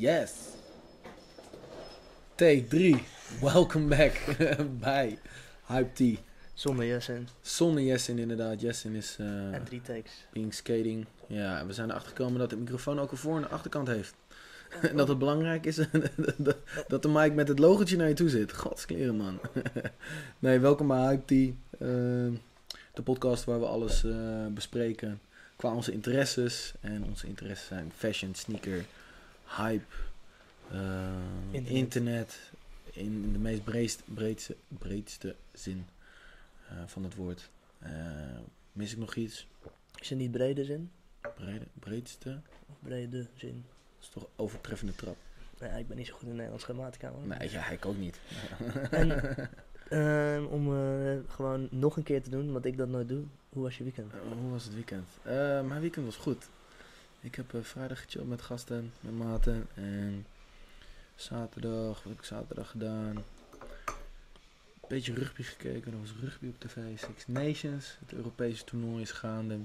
Yes. 0.00 0.32
Take 2.36 2.64
3. 2.68 3.02
Welcome 3.40 3.86
back 3.96 4.12
bij 4.80 5.18
Hype 5.66 6.14
T. 6.14 6.18
Zonder 6.54 6.86
Jessen 6.86 7.28
Zonder 7.40 7.82
Jessin 7.82 8.18
inderdaad. 8.18 8.60
Jessin 8.60 8.94
is 8.94 9.16
eh 9.18 9.26
en 9.54 9.64
drie 9.64 9.80
takes. 9.82 10.12
being 10.32 10.54
skating. 10.54 11.06
Ja, 11.26 11.66
we 11.66 11.72
zijn 11.72 11.88
erachter 11.90 12.08
gekomen 12.08 12.38
dat 12.38 12.50
de 12.50 12.56
microfoon 12.56 13.00
ook 13.00 13.10
een 13.10 13.16
voor- 13.16 13.36
en 13.36 13.42
een 13.42 13.48
achterkant 13.50 13.86
heeft. 13.88 14.14
En 14.82 14.96
dat 15.00 15.08
het 15.08 15.18
belangrijk 15.18 15.66
is 15.66 15.76
dat- 16.88 17.02
de 17.02 17.08
mic 17.08 17.34
met 17.34 17.48
het 17.48 17.58
logotje 17.58 17.96
naar 17.96 18.08
je 18.08 18.14
toe 18.14 18.28
zit. 18.28 18.52
Godskleren 18.56 19.16
man. 19.16 19.40
nee, 20.38 20.58
welkom 20.58 20.86
bij 20.86 20.98
Hype 21.06 21.24
T. 21.24 21.30
eh, 21.30 21.78
de 22.94 23.02
podcast 23.04 23.44
waar 23.44 23.60
we 23.60 23.66
alles 23.66 24.04
eh, 24.04 24.46
bespreken 24.50 25.20
qua 25.56 25.74
onze 25.74 25.92
interesses. 25.92 26.72
En 26.80 27.04
onze 27.04 27.26
interesses 27.26 27.66
zijn 27.66 27.92
fashion, 27.96 28.34
sneaker, 28.34 28.84
hype, 29.56 29.94
eh, 30.70 31.08
Internet. 31.50 31.70
internet. 31.70 32.38
in, 32.92 33.32
de 33.32 33.38
meest 33.38 33.64
breedste, 33.64 34.02
breedste, 34.06 34.56
breedste 34.68 35.36
zin 35.52 35.86
eh, 36.68 36.76
van 36.86 37.04
het 37.04 37.14
woord. 37.14 37.50
Eh, 37.78 37.92
mis 38.72 38.92
ik 38.92 38.98
nog 38.98 39.14
iets? 39.14 39.46
Is 40.00 40.08
het 40.08 40.18
niet 40.18 40.30
brede 40.30 40.64
zin? 40.64 40.90
Brede, 41.34 41.64
breedste? 41.72 42.40
Of 42.68 42.76
brede 42.82 43.26
zin? 43.34 43.64
Dat 43.98 44.02
is 44.02 44.08
toch 44.08 44.26
overtreffende 44.36 44.94
trap? 44.94 45.16
Ja, 45.58 45.66
ik 45.66 45.88
ben 45.88 45.96
niet 45.96 46.06
zo 46.06 46.14
goed 46.14 46.28
in 46.28 46.34
Nederlands 46.34 46.64
grammatica. 46.64 47.10
hoor. 47.10 47.26
Nee, 47.26 47.50
ja, 47.50 47.68
ik 47.68 47.86
ook 47.86 47.96
niet. 47.96 48.18
En 48.90 49.34
ehm, 49.88 50.44
om 50.44 50.64
gewoon 51.28 51.68
nog 51.70 51.96
een 51.96 52.02
keer 52.02 52.22
te 52.22 52.30
doen, 52.30 52.52
wat 52.52 52.64
ik 52.64 52.76
dat 52.76 52.88
nooit 52.88 53.08
doe. 53.08 53.24
Hoe 53.48 53.62
was 53.62 53.78
je 53.78 53.84
weekend? 53.84 54.12
Hoe 54.40 54.50
was 54.50 54.64
het 54.64 54.74
weekend? 54.74 55.08
Mijn 55.66 55.80
weekend 55.80 56.06
was 56.06 56.16
goed. 56.16 56.48
Ik 57.20 57.34
heb 57.34 57.54
eh, 57.54 57.60
vrijdag 57.62 58.02
gechilled 58.02 58.28
met 58.28 58.42
gasten, 58.42 58.92
met 59.00 59.12
maten. 59.14 59.66
En 59.74 60.26
zaterdag, 61.14 62.02
wat 62.02 62.12
heb 62.12 62.18
ik 62.18 62.24
zaterdag 62.24 62.70
gedaan? 62.70 63.24
Beetje 64.88 65.14
rugby 65.14 65.42
gekeken. 65.42 65.92
Er 65.92 66.00
was 66.00 66.12
rugby 66.20 66.48
op 66.48 66.60
tv. 66.60 66.98
Six 66.98 67.26
Nations. 67.26 67.96
Het 68.00 68.12
Europese 68.12 68.64
toernooi 68.64 69.02
is 69.02 69.10
gaande. 69.10 69.58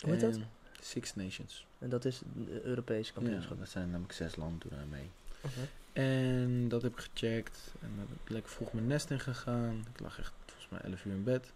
Hoe 0.00 0.10
heet 0.12 0.20
dat? 0.20 0.38
Six 0.80 1.14
Nations. 1.14 1.66
En 1.78 1.88
dat 1.88 2.04
is 2.04 2.20
de 2.46 2.62
Europese 2.64 3.12
Ja, 3.14 3.20
kampioenschap. 3.20 3.58
dat 3.58 3.68
zijn 3.68 3.90
namelijk 3.90 4.12
zes 4.12 4.36
landen 4.36 4.88
mee. 4.90 5.10
Oké. 5.40 5.68
En 5.92 6.68
dat 6.68 6.82
heb 6.82 6.92
ik 6.92 7.08
gecheckt. 7.12 7.58
En 7.80 7.88
dan 7.88 7.98
heb 7.98 8.08
ik 8.24 8.30
lekker 8.30 8.50
vroeg 8.50 8.72
mijn 8.72 8.86
nest 8.86 9.10
in 9.10 9.20
gegaan. 9.20 9.84
Ik 9.94 10.00
lag 10.00 10.18
echt 10.18 10.32
volgens 10.46 10.68
mij 10.70 10.80
11 10.80 11.04
uur 11.04 11.12
in 11.12 11.24
bed. 11.24 11.52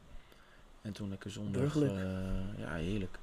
En 0.83 0.92
toen 0.92 1.08
lekker 1.08 1.31
zondag. 1.31 1.77
Eh, 1.77 2.58
ja, 2.58 2.75
heerlijk. 2.75 3.19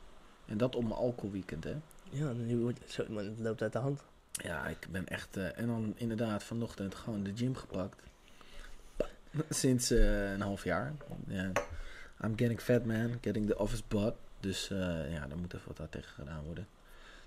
En 0.46 0.58
dat 0.58 0.76
op 0.76 0.84
mijn 0.84 0.96
alcoholweekend, 0.96 1.64
hè? 1.64 1.76
Ja, 2.12 2.32
nu 2.32 2.74
zo, 2.88 3.06
het 3.16 3.40
loopt 3.40 3.62
uit 3.62 3.72
de 3.74 3.80
hand. 3.80 4.04
Ja, 4.32 4.68
ik 4.68 4.88
ben 4.92 5.08
echt. 5.08 5.38
eh, 5.38 5.60
en 5.60 5.68
dan 5.68 5.94
inderdaad 5.98 6.44
vanochtend 6.44 6.96
gewoon 6.96 7.24
de 7.24 7.32
gym 7.36 7.56
gepakt. 7.56 8.02
Sinds 9.50 9.92
eh, 9.92 10.32
een 10.32 10.42
half 10.42 10.64
jaar. 10.64 10.94
Ja. 11.28 11.52
I'm 12.24 12.38
getting 12.38 12.60
fat, 12.62 12.86
man. 12.86 13.18
Getting 13.22 13.48
the 13.48 13.58
office 13.58 13.84
butt. 13.88 14.16
Dus 14.40 14.70
eh, 14.70 15.12
ja, 15.14 15.28
daar 15.28 15.38
moet 15.38 15.54
even 15.54 15.68
wat 15.68 15.80
aan 15.80 15.90
tegen 15.90 16.10
gedaan 16.10 16.44
worden. 16.44 16.68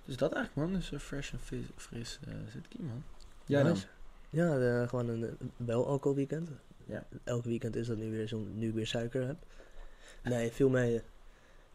Dus 0.05 0.17
dat 0.17 0.33
eigenlijk, 0.33 0.67
man. 0.67 0.79
Dus 0.79 0.91
eh, 0.91 0.99
fresh 0.99 1.31
en 1.33 1.39
fris, 1.39 1.65
fris 1.75 2.19
zit 2.53 2.65
ik 2.65 2.71
hier, 2.77 2.85
man. 2.85 3.03
Jij 3.45 3.63
dan? 3.63 3.71
Nice. 3.71 3.85
Ja, 4.29 4.57
eh, 4.57 4.87
gewoon 4.89 5.07
een 5.07 5.37
wel 5.57 5.87
alcohol 5.87 6.15
weekend. 6.17 6.49
Ja. 6.85 7.03
Elk 7.23 7.43
weekend 7.43 7.75
is 7.75 7.87
dat 7.87 7.97
nu 7.97 8.11
weer 8.11 8.27
zo, 8.27 8.47
nu 8.53 8.73
weer 8.73 8.87
suiker 8.87 9.27
heb. 9.27 9.37
Nee, 10.23 10.51
veel 10.51 10.69
mee. 10.69 11.01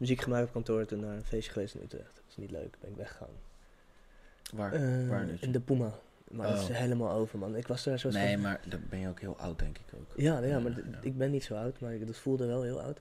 Eh, 0.00 0.06
muziek 0.08 0.20
gemaakt 0.20 0.46
op 0.46 0.52
kantoor, 0.52 0.86
toen 0.86 1.00
naar 1.00 1.16
een 1.16 1.24
feestje 1.24 1.52
geweest 1.52 1.74
in 1.74 1.82
Utrecht. 1.82 2.14
Dat 2.14 2.24
is 2.28 2.36
niet 2.36 2.50
leuk, 2.50 2.76
ben 2.80 2.90
ik 2.90 2.96
weggegaan. 2.96 3.28
Waar? 4.54 4.72
Eh, 4.72 5.08
waar 5.08 5.26
dus? 5.26 5.40
in 5.40 5.52
de 5.52 5.60
Puma. 5.60 5.98
Maar 6.30 6.48
dat 6.48 6.58
is 6.62 6.68
Oh. 6.68 6.76
helemaal 6.76 7.10
over, 7.12 7.38
man. 7.38 7.56
Ik 7.56 7.66
was 7.66 7.84
daar 7.84 7.98
zo 7.98 8.08
Nee, 8.10 8.36
maar 8.36 8.60
dan 8.68 8.80
ben 8.90 8.98
je 8.98 9.08
ook 9.08 9.20
heel 9.20 9.36
oud, 9.38 9.58
denk 9.58 9.78
ik 9.78 9.84
ook. 9.94 10.12
Ja, 10.16 10.38
ja, 10.38 10.46
Ja, 10.46 10.58
maar 10.58 10.72
ja. 10.76 10.98
ik 11.02 11.18
ben 11.18 11.30
niet 11.30 11.44
zo 11.44 11.54
oud, 11.54 11.80
maar 11.80 11.94
ik, 11.94 12.06
dat 12.06 12.16
voelde 12.16 12.46
wel 12.46 12.62
heel 12.62 12.80
oud. 12.82 13.00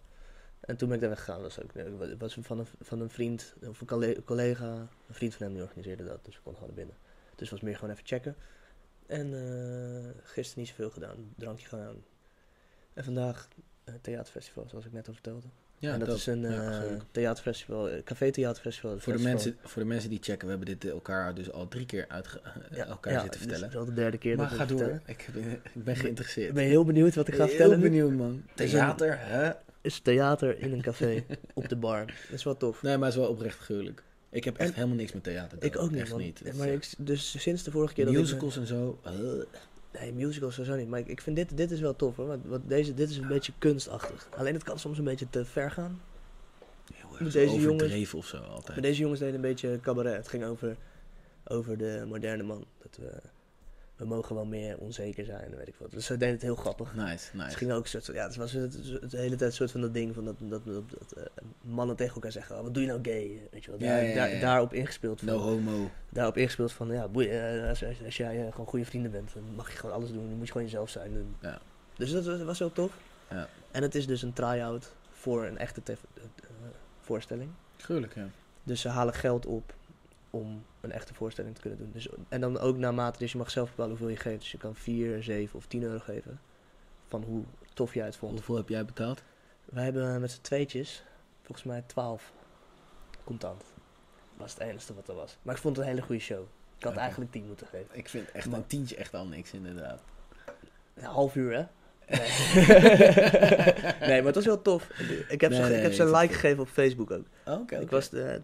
En 0.60 0.78
toen 0.78 0.88
ben 0.88 0.96
ik 0.98 1.02
daar 1.04 1.12
weggegaan. 1.14 1.42
Dat 1.42 1.56
was 1.56 1.64
ook, 1.66 1.74
het 2.00 2.20
was 2.20 2.38
van 2.42 2.60
een, 2.60 2.66
van 2.82 3.00
een 3.02 3.10
vriend, 3.10 3.54
of 3.68 3.82
een 3.82 3.88
colle- 3.88 4.24
collega, 4.26 4.74
een 5.08 5.14
vriend 5.16 5.36
van 5.36 5.46
hem 5.46 5.54
die 5.56 5.64
organiseerde 5.64 6.04
dat. 6.06 6.26
Dus 6.26 6.36
we 6.36 6.42
konden 6.42 6.62
gewoon 6.62 6.76
binnen. 6.76 6.96
Dus 7.30 7.40
het 7.40 7.50
was 7.50 7.62
meer 7.62 7.76
gewoon 7.76 7.94
even 7.94 8.06
checken. 8.06 8.36
En 9.08 9.34
eh 9.34 10.24
gisteren 10.24 10.60
niet 10.64 10.68
zoveel 10.70 10.90
gedaan, 10.90 11.34
drankje 11.38 11.68
gedaan. 11.68 11.96
En 12.94 13.04
vandaag 13.04 13.48
eh, 13.52 13.64
theaterfestival, 14.02 14.66
zoals 14.70 14.86
ik 14.86 14.92
net 14.94 15.08
al 15.08 15.14
vertelde. 15.14 15.48
Ja, 15.78 15.94
en 15.94 16.00
dat, 16.00 16.18
is 16.18 16.26
een 16.26 16.42
Ja, 16.42 16.84
eh, 16.84 16.92
theaterfestival, 17.12 17.90
eh, 17.90 18.04
café-theaterfestival. 18.04 19.00
voor, 19.00 19.14
de 19.14 19.24
mensen, 19.24 19.58
voor 19.64 19.82
de 19.82 19.88
mensen 19.88 20.10
die 20.10 20.20
checken, 20.22 20.48
we 20.48 20.50
hebben 20.56 20.68
dit 20.76 20.86
eh, 20.86 20.92
elkaar 20.92 21.34
dus 21.36 21.52
al 21.52 21.68
drie 21.68 21.86
keer 21.86 22.06
uit 22.08 22.40
Ja, 22.72 22.86
elkaar 22.86 23.14
ja, 23.14 23.22
zitten 23.22 23.40
vertellen. 23.40 23.70
is 23.70 23.76
al 23.76 23.86
de 23.86 23.94
derde 23.94 24.18
keer 24.18 24.36
maar 24.38 24.50
dat 24.50 24.58
ga 24.58 24.66
door. 24.66 25.02
Ik 25.06 25.30
ben, 25.34 25.52
ik 25.74 25.84
ben 25.84 25.96
geïnteresseerd. 25.96 26.48
Ik 26.50 26.54
ben 26.54 26.64
heel 26.64 26.86
benieuwd 26.86 27.16
wat 27.16 27.28
ik 27.28 27.34
ga 27.34 27.40
Heel 27.40 27.50
vertellen 27.50 27.78
nu. 27.80 27.84
benieuwd, 27.84 28.12
man. 28.12 28.44
is 28.56 28.64
een- 28.64 28.70
Theater, 28.80 29.18
hè? 29.20 29.52
Is 29.82 30.00
theater 30.00 30.60
in 30.60 30.72
een 30.74 30.82
café 30.82 31.24
op 31.54 31.70
de 31.70 31.76
bar. 31.76 32.06
Dat 32.06 32.16
is 32.32 32.44
wel 32.44 32.58
tof. 32.58 32.82
Nee, 32.82 32.98
maar 32.98 33.06
het 33.10 33.18
is 33.18 33.24
wel 33.24 33.30
oprecht 33.32 33.58
gruwelijk. 33.60 34.04
Ik 34.30 34.44
heb 34.44 34.58
echt 34.58 34.70
En- 34.70 34.76
helemaal 34.76 34.96
niks 34.96 35.14
met 35.14 35.24
theater. 35.24 35.58
Ik 35.64 35.78
ook 35.78 35.92
niet, 35.92 36.02
Echt 36.02 36.10
man. 36.10 36.20
niet. 36.20 36.40
Het 36.40 36.48
is, 36.48 36.56
Maar 36.56 36.68
eh, 36.68 36.74
ik, 36.74 36.90
dus 36.98 37.42
sinds 37.42 37.64
de 37.64 37.72
vorige 37.72 37.94
keer 37.94 38.06
dat 38.06 38.14
ik... 38.14 38.20
musicals 38.20 38.58
en 38.58 38.68
zo. 38.68 39.00
eh, 39.04 39.12
Nee, 39.94 40.14
musicals 40.14 40.56
sowieso 40.56 40.78
niet. 40.78 40.88
Maar 40.88 41.00
ik, 41.00 41.08
ik 41.08 41.22
vind 41.22 41.36
dit, 41.36 41.58
dit 41.58 41.72
is 41.72 41.80
wel 41.80 41.96
tof 41.96 42.16
hoor. 42.16 42.28
Want, 42.28 42.46
want 42.46 42.70
deze, 42.70 42.94
dit 42.94 43.10
is 43.10 43.18
een 43.18 43.28
beetje 43.28 43.54
kunstachtig. 43.58 44.28
Alleen 44.38 44.54
het 44.54 44.64
kan 44.64 44.80
soms 44.80 44.98
een 44.98 45.04
beetje 45.04 45.30
te 45.30 45.46
ver 45.46 45.72
gaan. 45.72 46.02
heel 46.94 47.10
Met 47.12 47.20
erg 47.20 47.32
deze 47.32 47.54
overdreven 47.54 47.90
jongens- 47.90 48.14
of 48.14 48.26
zo 48.26 48.38
altijd. 48.38 48.68
Maar 48.68 48.82
deze 48.82 49.02
jongens 49.02 49.20
deden 49.20 49.36
een 49.36 49.42
beetje 49.42 49.80
cabaret. 49.82 50.16
Het 50.18 50.28
ging 50.28 50.44
over, 50.46 50.78
over 51.48 51.78
de 51.78 52.04
moderne 52.08 52.44
man. 52.44 52.66
Dat 52.82 52.98
we, 52.98 53.12
we 54.00 54.06
mogen 54.06 54.36
wel 54.36 54.46
meer 54.46 54.78
onzeker 54.78 55.26
zijn 55.26 55.56
weet 55.56 55.68
ik 55.68 55.76
wat. 55.80 55.92
Dus 55.92 56.06
ze 56.06 56.18
deden 56.18 56.34
het 56.34 56.42
heel 56.42 56.56
grappig. 56.56 56.96
Nice, 56.96 57.10
Het 57.12 57.34
nice. 57.34 57.58
ging 57.58 57.72
ook 57.72 57.84
een 57.84 57.90
soort 57.90 58.06
van, 58.06 58.14
ja, 58.14 58.24
het 58.24 58.36
was 58.36 58.52
het, 58.52 58.74
het, 58.74 59.12
de 59.12 59.18
hele 59.18 59.36
tijd 59.36 59.50
een 59.50 59.56
soort 59.56 59.72
van 59.72 59.82
dat 59.82 59.94
ding 59.94 60.14
van 60.16 60.26
dat, 60.26 60.36
dat, 60.40 60.66
dat, 60.66 60.84
dat, 60.90 61.12
eh, 61.12 61.24
mannen 61.62 61.96
tegen 61.96 62.14
elkaar 62.14 62.32
zeggen, 62.32 62.58
oh, 62.58 62.62
wat 62.64 62.74
doe 62.74 62.84
je 62.84 62.90
nou 62.90 63.00
gay? 63.04 63.48
Weet 63.52 63.64
je 63.64 63.70
wel, 63.70 63.80
daar, 63.80 64.04
ja, 64.04 64.10
ja, 64.10 64.16
daar- 64.16 64.30
ja. 64.34 64.40
daarop 64.40 64.74
ingespeeld 64.74 65.20
van, 65.20 65.28
No 65.28 65.38
homo. 65.38 65.90
daarop 66.10 66.38
ingespeeld 66.38 66.72
van, 66.72 66.92
ja, 66.92 67.08
boeien, 67.08 67.62
eh, 67.64 67.70
als, 67.70 67.84
als, 67.86 68.04
als 68.06 68.18
jij 68.18 68.46
eh, 68.46 68.52
gewoon 68.52 68.68
goede 68.68 68.86
vrienden 68.86 69.12
bent, 69.12 69.34
dan 69.34 69.44
mag 69.56 69.72
je 69.72 69.78
gewoon 69.78 69.96
alles 69.96 70.10
doen, 70.12 70.28
dan 70.28 70.38
moet 70.38 70.46
je 70.46 70.52
gewoon 70.52 70.68
jezelf 70.68 70.90
zijn. 70.90 71.14
En- 71.16 71.36
Ja. 71.42 71.60
Dus 71.98 72.12
dat 72.12 72.26
was, 72.26 72.42
was 72.42 72.60
wel 72.60 72.72
tof. 72.72 72.92
Ja. 73.30 73.48
En 73.72 73.82
het 73.82 73.96
is 73.96 74.08
dus 74.08 74.22
een 74.22 74.34
try-out 74.34 74.92
voor 75.12 75.46
een 75.46 75.58
echte 75.58 75.82
voorstelling. 77.00 77.50
Gruwelijk, 77.78 78.16
ja. 78.16 78.28
Dus 78.64 78.82
ze 78.82 78.90
halen 78.90 79.14
geld 79.14 79.46
op 79.46 79.74
om 80.30 80.64
een 80.82 80.92
echte 80.92 81.14
voorstelling 81.14 81.56
te 81.56 81.62
kunnen 81.62 81.80
doen. 81.80 81.90
Dus, 81.94 82.08
en 82.30 82.42
dan 82.42 82.60
ook 82.60 82.78
naarmate, 82.78 83.20
dus 83.20 83.32
je 83.32 83.38
mag 83.38 83.52
zelf 83.52 83.70
bepalen 83.70 83.90
hoeveel 83.90 84.10
je 84.10 84.16
geeft. 84.18 84.40
Dus 84.40 84.52
je 84.52 84.58
kan 84.58 84.76
4, 84.76 85.24
7 85.24 85.56
of 85.58 85.66
10 85.66 85.84
euro 85.84 86.00
geven. 86.00 86.40
Van 87.08 87.24
hoe 87.24 87.44
tof 87.74 87.94
jij 87.94 88.06
het 88.06 88.16
vond. 88.16 88.34
Hoeveel 88.34 88.56
heb 88.56 88.70
jij 88.70 88.86
betaald? 88.86 89.24
Wij 89.66 89.84
hebben 89.84 90.22
met 90.22 90.32
z'n 90.32 90.42
tweetjes, 90.42 91.04
volgens 91.42 91.68
mij 91.68 91.84
12 91.86 92.32
contant. 93.24 93.60
Dat 93.60 93.68
was 94.38 94.54
het 94.54 94.62
enige 94.62 94.94
wat 94.94 95.08
er 95.08 95.16
was. 95.16 95.38
Maar 95.42 95.56
ik 95.56 95.62
vond 95.62 95.76
het 95.76 95.86
een 95.86 95.92
hele 95.92 96.06
goede 96.06 96.22
show. 96.22 96.44
Ik 96.78 96.84
had 96.84 96.96
eigenlijk 96.96 97.32
10 97.32 97.46
moeten 97.48 97.68
geven. 97.68 97.88
Ik 97.92 98.10
vind 98.10 98.32
echt 98.32 98.48
Maar- 98.50 98.60
een 98.60 98.68
tientje 98.68 98.96
echt 98.96 99.14
al 99.14 99.28
niks, 99.28 99.52
inderdaad. 99.54 100.02
Een 100.94 101.04
half 101.04 101.36
uur, 101.36 101.54
hè? 101.56 101.64
Nee. 102.18 102.30
nee, 104.10 104.18
maar 104.18 104.26
het 104.26 104.36
was 104.36 104.46
wel 104.46 104.62
tof. 104.62 104.90
Ik 105.30 105.42
heb 105.42 105.52
Nee, 105.52 105.62
ze, 105.62 105.68
nee, 105.68 105.78
ik 105.78 105.84
heb 105.84 105.94
ze 105.94 106.04
een 106.04 106.12
like 106.16 106.34
gegeven 106.34 106.60
op 106.60 106.68
Facebook 106.68 107.12
ook. 107.12 107.26
Oké, 107.46 107.60
oké. 107.62 107.76
Ik 107.80 107.90
was 107.90 108.10
de 108.10 108.42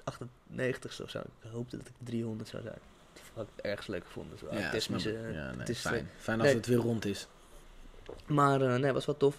298ste 0.00 1.02
of 1.02 1.10
zo. 1.10 1.18
Ik 1.18 1.50
hoopte 1.52 1.76
dat 1.76 1.86
ik 1.86 1.92
300 1.98 2.48
zou 2.48 2.62
zijn. 2.62 2.78
Dat 3.14 3.22
had 3.34 3.46
ik 3.56 3.64
ergens 3.64 3.86
leuk 3.86 4.04
gevonden. 4.04 4.38
Zo 4.38 4.46
Ja, 4.46 4.52
snap 4.52 4.64
artistische, 4.64 5.10
ik. 5.10 5.34
ja, 5.34 5.50
nee, 5.50 5.58
het 5.58 5.68
is, 5.68 5.78
fijn. 5.80 6.08
Fijn 6.18 6.38
als 6.38 6.46
nee. 6.46 6.56
het 6.56 6.66
weer 6.66 6.76
rond 6.78 7.04
is. 7.04 7.26
Maar 8.26 8.60
eh, 8.62 8.76
nee, 8.80 8.92
was 8.92 9.06
wel 9.06 9.16
tof. 9.16 9.36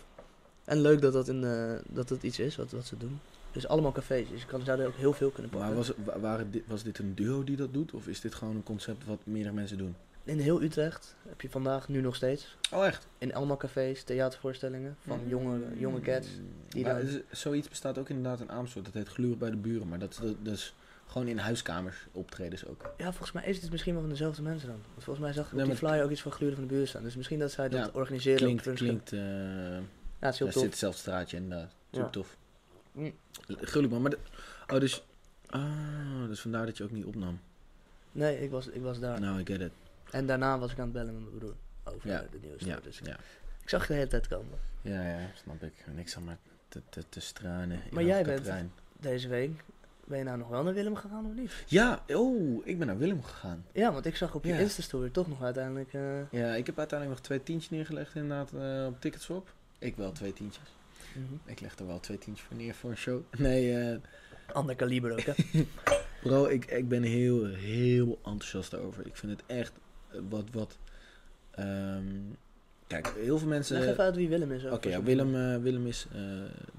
En 0.64 0.82
leuk 0.82 1.02
dat 1.02 1.14
dat, 1.14 1.28
in, 1.28 1.44
eh, 1.44 1.74
dat 1.88 2.10
het 2.10 2.24
iets 2.24 2.40
is 2.40 2.56
wat, 2.56 2.72
wat 2.72 2.86
ze 2.86 2.98
doen. 2.98 3.20
Dus 3.52 3.68
allemaal 3.68 3.92
cafés. 3.92 4.30
Dus 4.30 4.42
je 4.42 4.48
kan, 4.48 4.64
zou 4.64 4.80
er 4.80 4.88
ook 4.88 4.96
heel 4.96 5.14
veel 5.14 5.30
kunnen 5.30 5.52
pakken. 5.52 5.68
Maar 5.70 5.78
was, 5.78 5.92
wa- 6.06 6.20
waren 6.20 6.64
was 6.68 6.84
dit 6.84 7.00
een 7.00 7.16
duo 7.16 7.44
die 7.44 7.56
dat 7.56 7.74
doet? 7.74 7.92
Of 7.94 8.08
is 8.08 8.22
dit 8.22 8.36
gewoon 8.36 8.56
een 8.56 8.64
concept 8.64 9.06
wat 9.06 9.20
meerdere 9.24 9.54
mensen 9.56 9.78
doen? 9.78 9.96
In 10.24 10.40
heel 10.40 10.62
Utrecht 10.62 11.16
heb 11.30 11.42
je 11.42 11.50
vandaag 11.50 11.88
nu 11.88 12.02
nog 12.02 12.16
steeds. 12.16 12.58
Oh, 12.74 12.86
echt? 12.86 13.08
In 13.18 13.34
allemaal 13.34 13.58
cafés, 13.58 14.04
theatervoorstellingen 14.04 14.98
van 15.00 15.20
jonge, 15.28 15.60
jonge 15.78 16.00
cats. 16.02 16.28
die 16.70 16.84
Maar 16.84 16.94
dan- 17.04 17.08
is- 17.08 17.40
zoiets 17.40 17.70
bestaat 17.70 17.98
ook 17.98 18.10
inderdaad 18.10 18.40
in 18.40 18.52
Amersfoort. 18.52 18.86
Dat 18.86 18.94
heet 18.94 19.08
Gluren 19.08 19.38
bij 19.38 19.50
de 19.50 19.58
Buren. 19.58 19.88
Maar 19.88 20.00
dat, 20.00 20.18
dat, 20.22 20.36
dat 20.42 20.54
is 20.54 20.74
gewoon 21.08 21.28
in 21.28 21.38
huiskamers 21.38 21.98
optredens 22.12 22.66
ook. 22.66 22.94
Ja, 22.98 23.06
volgens 23.12 23.32
mij 23.32 23.44
is 23.46 23.62
het 23.62 23.72
misschien 23.72 23.94
wel 23.94 24.02
van 24.02 24.12
dezelfde 24.12 24.42
mensen 24.42 24.68
dan. 24.68 24.80
Want 24.92 25.04
volgens 25.04 25.26
mij 25.26 25.34
zag 25.34 25.46
ik 25.48 25.52
Nee, 25.54 25.66
die 25.66 25.76
flyer 25.76 26.04
ook 26.04 26.12
iets 26.12 26.22
van 26.22 26.32
Gluren 26.32 26.56
van 26.58 26.68
de 26.68 26.74
buurt 26.74 26.90
staan. 26.90 27.04
Dus 27.04 27.16
misschien 27.16 27.40
dat 27.40 27.52
zij 27.52 27.70
dat 27.70 27.80
Ja, 27.86 27.90
organiseren. 27.94 28.38
Klinkt, 28.40 28.68
op 28.68 28.76
klinkt, 28.76 29.12
eh 29.14 29.20
Ja, 29.20 29.82
het 30.20 30.34
is 30.34 30.40
heel 30.40 30.48
tof. 30.48 30.62
zit 30.62 30.70
hetzelfde 30.72 31.00
straatje 31.00 31.38
inderdaad. 31.38 31.72
Super 31.92 32.06
Ja. 32.06 32.10
tof. 32.12 32.38
Mm. 32.92 33.14
Man. 33.90 34.02
Maar 34.02 34.14
oh, 34.68 34.80
dus, 34.80 35.04
ah, 35.50 36.28
dus 36.28 36.40
vandaar 36.42 36.66
dat 36.66 36.78
je 36.78 36.84
ook 36.84 36.92
niet 36.92 37.06
opnam. 37.06 37.40
Nee, 38.12 38.42
ik 38.44 38.50
was, 38.52 38.68
ik 38.68 38.82
was 38.82 39.00
daar. 39.00 39.20
Nou, 39.20 39.40
I 39.40 39.46
get 39.46 39.62
it. 39.62 39.72
En 40.12 40.26
daarna 40.26 40.60
was 40.60 40.72
ik 40.72 40.78
aan 40.78 40.84
het 40.84 40.94
bellen 40.94 41.14
met 41.14 41.24
mijn 41.24 41.38
broer. 41.38 41.56
Over 41.84 42.10
Ja, 42.10 42.26
de 42.32 42.40
nieuws. 42.42 42.64
Ja, 42.64 42.80
Dus 42.84 43.00
ik, 43.00 43.06
ja. 43.08 43.18
ik 43.62 43.70
zag 43.70 43.80
het 43.80 43.88
de 43.90 43.94
hele 43.94 44.08
tijd 44.08 44.28
komen. 44.28 44.60
ja, 44.82 45.02
ja, 45.08 45.20
snap 45.36 45.64
ik. 45.64 45.74
Niks 45.96 46.16
aan 46.16 46.24
maar 46.24 46.38
te, 46.68 46.82
te, 46.90 47.02
in 47.44 47.80
Maar 47.92 48.04
jij 48.04 48.24
bent-. 48.24 48.50
Deze 49.00 49.28
week 49.28 49.64
Ben 50.06 50.18
je 50.18 50.24
nou 50.24 50.38
nog 50.38 50.48
wel 50.48 50.64
naar 50.64 50.74
Willem 50.74 50.96
gegaan 50.96 51.26
of 51.26 51.34
niet? 51.34 51.52
Ja, 51.68 52.04
oh, 52.08 52.68
ik 52.68 52.78
ben 52.78 52.88
naar 52.88 52.98
Willem 52.98 53.24
gegaan. 53.24 53.66
Ja, 53.72 53.92
want 53.94 54.06
ik 54.06 54.16
zag 54.16 54.36
op 54.36 54.44
je 54.44 54.54
Ja. 54.54 54.58
Insta-story 54.60 55.10
toch 55.10 55.28
nog 55.28 55.44
uiteindelijk... 55.44 55.94
eh, 55.94 56.32
Ja, 56.32 56.54
ik 56.56 56.66
heb 56.66 56.78
uiteindelijk 56.78 57.20
nog 57.20 57.28
twee 57.28 57.44
tientjes 57.44 57.70
neergelegd 57.72 58.16
inderdaad 58.16 58.54
eh, 58.54 58.86
op 58.88 59.02
Ticketswap. 59.02 59.54
Ik 59.80 59.96
wel 59.96 60.12
twee 60.12 60.34
tientjes. 60.34 60.66
mhm. 61.14 61.34
Ik 61.46 61.60
leg 61.60 61.78
er 61.80 61.88
wel 61.88 62.00
twee 62.00 62.18
tientjes 62.18 62.48
voor 62.48 62.58
neer 62.58 62.74
voor 62.74 62.90
een 62.90 62.98
show. 62.98 63.22
Nee, 63.38 63.78
eh, 63.92 63.98
Ander 64.54 64.76
kaliber 64.76 65.12
ook, 65.12 65.22
hè? 65.22 65.34
bro, 66.24 66.46
ik, 66.46 66.66
ik 66.66 66.88
ben 66.88 67.04
heel, 67.04 67.46
heel 67.46 68.20
enthousiast 68.26 68.76
over. 68.76 69.06
Ik 69.06 69.16
vind 69.16 69.32
het 69.32 69.42
echt 69.46 69.72
wat, 70.30 70.44
wat... 70.52 70.78
ehm, 71.52 72.06
kijk, 72.88 73.14
heel 73.16 73.38
veel 73.38 73.48
mensen... 73.48 73.80
Leg 73.80 73.90
even 73.90 74.04
uit 74.04 74.16
wie 74.16 74.30
Willem 74.30 74.52
is. 74.52 74.66
Oké, 74.66 74.90
ja, 74.90 75.04
Willem, 75.04 75.36
eh, 75.36 75.62
Willem 75.62 75.88
is 75.88 76.08
eh, 76.14 76.22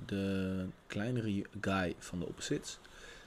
de 0.06 0.67
kleinere 0.87 1.44
guy 1.61 1.94
van 1.99 2.19
de 2.19 2.26
Opposites. 2.26 2.79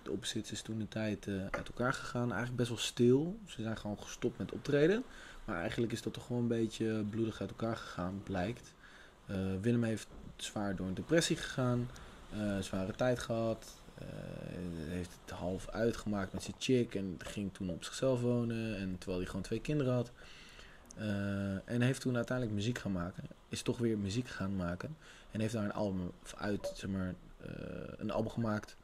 De 0.04 0.12
Opposites 0.12 0.52
is 0.52 0.62
toen 0.62 0.80
de 0.80 0.88
tijd 0.88 1.28
eh, 1.28 1.34
uit 1.50 1.68
elkaar 1.68 1.94
gegaan. 1.94 2.28
Eigenlijk 2.28 2.56
best 2.56 2.70
wel 2.70 2.78
stil. 2.78 3.38
Ze 3.46 3.62
zijn 3.62 3.78
gewoon 3.78 4.00
gestopt 4.00 4.38
met 4.38 4.52
optreden. 4.52 5.04
Maar 5.46 5.60
eigenlijk 5.60 5.92
is 5.92 6.02
dat 6.02 6.14
toch 6.14 6.26
gewoon 6.26 6.42
een 6.42 6.48
beetje 6.48 7.04
bloedig 7.10 7.42
uit 7.42 7.50
elkaar 7.50 7.76
gegaan, 7.76 8.22
blijkt. 8.24 8.74
Willem 9.62 9.84
heeft 9.84 10.08
zwaar 10.36 10.76
door 10.76 10.88
een 10.88 10.94
depressie 10.94 11.36
gegaan. 11.36 11.90
zware 12.60 12.92
tijd 12.92 13.20
gehad. 13.20 13.82
Eh, 13.98 14.06
heeft 14.90 15.12
het 15.22 15.30
half 15.30 15.70
uitgemaakt 15.70 16.34
met 16.34 16.44
zijn 16.44 16.56
chick. 16.60 16.96
En 16.96 17.18
ging 17.18 17.54
toen 17.54 17.70
op 17.70 17.84
zichzelf 17.84 18.22
wonen. 18.22 18.78
En 18.78 18.98
terwijl 18.98 19.20
hij 19.20 19.28
gewoon 19.28 19.42
twee 19.42 19.62
kinderen 19.62 19.94
had. 19.94 20.12
Eh, 20.98 21.70
en 21.70 21.82
heeft 21.82 22.02
toen 22.02 22.16
uiteindelijk 22.16 22.58
muziek 22.58 22.78
gaan 22.78 22.92
maken. 22.92 23.24
Is 23.50 23.62
toch 23.62 23.78
weer 23.78 23.98
muziek 23.98 24.28
gaan 24.28 24.56
maken. 24.56 24.98
En 25.32 25.40
heeft 25.40 25.54
daar 25.54 25.64
een 25.64 25.74
album 25.74 26.12
uit, 26.36 26.72
zeg 26.76 26.90
maar, 26.90 27.14
eh, 27.42 27.50
een 27.98 28.12
album 28.12 28.32
gemaakt. 28.32 28.76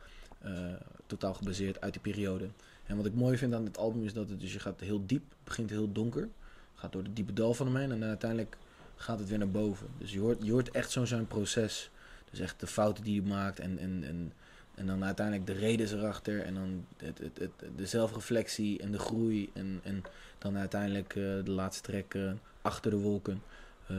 totaal 1.05 1.33
gebaseerd 1.33 1.81
uit 1.81 1.93
die 1.93 2.01
periode. 2.01 2.49
En 2.85 2.97
wat 2.97 3.05
ik 3.05 3.13
mooi 3.13 3.37
vind 3.37 3.53
aan 3.53 3.65
dit 3.65 3.77
album 3.77 4.03
is 4.03 4.13
dat 4.13 4.29
het 4.29 4.39
dus 4.39 4.53
je 4.53 4.59
gaat 4.59 4.79
heel 4.79 5.05
diep, 5.05 5.23
begint 5.43 5.69
heel 5.69 5.91
donker. 5.91 6.29
Gaat 6.75 6.91
door 6.91 7.03
de 7.03 7.13
diepe 7.13 7.33
dal 7.33 7.53
van 7.53 7.65
hem 7.65 7.75
heen 7.75 7.91
en 7.91 7.99
dan 7.99 8.09
uiteindelijk 8.09 8.57
gaat 8.95 9.19
het 9.19 9.29
weer 9.29 9.37
naar 9.37 9.49
boven. 9.49 9.87
Dus 9.97 10.11
je 10.11 10.19
hoort, 10.19 10.43
je 10.43 10.51
hoort 10.51 10.71
echt 10.71 10.91
zo'n 10.91 11.07
zijn 11.07 11.27
proces. 11.27 11.89
Dus 12.29 12.39
echt 12.39 12.59
de 12.59 12.67
fouten 12.67 13.03
die 13.03 13.21
hij 13.21 13.29
maakt 13.29 13.59
en, 13.59 13.77
en, 13.77 14.03
en, 14.03 14.33
en 14.81 14.87
dan 14.87 15.03
uiteindelijk 15.03 15.47
de 15.47 15.53
redenen 15.53 15.97
erachter. 15.97 16.41
En 16.43 16.53
dan 16.53 16.85
het, 16.97 17.17
het, 17.17 17.37
het, 17.39 17.51
de 17.77 17.85
zelfreflectie 17.85 18.79
en 18.79 18.91
de 18.91 18.99
groei. 18.99 19.49
En, 19.53 19.79
en 19.83 20.03
dan 20.37 20.57
uiteindelijk 20.57 21.15
eh, 21.15 21.23
de 21.43 21.51
laatste 21.51 21.91
track 21.91 22.13
eh, 22.13 22.31
achter 22.61 22.91
de 22.91 22.97
wolken. 22.97 23.41
eh, 23.87 23.95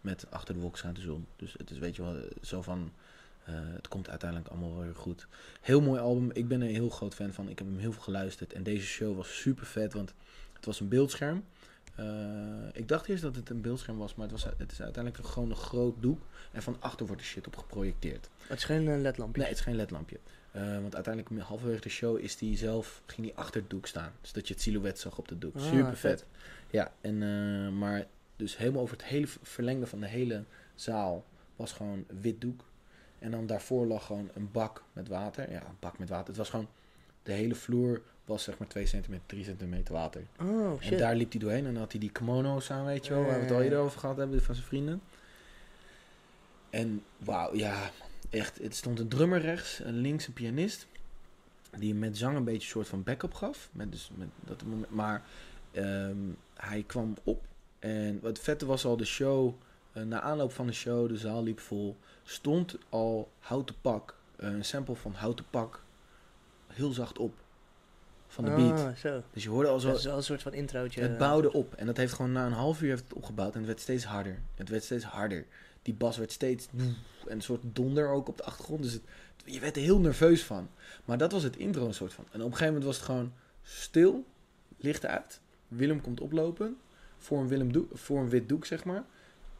met 0.00 0.26
achter 0.30 0.54
de 0.54 0.60
wolken 0.60 0.78
staat 0.78 0.94
de 0.94 1.00
zon. 1.00 1.26
Dus 1.36 1.54
het 1.58 1.70
is 1.70 1.78
weet 1.78 1.96
je 1.96 2.02
wel, 2.02 2.14
zo 2.42 2.62
van... 2.62 2.92
het 3.44 3.88
komt 3.88 4.08
uiteindelijk 4.08 4.50
allemaal 4.50 4.78
weer 4.80 4.94
goed. 4.94 5.26
Heel 5.60 5.80
mooi 5.80 6.00
album. 6.00 6.30
Ik 6.32 6.48
ben 6.48 6.60
een 6.60 6.74
heel 6.74 6.90
groot 6.90 7.14
fan 7.14 7.32
van. 7.32 7.48
Ik 7.48 7.58
heb 7.58 7.66
hem 7.66 7.78
heel 7.78 7.92
veel 7.92 8.02
geluisterd. 8.02 8.52
En 8.52 8.62
deze 8.62 8.86
show 8.86 9.16
was 9.16 9.40
super 9.40 9.66
vet, 9.66 9.92
want 9.92 10.14
het 10.52 10.64
was 10.64 10.80
een 10.80 10.88
beeldscherm. 10.88 11.44
Eh, 11.96 12.06
ik 12.72 12.88
dacht 12.88 13.08
eerst 13.08 13.22
dat 13.22 13.36
het 13.36 13.50
een 13.50 13.60
beeldscherm 13.60 13.98
was, 13.98 14.14
maar 14.14 14.28
het, 14.28 14.42
was, 14.42 14.52
het 14.58 14.72
is 14.72 14.82
uiteindelijk 14.82 15.26
gewoon 15.26 15.50
een 15.50 15.56
groot 15.56 15.94
doek. 16.00 16.20
En 16.52 16.62
van 16.62 16.76
achter 16.80 17.06
wordt 17.06 17.22
de 17.22 17.28
shit 17.28 17.46
op 17.46 17.56
geprojecteerd. 17.56 18.28
Het 18.46 18.58
is 18.58 18.64
geen 18.64 18.88
eh, 18.88 19.00
ledlampje. 19.00 19.40
Nee, 19.40 19.50
het 19.50 19.58
is 19.58 19.64
geen 19.64 19.76
ledlampje. 19.76 20.18
Eh, 20.50 20.80
want 20.80 20.94
uiteindelijk 20.94 21.42
halverwege 21.42 21.80
de 21.80 21.88
show 21.88 22.18
is 22.18 22.36
die 22.36 22.56
zelf, 22.56 23.02
ging 23.06 23.26
hij 23.26 23.36
achter 23.36 23.60
het 23.60 23.70
doek 23.70 23.86
staan. 23.86 24.12
Dus 24.20 24.32
dat 24.32 24.48
je 24.48 24.54
het 24.54 24.62
silhouet 24.62 24.98
zag 24.98 25.18
op 25.18 25.28
de 25.28 25.38
doek. 25.38 25.56
Ah, 25.56 25.62
Super 25.62 25.96
vet. 25.96 26.20
vet. 26.20 26.24
Ja, 26.70 26.92
en, 27.00 27.78
maar 27.78 28.06
dus 28.36 28.56
helemaal 28.56 28.82
over 28.82 28.96
het 28.96 29.06
hele 29.06 29.26
verlengde 29.42 29.86
van 29.86 30.00
de 30.00 30.06
hele 30.06 30.44
zaal 30.74 31.24
was 31.56 31.72
gewoon 31.72 32.04
wit 32.20 32.40
doek. 32.40 32.64
En 33.18 33.30
dan 33.30 33.46
daarvoor 33.46 33.86
lag 33.86 34.06
gewoon 34.06 34.30
een 34.34 34.50
bak 34.52 34.84
met 34.92 35.08
water. 35.08 35.50
Ja, 35.50 35.60
een 35.60 35.76
bak 35.78 35.98
met 35.98 36.08
water. 36.08 36.26
Het 36.26 36.36
was 36.36 36.50
gewoon, 36.50 36.68
de 37.22 37.32
hele 37.32 37.54
vloer 37.54 38.02
was 38.26 38.42
zeg 38.42 38.58
maar 38.58 38.68
2 38.68 38.86
centimeter, 38.86 39.26
3 39.26 39.44
centimeter 39.44 39.94
water. 39.94 40.22
Oh, 40.40 40.70
En 40.70 40.78
shit. 40.86 40.98
daar 40.98 41.14
liep 41.16 41.30
hij 41.30 41.40
doorheen 41.40 41.66
en 41.66 41.72
dan 41.72 41.82
had 41.82 41.90
hij 41.92 42.00
die 42.00 42.10
kimono's 42.10 42.70
aan, 42.70 42.84
weet 42.84 43.06
je 43.06 43.12
wel, 43.14 43.24
waar 43.24 43.34
we 43.36 43.40
het 43.44 43.50
al 43.50 43.62
eerder 43.62 43.78
over 43.78 44.00
gehad 44.00 44.16
hebben 44.16 44.42
van 44.42 44.54
zijn 44.54 44.66
vrienden. 44.66 45.00
En 46.70 47.02
wauw, 47.18 47.54
ja, 47.54 47.90
echt. 48.30 48.58
Het 48.58 48.74
stond 48.74 48.98
een 48.98 49.08
drummer 49.08 49.40
rechts, 49.40 49.80
en 49.80 49.94
links 49.94 50.26
een 50.26 50.32
pianist. 50.32 50.86
Die 51.78 51.94
met 51.94 52.18
zang 52.18 52.36
een 52.36 52.44
beetje 52.44 52.60
een 52.60 52.66
soort 52.68 52.88
van 52.88 53.02
backup 53.02 53.34
gaf. 53.34 53.68
Met 53.72 53.92
dus, 53.92 54.10
met 54.14 54.28
dat 54.40 54.62
moment, 54.64 54.90
maar 54.90 55.22
ehm, 55.72 56.16
hij 56.54 56.84
kwam 56.86 57.14
op. 57.24 57.44
En 57.78 58.20
wat 58.22 58.38
vette 58.38 58.66
was 58.66 58.84
al 58.84 58.96
de 58.96 59.04
show. 59.04 59.54
eh, 59.92 60.02
na 60.02 60.20
aanloop 60.20 60.52
van 60.52 60.66
de 60.66 60.72
show, 60.72 61.08
de 61.08 61.16
zaal 61.16 61.42
liep 61.42 61.60
vol. 61.60 61.96
Stond 62.24 62.78
al 62.88 63.30
Houten 63.38 63.74
Pak, 63.80 64.16
een 64.36 64.64
sample 64.64 64.94
van 64.96 65.12
Houten 65.12 65.44
Pak, 65.50 65.82
heel 66.66 66.90
zacht 66.92 67.18
op. 67.18 67.34
Van 68.28 68.44
de 68.44 68.50
beat. 68.50 68.80
Ah, 68.80 68.94
zo. 68.94 69.22
Dus 69.32 69.42
je 69.42 69.48
hoorde 69.48 69.68
al 69.68 69.80
zo. 69.80 69.88
Dat 69.88 69.98
is 69.98 70.04
een 70.04 70.22
soort 70.22 70.42
van 70.42 70.54
introotje. 70.54 71.00
Het 71.00 71.18
bouwde 71.18 71.52
op. 71.52 71.74
En 71.74 71.86
dat 71.86 71.96
heeft 71.96 72.12
gewoon 72.12 72.32
na 72.32 72.46
een 72.46 72.52
half 72.52 72.82
uur 72.82 72.88
heeft 72.88 73.04
het 73.04 73.12
opgebouwd. 73.12 73.52
En 73.52 73.58
het 73.58 73.66
werd 73.66 73.80
steeds 73.80 74.04
harder. 74.04 74.38
Het 74.54 74.68
werd 74.68 74.84
steeds 74.84 75.04
harder. 75.04 75.46
Die 75.82 75.94
bas 75.94 76.16
werd 76.16 76.32
steeds... 76.32 76.68
En 76.76 76.96
een 77.32 77.40
soort 77.40 77.62
donder 77.62 78.08
ook 78.08 78.28
op 78.28 78.36
de 78.36 78.44
achtergrond. 78.44 78.82
Dus 78.82 78.92
het, 78.92 79.02
je 79.44 79.60
werd 79.60 79.76
er 79.76 79.82
heel 79.82 79.98
nerveus 79.98 80.44
van. 80.44 80.68
Maar 81.04 81.18
dat 81.18 81.32
was 81.32 81.42
het 81.42 81.56
intro 81.56 81.86
een 81.86 81.94
soort 81.94 82.12
van. 82.12 82.24
En 82.24 82.40
op 82.40 82.46
een 82.46 82.56
gegeven 82.56 82.66
moment 82.66 82.84
was 82.84 82.96
het 82.96 83.04
gewoon 83.04 83.32
stil. 83.62 84.24
Licht 84.76 85.06
uit. 85.06 85.40
Willem 85.68 86.00
komt 86.00 86.20
oplopen. 86.20 86.76
Voor 87.18 87.40
een, 87.40 87.48
Willem 87.48 87.72
doek, 87.72 87.98
voor 87.98 88.20
een 88.20 88.28
wit 88.28 88.48
doek, 88.48 88.64
zeg 88.66 88.84
maar. 88.84 89.04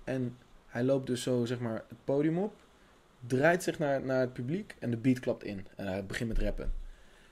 En 0.04 0.36
hij 0.66 0.84
loopt 0.84 1.06
dus 1.06 1.22
zo, 1.22 1.44
zeg 1.44 1.58
maar, 1.58 1.84
het 1.88 2.04
podium 2.04 2.38
op. 2.38 2.54
Draait 3.26 3.62
zich 3.62 3.78
naar, 3.78 4.02
naar 4.02 4.20
het 4.20 4.32
publiek. 4.32 4.76
En 4.78 4.90
de 4.90 4.96
beat 4.96 5.20
klapt 5.20 5.44
in. 5.44 5.66
En 5.76 5.86
hij 5.86 6.06
begint 6.06 6.28
met 6.28 6.38
rappen. 6.38 6.72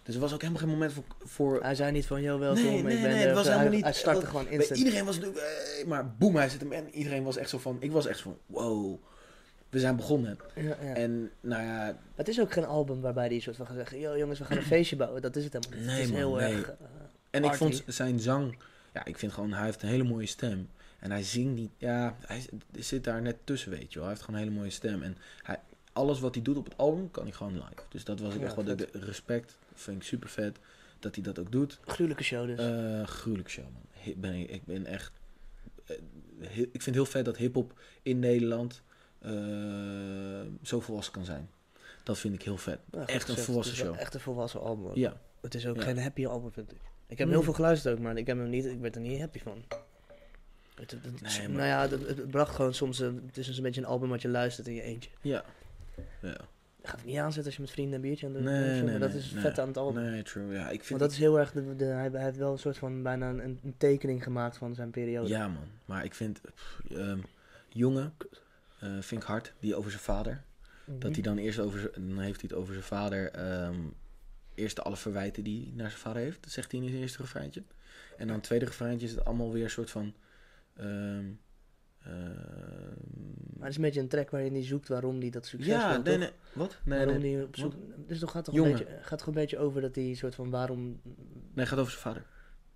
Dus 0.05 0.15
er 0.15 0.21
was 0.21 0.33
ook 0.35 0.41
helemaal 0.41 0.63
geen 0.63 0.71
moment 0.71 0.93
voor... 0.93 1.05
voor 1.19 1.63
Hij 1.63 1.75
zei 1.75 1.93
niet 1.93 2.07
van, 2.07 2.23
yo, 2.23 2.39
welkom, 2.39 2.63
Nee, 2.63 2.83
nee, 2.83 2.95
ik 2.97 3.03
ben 3.03 3.11
nee, 3.11 3.27
het 3.27 3.35
was 3.35 3.45
hij, 3.45 3.53
helemaal 3.53 3.75
niet- 3.75 3.85
Hij 3.85 3.93
startte 3.93 4.21
dat- 4.21 4.31
gewoon 4.31 4.49
instant. 4.49 4.79
iedereen 4.79 5.05
was 5.05 5.19
maar 5.87 6.11
boem, 6.15 6.37
hij 6.37 6.49
zit 6.49 6.61
hem 6.61 6.73
en 6.73 6.95
iedereen 6.95 7.23
was 7.23 7.37
echt 7.37 7.49
zo 7.51 7.59
van, 7.59 7.77
ik 7.81 7.93
was 7.93 8.07
echt 8.07 8.21
van, 8.21 8.39
wow, 8.47 8.97
we 9.71 9.79
zijn 9.81 9.97
begonnen. 9.97 10.39
Ja, 10.55 10.63
ja. 10.63 10.95
En 10.95 11.31
nou 11.41 11.63
ja, 11.63 11.97
Het 12.15 12.29
is 12.29 12.41
ook 12.41 12.53
geen 12.53 12.65
album 12.65 13.01
waarbij 13.01 13.27
hij 13.27 13.39
soort 13.41 13.57
van 13.57 13.67
gaat 13.67 13.77
zeggen, 13.77 13.99
yo 13.99 14.19
jongens, 14.19 14.39
we 14.39 14.45
gaan 14.45 14.57
een 14.57 14.63
feestje 14.77 14.97
bouwen. 14.97 15.23
Dat 15.23 15.37
is 15.37 15.45
het 15.45 15.53
helemaal 15.53 15.79
niet. 15.79 15.87
Nee, 15.87 15.97
het 15.97 16.05
is 16.05 16.11
man, 16.11 16.19
heel 16.21 16.41
erg... 16.41 16.69
eh, 16.69 16.75
en 17.31 17.45
ik 17.45 17.55
vond 17.55 17.83
zijn 17.87 18.21
zang, 18.21 18.59
ja, 18.93 19.05
ik 19.05 19.19
vind 19.19 19.33
gewoon, 19.33 19.53
hij 19.53 19.65
heeft 19.65 19.83
een 19.83 19.89
hele 19.89 20.05
mooie 20.05 20.27
stem. 20.27 20.69
En 20.99 21.11
hij 21.11 21.23
zingt 21.23 21.55
niet, 21.55 21.71
ja, 21.77 22.17
hij 22.27 22.45
zit 22.79 23.05
daar 23.05 23.23
net 23.23 23.37
tussen, 23.45 23.71
weet 23.71 23.93
je 23.93 23.99
wel. 23.99 24.03
Hij 24.03 24.09
heeft 24.09 24.23
gewoon 24.25 24.41
een 24.41 24.47
hele 24.47 24.59
mooie 24.59 24.71
stem. 24.71 25.03
En 25.03 25.17
hij, 25.43 25.59
alles 25.95 26.21
wat 26.21 26.35
hij 26.35 26.43
doet 26.45 26.57
op 26.57 26.65
het 26.65 26.77
album, 26.77 27.11
kan 27.11 27.23
hij 27.23 27.33
gewoon 27.33 27.53
live. 27.53 27.83
Dus 27.89 28.05
dat 28.05 28.21
was 28.21 28.35
Ja, 28.35 28.41
echt 28.41 28.55
vet. 28.55 28.79
de 28.79 28.89
respect, 28.93 29.59
vind 29.75 29.97
ik 29.97 30.03
super 30.03 30.29
vet, 30.29 30.59
dat 30.99 31.15
hij 31.15 31.25
dat 31.25 31.39
ook 31.39 31.53
doet. 31.53 31.79
gruwelijke 31.85 32.25
show 32.25 32.47
dus. 32.47 32.59
Eh 32.59 33.07
gruwelijk 33.07 33.49
show, 33.51 33.65
man. 33.65 34.15
Ben 34.17 34.35
ik, 34.35 34.51
ik 34.51 34.65
ben 34.65 34.87
echt. 34.87 35.13
eh, 35.87 35.97
ik 36.59 36.69
vind 36.71 36.85
het 36.85 36.95
heel 36.95 37.07
vet 37.07 37.25
dat 37.25 37.37
hip-hop 37.37 37.73
in 38.03 38.19
Nederland 38.19 38.83
eh 39.19 39.31
zo 40.63 40.81
volwassen 40.81 41.13
kan 41.13 41.25
zijn. 41.25 41.51
Dat 42.03 42.19
vind 42.19 42.35
ik 42.35 42.43
heel 42.43 42.57
vet. 42.57 42.79
Echt 43.07 43.29
een 43.29 43.37
volwassen 43.37 43.77
show. 43.77 43.95
Echt 43.99 44.15
een 44.15 44.21
volwassen 44.21 44.61
album. 44.61 44.87
ook. 44.87 44.95
Ja, 44.97 45.21
Het 45.41 45.55
is 45.55 45.67
ook 45.67 45.77
Ja. 45.77 45.83
geen 45.83 45.99
happy 45.99 46.27
album, 46.27 46.53
vind 46.53 46.73
ik. 46.73 46.79
Ik 47.07 47.19
heb 47.19 47.29
heel 47.29 47.43
veel 47.43 47.53
geluisterd 47.53 47.95
ook, 47.97 48.01
maar 48.03 48.17
ik, 48.17 48.27
heb 48.27 48.39
hem 48.39 48.49
niet, 48.51 48.65
ik 48.65 48.81
werd 48.81 48.95
er 48.95 49.01
niet 49.01 49.21
happy 49.21 49.39
van. 49.39 49.65
Het, 50.75 50.91
het- 50.91 51.05
het- 51.05 51.21
Nee, 51.21 51.49
maar- 51.49 51.57
Nou 51.57 51.67
ja, 51.67 51.81
het, 51.97 52.07
het 52.19 52.31
bracht 52.31 52.55
gewoon 52.55 52.75
soms... 52.75 52.99
Een, 52.99 53.23
het 53.27 53.37
is 53.37 53.47
dus 53.47 53.57
een 53.57 53.63
beetje 53.63 53.81
een 53.81 53.87
album 53.87 54.09
wat 54.09 54.23
je 54.23 54.29
luistert 54.29 54.67
in 54.69 54.75
je 54.75 54.83
eentje. 54.83 55.11
ja. 55.21 55.45
Ja. 56.23 56.37
Je 56.81 56.91
gaat 56.91 56.99
het 56.99 57.09
niet 57.09 57.19
aanzetten 57.19 57.45
als 57.45 57.55
je 57.55 57.61
met 57.61 57.71
vrienden 57.71 57.95
een 57.95 58.01
biertje 58.01 58.27
aan 58.27 58.33
doen 58.33 58.43
Nee, 58.43 58.83
nee, 58.83 58.83
maar 58.83 58.99
dat 58.99 59.09
nee, 59.09 59.19
is 59.19 59.35
vet 59.37 59.59
aan 59.59 59.69
het 59.69 59.77
album. 59.77 60.03
Nee, 60.03 60.23
true. 60.23 60.53
Ja, 60.53 60.71
ik 60.71 60.85
vind 60.85 60.89
Want 60.89 61.01
dat 61.01 61.11
is 61.11 61.19
heel 61.19 61.39
erg... 61.39 61.53
De, 61.53 61.77
de, 61.77 61.85
hij, 61.85 62.11
heeft 62.13 62.37
wel 62.37 62.53
een 62.53 62.59
soort 62.59 62.79
van 62.79 63.03
bijna 63.03 63.31
een, 63.31 63.41
een 63.63 63.75
tekening 63.77 64.23
gemaakt 64.23 64.57
van 64.57 64.75
zijn 64.75 64.91
periode. 64.91 65.29
Ja, 65.29 65.49
man. 65.49 65.69
Maar 65.85 66.05
ik 66.05 66.15
vind. 66.15 66.41
pff, 66.55 66.81
ehm, 66.91 67.19
jongen, 67.69 68.15
eh, 68.81 68.89
vind 69.01 69.23
ik 69.23 69.29
hard. 69.29 69.53
Die 69.61 69.75
over 69.75 69.91
zijn 69.91 70.03
vader. 70.03 70.43
Mhm. 70.85 70.99
Dat 70.99 71.13
hij 71.13 71.23
dan 71.23 71.39
eerst 71.39 71.59
over. 71.59 71.91
Dan 71.93 72.19
heeft 72.19 72.41
hij 72.41 72.51
het 72.51 72.59
over 72.59 72.73
zijn 72.73 72.87
vader. 72.87 73.31
ehm, 73.31 73.81
eerst 74.55 74.81
alle 74.81 74.97
verwijten 74.97 75.45
die 75.45 75.63
hij 75.63 75.73
naar 75.77 75.91
zijn 75.91 76.03
vader 76.03 76.23
heeft. 76.23 76.43
Dat 76.43 76.53
zegt 76.53 76.73
hij 76.73 76.81
in 76.81 76.89
zijn 76.89 77.01
eerste 77.01 77.23
refreintje. 77.23 77.63
En 78.17 78.27
dan 78.27 78.37
het 78.37 78.45
tweede 78.45 78.65
refreintje 78.65 79.07
is 79.07 79.13
het 79.13 79.25
allemaal 79.25 79.53
weer 79.53 79.65
een 79.65 79.71
soort 79.71 79.91
van. 79.91 80.15
ehm, 80.77 81.25
Maar 82.05 83.61
het 83.61 83.69
is 83.69 83.77
een 83.77 83.83
beetje 83.83 84.01
een 84.01 84.09
track 84.09 84.31
waarin 84.31 84.53
hij 84.53 84.65
zoekt 84.65 84.89
waarom 84.89 85.21
hij 85.21 85.31
dat 85.31 85.47
succes 85.47 85.73
ja, 85.73 86.03
wil, 86.03 86.19
nee. 86.19 86.29
Wat? 86.53 86.79
Nee, 86.85 86.99
waarom 86.99 87.23
nee. 87.23 87.35
hij 87.35 87.45
op 87.45 87.57
zoek... 87.57 87.73
Dus 88.07 88.19
toch 88.19 88.31
gaat 88.31 88.45
toch, 88.45 88.55
een 88.55 88.63
beetje, 88.63 88.87
gaat 89.01 89.19
toch 89.19 89.29
een 89.29 89.35
beetje 89.35 89.59
over 89.59 89.81
dat 89.81 89.95
hij 89.95 90.15
soort 90.15 90.35
van 90.35 90.51
waarom... 90.51 91.01
Nee, 91.05 91.17
het 91.55 91.69
gaat 91.69 91.79
over 91.79 91.93
zijn 91.93 92.03
vader. 92.03 92.25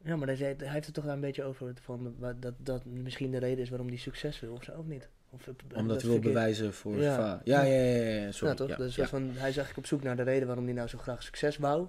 Ja, 0.02 0.16
maar 0.16 0.26
hij, 0.26 0.36
zei- 0.36 0.54
hij 0.58 0.68
heeft 0.68 0.86
het 0.86 0.94
toch 0.94 1.04
daar 1.04 1.14
een 1.14 1.20
beetje 1.20 1.44
over 1.44 1.72
van 1.82 2.14
dat 2.40 2.54
dat 2.58 2.84
misschien 2.84 3.30
de 3.30 3.38
reden 3.38 3.58
is 3.58 3.68
waarom 3.68 3.88
hij 3.88 3.96
succes 3.96 4.40
wil 4.40 4.52
of 4.52 4.64
zo, 4.64 4.72
of 4.72 4.86
niet? 4.86 5.08
Of, 5.30 5.46
ik 5.46 5.54
Omdat 5.74 5.88
dat 5.88 6.02
hij 6.02 6.10
wil 6.10 6.20
bewijzen 6.20 6.74
voor 6.74 6.96
Ja. 6.96 7.02
zijn 7.02 7.14
vader. 7.14 7.40
Ja, 7.44 7.62
ja, 7.62 7.74
ja, 7.74 8.20
ja, 8.24 8.32
sorry. 8.32 8.48
Ja, 8.48 8.54
toch? 8.54 8.68
Ja, 8.68 8.76
dus 8.76 8.86
ja. 8.86 8.92
soort 8.92 9.08
van, 9.08 9.22
hij 9.22 9.32
is 9.32 9.56
eigenlijk 9.56 9.76
op 9.76 9.86
zoek 9.86 10.02
naar 10.02 10.16
de 10.16 10.22
reden 10.22 10.46
waarom 10.46 10.64
hij 10.64 10.74
nou 10.74 10.88
zo 10.88 10.98
graag 10.98 11.22
succes 11.22 11.56
wou 11.56 11.86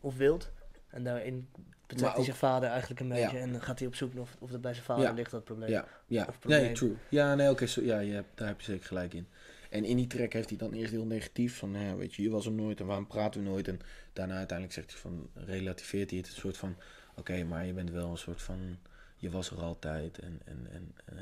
of 0.00 0.16
wilt. 0.16 0.50
En 0.88 1.04
daarin 1.04 1.48
betrekt 1.90 2.14
hij 2.14 2.24
zijn 2.24 2.36
vader 2.36 2.68
eigenlijk 2.68 3.00
een 3.00 3.08
beetje 3.08 3.38
en 3.38 3.52
dan 3.52 3.62
gaat 3.62 3.78
hij 3.78 3.88
op 3.88 3.94
zoek 3.94 4.18
of, 4.18 4.36
of 4.38 4.50
dat 4.50 4.60
bij 4.60 4.72
zijn 4.72 4.84
vader 4.84 5.14
ligt 5.14 5.30
dat 5.30 5.44
probleem. 5.44 5.70
Ja, 5.70 5.84
ja. 6.06 6.24
Probleem. 6.24 6.62
Nee, 6.62 6.72
true. 6.72 6.96
Ja, 7.08 7.34
nee, 7.34 7.50
oké, 7.50 7.66
ja, 7.80 8.24
daar 8.34 8.48
heb 8.48 8.60
je 8.60 8.64
zeker 8.64 8.86
gelijk 8.86 9.14
in. 9.14 9.26
En 9.70 9.84
in 9.84 9.96
die 9.96 10.06
track 10.06 10.32
heeft 10.32 10.48
hij 10.48 10.58
dan 10.58 10.72
eerst 10.72 10.92
heel 10.92 11.04
negatief 11.04 11.58
van, 11.58 11.70
nou 11.70 11.84
ja, 11.84 11.96
weet 11.96 12.14
je, 12.14 12.22
je 12.22 12.30
was 12.30 12.46
er 12.46 12.52
nooit 12.52 12.80
en 12.80 12.86
waarom 12.86 13.06
praten 13.06 13.42
we 13.42 13.48
nooit? 13.48 13.68
En 13.68 13.80
daarna 14.12 14.36
uiteindelijk 14.36 14.78
zegt 14.78 14.90
hij 14.90 15.00
van, 15.00 15.30
relativeert 15.34 16.10
hij 16.10 16.18
het 16.18 16.28
een 16.28 16.34
soort 16.34 16.56
van, 16.56 16.76
oké, 17.14 17.44
maar 17.44 17.66
je 17.66 17.72
bent 17.72 17.90
wel 17.90 18.10
een 18.10 18.18
soort 18.18 18.42
van, 18.42 18.78
je 19.16 19.30
was 19.30 19.50
er 19.50 19.60
altijd 19.60 20.18
en, 20.18 20.40
en, 20.44 20.66
en 20.70 20.94
eh, 21.04 21.14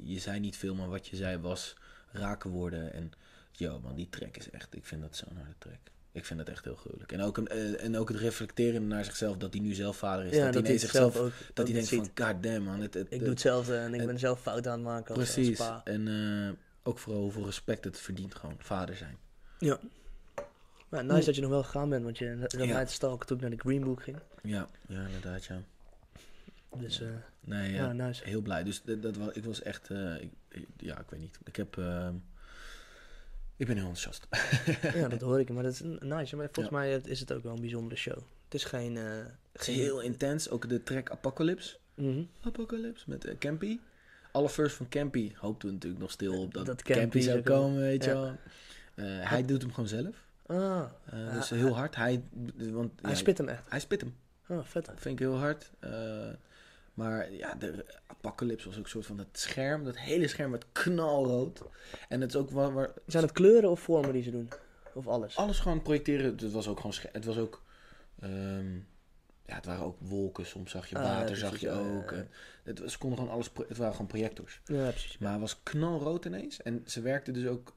je 0.00 0.18
zei 0.18 0.40
niet 0.40 0.56
veel, 0.56 0.74
maar 0.74 0.88
wat 0.88 1.06
je 1.06 1.16
zei 1.16 1.38
was 1.38 1.76
raken 2.12 2.50
woorden. 2.50 2.92
En 2.92 3.12
yo 3.52 3.80
man, 3.80 3.94
die 3.94 4.08
track 4.10 4.36
is 4.36 4.50
echt, 4.50 4.74
ik 4.74 4.86
vind 4.86 5.00
dat 5.00 5.16
zo'n 5.16 5.36
harde 5.36 5.54
track. 5.58 5.90
Ik 6.14 6.24
vind 6.24 6.38
dat 6.38 6.48
echt 6.48 6.64
heel 6.64 6.74
gruwelijk. 6.76 7.12
En 7.12 7.20
ook, 7.20 7.38
eh, 7.38 7.84
en 7.84 7.96
ook 7.96 8.08
het 8.08 8.18
reflecteren 8.18 8.86
naar 8.86 9.04
zichzelf, 9.04 9.36
dat 9.36 9.52
hij 9.52 9.62
nu 9.62 9.74
zelf 9.74 9.96
vader 9.96 10.24
is. 10.24 10.36
Ja, 10.36 10.50
dat, 10.50 10.62
hij 10.62 10.72
het 10.72 10.80
zichzelf, 10.80 11.12
zelf 11.12 11.26
ook, 11.26 11.32
dat 11.54 11.64
hij 11.66 11.74
denkt 11.74 11.88
ziet. 11.88 12.10
van, 12.14 12.26
god 12.26 12.42
damn 12.42 12.62
man. 12.64 12.80
Het, 12.80 12.94
het, 12.94 13.04
Ik 13.04 13.10
het- 13.10 13.20
doe 13.20 13.28
hetzelfde 13.28 13.76
en 13.76 13.94
ik 13.94 14.00
en- 14.00 14.06
ben 14.06 14.18
zelf 14.18 14.40
fout 14.40 14.66
aan 14.66 14.72
het 14.78 14.82
maken 14.82 15.14
als, 15.14 15.32
Precies. 15.32 15.58
als 15.58 15.68
pa. 15.68 15.80
En 15.84 16.08
eh, 16.08 16.52
ook 16.82 16.98
vooral 16.98 17.22
hoeveel 17.22 17.44
respect 17.44 17.84
het 17.84 17.98
verdient 18.00 18.34
gewoon, 18.34 18.54
vader 18.58 18.96
zijn. 18.96 19.16
Ja. 19.58 19.78
Maar 20.88 21.04
nice 21.04 21.24
dat 21.24 21.34
je 21.34 21.40
nog 21.40 21.50
wel 21.50 21.62
gegaan 21.62 21.88
bent, 21.88 22.04
want 22.04 22.18
je 22.18 22.36
zat 22.40 22.52
Ja. 22.52 22.72
mij 22.74 22.84
te 22.86 22.92
stalken 22.92 23.26
toen 23.26 23.36
ik 23.36 23.42
naar 23.42 23.50
de 23.52 23.58
Green 23.58 23.84
Book 23.84 24.02
ging. 24.02 24.16
Ja, 24.42 24.68
ja 24.88 25.00
inderdaad 25.06 25.44
ja. 25.44 25.62
Dus 26.76 27.00
eh, 27.00 27.08
Nee, 27.40 27.72
ja, 27.72 27.92
nice. 27.92 28.24
heel 28.24 28.40
blij. 28.40 28.62
Dus 28.64 28.82
dat, 28.82 29.02
dat 29.02 29.16
was, 29.16 29.32
ik 29.32 29.44
was 29.44 29.62
echt, 29.62 29.90
ik, 30.20 30.30
ja, 30.76 30.98
ik 30.98 31.06
weet 31.10 31.20
niet. 31.20 31.38
Ik 31.44 31.56
heb, 31.56 31.76
ik 33.56 33.66
ben 33.66 33.76
heel 33.76 33.86
enthousiast. 33.88 34.26
ja, 35.00 35.08
dat 35.08 35.20
hoor 35.20 35.40
ik. 35.40 35.50
Maar 35.50 35.62
dat 35.62 35.72
is 35.72 35.80
nice. 36.00 36.36
Maar 36.36 36.48
volgens 36.52 36.74
mij 36.74 37.00
is 37.04 37.20
het 37.20 37.32
ook 37.32 37.42
wel 37.42 37.54
een 37.54 37.60
bijzondere 37.60 37.96
show. 37.96 38.16
Het 38.44 38.54
is 38.54 38.64
geen... 38.64 38.96
eh, 38.96 39.04
Het 39.52 39.60
is 39.60 39.66
geen- 39.66 39.74
heel 39.74 40.00
intens. 40.00 40.50
Ook 40.50 40.68
de 40.68 40.82
track 40.82 41.10
Apocalypse. 41.10 41.76
Mhm. 41.94 42.22
Apocalypse 42.40 43.04
met 43.10 43.24
eh, 43.24 43.38
Campy. 43.38 43.78
Alle 44.32 44.48
first 44.48 44.76
van 44.76 44.88
Campy 44.88 45.32
hoopten 45.36 45.68
we 45.68 45.74
natuurlijk 45.74 46.02
nog 46.02 46.10
stil 46.10 46.40
op 46.42 46.54
dat, 46.54 46.66
Dat 46.66 46.82
Campy, 46.82 47.00
Campy 47.00 47.20
zou 47.20 47.40
komen. 47.42 47.80
weet 47.80 48.04
je 48.04 48.10
Ja. 48.10 48.16
wel. 48.20 48.36
Eh, 48.94 49.30
hij 49.30 49.44
doet 49.44 49.62
hem 49.62 49.70
gewoon 49.72 49.88
zelf. 49.88 50.16
Ah, 50.46 50.56
Eh, 51.04 51.18
Ja, 51.18 51.32
dus 51.32 51.48
hij- 51.50 51.58
heel 51.58 51.74
hard. 51.74 51.96
Hij, 51.96 52.22
want, 52.56 52.92
hij 53.02 53.14
spit 53.16 53.38
hem 53.38 53.48
echt. 53.48 53.62
Hij 53.68 53.80
spit 53.80 54.00
hem. 54.00 54.14
Oh, 54.48 54.64
vet. 54.64 54.84
Dat 54.86 54.94
vind 54.98 55.20
ik 55.20 55.26
heel 55.26 55.36
hard. 55.38 55.70
Eh, 56.96 57.04
maar 57.04 57.32
ja, 57.32 57.54
de 57.54 57.84
Apocalypse 58.06 58.68
was 58.68 58.78
ook 58.78 58.84
een 58.84 58.90
soort 58.90 59.06
van 59.06 59.16
dat 59.16 59.26
scherm. 59.32 59.84
Dat 59.84 59.98
hele 59.98 60.28
scherm 60.28 60.50
werd 60.50 60.64
knalrood. 60.72 61.62
En 62.08 62.20
het 62.20 62.30
is 62.30 62.36
ook 62.36 62.50
waar, 62.50 62.72
waar 62.72 62.90
Zijn 63.06 63.22
het 63.22 63.32
kleuren 63.32 63.70
of 63.70 63.80
vormen 63.80 64.12
die 64.12 64.22
ze 64.22 64.30
doen? 64.30 64.48
Of 64.94 65.06
alles? 65.06 65.36
alles 65.36 65.58
gewoon 65.58 65.82
projecteren. 65.82 66.24
Het 66.36 66.52
was 66.52 66.68
ook 66.68 66.80
gewoon 66.80 66.96
Het 67.12 67.24
was 67.24 67.36
ook. 67.38 67.62
ehm, 68.20 68.74
ja, 69.46 69.54
het 69.54 69.64
waren 69.66 69.84
ook 69.84 69.96
wolken. 70.00 70.46
Soms 70.46 70.70
zag 70.70 70.88
je 70.88 70.96
Ah, 70.98 71.02
ja, 71.04 71.18
water, 71.18 71.36
zag 71.36 71.58
je 71.60 71.66
ja, 71.66 71.72
ook. 71.78 72.10
ja. 72.10 72.16
En 72.16 72.28
Het, 72.62 72.78
was- 72.78 72.92
ze 72.92 72.98
konden 72.98 73.18
gewoon 73.18 73.34
alles. 73.34 73.50
Het 73.68 73.76
waren 73.76 73.92
gewoon 73.92 74.06
projectors. 74.06 74.60
Ja, 74.64 74.90
precies. 74.90 75.18
Maar 75.18 75.32
het 75.32 75.40
was 75.40 75.62
knalrood 75.62 76.24
ineens. 76.24 76.62
En 76.62 76.82
ze 76.86 77.00
werkte 77.00 77.30
dus 77.30 77.46
ook 77.46 77.74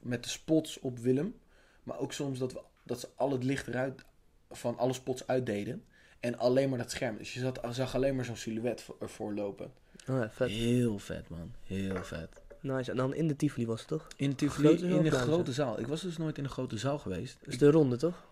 met 0.00 0.22
de 0.22 0.28
spots 0.30 0.78
op 0.80 0.98
Willem. 0.98 1.38
Maar 1.82 1.98
ook 1.98 2.12
soms 2.12 2.38
dat, 2.38 2.52
we, 2.52 2.60
dat 2.84 3.00
ze 3.00 3.08
al 3.14 3.30
het 3.32 3.44
licht 3.44 3.66
eruit 3.66 4.04
van 4.50 4.78
alle 4.78 4.92
spots 4.92 5.26
uitdeden. 5.26 5.84
En 6.20 6.38
alleen 6.38 6.68
maar 6.68 6.78
dat 6.78 6.90
scherm. 6.90 7.16
Dus 7.16 7.34
je 7.34 7.40
zat, 7.40 7.60
zag 7.70 7.94
alleen 7.94 8.16
maar 8.16 8.24
zo'n 8.24 8.36
silhouet 8.36 8.80
voor- 8.82 8.96
ervoor 9.00 9.34
lopen. 9.34 9.66
Oh, 10.08 10.16
ja, 10.18 10.30
vet. 10.30 10.48
Heel 10.48 10.98
vet, 10.98 11.28
man. 11.28 11.52
Heel 11.64 12.04
vet. 12.04 12.40
Nice. 12.60 12.90
En 12.90 12.96
dan 12.96 13.14
in 13.14 13.28
de 13.28 13.36
Tivoli 13.36 13.66
was 13.66 13.78
het 13.80 13.88
toch? 13.88 14.06
In, 14.16 14.34
Tivoli, 14.34 14.66
Grote 14.68 14.88
zaal 14.88 14.96
in 14.98 15.02
de 15.04 15.10
grote 15.10 15.52
zaal. 15.52 15.78
Ik 15.80 15.86
was 15.86 16.00
dus 16.00 16.16
nooit 16.16 16.38
in 16.38 16.44
een 16.44 16.50
grote 16.50 16.78
zaal 16.78 16.98
geweest. 16.98 17.38
Is 17.42 17.58
de 17.58 17.70
ronde, 17.70 17.96
toch? 17.96 18.24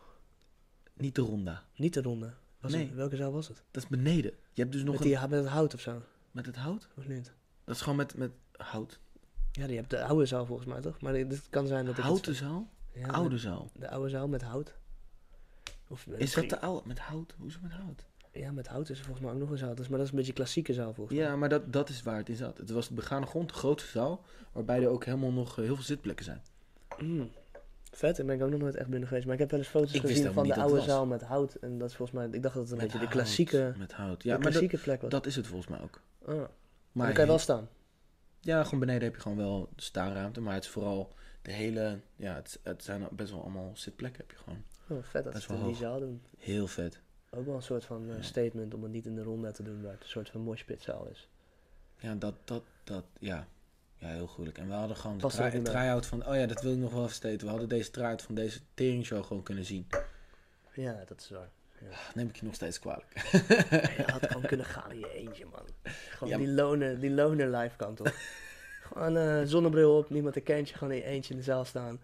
Niet 0.95 1.15
de 1.15 1.23
ronda. 1.23 1.65
Niet 1.77 1.95
de 1.95 2.03
ronde. 2.03 2.33
Was 2.61 2.73
Nee. 2.73 2.87
het- 2.87 2.95
welke 2.95 3.17
zaal 3.17 3.33
was 3.33 3.49
het? 3.49 3.63
Dat 3.71 3.83
is 3.83 3.89
beneden. 3.89 4.33
Je 4.53 4.61
hebt 4.63 4.73
dus 4.73 4.83
nog 4.83 4.93
Met, 4.95 5.05
een... 5.05 5.09
die, 5.11 5.29
met 5.29 5.39
het 5.41 5.49
hout 5.49 5.75
of 5.75 5.81
zo? 5.81 6.03
Met 6.31 6.47
het 6.47 6.57
hout? 6.57 6.89
Of 6.97 7.09
niet? 7.09 7.33
Dat 7.65 7.75
is 7.75 7.81
gewoon 7.83 7.97
met, 7.97 8.17
met 8.17 8.31
hout. 8.57 8.99
Ja, 9.53 9.67
die 9.67 9.77
hebt 9.77 9.91
de 9.91 10.05
oude 10.05 10.27
zaal 10.27 10.47
volgens 10.47 10.69
mij, 10.69 10.81
toch? 10.81 11.01
Maar 11.01 11.15
het 11.15 11.47
kan 11.51 11.67
zijn 11.67 11.81
dat 11.85 11.91
ik... 11.91 11.97
het- 11.97 12.07
Houten 12.07 12.35
zaal? 12.35 12.69
Ja, 12.95 13.07
Oude 13.09 13.39
zaal. 13.39 13.71
De 13.75 13.91
oude 13.91 14.09
zaal 14.09 14.29
met 14.29 14.43
hout. 14.43 14.75
Of 15.89 16.07
Is 16.07 16.35
dat 16.35 16.49
de 16.49 16.61
oude? 16.61 16.89
Met 16.89 16.99
hout? 16.99 17.35
Hoezo 17.39 17.59
met 17.63 17.73
hout? 17.73 18.05
Ja, 18.33 18.53
met 18.53 18.67
hout 18.67 18.89
is 18.91 18.99
er 18.99 19.05
volgens 19.05 19.25
mij 19.27 19.35
ook 19.35 19.41
nog 19.41 19.51
een 19.51 19.59
zaal. 19.59 19.75
Dus, 19.75 19.89
maar 19.89 19.97
dat 19.99 20.07
is 20.07 20.13
een 20.13 20.19
beetje 20.19 20.33
klassieke 20.33 20.73
zaal 20.73 20.95
volgens 20.95 21.19
Ja, 21.19 21.37
maar 21.37 21.49
dat, 21.49 21.73
dat 21.73 21.89
is 21.89 22.03
waar 22.03 22.17
het 22.17 22.29
in 22.29 22.37
zat. 22.37 22.59
Het 22.59 22.71
was 22.71 22.89
de 22.89 22.95
begane 22.95 23.27
grond, 23.27 23.49
de 23.49 23.55
grootste 23.55 23.91
zaal. 23.91 24.25
Waarbij 24.53 24.83
er 24.83 24.89
ook 24.89 25.05
helemaal 25.05 25.33
nog 25.33 25.59
eh, 25.59 25.65
heel 25.65 25.75
veel 25.75 25.85
zitplekken 25.85 26.25
zijn. 26.25 26.43
mij. 26.99 27.07
Mm. 27.09 27.31
Vet, 27.91 28.17
daar 28.17 28.27
ben 28.27 28.37
ik 28.37 28.43
ook 28.43 28.51
nog 28.51 28.61
nooit 28.61 28.75
echt 28.75 28.89
binnen 28.89 29.09
geweest. 29.09 29.25
Maar 29.27 29.35
ik 29.35 29.41
heb 29.41 29.51
wel 29.51 29.61
eens 29.61 29.69
foto's 29.69 29.93
Ik 29.93 30.01
gezien 30.01 30.33
van 30.33 30.47
de 30.47 30.55
oude 30.55 30.81
zaal 30.81 31.07
met 31.07 31.23
hout. 31.23 31.55
En 31.55 31.79
dat 31.79 31.89
is 31.91 31.97
volgens 31.97 32.19
mij... 32.19 32.29
Ik 32.31 32.43
dacht 32.43 32.55
dat 32.55 32.63
het 32.63 32.73
een 32.73 32.79
Met 32.79 32.87
beetje 32.93 33.07
de 33.07 33.13
klassieke, 33.13 33.75
Met 33.79 33.93
hout. 33.93 34.23
de 34.23 34.29
Ja, 34.29 34.35
dat, 34.35 34.43
klassieke 34.43 34.79
plek 34.79 35.01
was. 35.01 35.11
dat 35.11 35.27
is 35.27 35.37
het 35.37 35.47
volgens 35.47 35.69
mij 35.69 35.81
ook. 35.81 36.03
Ah. 36.25 36.27
Maar 36.35 36.49
Maar 36.93 37.07
dan 37.07 37.15
kan 37.15 37.25
je 37.25 37.31
wel 37.31 37.39
staan. 37.39 37.69
Ja, 38.41 38.65
gewoon 38.65 38.81
beneden 38.81 39.03
heb 39.03 39.15
je 39.15 39.21
gewoon 39.21 39.37
wel 39.37 39.69
staanruimte. 39.77 40.41
Maar 40.41 40.55
het 40.55 40.65
is 40.65 40.71
vooral 40.71 41.13
de 41.43 41.53
hele... 41.53 42.01
Ja, 42.17 42.35
het, 42.35 42.61
het 42.63 42.85
zijn 42.85 43.07
best 43.11 43.31
wel 43.31 43.41
allemaal 43.41 43.71
zitplekken 43.75 44.21
heb 44.21 44.31
je 44.31 44.37
gewoon. 44.45 44.65
Oh, 44.89 45.03
vet 45.03 45.25
dat 45.25 45.33
Dat 45.33 45.35
is 45.35 45.43
ze 45.43 45.53
het 45.53 45.61
in 45.61 45.67
die 45.67 45.77
zaal 45.77 45.99
doen. 46.01 46.23
Heel 46.39 46.67
vet. 46.67 47.01
Ook 47.31 47.47
wel 47.47 47.55
een 47.55 47.63
soort 47.63 47.85
van 47.85 48.09
eh, 48.11 48.17
Ja. 48.17 48.23
statement 48.23 48.75
om 48.75 48.83
het 48.83 48.93
niet 48.93 49.07
in 49.07 49.15
de 49.15 49.23
ronde 49.23 49.53
te 49.53 49.63
doen, 49.63 49.83
waar 49.83 49.93
het 49.93 50.03
een 50.03 50.09
soort 50.09 50.31
van 50.31 50.41
moshpitzaal 50.41 51.07
is. 51.07 51.29
Ja, 51.99 52.15
dat, 52.15 52.35
dat, 52.45 52.63
dat, 52.85 53.05
ja. 53.19 53.47
Ja, 53.97 54.09
heel 54.09 54.27
gruwelijk. 54.27 54.59
En 54.59 54.67
we 54.69 54.73
hadden 54.75 54.97
gewoon 54.97 55.19
de 55.19 55.63
try-out 55.63 56.07
van... 56.07 56.27
Oh 56.27 56.35
ja, 56.35 56.47
dat 56.47 56.63
wil 56.63 56.73
ik 56.73 56.79
nog 56.79 56.93
wel 56.93 57.03
even 57.03 57.15
steten. 57.15 57.45
We 57.45 57.51
hadden 57.51 57.69
deze 57.69 57.91
try-out 57.91 58.23
van 58.23 58.35
deze 58.35 58.61
teringshow 58.75 59.25
gewoon 59.25 59.43
kunnen 59.43 59.65
zien. 59.65 59.87
Ja, 60.75 61.05
dat 61.07 61.21
is 61.21 61.31
waar. 61.31 61.49
Neem 62.15 62.29
ik 62.29 62.37
je 62.37 62.45
nog 62.45 62.55
steeds 62.55 62.79
kwalijk. 62.79 63.23
Je 63.97 64.05
had 64.07 64.27
gewoon 64.27 64.43
kunnen 64.47 64.67
gaan 64.67 64.91
in 64.93 64.99
je 64.99 65.13
eentje, 65.13 65.45
man. 65.47 65.67
Gewoon 66.11 66.29
Ja, 66.29 66.37
die 66.39 66.49
loner, 66.49 67.01
die 67.01 67.11
loner 67.11 67.57
live 67.57 67.77
kant 67.77 68.01
op. 68.01 68.13
gewoon 68.83 69.17
eh, 69.17 69.41
zonnebril 69.45 69.97
op, 69.99 70.11
niemand 70.11 70.35
herkent 70.35 70.69
je, 70.69 70.75
gewoon 70.75 70.93
in 70.93 70.99
je 70.99 71.05
eentje 71.05 71.31
in 71.33 71.39
de 71.39 71.45
zaal 71.45 71.65
staan. 71.65 72.01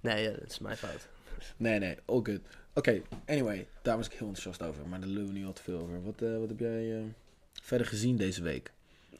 Nee, 0.00 0.22
ja, 0.22 0.30
dat 0.30 0.50
is 0.50 0.58
mijn 0.58 0.76
fout. 0.76 1.08
Nee, 1.56 1.78
nee, 1.78 1.96
all 2.04 2.20
good. 2.22 2.40
Oké, 2.74 3.02
anyway, 3.26 3.66
daar 3.82 3.96
was 3.96 4.06
ik 4.06 4.12
heel 4.12 4.26
enthousiast 4.26 4.62
over. 4.62 4.88
Maar 4.88 5.00
daar 5.00 5.08
lullen 5.08 5.26
we 5.32 5.38
nu 5.38 5.46
al 5.46 5.52
te 5.52 5.62
veel 5.62 5.78
over. 5.78 6.02
Wat, 6.02 6.22
eh, 6.22 6.38
wat 6.38 6.48
heb 6.48 6.58
jij 6.58 6.98
eh, 6.98 7.04
verder 7.62 7.86
gezien 7.86 8.16
deze 8.16 8.42
week? 8.42 8.72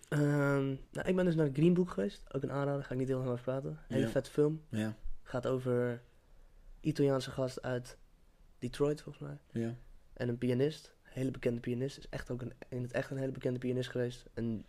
Ehm, 0.09 0.67
nou, 0.93 1.05
ik 1.09 1.17
ben 1.17 1.25
dus 1.25 1.35
naar 1.35 1.51
Green 1.53 1.75
Book 1.75 1.91
geweest. 1.91 2.35
Ook 2.35 2.43
een 2.43 2.53
aanrader, 2.53 2.85
ga 2.85 2.93
ik 2.93 2.99
niet 2.99 3.09
heel 3.09 3.17
lang 3.19 3.31
over 3.31 3.45
praten. 3.45 3.79
Hele 3.89 4.05
Ja. 4.05 4.11
vette 4.11 4.31
film. 4.31 4.63
Ja, 4.69 4.95
Gaat 5.23 5.47
over 5.47 6.03
Italiaanse 6.81 7.31
gast 7.31 7.63
uit 7.63 7.97
Detroit, 8.59 9.01
volgens 9.03 9.25
mij. 9.25 9.63
ja. 9.63 9.75
En 10.13 10.29
een 10.29 10.39
pianist. 10.39 10.93
Een 11.05 11.11
hele 11.13 11.31
bekende 11.31 11.61
pianist. 11.61 11.99
Is 11.99 12.09
echt 12.09 12.31
ook 12.31 12.43
een, 12.43 12.53
in 12.69 12.83
het 12.83 12.93
echt 12.93 13.11
een 13.11 13.17
hele 13.17 13.33
bekende 13.33 13.59
pianist 13.59 13.91
geweest. 13.91 14.25
En 14.35 14.65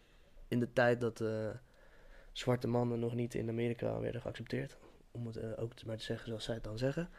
in 0.48 0.60
de 0.60 0.74
tijd 0.74 1.02
dat 1.02 1.22
eh, 1.22 1.50
zwarte 2.32 2.68
mannen 2.68 3.00
nog 3.00 3.16
niet 3.16 3.34
in 3.36 3.50
Amerika 3.50 4.00
werden 4.00 4.22
geaccepteerd. 4.22 4.78
Om 5.12 5.28
het 5.28 5.58
ook 5.58 5.84
maar 5.86 5.98
te 5.98 6.04
zeggen 6.04 6.28
zoals 6.28 6.44
zij 6.44 6.54
het 6.56 6.64
dan 6.64 6.78
zeggen. 6.78 7.10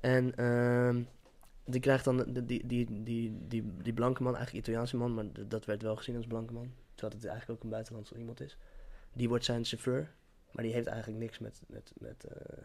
En 0.00 0.34
ehm, 0.36 1.02
die 1.64 1.80
krijgt 1.80 2.04
dan, 2.04 2.24
die, 2.32 2.66
die, 2.66 3.02
die, 3.02 3.38
die, 3.48 3.72
die 3.82 3.92
blanke 3.92 4.22
man, 4.22 4.36
eigenlijk 4.36 4.66
Italiaanse 4.66 4.96
man, 4.96 5.14
maar 5.14 5.24
dat 5.48 5.64
werd 5.64 5.82
wel 5.82 5.96
gezien 5.96 6.16
als 6.16 6.26
blanke 6.26 6.52
man. 6.52 6.72
Terwijl 6.94 7.18
het 7.20 7.28
eigenlijk 7.30 7.58
ook 7.58 7.64
een 7.64 7.70
buitenlandse 7.70 8.16
iemand 8.18 8.40
is. 8.40 8.56
Die 9.12 9.28
wordt 9.28 9.44
zijn 9.44 9.64
chauffeur. 9.64 10.10
Maar 10.50 10.64
die 10.64 10.72
heeft 10.72 10.86
eigenlijk 10.86 11.20
niks 11.22 11.38
met, 11.38 11.60
met, 11.66 11.92
met 11.98 12.24
eh, 12.24 12.58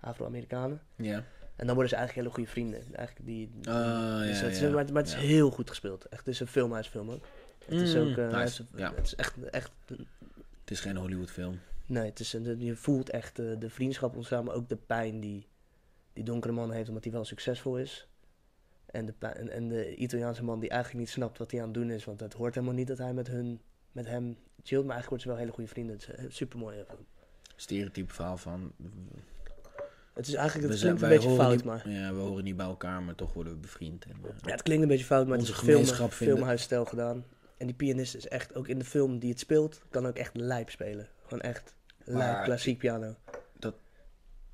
Afro-Amerikanen. 0.00 0.80
Ja. 0.96 1.24
En 1.56 1.66
dan 1.66 1.74
worden 1.74 1.88
ze 1.88 1.96
eigenlijk 1.96 2.14
hele 2.26 2.30
goede 2.34 2.50
vrienden. 2.50 2.94
Eigenlijk 2.94 3.26
die, 3.26 3.50
die- 3.60 3.70
Ah, 3.72 4.18
dus 4.20 4.38
ja, 4.38 4.44
het 4.44 4.54
is, 4.54 4.60
ja. 4.60 4.70
maar, 4.70 4.84
maar 4.92 5.02
het 5.02 5.06
is 5.06 5.12
Ja. 5.12 5.20
heel 5.20 5.50
goed 5.50 5.68
gespeeld. 5.68 6.04
Echt, 6.08 6.26
het 6.26 6.34
is 6.34 6.40
een 6.40 6.46
filmhuisfilm 6.46 7.10
ook. 7.10 7.24
Het 7.64 7.80
is 7.80 7.94
Mm, 7.94 8.00
ook, 8.00 8.16
nice. 8.16 8.32
het, 8.38 8.46
is, 8.48 8.62
Ja. 8.76 8.94
het 8.94 9.06
is 9.06 9.14
echt, 9.14 9.34
echt, 9.50 9.72
Het 10.60 10.70
is 10.70 10.80
geen 10.80 10.96
Hollywood 10.96 11.30
film. 11.30 11.58
nee, 11.86 12.04
het 12.04 12.20
is, 12.20 12.32
een- 12.32 12.60
je 12.60 12.76
voelt 12.76 13.10
echt 13.10 13.38
eh, 13.38 13.46
de 13.58 13.70
vriendschap 13.70 14.16
ontstaan, 14.16 14.44
maar 14.44 14.54
ook 14.54 14.68
de 14.68 14.76
pijn 14.76 15.20
die 15.20 15.46
die 16.16 16.24
donkere 16.24 16.52
man 16.54 16.70
heeft, 16.72 16.88
omdat 16.88 17.04
hij 17.04 17.12
wel 17.12 17.24
succesvol 17.24 17.78
is. 17.78 18.08
En 18.86 19.06
de, 19.06 19.26
en, 19.26 19.48
en 19.50 19.68
de 19.68 19.94
Italiaanse 19.94 20.44
man 20.44 20.60
die 20.60 20.68
eigenlijk 20.70 21.00
niet 21.00 21.10
snapt 21.14 21.38
wat 21.38 21.50
hij 21.50 21.60
aan 21.60 21.66
het 21.66 21.74
doen 21.74 21.90
is, 21.90 22.04
want 22.04 22.20
het 22.20 22.32
hoort 22.32 22.54
helemaal 22.54 22.74
niet 22.76 22.86
dat 22.86 22.98
hij 22.98 23.12
met, 23.12 23.26
hun, 23.28 23.60
met 23.92 24.06
hem 24.06 24.36
chillt, 24.62 24.84
maar 24.86 24.94
eigenlijk 24.94 25.08
worden 25.08 25.20
ze 25.20 25.28
wel 25.28 25.36
hele 25.36 25.50
goede 25.52 25.68
vrienden. 25.70 25.96
Het 25.96 26.08
is 26.18 26.24
een 26.24 26.32
super 26.32 26.58
film. 26.58 26.84
Stereotype 27.56 28.14
verhaal 28.14 28.36
van... 28.36 28.72
Het 30.14 30.26
is 30.26 30.34
eigenlijk, 30.34 30.68
het 30.70 30.78
zijn- 30.78 30.96
klinkt 30.96 31.12
een 31.14 31.18
beetje 31.20 31.36
fout, 31.42 31.54
niet- 31.56 31.64
maar... 31.64 31.88
Ja, 31.90 32.12
we 32.14 32.20
horen 32.20 32.44
niet 32.44 32.56
bij 32.56 32.66
elkaar, 32.66 33.02
maar 33.02 33.14
toch 33.14 33.32
worden 33.32 33.52
we 33.52 33.58
bevriend. 33.58 34.04
En, 34.04 34.16
eh, 34.24 34.30
Ja, 34.42 34.50
het 34.50 34.62
klinkt 34.62 34.82
een 34.82 34.88
beetje 34.88 35.04
fout, 35.04 35.26
maar 35.26 35.38
Onze 35.38 35.50
het 35.52 35.60
is 35.60 35.66
film, 35.66 35.78
gemeenschap 35.80 36.12
vinden- 36.12 36.36
filmhuisstijl 36.36 36.84
gedaan. 36.84 37.24
En 37.56 37.66
die 37.66 37.74
pianist 37.76 38.14
is 38.14 38.28
echt, 38.28 38.54
ook 38.54 38.68
in 38.68 38.78
de 38.78 38.84
film 38.84 39.18
die 39.18 39.30
het 39.30 39.38
speelt, 39.38 39.82
kan 39.90 40.06
ook 40.06 40.16
echt 40.16 40.36
lijp 40.36 40.70
spelen. 40.70 41.08
Gewoon 41.22 41.40
echt 41.40 41.74
lijp, 42.04 42.44
klassiek 42.44 42.78
piano. 42.78 43.14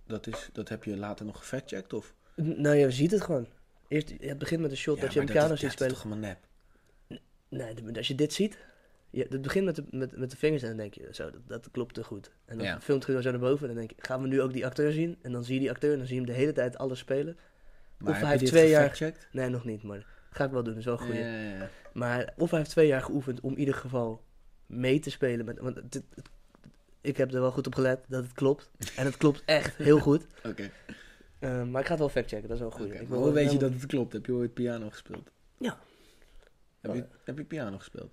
Dat, 0.06 0.26
is, 0.26 0.48
dat 0.52 0.68
heb 0.68 0.84
je 0.84 0.96
later 0.96 1.26
nog 1.26 1.38
gefactcheckt? 1.38 1.92
Of? 1.92 2.14
Nou, 2.34 2.76
je 2.76 2.90
ziet 2.90 3.10
het 3.10 3.20
gewoon. 3.22 3.46
Eerst, 3.88 4.12
het 4.20 4.38
begint 4.38 4.60
met 4.60 4.70
een 4.70 4.76
shot 4.76 5.00
dat 5.00 5.12
je 5.12 5.20
een 5.20 5.26
piano 5.26 5.54
ziet 5.56 5.60
dat 5.62 5.72
spelen. 5.72 5.92
is 5.92 5.98
toch 5.98 6.02
helemaal 6.12 6.28
nep? 6.28 6.38
Nee, 7.48 7.96
als 7.96 8.08
je 8.08 8.14
dit 8.14 8.32
ziet, 8.32 8.58
je, 9.10 9.26
het 9.28 9.42
begint 9.42 9.64
met 9.64 9.76
de, 9.76 9.84
met, 9.90 10.16
met 10.16 10.30
de 10.30 10.36
vingers 10.36 10.62
en 10.62 10.68
dan 10.68 10.76
denk 10.76 10.94
je, 10.94 11.08
zo, 11.12 11.30
dat, 11.30 11.40
dat 11.46 11.70
klopt 11.70 11.94
te 11.94 12.04
goed. 12.04 12.30
En 12.44 12.56
dan 12.56 12.66
Ja. 12.66 12.80
filmt 12.80 13.06
het 13.06 13.22
zo 13.22 13.30
naar 13.30 13.40
boven 13.40 13.68
en 13.68 13.74
dan 13.74 13.86
denk 13.86 14.00
je, 14.00 14.06
gaan 14.06 14.22
we 14.22 14.28
nu 14.28 14.40
ook 14.40 14.52
die 14.52 14.66
acteur 14.66 14.92
zien? 14.92 15.18
En 15.22 15.32
dan 15.32 15.44
zie 15.44 15.54
je 15.54 15.60
die 15.60 15.70
acteur 15.70 15.92
en 15.92 15.98
dan 15.98 16.06
zie 16.06 16.14
je 16.20 16.22
hem 16.22 16.30
de 16.30 16.36
hele 16.38 16.52
tijd 16.52 16.78
alles 16.78 16.98
spelen. 16.98 17.36
Maar 17.98 18.12
Of 18.12 18.20
hij 18.20 18.30
heeft 18.30 18.46
twee 18.46 18.68
jaar- 18.68 18.80
gefactcheckt? 18.80 19.28
Nee, 19.32 19.48
nog 19.48 19.64
niet, 19.64 19.82
maar 19.82 20.06
ga 20.30 20.44
ik 20.44 20.50
wel 20.50 20.62
doen, 20.62 20.72
dat 20.72 20.80
is 20.80 20.84
wel 20.88 20.98
goeie. 20.98 21.18
Ja, 21.20 21.26
ja, 21.42 21.56
ja. 21.56 21.68
Maar 21.92 22.32
of 22.36 22.50
hij 22.50 22.58
heeft 22.58 22.70
twee 22.70 22.86
jaar 22.86 23.02
geoefend 23.02 23.40
om 23.40 23.52
in 23.52 23.58
ieder 23.58 23.74
geval 23.74 24.24
mee 24.66 24.98
te 24.98 25.10
spelen. 25.10 25.44
Met, 25.44 25.58
want 25.58 25.76
het, 25.76 25.94
het- 25.94 26.28
Ik 27.02 27.16
heb 27.16 27.32
er 27.32 27.40
wel 27.40 27.50
goed 27.50 27.66
op 27.66 27.74
gelet 27.74 28.04
dat 28.08 28.22
het 28.22 28.32
klopt. 28.32 28.70
En 28.96 29.04
het 29.04 29.16
klopt 29.16 29.42
echt 29.44 29.76
heel 29.76 29.98
goed. 30.08 30.26
Oké. 30.44 30.70
Eh, 31.38 31.62
maar 31.64 31.80
ik 31.80 31.86
ga 31.86 31.92
het 31.92 31.98
wel 31.98 32.08
factchecken, 32.08 32.48
dat 32.48 32.56
is 32.56 32.62
wel 32.62 32.70
goed. 32.70 32.92
Ik 32.92 33.08
maar 33.08 33.18
Hoe 33.18 33.32
weet 33.32 33.52
je 33.52 33.58
dat 33.58 33.72
het 33.72 33.86
klopt? 33.86 34.12
Heb 34.12 34.26
je 34.26 34.32
ooit 34.32 34.54
piano 34.54 34.90
gespeeld? 34.90 35.30
Ja. 35.58 35.78
Heb 36.80 36.94
je, 36.94 37.04
heb 37.24 37.38
je 37.38 37.44
piano 37.44 37.78
gespeeld? 37.78 38.12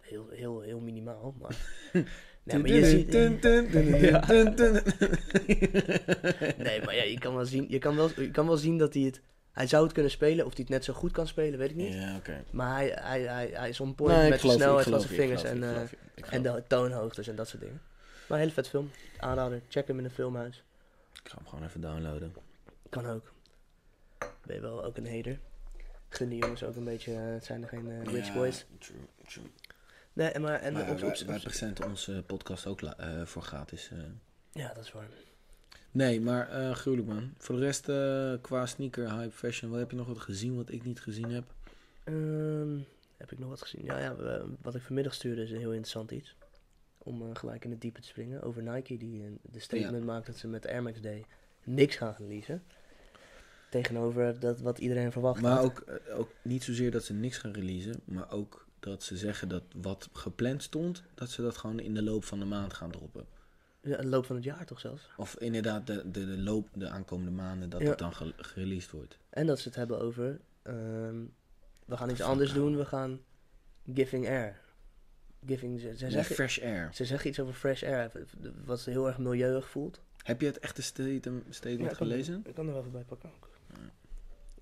Heel, 0.00 0.28
heel, 0.30 0.60
heel 0.60 0.80
minimaal, 0.80 1.34
maar... 1.40 1.56
nee, 2.42 2.58
maar 2.58 2.70
je 2.70 2.84
ziet... 2.84 3.12
Ja. 3.12 4.26
Nee, 6.64 6.82
maar 6.84 6.94
ja, 6.94 7.02
je 7.02 7.18
kan 7.18 7.34
wel 7.34 7.44
zien, 7.44 7.66
je 7.68 7.78
kan 7.78 7.96
wel, 7.96 8.10
je 8.16 8.30
kan 8.30 8.46
wel 8.46 8.56
zien 8.56 8.78
dat 8.78 8.94
hij 8.94 9.02
het... 9.02 9.20
Hij 9.52 9.66
zou 9.66 9.84
het 9.84 9.92
kunnen 9.92 10.12
spelen, 10.12 10.46
of 10.46 10.52
hij 10.52 10.60
het 10.60 10.72
net 10.72 10.84
zo 10.84 10.92
goed 10.92 11.12
kan 11.12 11.26
spelen, 11.26 11.58
weet 11.58 11.70
ik 11.70 11.76
niet. 11.76 11.92
Ja, 11.94 12.16
oké. 12.16 12.44
Maar 12.50 12.74
hij, 12.74 12.88
hij, 13.00 13.20
hij, 13.20 13.50
hij 13.52 13.68
is 13.68 13.80
on 13.80 13.94
point 13.94 14.16
Nee, 14.16 14.30
met 14.30 14.40
de 14.40 14.50
snelheid 14.50 14.88
van 14.88 15.00
zijn 15.00 15.14
vingers 15.14 15.42
en, 15.42 15.62
eh, 15.62 15.80
en 16.30 16.42
de 16.42 16.62
toonhoogtes 16.66 17.28
en 17.28 17.36
dat 17.36 17.48
soort 17.48 17.62
dingen. 17.62 17.82
Maar 18.28 18.38
een 18.38 18.44
hele 18.44 18.52
vet 18.54 18.68
film. 18.68 18.90
Aanrader, 19.18 19.62
check 19.68 19.86
hem 19.86 19.98
in 19.98 20.04
een 20.04 20.10
filmhuis. 20.10 20.64
Ik 21.22 21.28
ga 21.28 21.36
hem 21.36 21.46
gewoon 21.48 21.64
even 21.64 21.80
downloaden. 21.80 22.34
Kan 22.88 23.06
ook. 23.06 23.32
Ben 24.46 24.54
je 24.56 24.60
wel 24.60 24.84
ook 24.84 24.96
een 24.96 25.16
hater. 25.16 25.38
Gun 26.08 26.28
die 26.28 26.40
jongens 26.40 26.64
ook 26.64 26.76
een 26.76 26.84
beetje, 26.84 27.14
eh, 27.14 27.20
het 27.24 27.44
zijn 27.44 27.62
er 27.62 27.68
geen 27.68 27.90
eh, 27.90 28.12
rich 28.12 28.26
Ja, 28.26 28.32
boys. 28.32 28.66
True, 28.78 28.96
true. 29.26 29.50
Nee, 30.12 30.38
maar 30.38 30.60
en 30.60 30.72
Maar 30.72 30.90
op, 30.90 30.98
wij, 30.98 31.42
wij 31.76 31.86
onze 31.86 32.24
podcast 32.26 32.66
ook 32.66 32.80
voor 33.24 33.42
gratis. 33.42 33.90
Ja, 34.52 34.72
dat 34.74 34.84
is 34.84 34.92
waar. 34.92 35.08
Nee, 35.90 36.20
maar 36.20 36.48
eh 36.48 36.74
gruwelijk 36.74 37.08
man. 37.08 37.34
Voor 37.38 37.54
de 37.56 37.60
rest, 37.60 37.88
eh, 37.88 38.32
qua 38.40 38.66
sneaker, 38.66 39.12
hype, 39.12 39.32
fashion, 39.32 39.70
wat 39.70 39.80
heb 39.80 39.90
je 39.90 39.96
nog 39.96 40.06
wat 40.06 40.18
gezien 40.18 40.56
wat 40.56 40.70
ik 40.70 40.84
niet 40.84 41.00
gezien 41.00 41.30
heb? 41.30 41.44
Ehm, 42.04 42.78
heb 43.16 43.32
ik 43.32 43.38
nog 43.38 43.48
wat 43.48 43.62
gezien? 43.62 43.84
Ja, 43.84 43.98
ja 43.98 44.16
wat 44.62 44.74
ik 44.74 44.82
vanmiddag 44.82 45.14
stuurde 45.14 45.42
is 45.42 45.50
een 45.50 45.58
heel 45.58 45.72
interessant 45.72 46.10
iets. 46.10 46.36
Om 46.98 47.22
eh, 47.22 47.28
gelijk 47.32 47.64
in 47.64 47.70
het 47.70 47.80
diepe 47.80 48.00
te 48.00 48.06
springen. 48.06 48.42
Over 48.42 48.62
Nike, 48.62 48.96
die 48.96 49.38
de 49.42 49.60
statement 49.60 50.04
maakt 50.04 50.26
dat 50.26 50.36
ze 50.36 50.48
met 50.48 50.62
de 50.62 50.70
Air 50.70 50.82
Max 50.82 51.00
Day 51.00 51.24
niks 51.64 51.96
gaan 51.96 52.14
releasen. 52.18 52.62
Tegenover 53.70 54.40
dat 54.40 54.60
wat 54.60 54.78
iedereen 54.78 55.12
verwacht. 55.12 55.40
Maar 55.40 55.56
had. 55.56 55.64
ook, 55.64 55.84
ook 56.12 56.30
niet 56.42 56.64
zozeer 56.64 56.90
dat 56.90 57.04
ze 57.04 57.12
niks 57.12 57.38
gaan 57.38 57.52
releasen, 57.52 58.00
maar 58.04 58.32
ook 58.32 58.66
dat 58.80 59.02
ze 59.02 59.16
zeggen 59.16 59.48
dat 59.48 59.62
wat 59.76 60.08
gepland 60.12 60.62
stond, 60.62 61.02
dat 61.14 61.30
ze 61.30 61.42
dat 61.42 61.56
gewoon 61.56 61.80
in 61.80 61.94
de 61.94 62.02
loop 62.02 62.24
van 62.24 62.38
de 62.38 62.44
maand 62.44 62.74
gaan 62.74 62.90
droppen. 62.90 63.26
Ja, 63.82 63.96
de 63.96 64.06
loop 64.06 64.26
van 64.26 64.36
het 64.36 64.44
jaar 64.44 64.66
toch 64.66 64.80
zelfs. 64.80 65.08
Of 65.16 65.36
inderdaad 65.38 65.86
de, 65.86 66.10
de, 66.10 66.26
de 66.26 66.38
loop, 66.38 66.68
de 66.74 66.88
aankomende 66.88 67.30
maanden, 67.30 67.70
dat 67.70 67.80
Ja. 67.80 67.88
het 67.88 67.98
dan 67.98 68.14
ge- 68.14 68.32
gereleased 68.36 68.90
wordt. 68.90 69.18
En 69.30 69.46
dat 69.46 69.58
ze 69.60 69.68
het 69.68 69.76
hebben 69.76 70.00
over. 70.00 70.40
ehm, 70.62 71.16
we 71.84 71.96
gaan 71.96 72.10
iets 72.10 72.20
anders 72.22 72.52
doen. 72.52 72.76
We 72.76 72.84
gaan 72.84 73.20
Giving 73.94 74.28
Air. 74.28 74.60
Giving, 75.46 75.80
ze, 75.80 75.96
ze, 75.96 76.02
Nee, 76.02 76.12
zeggen, 76.12 76.34
fresh 76.34 76.58
air. 76.62 76.88
ze 76.92 77.04
zeggen 77.04 77.28
iets 77.30 77.40
over 77.40 77.54
fresh 77.54 77.82
air. 77.82 78.10
Wat 78.64 78.84
heel 78.84 79.06
erg 79.06 79.18
milieuig 79.18 79.68
voelt. 79.68 80.00
Heb 80.22 80.40
je 80.40 80.46
het 80.46 80.58
echte 80.58 80.82
statement, 80.82 81.44
statement 81.54 81.80
Ja, 81.84 81.90
ik 81.90 81.96
kan- 81.96 82.06
gelezen? 82.06 82.42
Ik 82.46 82.54
kan 82.54 82.66
er 82.66 82.72
wel 82.72 82.80
even 82.80 82.92
bij 82.92 83.04
pakken 83.04 83.30
ook. 83.34 83.48
Ja. 83.74 83.76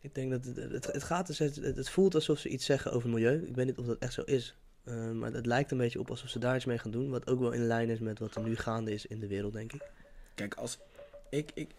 Ik 0.01 0.15
denk 0.15 0.31
dat 0.31 0.45
het, 0.45 0.57
het, 0.57 0.87
het 0.93 1.03
gaat 1.03 1.27
dus, 1.27 1.39
het, 1.39 1.57
het 1.57 1.91
voelt 1.91 2.15
alsof 2.15 2.39
ze 2.39 2.49
iets 2.49 2.65
zeggen 2.65 2.93
over 2.93 3.09
milieu. 3.09 3.43
Ik 3.47 3.55
weet 3.55 3.67
niet 3.67 3.79
of 3.79 3.87
dat 3.87 3.99
echt 3.99 4.13
zo 4.13 4.23
is. 4.23 4.57
Eh, 4.89 5.11
maar 5.11 5.33
het 5.33 5.47
lijkt 5.47 5.71
een 5.71 5.79
beetje 5.79 6.01
op 6.01 6.11
alsof 6.11 6.29
ze 6.29 6.39
daar 6.39 6.57
iets 6.57 6.65
mee 6.65 6.79
gaan 6.79 6.91
doen. 6.91 7.11
Wat 7.11 7.27
ook 7.27 7.41
wel 7.41 7.53
in 7.53 7.67
lijn 7.67 7.89
is 7.89 7.99
met 7.99 8.19
wat 8.19 8.35
er 8.35 8.43
nu 8.43 8.57
gaande 8.57 8.93
is 8.93 9.07
in 9.07 9.21
de 9.21 9.27
wereld, 9.27 9.53
denk 9.53 9.73
ik. 9.73 9.91
Kijk, 10.35 10.55
als 10.55 10.79
ik, 11.31 11.51
ik, 11.55 11.71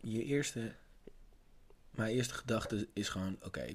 je 0.00 0.24
eerste, 0.24 0.72
mijn 1.90 2.14
eerste 2.14 2.34
gedachte 2.34 2.88
is 2.92 3.08
gewoon, 3.08 3.36
oké, 3.42 3.66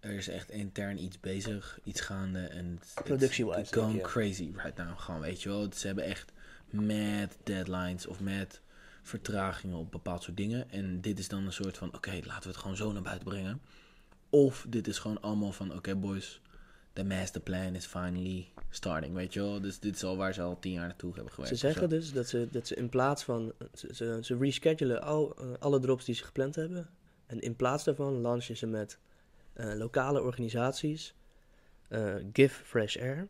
er 0.00 0.12
is 0.12 0.28
echt 0.28 0.50
intern 0.50 1.02
iets 1.02 1.20
bezig, 1.20 1.78
iets 1.84 2.00
gaande 2.00 2.46
en 2.46 2.80
Productie-wise, 3.04 3.72
going 3.72 4.02
crazy 4.02 4.52
right 4.56 4.76
now, 4.76 4.98
gewoon, 4.98 5.20
weet 5.20 5.42
je 5.42 5.48
wel. 5.48 5.72
Ze 5.72 5.86
hebben 5.86 6.04
echt 6.04 6.32
mad 6.70 7.36
deadlines 7.42 8.06
of 8.06 8.20
mad 8.20 8.60
vertragingen 9.02 9.76
op 9.76 9.90
bepaald 9.90 10.22
soort 10.22 10.36
dingen 10.36 10.70
en 10.70 11.00
dit 11.00 11.18
is 11.18 11.28
dan 11.28 11.46
een 11.46 11.52
soort 11.52 11.78
van, 11.78 11.94
oké, 11.94 12.20
laten 12.24 12.42
we 12.42 12.48
het 12.48 12.56
gewoon 12.56 12.76
zo 12.76 12.92
naar 12.92 13.02
buiten 13.02 13.28
brengen. 13.28 13.60
Of 14.30 14.66
dit 14.68 14.88
is 14.88 14.98
gewoon 14.98 15.20
allemaal 15.20 15.52
van, 15.52 15.74
oké 15.74 15.94
boys, 15.94 16.40
the 16.92 17.04
masterplan 17.04 17.74
is 17.74 17.86
finally 17.86 18.52
starting, 18.70 19.14
weet 19.14 19.32
je 19.32 19.40
wel. 19.40 19.60
Dus 19.60 19.78
dit 19.78 19.94
is 19.94 20.04
al 20.04 20.16
waar 20.16 20.34
ze 20.34 20.42
al 20.42 20.58
tien 20.58 20.72
jaar 20.72 20.86
naartoe 20.86 21.14
hebben 21.14 21.32
gewerkt. 21.32 21.58
Ze 21.58 21.66
zeggen 21.66 21.88
dus 21.88 22.12
dat 22.12 22.28
ze, 22.28 22.48
dat 22.50 22.66
ze 22.66 22.74
in 22.74 22.88
plaats 22.88 23.22
van... 23.22 23.52
Ze, 23.74 23.94
ze, 23.94 24.18
ze 24.22 24.36
reschedulen 24.36 25.02
al, 25.02 25.36
eh, 25.36 25.52
alle 25.58 25.80
drops 25.80 26.04
die 26.04 26.14
ze 26.14 26.24
gepland 26.24 26.54
hebben. 26.54 26.90
En 27.26 27.40
in 27.40 27.56
plaats 27.56 27.84
daarvan 27.84 28.20
launchen 28.20 28.56
ze 28.56 28.66
met 28.66 28.98
eh, 29.52 29.74
lokale 29.74 30.22
organisaties... 30.22 31.14
eh, 31.88 32.14
Give 32.32 32.64
Fresh 32.64 32.96
Air 32.96 33.28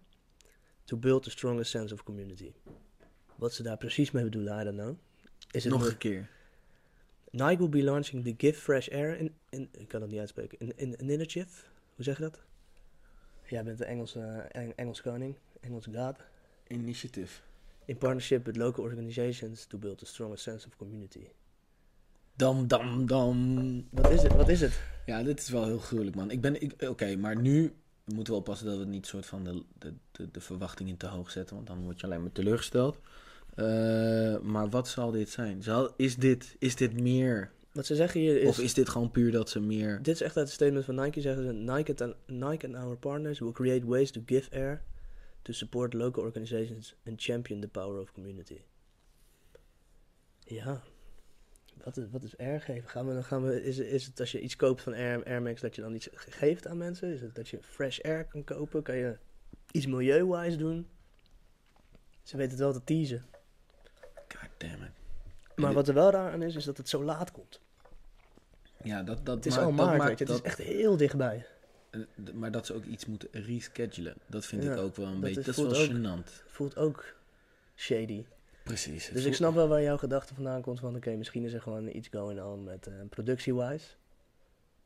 to 0.85 0.97
build 0.97 1.23
the 1.23 1.31
strongest 1.31 1.71
sense 1.71 1.95
of 1.95 2.03
community. 2.03 2.53
Wat 3.37 3.55
ze 3.55 3.63
daar 3.63 3.77
precies 3.77 4.11
mee 4.11 4.25
bedoelen, 4.25 4.61
I 4.61 4.65
don't 4.65 4.77
know. 4.79 4.97
Is 5.51 5.65
het 5.65 5.73
Nog 5.73 5.87
een 5.87 5.99
keer. 5.99 6.29
Nike 7.31 7.59
will 7.59 7.69
be 7.69 7.83
launching 7.83 8.25
the 8.25 8.35
Give 8.37 8.61
Fresh 8.61 8.89
Air 8.89 9.19
in, 9.19 9.35
in 9.49 9.69
ik 9.73 9.89
kan 9.89 10.01
het 10.01 10.11
niet 10.11 10.21
uitspreken, 10.21 10.59
in, 10.59 10.73
in, 10.77 11.11
initiative. 11.11 11.65
Hoe 11.95 12.05
zeg 12.05 12.17
je 12.17 12.23
dat? 12.23 12.43
Jij 13.53 13.65
bent 13.65 13.79
de 13.79 13.85
Engelse, 13.85 14.21
Eng- 14.53 14.73
Engels 14.77 15.03
koning, 15.03 15.35
Engels 15.61 15.87
god. 15.95 16.17
Initiative. 16.67 17.41
In 17.85 17.99
partnership 17.99 18.45
with 18.47 18.57
local 18.57 18.85
organizations 18.85 19.67
to 19.67 19.79
build 19.79 20.03
a 20.03 20.07
stronger 20.07 20.39
sense 20.39 20.67
of 20.67 20.77
community. 20.77 21.27
Dam, 22.35 22.67
dam, 22.67 23.07
dam. 23.07 23.89
Wat 23.91 24.11
is 24.11 24.23
het? 24.23 24.35
Wat 24.35 24.49
is 24.49 24.61
het? 24.61 24.81
Ja, 25.07 25.23
dit 25.23 25.39
is 25.39 25.49
wel 25.49 25.65
heel 25.65 25.79
gruwelijk, 25.79 26.17
man. 26.17 26.31
Ik 26.31 26.41
ben, 26.41 26.63
ik, 26.63 26.83
oké, 26.89 27.17
maar 27.17 27.37
nu 27.37 27.73
moeten 28.05 28.33
we 28.33 28.39
oppassen 28.39 28.67
dat 28.67 28.79
we 28.79 28.85
niet 28.85 29.07
soort 29.07 29.27
van 29.27 29.45
de, 29.45 29.63
de, 29.79 29.95
de, 30.13 30.31
de 30.31 30.41
verwachtingen 30.41 30.97
te 30.97 31.07
hoog 31.07 31.31
zetten, 31.31 31.57
want 31.57 31.67
dan 31.69 31.83
word 31.83 32.01
je 32.01 32.07
alleen 32.07 32.23
maar 32.23 32.33
teleurgesteld. 32.33 32.99
Eh, 33.55 34.39
maar 34.39 34.71
wat 34.71 34.89
zal 34.89 35.11
dit 35.11 35.29
zijn? 35.31 35.63
Zal, 35.63 35.93
is, 35.97 36.17
dit, 36.17 36.57
is 36.59 36.77
dit 36.77 37.01
meer, 37.01 37.51
Wat 37.73 37.87
ze 37.87 37.95
zeggen 37.95 38.21
hier 38.21 38.41
is... 38.41 38.49
of 38.49 38.59
is 38.59 38.75
dit 38.75 38.89
gewoon 38.89 39.11
puur 39.11 39.33
dat 39.33 39.51
ze 39.51 39.61
meer... 39.61 40.03
Dit 40.03 40.15
is 40.15 40.21
echt 40.21 40.37
uit 40.37 40.47
het 40.47 40.55
statement 40.55 40.85
van 40.85 40.95
Nike. 40.95 41.21
Zeggen 41.21 41.45
ze, 41.45 41.53
Nike 41.53 42.05
and, 42.05 42.15
Nike 42.27 42.67
and 42.67 42.77
our 42.77 42.97
partners 42.97 43.39
will 43.39 43.53
create 43.53 43.87
ways 43.87 44.11
to 44.11 44.23
give 44.27 44.51
air 44.51 44.83
to 45.43 45.53
support 45.53 45.93
local 45.95 46.23
organizations 46.23 46.97
and 47.07 47.23
champion 47.23 47.61
the 47.61 47.69
power 47.69 48.01
of 48.01 48.13
community. 48.13 48.61
Ja. 50.39 50.83
Wat 51.85 51.97
is, 51.97 52.05
wat 52.11 52.23
is 52.23 52.37
air 52.37 52.61
geven? 52.61 52.89
Gaan 52.89 53.07
we, 53.07 53.13
dan 53.15 53.25
gaan 53.25 53.45
we, 53.45 53.63
is, 53.63 53.79
is 53.79 54.07
het 54.07 54.21
als 54.21 54.33
je 54.33 54.41
iets 54.41 54.57
koopt 54.57 54.83
van 54.83 54.93
Air, 54.93 55.25
Air 55.25 55.43
Max 55.43 55.61
dat 55.61 55.75
je 55.75 55.83
dan 55.83 55.95
iets 55.95 56.09
ge- 56.13 56.31
geeft 56.31 56.67
aan 56.67 56.77
mensen? 56.77 57.13
Is 57.13 57.21
het 57.21 57.35
dat 57.35 57.49
je 57.49 57.59
fresh 57.63 58.01
air 58.01 58.25
kan 58.25 58.45
kopen? 58.45 58.83
Kan 58.83 58.97
je 58.97 59.17
iets 59.71 59.87
milieuwise 59.87 60.57
doen? 60.57 60.87
Ze 62.23 62.37
weten 62.37 62.51
het 62.53 62.61
wel 62.61 62.73
te 62.73 62.85
teasen. 62.85 63.25
God 64.29 64.51
damn 64.59 64.83
it. 64.83 64.91
Maar 65.63 65.73
wat 65.73 65.89
er 65.89 65.95
wel 65.95 66.11
raar 66.11 66.33
aan 66.33 66.43
is, 66.43 66.55
is 66.57 66.65
dat 66.65 66.77
het 66.77 66.89
zo 66.89 67.05
laat 67.05 67.31
komt. 67.33 67.61
Ja, 68.83 69.03
dat, 69.03 69.27
dat 69.27 69.37
Het 69.37 69.47
is 69.47 69.55
maakt- 69.55 69.65
al 69.67 69.75
dat 69.77 69.87
maart, 69.87 69.99
maakt. 69.99 70.19
Het 70.19 70.29
is 70.29 70.35
dat- 70.37 70.45
echt 70.45 70.59
heel 70.59 70.97
dichtbij. 70.97 71.47
eh, 71.91 72.01
Maar 72.35 72.51
dat 72.51 72.67
ze 72.67 72.75
ook 72.75 72.85
iets 72.85 73.07
moeten 73.07 73.29
reschedulen, 73.33 74.15
dat 74.27 74.47
vind 74.47 74.63
Ja, 74.63 74.73
ik 74.73 74.79
ook 74.79 74.97
wel 74.97 75.07
een 75.07 75.13
dat 75.13 75.21
beetje... 75.21 75.41
is- 75.41 75.47
Dat 75.47 75.55
is 75.55 75.61
voelt 75.63 75.77
wel 75.77 76.15
ook- 76.17 76.23
gênant. 76.25 76.43
Voelt 76.47 76.77
ook 76.77 77.15
shady. 77.77 78.25
Precies. 78.65 79.09
Dus 79.09 79.25
ik 79.25 79.35
snap 79.35 79.55
wel 79.55 79.69
waar 79.69 79.83
jouw 79.83 79.97
gedachte 79.97 80.35
vandaan 80.35 80.63
komt 80.63 80.81
van 80.81 80.97
oké, 80.97 81.11
misschien 81.17 81.45
is 81.45 81.53
er 81.53 81.61
gewoon 81.63 81.89
iets 81.89 82.09
going 82.09 82.41
on 82.43 82.65
met 82.65 82.87
eh 82.87 82.93
productie-wise. 83.11 83.87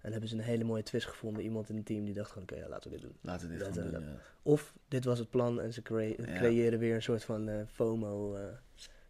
En 0.00 0.10
hebben 0.12 0.28
ze 0.30 0.34
een 0.36 0.42
hele 0.42 0.64
mooie 0.64 0.82
twist 0.82 1.06
gevonden. 1.06 1.42
Iemand 1.42 1.68
in 1.68 1.76
het 1.76 1.86
team 1.86 2.04
die 2.04 2.14
dacht 2.14 2.30
van 2.32 2.42
oké, 2.42 2.56
ja, 2.56 2.68
laten 2.68 2.90
we 2.90 2.96
dit 2.96 3.06
doen. 3.06 3.16
Laten 3.20 3.46
we 3.48 3.52
dit 3.56 3.64
dat- 3.64 3.72
gewoon 3.74 3.90
dat- 3.90 4.00
doen, 4.00 4.10
ja. 4.10 4.16
Of 4.42 4.74
dit 4.88 5.04
was 5.04 5.18
het 5.18 5.30
plan 5.30 5.60
en 5.60 5.72
ze 5.72 5.82
creëren 5.82 6.78
weer 6.78 6.94
een 6.94 7.02
soort 7.02 7.24
van 7.24 7.48
eh, 7.48 7.60
FOMO, 7.72 8.36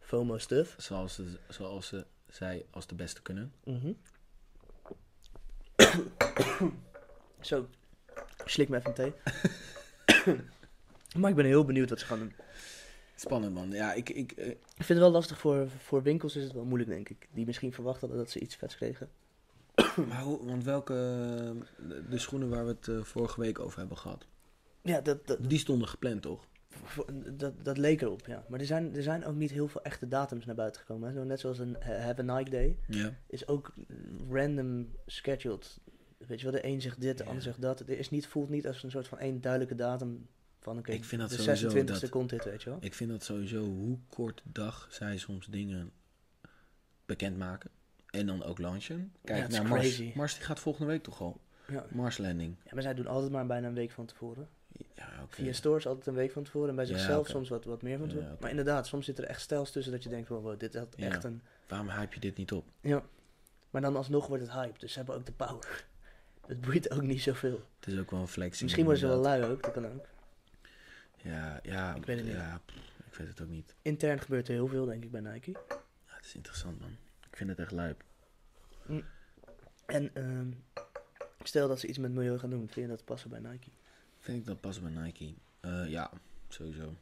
eh, 0.07 0.13
FOMO 0.13 0.39
stuff. 0.39 0.75
Zoals 0.79 1.15
ze, 1.15 1.39
zoals 1.49 1.87
ze 1.87 2.07
zij 2.29 2.67
als 2.71 2.87
de 2.87 2.95
beste 2.95 3.23
kunnen. 3.23 3.53
Mhm. 3.65 3.93
Zo, 7.41 7.69
slik 8.45 8.69
me 8.69 8.77
even 8.77 8.89
een 8.89 8.95
thee. 8.95 9.13
maar 11.21 11.31
ik 11.31 11.37
ben 11.37 11.45
heel 11.45 11.65
benieuwd 11.65 11.91
wat 11.91 12.01
ze 12.01 12.07
gaan 12.07 12.19
doen. 12.19 12.33
Spannend 13.15 13.55
man. 13.55 13.71
Ja, 13.71 13.93
ik, 13.93 14.09
ik, 14.09 14.33
eh, 14.33 14.47
Ik 14.49 14.59
vind 14.75 14.89
het 14.89 14.99
wel 14.99 15.11
lastig 15.11 15.39
voor, 15.39 15.71
voor 15.71 16.03
winkels 16.03 16.37
is 16.37 16.43
het 16.43 16.53
wel 16.53 16.65
moeilijk 16.65 16.91
denk 16.91 17.09
ik. 17.09 17.29
Die 17.33 17.47
misschien 17.47 17.73
verwacht 17.73 18.01
hadden 18.01 18.19
dat 18.19 18.31
ze 18.31 18.41
iets 18.41 18.57
vets 18.57 18.77
kregen. 18.77 19.11
maar 20.09 20.21
hoe, 20.21 20.47
want 20.47 20.65
welke, 20.65 20.95
eh, 20.95 21.99
de, 22.11 22.19
schoenen 22.19 22.49
waar 22.49 22.65
we 22.65 22.71
het 22.71 22.89
eh, 22.89 23.03
vorige 23.03 23.41
week 23.41 23.59
over 23.59 23.79
hebben 23.79 23.97
gehad, 23.97 24.27
Ja, 24.83 25.01
dat, 25.01 25.27
dat, 25.27 25.39
die 25.49 25.59
stonden 25.59 25.89
gepland 25.89 26.23
toch? 26.23 26.45
Dat, 27.33 27.65
dat 27.65 27.79
leek 27.79 28.03
erop, 28.03 28.27
ja. 28.27 28.45
Maar 28.49 28.61
er 28.61 28.67
zijn, 28.67 28.97
er 28.97 29.03
zijn 29.03 29.25
ook 29.25 29.35
niet 29.35 29.51
heel 29.51 29.69
veel 29.69 29.83
echte 29.83 30.09
datums 30.09 30.45
naar 30.45 30.55
buiten 30.55 30.81
gekomen. 30.81 31.09
Hè. 31.09 31.15
Zo 31.15 31.25
net 31.25 31.41
zoals 31.41 31.59
een 31.59 31.81
eh, 31.81 32.05
Have 32.05 32.31
a 32.31 32.37
Nike 32.37 32.51
Day 32.51 32.79
Ja. 32.89 33.13
is 33.27 33.49
ook 33.49 33.73
random 34.31 34.89
scheduled. 35.07 35.79
Weet 36.27 36.41
je 36.41 36.51
wel, 36.51 36.61
de 36.61 36.67
een 36.67 36.81
zegt 36.81 37.01
dit, 37.01 37.19
de 37.19 37.25
ander 37.25 37.43
zegt 37.43 37.61
dat. 37.63 37.79
Het 37.79 37.89
is 37.89 38.11
niet, 38.11 38.27
voelt 38.27 38.49
niet 38.49 38.67
als 38.67 38.83
een 38.83 38.91
soort 38.91 39.09
van 39.09 39.19
één 39.19 39.41
duidelijke 39.41 39.75
datum 39.75 40.27
van 40.61 40.79
oké, 40.79 40.93
Ik 40.93 41.05
vind 41.05 41.21
dat 41.21 41.31
de 41.31 41.37
sowieso 41.37 41.69
26e 41.69 42.01
dat- 42.01 42.09
komt 42.09 42.31
dit, 42.31 42.45
weet 42.45 42.63
je 42.63 42.71
wel. 42.71 42.79
Ik 42.81 42.95
vind 42.95 43.11
dat 43.11 43.23
sowieso 43.25 43.65
hoe 43.65 43.99
kort 44.09 44.43
dag 44.45 44.87
zij 44.91 45.17
soms 45.19 45.47
dingen 45.47 45.91
bekendmaken. 47.07 47.71
En 48.11 48.27
dan 48.27 48.43
ook 48.43 48.59
launchen. 48.59 49.13
Kijk 49.25 49.51
Ja, 49.53 49.59
naar 49.61 49.69
Mars. 49.69 50.03
Mars 50.15 50.35
die 50.35 50.45
gaat 50.45 50.61
volgende 50.61 50.91
week 50.93 51.03
toch 51.03 51.21
al. 51.21 51.41
Ja. 51.69 51.87
Mars 51.91 52.19
landing. 52.19 52.57
ja, 52.65 52.71
maar 52.73 52.83
zij 52.83 52.95
doen 52.95 53.07
altijd 53.07 53.33
maar 53.33 53.47
bijna 53.47 53.67
een 53.69 53.75
week 53.75 53.91
van 53.91 54.07
tevoren. 54.07 54.49
Ja, 54.95 55.09
oké. 55.23 55.35
Via 55.35 55.53
stores 55.53 55.87
altijd 55.87 56.07
een 56.07 56.15
week 56.15 56.33
van 56.33 56.43
tevoren. 56.43 56.69
En 56.69 56.77
bij 56.77 56.85
zichzelf 56.85 57.29
soms 57.29 57.49
wat, 57.49 57.65
wat 57.65 57.83
meer 57.83 57.99
van 57.99 58.09
tevoren. 58.09 58.37
Maar 58.41 58.51
inderdaad, 58.51 58.87
soms 58.87 59.05
zit 59.05 59.19
er 59.19 59.25
echt 59.25 59.41
stijls 59.41 59.71
tussen 59.71 59.93
dat 59.93 60.03
je 60.03 60.09
denkt 60.09 60.29
wow, 60.29 60.59
dit 60.59 60.75
had 60.75 60.95
echt 60.95 61.25
een... 61.25 61.43
Waarom 61.69 61.89
hype 61.89 62.15
je 62.15 62.21
dit 62.21 62.37
niet 62.37 62.53
op? 62.53 62.65
Ja. 62.81 63.03
Maar 63.71 63.81
dan 63.81 63.97
alsnog 63.97 64.27
wordt 64.27 64.43
het 64.43 64.53
hype. 64.53 64.79
Dus 64.79 64.93
ze 64.93 64.99
hebben 64.99 65.17
ook 65.17 65.27
de 65.27 65.33
power. 65.33 65.85
Het 66.47 66.61
boeit 66.61 66.91
ook 66.91 67.03
niet 67.03 67.23
zoveel. 67.23 67.63
Het 67.81 67.93
is 67.93 67.99
ook 67.99 68.11
wel 68.11 68.21
een 68.21 68.29
flexing. 68.29 68.63
Misschien 68.63 68.85
worden 68.85 69.03
ze 69.03 69.09
wel 69.09 69.21
lui 69.21 69.45
ook, 69.45 69.63
dat 69.63 69.73
kan 69.73 69.87
ook. 69.87 70.07
Ja, 71.17 71.61
ja. 71.63 71.95
Ik 71.95 72.07
weet 72.07 72.17
het 72.17 72.27
niet. 72.27 72.35
Ja, 72.35 72.61
ik 73.07 73.15
weet 73.15 73.29
het 73.29 73.41
ook 73.41 73.49
niet. 73.49 73.75
Intern 73.83 74.21
gebeurt 74.21 74.49
er 74.49 74.55
heel 74.55 74.69
veel, 74.69 74.85
denk 74.85 75.05
ik, 75.05 75.11
bij 75.11 75.21
Nike. 75.21 75.51
Ja, 75.51 75.77
het 76.07 76.25
is 76.25 76.35
interessant, 76.35 76.81
man. 76.81 76.97
Ik 77.31 77.37
vind 77.37 77.51
het 77.51 77.59
echt 77.59 77.73
lijp. 77.73 78.03
En 79.87 80.11
ehm, 80.15 80.51
stel 81.43 81.69
dat 81.69 81.81
ze 81.81 81.87
iets 81.87 81.99
met 81.99 82.13
milieu 82.13 82.39
gaan 82.39 82.51
doen, 82.51 82.69
vind 82.69 82.87
je 82.87 82.97
dat 82.97 83.05
passen 83.05 83.31
bij 83.31 83.41
Nike? 83.41 83.71
Vind 84.27 84.39
ik 84.39 84.47
dat 84.47 84.61
passen 84.61 84.83
bij 84.95 85.03
Nike? 85.03 85.35
Eh, 85.61 85.89
ja, 85.89 86.11
sowieso. 86.49 86.95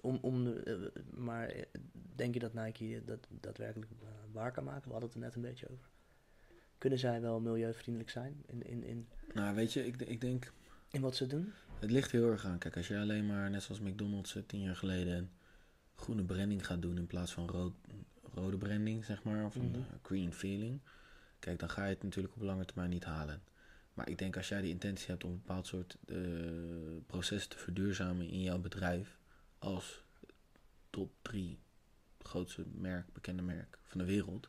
Om, 0.00 0.18
om 0.22 0.46
eh, 0.46 0.74
maar 1.10 1.48
eh, 1.48 1.62
denk 2.14 2.34
je 2.34 2.40
dat 2.40 2.54
Nike 2.54 3.02
dat 3.04 3.26
daadwerkelijk 3.40 3.90
waar 4.32 4.52
kan 4.52 4.64
maken? 4.64 4.84
We 4.84 4.90
hadden 4.90 5.08
het 5.08 5.18
er 5.18 5.24
net 5.24 5.34
een 5.34 5.42
beetje 5.42 5.68
over. 5.70 5.86
Kunnen 6.78 6.98
zij 6.98 7.20
wel 7.20 7.40
milieuvriendelijk 7.40 8.10
zijn 8.10 8.42
in, 8.46 8.62
in, 8.66 8.84
in, 8.84 9.08
Nou, 9.34 9.54
weet 9.54 9.72
je, 9.72 9.86
ik, 9.86 10.02
ik 10.02 10.20
denk... 10.20 10.52
in 10.90 11.00
wat 11.00 11.16
ze 11.16 11.26
doen? 11.26 11.52
Het 11.78 11.90
ligt 11.90 12.10
heel 12.10 12.30
erg 12.30 12.44
aan. 12.44 12.58
Kijk, 12.58 12.76
als 12.76 12.88
je 12.88 12.98
alleen 12.98 13.26
maar, 13.26 13.50
net 13.50 13.62
zoals 13.62 13.80
McDonald's 13.80 14.38
tien 14.46 14.60
jaar 14.60 14.76
geleden, 14.76 15.30
groene 15.94 16.24
branding 16.24 16.66
gaat 16.66 16.82
doen 16.82 16.96
in 16.96 17.06
plaats 17.06 17.32
van 17.32 17.48
rood, 17.48 17.74
rode 18.34 18.56
branding, 18.58 19.04
zeg 19.04 19.22
maar, 19.22 19.44
of 19.44 19.54
een 19.54 19.70
Mhm. 19.70 19.80
green 20.02 20.32
feeling. 20.32 20.80
Kijk, 21.38 21.58
dan 21.58 21.70
ga 21.70 21.84
je 21.84 21.94
het 21.94 22.02
natuurlijk 22.02 22.34
op 22.34 22.42
lange 22.42 22.64
termijn 22.64 22.90
niet 22.90 23.04
halen. 23.04 23.42
Maar 23.96 24.08
ik 24.08 24.18
denk 24.18 24.36
als 24.36 24.48
jij 24.48 24.60
de 24.60 24.68
intentie 24.68 25.06
hebt 25.06 25.24
om 25.24 25.30
een 25.30 25.42
bepaald 25.46 25.66
soort 25.66 25.96
eh, 26.06 26.16
proces 27.06 27.46
te 27.46 27.58
verduurzamen 27.58 28.28
in 28.28 28.42
jouw 28.42 28.58
bedrijf, 28.58 29.18
als 29.58 30.04
top 30.90 31.10
drie 31.22 31.58
grootste 32.18 32.64
merk, 32.74 33.12
bekende 33.12 33.42
merk 33.42 33.78
van 33.82 33.98
de 33.98 34.04
wereld, 34.04 34.48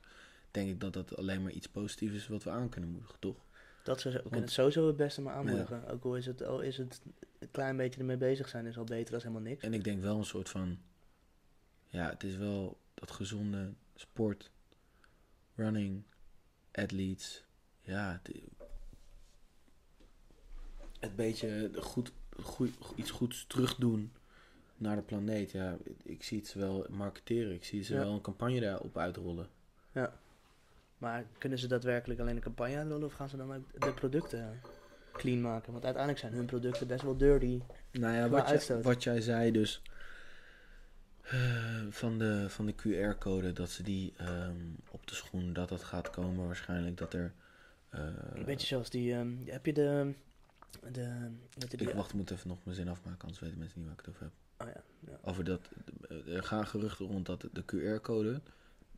denk 0.51 0.69
ik 0.69 0.79
dat 0.79 0.93
dat 0.93 1.17
alleen 1.17 1.43
maar 1.43 1.51
iets 1.51 1.67
positiefs 1.67 2.13
is 2.15 2.27
wat 2.27 2.43
we 2.43 2.49
aan 2.49 2.69
kunnen 2.69 2.89
moedigen, 2.89 3.19
toch? 3.19 3.45
Dat 3.83 4.01
ze, 4.01 4.09
we 4.11 4.21
kunnen 4.21 4.41
het 4.41 4.51
sowieso 4.51 4.87
het 4.87 4.95
beste 4.95 5.21
maar 5.21 5.33
aanmoedigen. 5.33 5.87
Ook 5.87 6.03
al 6.03 6.15
is 6.15 6.25
het, 6.25 6.43
al 6.43 6.61
is 6.61 6.77
het 6.77 7.01
een 7.39 7.51
klein 7.51 7.77
beetje 7.77 7.99
ermee 7.99 8.17
bezig 8.17 8.49
zijn, 8.49 8.65
is 8.65 8.77
al 8.77 8.83
beter 8.83 9.11
dan 9.11 9.19
helemaal 9.19 9.41
niks. 9.41 9.63
En 9.63 9.73
ik 9.73 9.83
denk 9.83 10.01
wel 10.01 10.17
een 10.17 10.25
soort 10.25 10.49
van. 10.49 10.77
Ja, 11.87 12.09
het 12.09 12.23
is 12.23 12.35
wel 12.35 12.79
dat 12.93 13.11
gezonde 13.11 13.73
sport, 13.95 14.51
running, 15.55 16.03
athletes. 16.71 17.43
Ja, 17.81 18.21
het, 18.23 18.41
het 20.99 21.15
beetje 21.15 21.69
goed, 21.75 22.11
goed, 22.41 22.71
iets 22.95 23.11
goeds 23.11 23.45
terugdoen 23.47 24.11
naar 24.77 24.95
de 24.95 25.01
planeet. 25.01 25.51
Ja, 25.51 25.77
ik 26.03 26.23
zie 26.23 26.37
het 26.37 26.47
ze 26.47 26.59
wel 26.59 26.85
marketeren. 26.89 27.53
Ik 27.53 27.63
zie 27.65 27.83
ze 27.83 27.93
Ja. 27.93 27.99
wel 27.99 28.13
een 28.13 28.21
campagne 28.21 28.59
daarop 28.59 28.97
uitrollen. 28.97 29.47
Maar 30.97 31.25
kunnen 31.37 31.59
ze 31.59 31.67
daadwerkelijk 31.67 32.19
alleen 32.19 32.35
een 32.35 32.41
campagne 32.41 32.77
uitrollen 32.77 33.05
of 33.05 33.13
gaan 33.13 33.29
ze 33.29 33.37
dan 33.37 33.53
ook 33.53 33.81
de 33.81 33.93
producten 33.93 34.59
clean 35.13 35.41
maken? 35.41 35.71
Want 35.71 35.83
uiteindelijk 35.83 36.23
zijn 36.23 36.33
hun 36.35 36.45
producten 36.45 36.87
best 36.87 37.03
wel 37.03 37.17
dirty. 37.17 37.61
Nou 37.91 38.15
ja, 38.15 38.29
wat, 38.29 38.65
jij, 38.67 38.81
wat 38.81 39.03
jij 39.03 39.21
zei 39.21 39.51
dus 39.51 39.81
eh, 41.21 41.85
van 41.89 42.17
de, 42.17 42.49
van 42.49 42.65
de 42.65 42.73
QR-code, 42.75 43.53
dat 43.53 43.69
ze 43.69 43.83
die 43.83 44.13
ehm, 44.17 44.55
op 44.91 45.07
de 45.07 45.15
schoen, 45.15 45.53
dat 45.53 45.69
dat 45.69 45.83
gaat 45.83 46.09
komen 46.09 46.45
waarschijnlijk, 46.45 46.97
dat 46.97 47.13
er... 47.13 47.33
eh, 47.89 47.99
Een 48.33 48.45
beetje 48.45 48.67
zoals 48.67 48.89
die, 48.89 49.13
ehm, 49.13 49.33
heb 49.45 49.65
je 49.65 49.73
de, 49.73 50.13
de, 50.91 51.29
ik 51.77 51.89
wacht, 51.89 52.13
moet 52.13 52.31
even 52.31 52.47
nog 52.47 52.57
mijn 52.63 52.75
zin 52.75 52.87
afmaken, 52.87 53.21
anders 53.21 53.39
weten 53.39 53.57
mensen 53.57 53.79
niet 53.79 53.87
waar 53.87 53.99
ik 53.99 54.05
het 54.05 54.15
over 54.15 54.21
heb. 54.21 54.33
oh 54.67 54.73
ja, 54.73 55.11
ja. 55.11 55.17
Over 55.29 55.43
dat, 55.43 55.69
er 56.27 56.43
gaan 56.43 56.67
geruchten 56.67 57.05
rond 57.05 57.25
dat 57.25 57.41
de 57.53 57.63
QR-code 57.63 58.41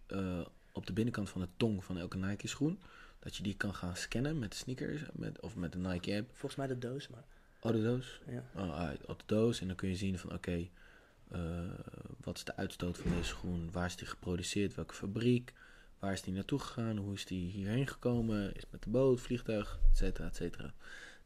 eh, 0.07 0.45
op 0.71 0.85
de 0.85 0.93
binnenkant 0.93 1.29
van 1.29 1.41
de 1.41 1.47
tong 1.57 1.83
van 1.83 1.97
elke 1.97 2.17
Nike-schoen, 2.17 2.79
dat 3.19 3.35
je 3.35 3.43
die 3.43 3.55
kan 3.55 3.73
gaan 3.73 3.95
scannen 3.95 4.39
met 4.39 4.51
de 4.51 4.57
sneakers 4.57 5.01
met, 5.13 5.39
of 5.39 5.55
met 5.55 5.71
de 5.71 5.77
Nike-app. 5.77 6.29
Volgens 6.29 6.55
mij 6.55 6.67
de 6.67 6.77
doos, 6.77 7.07
maar 7.07 7.23
Oh, 7.61 7.71
de 7.71 7.81
doos? 7.81 8.21
ja. 8.27 8.43
Oh, 8.55 8.73
ah, 8.73 8.91
op 9.05 9.19
de 9.19 9.25
doos. 9.25 9.61
En 9.61 9.67
dan 9.67 9.75
kun 9.75 9.89
je 9.89 9.95
zien 9.95 10.19
van 10.19 10.33
oké, 10.33 10.67
eh, 11.31 11.39
wat 12.23 12.37
is 12.37 12.43
de 12.43 12.55
uitstoot 12.55 12.97
van 12.97 13.11
deze 13.11 13.23
schoen? 13.23 13.71
Waar 13.71 13.85
is 13.85 13.95
die 13.95 14.07
geproduceerd? 14.07 14.75
Welke 14.75 14.93
fabriek? 14.93 15.53
Waar 15.99 16.13
is 16.13 16.21
die 16.21 16.33
naartoe 16.33 16.59
gegaan? 16.59 16.97
Hoe 16.97 17.13
is 17.13 17.25
die 17.25 17.49
hierheen 17.51 17.87
gekomen? 17.87 18.55
Is 18.55 18.61
het 18.61 18.71
met 18.71 18.83
de 18.83 18.89
boot, 18.89 19.21
vliegtuig, 19.21 19.79
et 19.91 19.97
cetera, 19.97 20.27
et 20.27 20.35
cetera. 20.35 20.73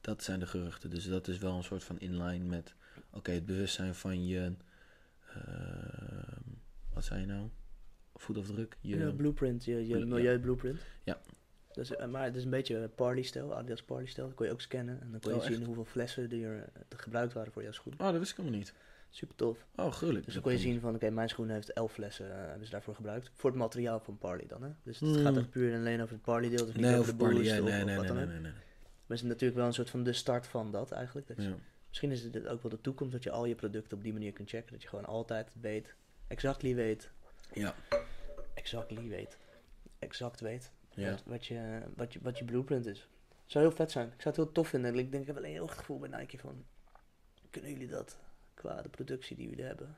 Dat 0.03 0.23
zijn 0.23 0.39
de 0.39 0.45
geruchten. 0.47 0.89
Dus 0.89 1.07
dat 1.07 1.27
is 1.27 1.37
wel 1.37 1.55
een 1.57 1.63
soort 1.63 1.83
van 1.83 1.99
inline 1.99 2.45
met 2.45 2.73
oké, 3.09 3.31
het 3.31 3.45
bewustzijn 3.45 3.95
van 3.95 4.25
je. 4.25 4.53
ehm, 5.33 6.41
wat 6.93 7.03
zei 7.03 7.19
je 7.19 7.25
nou? 7.25 7.49
Voetafdruk? 8.15 8.77
Je, 8.81 8.97
Je 8.97 9.13
blueprint, 9.13 9.65
je, 9.65 9.87
je 9.87 10.05
milieublueprint. 10.05 10.79
Ja. 11.03 11.17
Dus, 11.73 11.95
eh, 11.95 12.07
maar 12.07 12.23
het 12.23 12.35
is 12.35 12.43
een 12.43 12.49
beetje 12.49 12.89
party-stijl, 12.95 13.55
Adidas 13.55 13.83
party-stijl. 13.83 14.27
Dat 14.27 14.35
kon 14.35 14.45
je 14.45 14.51
ook 14.51 14.61
scannen 14.61 15.01
en 15.01 15.11
dan 15.11 15.19
kon 15.19 15.31
je 15.31 15.37
Oh, 15.37 15.43
zien 15.43 15.55
echt? 15.55 15.65
hoeveel 15.65 15.85
flessen 15.85 16.31
er 16.31 16.57
eh, 16.59 16.67
gebruikt 16.97 17.33
waren 17.33 17.51
voor 17.51 17.63
jouw 17.63 17.71
schoen. 17.71 17.93
Oh, 17.97 18.05
dat 18.07 18.17
wist 18.17 18.31
ik 18.31 18.37
helemaal 18.37 18.57
niet. 18.59 18.73
Super 19.09 19.35
tof. 19.35 19.65
Oh, 19.75 19.91
gruwelijk. 19.91 20.25
Dus 20.25 20.33
dan 20.33 20.43
kon 20.43 20.51
je 20.51 20.57
zien 20.57 20.79
van, 20.79 20.95
oké, 20.95 21.09
mijn 21.09 21.29
schoen 21.29 21.49
heeft 21.49 21.73
11 21.73 21.91
flessen, 21.93 22.31
eh, 22.39 22.47
hebben 22.47 22.65
ze 22.65 22.71
daarvoor 22.71 22.95
gebruikt. 22.95 23.31
Voor 23.33 23.49
het 23.49 23.59
materiaal 23.59 23.99
van 23.99 24.17
Parley 24.17 24.45
dan, 24.47 24.63
hè. 24.63 24.69
Dus 24.83 24.99
het 24.99 25.09
Hmm. 25.09 25.23
gaat 25.23 25.37
echt 25.37 25.49
puur 25.49 25.73
en 25.73 25.79
alleen 25.79 26.01
over 26.01 26.13
het 26.13 26.23
Parley 26.23 26.49
deel, 26.49 26.65
dus 26.65 26.75
niet 26.75 26.85
Nee, 26.85 26.97
over 26.97 27.11
de 27.11 27.17
boost 27.17 27.33
nee, 27.33 27.61
of 27.61 27.69
nee, 27.69 27.79
wat 27.79 27.85
nee, 27.85 28.07
dan 28.07 28.15
nee, 28.41 28.51
ook. 28.51 28.55
Maar 29.13 29.21
het 29.21 29.31
is 29.31 29.33
natuurlijk 29.41 29.59
wel 29.59 29.67
een 29.67 29.73
soort 29.73 29.89
van 29.89 30.03
de 30.03 30.13
start 30.13 30.47
van 30.47 30.71
dat 30.71 30.91
eigenlijk. 30.91 31.27
Dat 31.27 31.37
je- 31.37 31.43
Ja. 31.49 31.55
Misschien 31.87 32.11
is 32.11 32.31
dit 32.31 32.47
ook 32.47 32.61
wel 32.61 32.71
de 32.71 32.81
toekomst, 32.81 33.13
dat 33.13 33.23
je 33.23 33.31
al 33.31 33.45
je 33.45 33.55
producten 33.55 33.97
op 33.97 34.03
die 34.03 34.13
manier 34.13 34.33
kunt 34.33 34.49
checken. 34.49 34.71
Dat 34.71 34.81
je 34.81 34.87
gewoon 34.87 35.05
altijd 35.05 35.51
weet, 35.61 35.95
exactly 36.27 36.75
weet, 36.75 37.09
Ja. 37.53 37.75
exactly 38.53 39.07
weet, 39.07 39.37
exact 39.99 40.39
weet 40.39 40.71
Ja. 40.89 41.09
wat, 41.09 41.23
wat, 41.25 41.45
je, 41.45 41.81
wat, 41.95 42.13
je, 42.13 42.19
wat 42.21 42.37
je 42.37 42.45
blueprint 42.45 42.85
is. 42.85 43.07
zou 43.45 43.65
heel 43.65 43.75
vet 43.75 43.91
zijn. 43.91 44.07
Ik 44.07 44.21
zou 44.21 44.35
het 44.35 44.43
heel 44.43 44.51
tof 44.51 44.67
vinden. 44.67 44.95
Ik 44.97 45.11
denk, 45.11 45.21
ik 45.21 45.27
heb 45.27 45.37
alleen 45.37 45.51
heel 45.51 45.61
erg 45.61 45.69
het 45.71 45.79
gevoel 45.79 45.99
bij 45.99 46.19
Nike 46.19 46.37
van... 46.37 46.65
Kunnen 47.49 47.71
jullie 47.71 47.87
dat, 47.87 48.17
qua 48.53 48.81
de 48.81 48.89
productie 48.89 49.35
die 49.35 49.49
jullie 49.49 49.63
hebben... 49.65 49.95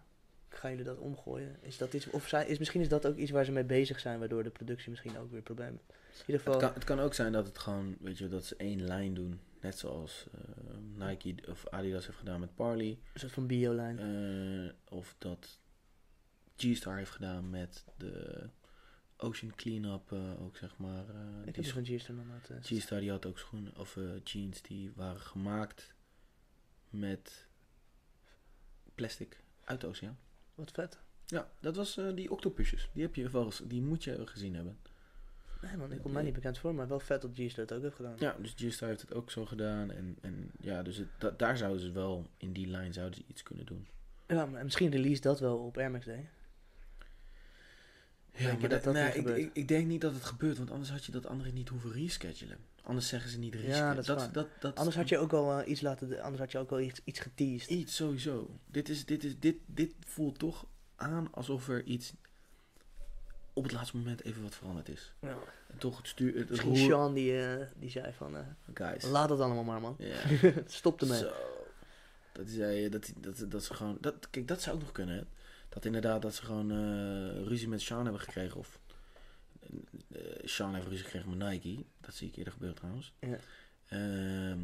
Gaan 0.57 0.69
jullie 0.69 0.85
dat 0.85 0.97
omgooien? 0.97 1.57
Is 1.61 1.77
dat 1.77 1.93
iets, 1.93 2.09
of 2.09 2.27
zijn, 2.27 2.47
is, 2.47 2.57
misschien 2.57 2.81
is 2.81 2.89
dat 2.89 3.07
ook 3.07 3.15
iets 3.15 3.31
waar 3.31 3.45
ze 3.45 3.51
mee 3.51 3.63
bezig 3.63 3.99
zijn... 3.99 4.19
waardoor 4.19 4.43
de 4.43 4.49
productie 4.49 4.89
misschien 4.89 5.17
ook 5.17 5.31
weer 5.31 5.41
problemen... 5.41 5.79
In 5.89 6.21
ieder 6.25 6.37
geval... 6.37 6.53
Het 6.53 6.61
kan, 6.61 6.73
het 6.73 6.83
kan 6.83 6.99
ook 6.99 7.13
zijn 7.13 7.31
dat 7.31 7.47
het 7.47 7.57
gewoon, 7.57 7.95
weet 7.99 8.17
je, 8.17 8.27
dat 8.27 8.45
ze 8.45 8.55
één 8.55 8.83
lijn 8.83 9.13
doen. 9.13 9.39
Net 9.61 9.77
zoals 9.77 10.25
eh, 10.33 11.07
Nike 11.07 11.35
of 11.49 11.67
Adidas 11.67 12.05
heeft 12.05 12.17
gedaan 12.17 12.39
met 12.39 12.55
Parley. 12.55 12.87
Een 13.13 13.19
soort 13.19 13.31
van 13.31 13.47
bio-lijn. 13.47 13.99
Eh, 13.99 14.97
of 14.97 15.15
dat 15.17 15.59
G-Star 16.57 16.97
heeft 16.97 17.11
gedaan 17.11 17.49
met 17.49 17.85
de 17.97 18.49
Ocean 19.17 19.55
Cleanup 19.55 20.11
ook, 20.39 20.57
zeg 20.57 20.77
maar. 20.77 21.03
ik 21.45 21.53
die 21.53 21.63
heb 21.63 21.73
van 21.73 21.85
G-Star 21.85 22.15
nog 22.15 22.25
nooit... 22.25 22.65
G-Star 22.65 22.99
die 22.99 23.11
had 23.11 23.25
ook 23.25 23.39
schoenen 23.39 23.77
of 23.77 23.97
jeans 24.23 24.61
die 24.61 24.91
waren 24.95 25.21
gemaakt 25.21 25.93
met 26.89 27.47
plastic 28.95 29.43
uit 29.63 29.81
de 29.81 29.87
oceaan. 29.87 30.17
Wat 30.55 30.71
vet. 30.71 30.97
Ja, 31.25 31.49
dat 31.59 31.75
was 31.75 31.97
eh, 31.97 32.13
die 32.15 32.31
octopusjes. 32.31 32.89
Die 32.93 33.03
heb 33.03 33.15
je 33.15 33.29
wel 33.29 33.45
eens, 33.45 33.61
die 33.65 33.81
moet 33.81 34.03
je 34.03 34.27
gezien 34.27 34.55
hebben. 34.55 34.77
Nee 35.61 35.77
man, 35.77 35.91
ik 35.91 36.01
kom 36.01 36.11
mij 36.11 36.23
niet 36.23 36.33
bekend 36.33 36.57
voor, 36.57 36.75
maar 36.75 36.87
wel 36.87 36.99
vet 36.99 37.21
dat 37.21 37.31
G-Star 37.33 37.63
het 37.65 37.73
ook 37.73 37.81
heeft 37.81 37.95
gedaan. 37.95 38.15
Ja, 38.19 38.35
dus 38.41 38.53
G-Star 38.57 38.87
heeft 38.89 39.01
het 39.01 39.13
ook 39.13 39.31
zo 39.31 39.45
gedaan. 39.45 39.91
En, 39.91 40.17
en 40.21 40.51
ja, 40.59 40.83
dus 40.83 40.97
het, 40.97 41.07
da- 41.17 41.33
daar 41.37 41.57
zouden 41.57 41.81
ze 41.81 41.91
wel, 41.91 42.27
in 42.37 42.51
die 42.53 42.67
lijn 42.67 42.93
zouden 42.93 43.15
ze 43.15 43.23
iets 43.27 43.43
kunnen 43.43 43.65
doen. 43.65 43.87
Ja, 44.27 44.45
maar 44.45 44.63
misschien 44.63 44.89
release 44.91 45.21
dat 45.21 45.39
wel 45.39 45.57
op 45.57 45.77
Air 45.77 45.91
Max 45.91 46.05
Day. 46.05 46.29
Denk 48.37 48.61
je 48.61 48.67
dat 48.67 48.83
dat 48.83 48.93
nee, 48.93 49.13
ik, 49.13 49.27
ik, 49.27 49.49
ik 49.53 49.67
denk 49.67 49.87
niet 49.87 50.01
dat 50.01 50.13
het 50.13 50.23
gebeurt, 50.23 50.57
want 50.57 50.71
anders 50.71 50.89
had 50.89 51.05
je 51.05 51.11
dat 51.11 51.25
andere 51.25 51.51
niet 51.51 51.69
hoeven 51.69 51.91
reschedulen. 51.91 52.57
Anders 52.83 53.07
zeggen 53.07 53.29
ze 53.29 53.37
niet 53.39 53.53
Ja, 53.53 53.59
reschedule. 53.59 53.95
dat 53.95 54.05
dat, 54.05 54.33
dat, 54.33 54.47
dat, 54.59 54.75
Anders 54.75 54.95
had 54.95 55.09
je 55.09 55.17
ook 55.17 55.33
al 55.33 55.59
eh, 55.59 55.69
iets 55.69 55.81
laten, 55.81 56.21
anders 56.21 56.41
had 56.41 56.51
je 56.51 56.57
ook 56.57 56.71
al 56.71 56.79
iets, 56.79 57.01
iets 57.03 57.19
geteased. 57.19 57.69
Iets 57.69 57.95
sowieso. 57.95 58.49
Dit, 58.65 58.89
is, 58.89 59.05
dit, 59.05 59.23
is, 59.23 59.39
dit, 59.39 59.55
dit 59.65 59.93
voelt 59.99 60.39
toch 60.39 60.65
aan 60.95 61.27
alsof 61.33 61.67
er 61.67 61.83
iets 61.83 62.13
op 63.53 63.63
het 63.63 63.71
laatste 63.71 63.97
moment 63.97 64.23
even 64.23 64.41
wat 64.43 64.55
veranderd 64.55 64.89
is. 64.89 65.13
Ja. 65.21 65.37
En 65.67 65.77
toch 65.77 65.97
het 65.97 66.07
stuur... 66.07 66.35
Het 66.37 66.49
Misschien 66.49 66.69
roer- 66.69 66.79
Sean 66.85 67.13
die, 67.13 67.45
eh, 67.45 67.65
die 67.79 67.89
zei 67.89 68.13
van, 68.13 68.35
eh, 68.37 68.41
Guys. 68.73 69.03
laat 69.03 69.29
het 69.29 69.39
allemaal 69.39 69.63
maar 69.63 69.81
man. 69.81 69.95
Ja. 69.99 70.15
Stop 70.65 71.01
ermee. 71.01 71.19
Zo. 71.19 71.31
Dat, 72.31 72.47
is, 72.47 72.57
eh, 72.57 72.91
dat, 72.91 73.13
dat, 73.17 73.45
dat 73.51 73.63
ze 73.63 73.73
gewoon... 73.73 73.97
Dat, 74.01 74.29
kijk, 74.29 74.47
dat 74.47 74.61
zou 74.61 74.75
ook 74.75 74.81
nog 74.81 74.91
kunnen, 74.91 75.15
hè. 75.15 75.21
Dat 75.75 75.85
inderdaad 75.85 76.21
dat 76.21 76.35
ze 76.35 76.45
gewoon 76.45 76.71
eh, 76.71 77.47
ruzie 77.47 77.67
met 77.67 77.81
Sean 77.81 78.03
hebben 78.03 78.21
gekregen. 78.21 78.59
Of 78.59 78.79
eh, 80.11 80.21
Sean 80.43 80.73
heeft 80.73 80.87
ruzie 80.87 81.03
gekregen 81.03 81.37
met 81.37 81.49
Nike. 81.49 81.85
Dat 82.01 82.13
zie 82.13 82.27
ik 82.27 82.35
eerder 82.35 82.53
gebeuren 82.53 82.77
trouwens. 82.77 83.13
Ja. 83.19 83.37
Ehm, 83.85 84.59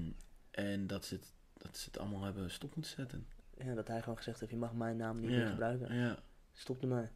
en 0.52 0.88
dat 0.88 1.06
ze, 1.06 1.14
het, 1.16 1.34
dat 1.58 1.78
ze 1.78 1.86
het 1.86 1.98
allemaal 1.98 2.24
hebben 2.24 2.52
stop 2.52 2.76
moeten 2.76 2.92
zetten. 2.92 3.28
Ja, 3.58 3.74
dat 3.74 3.88
hij 3.88 4.00
gewoon 4.02 4.18
gezegd 4.18 4.40
heeft, 4.40 4.52
je 4.52 4.58
mag 4.58 4.74
mijn 4.74 4.98
naam 4.98 5.20
niet 5.20 5.30
ja. 5.30 5.36
meer 5.38 5.48
gebruiken. 5.48 5.96
Ja. 5.96 6.20
Stop 6.52 6.82
ermee. 6.82 7.08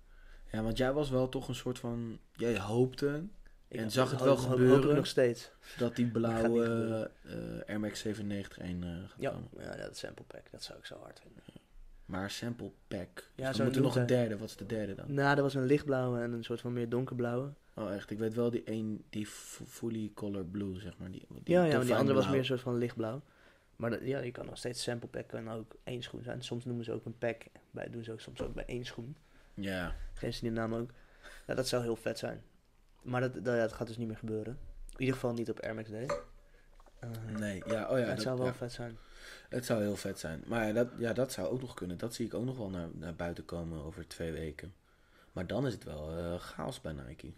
ja, 0.51 0.61
want 0.63 0.77
jij 0.77 0.93
was 0.93 1.09
wel 1.09 1.29
toch 1.29 1.47
een 1.47 1.55
soort 1.55 1.79
van... 1.79 2.19
Jij 2.33 2.59
hoopte 2.59 3.23
Ik 3.67 3.79
En 3.79 3.91
zag 3.91 4.11
het 4.11 4.21
wel 4.21 4.37
gebeuren? 4.37 4.95
Nog 4.95 5.07
steeds. 5.07 5.51
Dat 5.77 5.95
die 5.95 6.07
blauwe 6.07 7.11
eh 7.23 7.69
Air 7.69 7.79
Max 7.79 7.99
97 7.99 8.57
1 8.57 8.83
eh 8.83 8.89
gaat 8.89 9.13
Ja, 9.17 9.29
komen. 9.31 9.49
ja, 9.57 9.75
dat 9.75 9.97
sample 9.97 10.25
pack, 10.25 10.51
dat 10.51 10.63
zou 10.63 10.79
ik 10.79 10.85
zo 10.85 10.97
hard 10.99 11.19
vinden. 11.19 11.43
Maar 12.05 12.31
sample 12.31 12.71
pack. 12.87 13.15
Dus 13.15 13.25
Ja, 13.35 13.43
dan 13.45 13.53
zo 13.53 13.63
moet 13.63 13.75
er 13.75 13.81
nog 13.81 13.95
een 13.95 14.05
derde. 14.05 14.37
Wat 14.37 14.49
is 14.49 14.55
de 14.55 14.65
derde 14.65 14.95
dan? 14.95 15.13
Nou, 15.13 15.35
er 15.37 15.41
was 15.43 15.53
een 15.53 15.65
lichtblauwe 15.65 16.19
en 16.19 16.31
een 16.31 16.43
soort 16.43 16.61
van 16.61 16.73
meer 16.73 16.89
donkerblauwe. 16.89 17.53
Oh 17.73 17.93
echt, 17.93 18.11
ik 18.11 18.17
weet 18.17 18.33
wel 18.33 18.49
die 18.49 18.63
één, 18.63 19.03
die 19.09 19.27
fully 19.67 20.11
color 20.13 20.45
blue 20.45 20.79
zeg 20.79 20.97
maar. 20.97 21.11
Die, 21.11 21.25
die 21.29 21.55
Ja, 21.55 21.63
ja, 21.63 21.77
maar 21.77 21.85
die 21.85 21.95
andere 21.95 22.15
was 22.17 22.29
meer 22.29 22.37
een 22.37 22.45
soort 22.45 22.61
van 22.61 22.77
lichtblauw. 22.77 23.21
Maar 23.75 23.89
dat, 23.89 23.99
ja, 24.03 24.19
je 24.19 24.31
kan 24.31 24.45
nog 24.45 24.57
steeds 24.57 24.83
sample 24.83 25.09
pack 25.09 25.27
kan 25.27 25.49
ook 25.51 25.75
één 25.83 26.03
schoen 26.03 26.23
zijn. 26.23 26.41
Soms 26.43 26.65
noemen 26.65 26.85
ze 26.85 26.91
ook 26.91 27.05
een 27.05 27.17
pack, 27.17 27.41
bij, 27.71 27.89
doen 27.89 28.03
ze 28.03 28.11
ook 28.11 28.19
soms 28.19 28.41
ook 28.41 28.53
bij 28.53 28.65
één 28.65 28.85
schoen. 28.85 29.17
Ja, 29.53 29.95
Geven 30.13 30.33
ze 30.33 30.41
die 30.41 30.51
naam 30.51 30.73
ook. 30.73 30.89
Ja, 31.47 31.53
dat 31.53 31.67
zou 31.67 31.83
heel 31.83 31.95
vet 31.95 32.17
zijn. 32.19 32.43
Maar 33.01 33.21
dat, 33.21 33.45
dat, 33.45 33.73
gaat 33.73 33.87
dus 33.87 33.97
niet 33.97 34.07
meer 34.07 34.17
gebeuren. 34.17 34.57
In 34.89 34.99
ieder 34.99 35.13
geval 35.13 35.33
niet 35.33 35.49
op 35.49 35.59
Air 35.59 35.75
Max 35.75 35.89
Day. 35.89 36.09
Nee, 37.39 37.63
ja, 37.67 37.89
oh 37.89 37.97
ja. 37.97 38.03
het 38.05 38.07
dat- 38.07 38.21
zou 38.21 38.37
wel 38.37 38.45
ja. 38.45 38.53
vet 38.53 38.71
zijn. 38.71 38.97
Het 39.49 39.65
zou 39.65 39.81
heel 39.81 39.95
vet 39.95 40.19
zijn. 40.19 40.43
Maar 40.47 40.73
dat, 40.73 40.87
ja, 40.97 41.13
dat 41.13 41.31
zou 41.31 41.47
ook 41.47 41.61
nog 41.61 41.73
kunnen. 41.73 41.97
Dat 41.97 42.13
zie 42.13 42.25
ik 42.25 42.33
ook 42.33 42.45
nog 42.45 42.57
wel 42.57 42.69
naar, 42.69 42.87
naar 42.93 43.15
buiten 43.15 43.45
komen 43.45 43.83
over 43.83 44.07
twee 44.07 44.31
weken. 44.31 44.73
Maar 45.31 45.47
dan 45.47 45.67
is 45.67 45.73
het 45.73 45.83
wel 45.83 46.17
eh, 46.17 46.39
chaos 46.39 46.81
bij 46.81 46.93
Nike. 46.93 47.33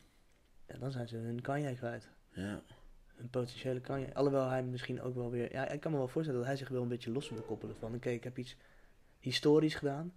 Ja, 0.68 0.78
dan 0.78 0.92
zijn 0.92 1.08
ze 1.08 1.16
hun 1.16 1.42
Kanye 1.42 1.76
kwijt. 1.76 2.10
Ja. 2.30 2.62
Een 3.18 3.30
potentiële 3.30 3.82
Kanye. 3.82 4.14
Alhoewel 4.14 4.50
hij 4.50 4.64
misschien 4.64 5.02
ook 5.02 5.16
wel 5.16 5.32
weer... 5.32 5.52
Ja, 5.52 5.70
ik 5.70 5.80
kan 5.80 5.92
me 5.92 5.98
wel 5.98 6.08
voorstellen 6.08 6.40
dat 6.40 6.50
hij 6.50 6.58
zich 6.58 6.70
wel 6.70 6.82
een 6.82 6.88
beetje 6.88 7.12
los 7.12 7.30
wil 7.30 7.42
koppelen 7.42 7.76
van... 7.76 7.96
Oké, 7.96 8.10
ik 8.10 8.24
heb 8.24 8.38
iets 8.38 8.56
historisch 9.20 9.76
gedaan. 9.76 10.14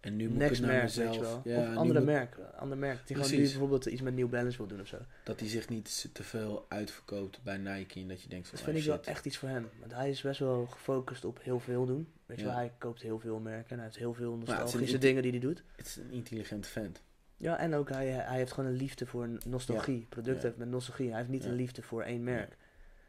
En 0.00 0.16
nu 0.16 0.28
moet 0.28 0.38
Next 0.38 0.54
ik 0.54 0.60
naar 0.60 0.70
merk, 0.70 0.82
mezelf. 0.82 1.40
Ja, 1.44 1.70
of 1.70 1.76
andere 1.76 1.98
moet- 1.98 2.08
merk. 2.08 2.36
Ander 2.56 2.78
merk. 2.78 3.06
Die 3.06 3.16
gewoon 3.16 3.30
nu 3.30 3.36
bijvoorbeeld 3.36 3.86
iets 3.86 4.00
met 4.02 4.14
New 4.14 4.28
Balance 4.28 4.56
wil 4.58 4.66
doen 4.66 4.80
of 4.80 4.86
zo. 4.86 4.98
Dat 5.24 5.40
hij 5.40 5.48
zich 5.48 5.68
niet 5.68 6.08
te 6.12 6.22
veel 6.22 6.66
uitverkoopt 6.68 7.42
bij 7.42 7.56
Nike. 7.56 8.00
En 8.00 8.08
dat 8.08 8.22
je 8.22 8.28
denkt 8.28 8.48
van, 8.48 8.58
Dat 8.58 8.66
oh, 8.68 8.72
vind 8.74 8.84
ik 8.86 8.90
wel 8.92 9.04
echt 9.04 9.26
iets 9.26 9.36
voor 9.36 9.48
hem. 9.48 9.68
Want 9.80 9.92
hij 9.94 10.10
is 10.10 10.20
best 10.20 10.40
wel 10.40 10.66
gefocust 10.66 11.24
op 11.24 11.38
heel 11.42 11.60
veel 11.60 11.86
doen. 11.86 12.08
Weet 12.26 12.36
je 12.38 12.42
Ja. 12.44 12.48
wel, 12.50 12.58
hij 12.58 12.72
koopt 12.78 13.02
heel 13.02 13.18
veel 13.18 13.38
merken. 13.38 13.70
En 13.70 13.76
hij 13.76 13.84
heeft 13.84 13.96
heel 13.98 14.14
veel 14.14 14.32
een 14.32 14.38
nostalgische 14.38 14.98
dingen 14.98 15.22
die 15.22 15.30
hij 15.30 15.40
doet. 15.40 15.62
Het 15.76 15.86
is 15.86 15.96
een 15.96 16.10
intelligent 16.10 16.66
vent. 16.66 17.02
Ja, 17.36 17.58
en 17.58 17.74
ook 17.74 17.88
hij, 17.88 18.06
hij 18.08 18.36
heeft 18.36 18.52
gewoon 18.52 18.70
een 18.70 18.76
liefde 18.76 19.06
voor 19.06 19.28
nostalgie. 19.46 20.06
Product 20.08 20.36
Ja. 20.36 20.42
heeft 20.46 20.56
met 20.56 20.68
nostalgie. 20.68 21.08
Hij 21.08 21.16
heeft 21.18 21.28
niet 21.30 21.44
een 21.44 21.54
liefde 21.54 21.82
voor 21.82 22.02
één 22.02 22.24
merk. 22.24 22.56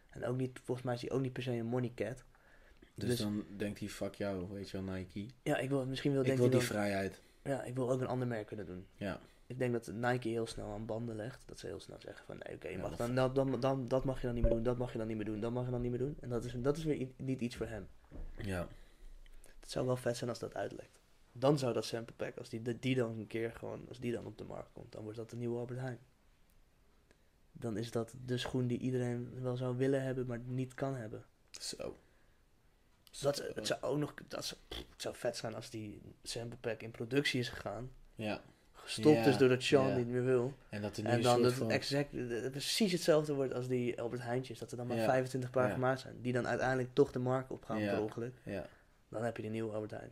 En 0.10 0.26
ook 0.26 0.38
niet, 0.38 0.60
volgens 0.64 0.86
mij 0.86 0.96
is 0.96 1.02
hij 1.02 1.12
ook 1.12 1.22
niet 1.22 1.34
per 1.34 1.44
se 1.44 1.52
een 1.52 1.66
money 1.66 1.92
cat. 1.96 2.24
Dus, 3.02 3.10
Dus- 3.10 3.20
dan 3.20 3.46
denkt 3.58 3.80
hij, 3.80 3.88
fuck 3.90 4.16
jou, 4.16 4.48
weet 4.50 4.70
je 4.70 4.82
wel, 4.82 4.96
Nike. 4.96 5.26
Ja, 5.44 5.58
ik 5.58 5.70
wil 5.70 5.86
misschien 5.86 6.12
wil 6.12 6.22
ik 6.26 6.28
wil 6.28 6.38
die 6.38 6.50
dan- 6.50 6.62
vrijheid. 6.62 7.22
Ja, 7.44 7.64
ik 7.64 7.76
wil 7.76 7.92
ook 7.92 8.02
een 8.02 8.08
ander 8.08 8.28
merk 8.28 8.48
kunnen 8.48 8.66
doen. 8.66 8.86
Ja. 8.96 9.20
Ik 9.48 9.60
denk 9.60 9.74
dat 9.74 9.92
Nike 9.94 10.28
heel 10.28 10.48
snel 10.48 10.72
aan 10.74 10.86
banden 10.86 11.16
legt. 11.16 11.44
Dat 11.46 11.60
ze 11.60 11.68
heel 11.68 11.80
snel 11.80 11.98
zeggen 12.00 12.26
van 12.26 12.38
nee, 12.46 12.56
oké, 12.56 12.68
Ja, 12.68 12.90
dan, 12.90 13.16
dan, 13.16 13.34
dan, 13.34 13.60
dan, 13.60 13.88
dat 13.88 14.06
mag 14.06 14.22
je 14.22 14.26
dan 14.26 14.36
niet 14.36 14.44
meer 14.44 14.54
doen, 14.54 14.64
dat 14.64 14.78
mag 14.78 14.92
je 14.92 14.98
dan 14.98 15.08
niet 15.08 15.16
meer 15.18 15.26
doen, 15.26 15.40
dat 15.40 15.52
mag 15.52 15.66
je 15.66 15.72
dan 15.72 15.82
niet 15.82 15.90
meer 15.90 16.00
doen. 16.00 16.18
En 16.20 16.30
dat 16.30 16.44
is, 16.46 16.54
dat 16.58 16.78
is 16.78 16.84
weer 16.84 17.08
niet 17.18 17.42
iets 17.42 17.56
voor 17.56 17.68
hem. 17.68 17.88
Ja. 18.38 18.68
Het 19.60 19.72
zou 19.72 19.86
wel 19.86 19.96
vet 19.98 20.18
zijn 20.18 20.30
als 20.30 20.40
dat 20.40 20.56
uitlekt. 20.56 21.00
Dan 21.32 21.58
zou 21.60 21.74
dat 21.74 21.86
sample 21.86 22.16
pack, 22.16 22.38
als 22.38 22.50
die, 22.50 22.80
die 22.80 22.96
dan 22.96 23.20
een 23.20 23.28
keer 23.28 23.52
gewoon, 23.52 23.86
als 23.88 24.00
die 24.00 24.12
dan 24.12 24.26
op 24.26 24.38
de 24.38 24.44
markt 24.44 24.72
komt, 24.72 24.92
dan 24.92 25.04
wordt 25.04 25.18
dat 25.18 25.30
de 25.30 25.36
nieuwe 25.36 25.58
Albert 25.60 25.80
Heijn. 25.80 26.00
Dan 27.52 27.78
is 27.78 27.92
dat 27.92 28.16
de 28.26 28.38
schoen 28.38 28.68
die 28.68 28.78
iedereen 28.80 29.42
wel 29.42 29.56
zou 29.58 29.78
willen 29.78 30.04
hebben, 30.04 30.28
maar 30.28 30.40
niet 30.40 30.74
kan 30.74 30.96
hebben. 30.96 31.26
Zo. 31.50 31.96
Dat, 33.20 33.44
het 33.56 33.68
zou 33.68 33.82
ook 33.82 33.98
nog, 33.98 34.14
dat 34.28 34.46
zou, 34.46 34.60
pff, 34.68 34.80
het 34.92 35.02
zou 35.02 35.16
vet 35.16 35.38
zijn 35.38 35.56
als 35.56 35.70
die 35.70 36.02
sample 36.24 36.58
pack 36.58 36.82
in 36.82 36.92
productie 36.92 37.40
is 37.40 37.50
gegaan. 37.50 37.92
Ja. 38.16 38.42
Gestopt 38.74 39.16
Ja, 39.16 39.24
is 39.26 39.38
doordat 39.38 39.62
Sean 39.64 39.88
ja. 39.88 39.96
niet 39.96 40.08
meer 40.08 40.24
wil. 40.24 40.54
En 40.70 40.82
dat 40.82 40.98
er 40.98 41.04
nu 41.04 41.10
En 41.10 41.22
dan 41.22 41.42
dat 41.42 41.54
van... 41.54 41.66
het 41.66 41.76
exact, 41.76 42.10
precies 42.52 42.92
hetzelfde 42.92 43.34
wordt 43.34 43.54
als 43.54 43.68
die 43.68 44.02
Albert 44.02 44.22
Heijntjes. 44.22 44.60
Dat 44.60 44.72
er 44.72 44.78
dan 44.78 44.88
maar 44.88 44.98
Ja. 44.98 45.06
25 45.06 45.50
paar 45.50 45.72
gemaakt 45.72 46.00
zijn. 46.00 46.16
Die 46.22 46.34
dan 46.34 46.48
uiteindelijk 46.48 46.90
toch 46.94 47.12
de 47.12 47.20
markt 47.20 47.52
opgaan 47.52 47.78
per 47.78 48.02
ongeluk. 48.02 48.34
Ja. 48.44 48.66
Dan 49.10 49.24
heb 49.24 49.38
je 49.38 49.44
de 49.44 49.50
nieuwe 49.50 49.74
Albert 49.74 49.92
Heijn. 49.92 50.12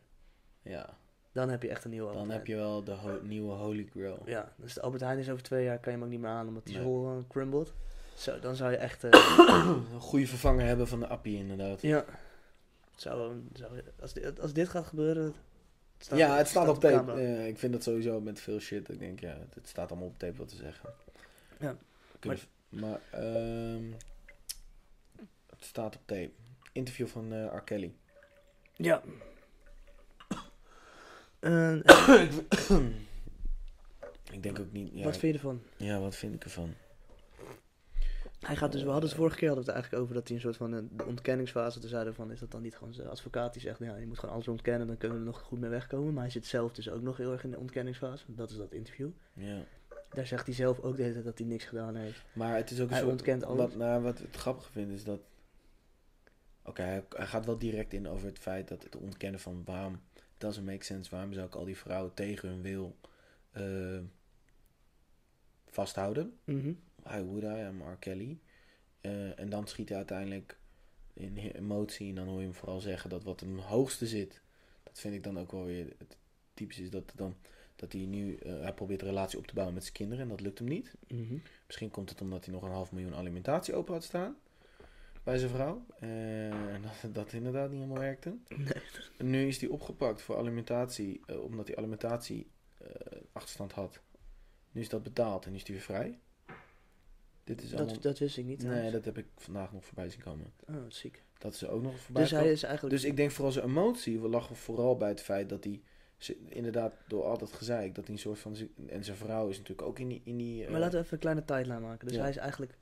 Ja. 0.61 0.97
Dan 1.31 1.49
heb 1.49 1.63
je 1.63 1.69
echt 1.69 1.83
een 1.83 1.89
nieuwe 1.91 2.07
Albert 2.09 2.25
Dan 2.27 2.35
heb 2.35 2.47
je 2.47 2.55
wel 2.55 2.83
de 2.83 2.91
ho- 2.91 3.19
nieuwe 3.21 3.51
Holy 3.53 3.87
Grail. 3.91 4.21
Ja, 4.25 4.53
dus 4.57 4.73
de 4.73 4.81
Albert 4.81 5.01
Heijn 5.03 5.17
is 5.19 5.29
over 5.29 5.43
twee 5.43 5.63
jaar, 5.63 5.79
kan 5.79 5.91
je 5.91 5.97
hem 5.97 6.07
ook 6.07 6.13
niet 6.13 6.21
meer 6.21 6.29
aan 6.31 6.47
omdat 6.47 6.65
die 6.65 6.77
Nee. 6.79 7.05
eh, 7.05 7.17
crumbled. 7.29 7.73
Zo, 8.15 8.39
dan 8.39 8.55
zou 8.55 8.71
je 8.71 8.77
echt... 8.77 9.03
eh, 9.03 9.11
Een 9.93 9.99
goede 9.99 10.27
vervanger 10.27 10.65
hebben 10.65 10.87
van 10.87 10.99
de 10.99 11.07
Appie 11.07 11.37
inderdaad. 11.37 11.81
ja. 11.81 12.05
Zou, 12.99 13.41
zou, 13.53 13.81
als, 14.01 14.13
dit, 14.13 14.39
als 14.39 14.53
dit 14.53 14.69
gaat 14.69 14.85
gebeuren... 14.85 15.23
het 15.23 15.33
staat- 16.05 16.17
ja, 16.19 16.37
het 16.37 16.47
staat 16.47 16.67
op 16.67 16.79
tape. 16.79 17.21
Ja, 17.21 17.39
ik 17.41 17.57
vind 17.57 17.73
dat 17.73 17.83
sowieso 17.83 18.21
met 18.21 18.39
veel 18.39 18.59
shit. 18.59 18.89
Ik 18.89 18.99
denk, 18.99 19.19
ja, 19.19 19.37
het, 19.53 19.67
staat 19.67 19.89
allemaal 19.91 20.07
op 20.09 20.19
tape 20.19 20.37
wat 20.37 20.47
te 20.47 20.55
zeggen. 20.55 20.89
Ja, 21.59 21.77
Kunnen 22.19 22.39
we- 22.69 22.79
maar 22.79 22.99
ehm, 23.11 23.83
het 25.49 25.63
staat 25.65 25.95
op 25.95 26.01
tape. 26.05 26.31
Interview 26.71 27.07
van 27.07 27.33
eh 27.33 27.55
R. 27.55 27.61
Kelly. 27.61 27.93
Ja. 28.75 29.01
Eh, 31.39 31.75
Ik 34.31 34.43
denk 34.43 34.59
ook 34.59 34.71
niet... 34.71 34.89
Ja, 34.93 35.03
wat 35.03 35.17
vind 35.17 35.31
je 35.33 35.39
ervan? 35.39 35.61
ja, 35.77 35.99
wat 35.99 36.15
vind 36.15 36.33
ik 36.35 36.43
ervan? 36.43 36.73
Hij 38.49 38.57
gaat 38.57 38.71
dus, 38.71 38.83
we 38.83 38.89
hadden 38.89 39.09
het 39.09 39.17
vorige 39.17 39.37
keer 39.37 39.47
hadden 39.47 39.65
we 39.65 39.71
het 39.71 39.81
eigenlijk 39.81 40.03
over 40.03 40.19
dat 40.19 40.27
hij 40.27 40.35
een 40.35 40.43
soort 40.43 40.57
van 40.57 40.71
een 40.71 40.89
de 40.97 41.05
ontkenningsfase. 41.05 41.79
Toen 41.79 41.89
zeiden 41.89 42.13
van, 42.13 42.31
is 42.31 42.39
dat 42.39 42.51
dan 42.51 42.61
niet 42.61 42.75
gewoon 42.75 42.93
zijn 42.93 43.07
advocaat 43.07 43.53
die 43.53 43.61
zegt, 43.61 43.79
ja, 43.79 43.95
je 43.95 44.07
moet 44.07 44.19
gewoon 44.19 44.35
alles 44.35 44.47
ontkennen, 44.47 44.87
dan 44.87 44.97
kunnen 44.97 45.17
we 45.17 45.23
er 45.23 45.29
nog 45.31 45.41
goed 45.41 45.59
mee 45.59 45.69
wegkomen. 45.69 46.13
Maar 46.13 46.23
hij 46.23 46.31
zit 46.31 46.45
zelf 46.45 46.73
dus 46.73 46.89
ook 46.89 47.01
nog 47.01 47.17
heel 47.17 47.31
erg 47.31 47.43
in 47.43 47.51
de 47.51 47.57
ontkenningsfase. 47.57 48.23
Dat 48.27 48.49
is 48.49 48.57
dat 48.57 48.71
interview. 48.71 49.09
Ja. 49.33 49.63
Daar 50.09 50.27
zegt 50.27 50.45
hij 50.45 50.55
zelf 50.55 50.79
ook 50.79 50.95
de 50.95 51.01
hele 51.01 51.13
tijd 51.13 51.25
dat 51.25 51.37
hij 51.37 51.47
niks 51.47 51.65
gedaan 51.65 51.95
heeft. 51.95 52.21
Maar 52.33 52.55
het 52.55 52.71
is 52.71 52.79
ook 52.79 52.87
een 52.87 52.93
Hij 52.93 52.99
soort... 52.99 53.11
ontkent 53.11 53.43
alles. 53.43 53.57
Wat, 53.57 53.75
nou, 53.75 54.01
wat 54.01 54.19
het 54.19 54.35
grappige 54.35 54.71
vind 54.71 54.91
is 54.91 55.03
dat... 55.03 55.19
Oké, 56.63 56.81
hij, 56.81 57.05
hij 57.09 57.25
gaat 57.25 57.45
wel 57.45 57.57
direct 57.57 57.93
in 57.93 58.07
over 58.07 58.25
het 58.25 58.39
feit 58.39 58.67
dat 58.67 58.83
het 58.83 58.95
ontkennen 58.95 59.39
van 59.39 59.61
waarom... 59.65 59.99
Doesn't 60.37 60.65
make 60.65 60.85
sense. 60.85 61.11
Waarom 61.11 61.33
zou 61.33 61.47
ik 61.47 61.55
al 61.55 61.65
die 61.65 61.77
vrouwen 61.77 62.13
tegen 62.13 62.49
hun 62.49 62.61
wil 62.61 62.95
eh, 63.51 63.99
vasthouden? 65.67 66.37
Mhm. 66.43 66.71
Why 67.03 67.21
would 67.23 67.43
I? 67.43 67.67
I'm 67.67 67.81
R. 67.81 67.95
Kelly. 67.99 68.39
Eh, 69.01 69.39
en 69.39 69.49
dan 69.49 69.67
schiet 69.67 69.89
hij 69.89 69.97
uiteindelijk 69.97 70.57
in 71.13 71.37
emotie. 71.37 72.09
En 72.09 72.15
dan 72.15 72.27
hoor 72.27 72.37
je 72.39 72.43
hem 72.43 72.53
vooral 72.53 72.79
zeggen 72.79 73.09
dat 73.09 73.23
wat 73.23 73.39
hem 73.39 73.57
hoogste 73.57 74.07
zit. 74.07 74.41
Dat 74.83 74.99
vind 74.99 75.13
ik 75.13 75.23
dan 75.23 75.39
ook 75.39 75.51
wel 75.51 75.65
weer 75.65 75.93
het 75.97 76.17
typisch 76.53 76.79
is 76.79 76.89
dat, 76.89 77.11
dan, 77.15 77.35
dat 77.75 77.91
hij 77.93 78.01
nu... 78.01 78.35
eh, 78.35 78.59
hij 78.59 78.73
probeert 78.73 79.01
een 79.01 79.07
relatie 79.07 79.37
op 79.39 79.47
te 79.47 79.53
bouwen 79.53 79.75
met 79.75 79.83
zijn 79.83 79.95
kinderen. 79.95 80.23
En 80.23 80.29
dat 80.29 80.41
lukt 80.41 80.59
hem 80.59 80.67
niet. 80.67 80.93
Mhm. 81.07 81.37
Misschien 81.65 81.91
komt 81.91 82.09
het 82.09 82.21
omdat 82.21 82.45
hij 82.45 82.53
nog 82.53 82.63
een 82.63 82.71
half 82.71 82.91
miljoen 82.91 83.15
alimentatie 83.15 83.73
open 83.75 83.93
had 83.93 84.03
staan. 84.03 84.35
Bij 85.23 85.37
zijn 85.37 85.51
vrouw. 85.51 85.85
Eh, 85.99 86.73
En 86.73 86.81
dat, 86.81 87.13
dat 87.13 87.33
inderdaad 87.33 87.69
niet 87.69 87.79
helemaal 87.79 88.01
werkte. 88.03 88.37
Nee. 88.57 88.73
En 89.17 89.29
nu 89.29 89.47
is 89.47 89.61
hij 89.61 89.69
opgepakt 89.69 90.21
voor 90.21 90.37
alimentatie. 90.37 91.21
omdat 91.41 91.67
hij 91.67 91.75
alimentatie 91.75 92.47
achterstand 93.31 93.71
had. 93.71 94.01
Nu 94.71 94.81
is 94.81 94.89
dat 94.89 95.03
betaald 95.03 95.45
en 95.45 95.53
is 95.55 95.63
hij 95.63 95.75
weer 95.75 95.83
vrij. 95.83 96.19
Dit 97.55 97.61
is 97.63 97.73
allemaal... 97.73 97.93
Dat, 97.93 98.03
dat 98.03 98.19
wist 98.19 98.37
ik 98.37 98.45
niet. 98.45 98.63
Nee, 98.63 98.91
dat 98.91 99.05
heb 99.05 99.17
ik 99.17 99.25
vandaag 99.35 99.71
nog 99.73 99.85
voorbij 99.85 100.09
zien 100.09 100.21
komen. 100.21 100.53
Oh, 100.69 100.75
wat 100.83 100.93
ziek. 100.93 101.23
Dat 101.37 101.53
is 101.53 101.67
ook 101.67 101.81
nog 101.81 101.99
voorbij 101.99 102.21
Dus 102.21 102.31
hij 102.31 102.51
is 102.51 102.63
eigenlijk... 102.63 102.95
Dus 102.95 103.03
ik 103.05 103.15
denk 103.17 103.31
vooral 103.31 103.51
zijn 103.51 103.65
emotie 103.65 104.19
lag 104.19 104.57
vooral 104.57 104.97
bij 104.97 105.09
het 105.09 105.21
feit 105.21 105.49
dat 105.49 105.63
hij... 105.63 105.81
Inderdaad, 106.45 106.93
door 107.07 107.23
al 107.23 107.37
dat 107.37 107.51
gezeik, 107.51 107.95
dat 107.95 108.05
hij 108.05 108.13
een 108.13 108.19
soort 108.21 108.39
van... 108.39 108.55
En 108.87 109.03
zijn 109.03 109.17
vrouw 109.17 109.47
is 109.49 109.57
natuurlijk 109.57 109.87
ook 109.87 109.99
in 109.99 110.07
die... 110.07 110.21
In 110.23 110.37
die 110.37 110.63
eh, 110.65 110.71
Maar 110.71 110.79
laten 110.79 110.95
we 110.97 111.01
even 111.03 111.13
een 111.13 111.19
kleine 111.19 111.45
tijdlijn 111.45 111.81
maken. 111.81 112.07
Dus 112.07 112.15
Ja. 112.15 112.21
hij 112.21 112.29
is 112.29 112.37
eigenlijk... 112.37 112.77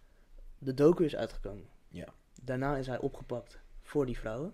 De 0.58 0.74
docu 0.74 1.06
is 1.06 1.16
uitgekomen. 1.16 1.66
Ja. 1.88 2.14
Daarna 2.44 2.78
is 2.78 2.88
hij 2.88 3.00
opgepakt 3.00 3.60
voor 3.82 4.06
die 4.06 4.18
vrouwen. 4.18 4.54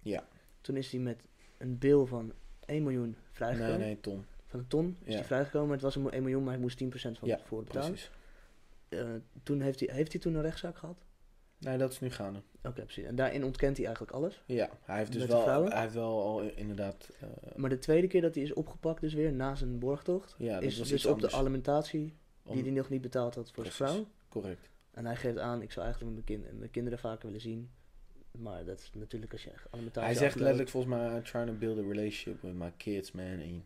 Ja. 0.00 0.28
Toen 0.60 0.76
is 0.76 0.90
hij 0.92 1.00
met 1.00 1.22
een 1.58 1.78
bil 1.78 2.06
van 2.06 2.32
1 2.64 2.82
miljoen 2.82 3.04
Nee, 3.10 3.14
vrijgekomen. 3.32 3.78
nee, 3.78 4.00
Tom. 4.00 4.24
Van 4.46 4.60
een 4.60 4.66
ton 4.66 4.96
is 5.00 5.08
Ja. 5.12 5.14
hij 5.18 5.24
vrijgekomen. 5.24 5.72
Het 5.72 5.82
was 5.82 5.96
een 5.96 6.10
1 6.10 6.22
miljoen, 6.22 6.42
maar 6.42 6.52
hij 6.52 6.60
moest 6.62 6.78
10% 6.84 7.18
van 7.18 7.28
Ja, 7.28 7.36
tevoren 7.36 7.64
betalen. 7.64 7.88
Precies. 7.90 8.10
Eh, 8.90 9.08
toen 9.42 9.60
heeft, 9.60 9.80
hij, 9.80 9.88
heeft 9.94 10.12
hij 10.12 10.20
toen 10.20 10.34
een 10.34 10.42
rechtszaak 10.42 10.78
gehad? 10.78 11.04
Nee, 11.58 11.78
dat 11.78 11.92
is 11.92 12.00
nu 12.00 12.10
gaande. 12.10 12.40
Oké, 12.62 12.82
precies. 12.82 13.04
En 13.04 13.14
daarin 13.14 13.44
ontkent 13.44 13.76
hij 13.76 13.86
eigenlijk 13.86 14.14
alles. 14.16 14.42
Ja, 14.46 14.70
hij 14.82 14.98
heeft 14.98 15.12
dus 15.12 15.24
wel, 15.26 15.68
hij 15.70 15.80
heeft 15.80 15.94
wel 15.94 16.22
al 16.22 16.42
inderdaad... 16.42 17.08
eh, 17.20 17.28
Maar 17.56 17.70
de 17.70 17.78
tweede 17.78 18.06
keer 18.06 18.20
dat 18.20 18.34
hij 18.34 18.44
is 18.44 18.52
opgepakt 18.52 19.00
dus 19.00 19.14
weer, 19.14 19.32
na 19.32 19.54
zijn 19.54 19.78
borgtocht, 19.78 20.34
ja, 20.38 20.58
is 20.58 20.82
dus 20.88 21.06
op 21.06 21.20
de 21.20 21.32
alimentatie 21.32 22.14
Om- 22.42 22.54
die 22.54 22.62
hij 22.62 22.72
nog 22.72 22.88
niet 22.88 23.00
betaald 23.00 23.34
had 23.34 23.50
voor 23.50 23.64
zijn 23.64 23.74
vrouw. 23.90 24.06
Correct. 24.28 24.68
En 24.90 25.06
hij 25.06 25.16
geeft 25.16 25.38
aan, 25.38 25.62
ik 25.62 25.72
zou 25.72 25.84
eigenlijk 25.84 26.14
mijn, 26.14 26.26
kind, 26.26 26.58
mijn 26.58 26.70
kinderen 26.70 26.98
vaker 26.98 27.26
willen 27.26 27.40
zien. 27.40 27.70
Maar 28.38 28.64
dat 28.64 28.78
is 28.78 28.90
natuurlijk 28.94 29.32
als 29.32 29.44
je 29.44 29.50
alimentatie 29.70 30.08
Hij 30.10 30.18
zegt 30.18 30.34
afloopt. 30.34 30.40
letterlijk 30.40 30.70
volgens 30.70 30.94
mij... 30.94 31.16
I'm 31.16 31.22
trying 31.22 31.46
to 31.48 31.54
build 31.54 31.78
a 31.78 31.82
relationship 31.92 32.42
with 32.42 32.54
my 32.54 32.72
kids, 32.76 33.12
man. 33.12 33.24
And 33.40 33.62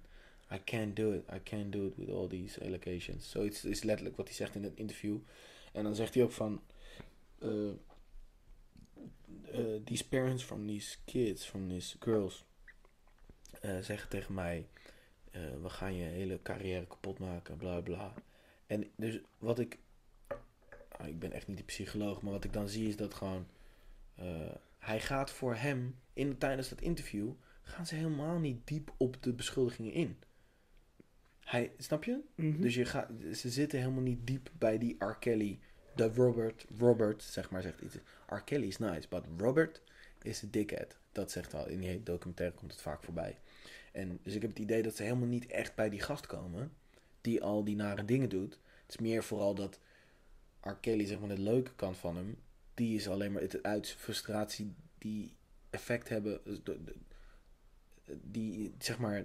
I 0.55 0.61
can't 0.64 0.97
do 0.97 1.12
it. 1.12 1.25
I 1.33 1.40
can't 1.43 1.73
do 1.73 1.87
it 1.87 1.97
with 1.97 2.09
all 2.09 2.29
these 2.29 2.64
allegations. 2.64 3.31
Zoiets 3.31 3.64
is 3.64 3.83
letterlijk 3.83 4.17
wat 4.17 4.27
hij 4.27 4.35
zegt 4.35 4.55
in 4.55 4.62
het 4.62 4.75
interview. 4.75 5.19
En 5.73 5.85
dan 5.85 5.95
zegt 5.95 6.14
hij 6.14 6.23
ook 6.23 6.33
van... 6.33 6.62
eh, 7.38 7.71
these 9.85 10.09
parents 10.09 10.43
from 10.43 10.67
these 10.67 10.97
kids, 11.05 11.45
from 11.45 11.69
these 11.69 11.97
girls... 12.01 12.45
eh, 13.61 13.79
zeggen 13.79 14.09
tegen 14.09 14.35
mij... 14.35 14.67
we 15.62 15.69
gaan 15.69 15.95
je 15.95 16.05
hele 16.05 16.43
carrière 16.43 16.87
kapot 16.87 17.19
maken, 17.19 17.57
bla 17.57 17.81
bla. 17.81 18.14
En 18.67 18.90
dus 18.97 19.21
wat 19.38 19.59
ik 19.59 19.79
ah, 20.88 21.07
ik 21.07 21.19
ben 21.19 21.33
echt 21.33 21.47
niet 21.47 21.57
de 21.57 21.64
psycholoog, 21.64 22.23
maar 22.23 22.33
wat 22.33 22.45
ik 22.45 22.53
dan 22.53 22.69
zie 22.69 22.88
is 22.88 22.97
dat 22.97 23.14
gewoon, 23.14 23.47
hij 24.79 25.01
gaat 25.01 25.31
voor 25.31 25.55
hem, 25.55 25.99
in, 26.12 26.38
tijdens 26.38 26.69
dat 26.69 26.81
interview, 26.81 27.33
gaan 27.62 27.87
ze 27.87 27.95
helemaal 27.95 28.38
niet 28.38 28.67
diep 28.67 28.95
op 28.97 29.23
de 29.23 29.33
beschuldigingen 29.33 29.93
in. 29.93 30.19
Hij, 31.45 31.73
snap 31.79 32.05
je? 32.05 32.21
Mhm. 32.35 32.61
Dus 32.61 32.75
je 32.75 32.85
gaat, 32.85 33.11
ze 33.35 33.51
zitten 33.51 33.79
helemaal 33.79 34.03
niet 34.03 34.27
diep 34.27 34.51
bij 34.59 34.79
die 34.79 34.97
R. 35.05 35.17
Kelly. 35.19 35.59
De 35.95 36.09
Robert, 36.15 36.67
Robert, 36.79 37.23
zeg 37.23 37.51
maar, 37.51 37.63
zegt 37.63 37.81
iets. 37.81 37.95
R. 38.29 38.37
Kelly 38.45 38.67
is 38.67 38.79
nice, 38.79 39.09
but 39.09 39.25
Robert 39.39 39.83
is 40.23 40.45
a 40.45 40.47
dickhead. 40.51 40.97
Dat 41.13 41.31
zegt 41.31 41.53
wel, 41.53 41.69
in 41.69 41.81
die 41.81 42.03
documentaire 42.03 42.57
komt 42.57 42.73
het 42.73 42.81
vaak 42.81 43.03
voorbij. 43.03 43.39
En 43.93 44.19
dus 44.23 44.35
ik 44.35 44.41
heb 44.43 44.51
het 44.51 44.59
idee 44.59 44.83
dat 44.83 44.97
ze 44.97 45.03
helemaal 45.03 45.29
niet 45.29 45.47
echt 45.47 45.75
bij 45.75 45.91
die 45.91 46.01
gast 46.01 46.27
komen. 46.27 46.73
Die 47.21 47.43
al 47.43 47.65
die 47.65 47.77
nare 47.77 48.05
dingen 48.05 48.29
doet. 48.29 48.53
Het 48.83 48.95
is 48.95 48.99
meer 48.99 49.25
vooral 49.25 49.55
dat 49.55 49.79
R. 50.63 50.71
Kelly, 50.81 51.07
zeg 51.07 51.19
maar, 51.21 51.29
de 51.29 51.39
leuke 51.41 51.75
kant 51.77 51.97
van 51.97 52.17
hem. 52.17 52.37
Die 52.75 52.97
is 52.97 53.09
alleen 53.09 53.33
maar 53.33 53.43
het 53.43 53.63
uit 53.63 53.89
frustratie 53.91 54.75
die 54.99 55.35
effect 55.71 56.09
hebben. 56.09 56.41
dus 56.45 56.63
de- 56.63 56.85
de- 56.85 56.97
Die, 58.23 58.75
zeg 58.79 58.99
maar, 58.99 59.25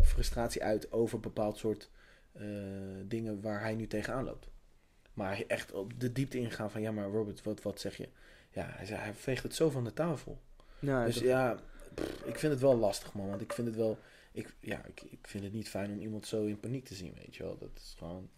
frustratie 0.00 0.62
uit 0.62 0.92
over 0.92 1.20
bepaald 1.20 1.58
soort 1.58 1.90
eh, 2.32 2.44
dingen 3.04 3.40
waar 3.40 3.60
hij 3.60 3.74
nu 3.74 3.86
tegenaan 3.86 4.24
loopt. 4.24 4.48
Maar 5.14 5.42
echt 5.46 5.72
op 5.72 6.00
de 6.00 6.12
diepte 6.12 6.38
ingaan 6.38 6.70
van, 6.70 6.80
ja 6.80 6.92
maar 6.92 7.08
Robert, 7.08 7.42
wat, 7.42 7.62
wat 7.62 7.80
zeg 7.80 7.96
je? 7.96 8.08
Ja, 8.50 8.66
hij, 8.70 8.86
zei, 8.86 9.00
hij 9.00 9.14
veegt 9.14 9.42
het 9.42 9.54
zo 9.54 9.70
van 9.70 9.84
de 9.84 9.92
tafel. 9.92 10.40
Ja, 10.78 11.04
dus 11.04 11.14
dat- 11.14 11.24
ja, 11.24 11.58
pff, 11.94 12.22
ik 12.24 12.38
vind 12.38 12.52
het 12.52 12.60
wel 12.62 12.76
lastig 12.76 13.12
man, 13.14 13.28
want 13.28 13.40
ik 13.40 13.52
vind 13.52 13.66
het 13.66 13.76
wel, 13.76 13.98
ik, 14.32 14.54
ja, 14.60 14.84
ik, 14.84 15.02
ik 15.02 15.18
vind 15.28 15.44
het 15.44 15.52
niet 15.52 15.68
fijn 15.68 15.90
om 15.90 15.98
iemand 15.98 16.26
zo 16.26 16.44
in 16.44 16.60
paniek 16.60 16.84
te 16.84 16.94
zien, 16.94 17.14
weet 17.14 17.36
je 17.36 17.42
wel. 17.42 17.58
Dat 17.58 17.70
is 17.74 17.94
gewoon... 17.98 18.28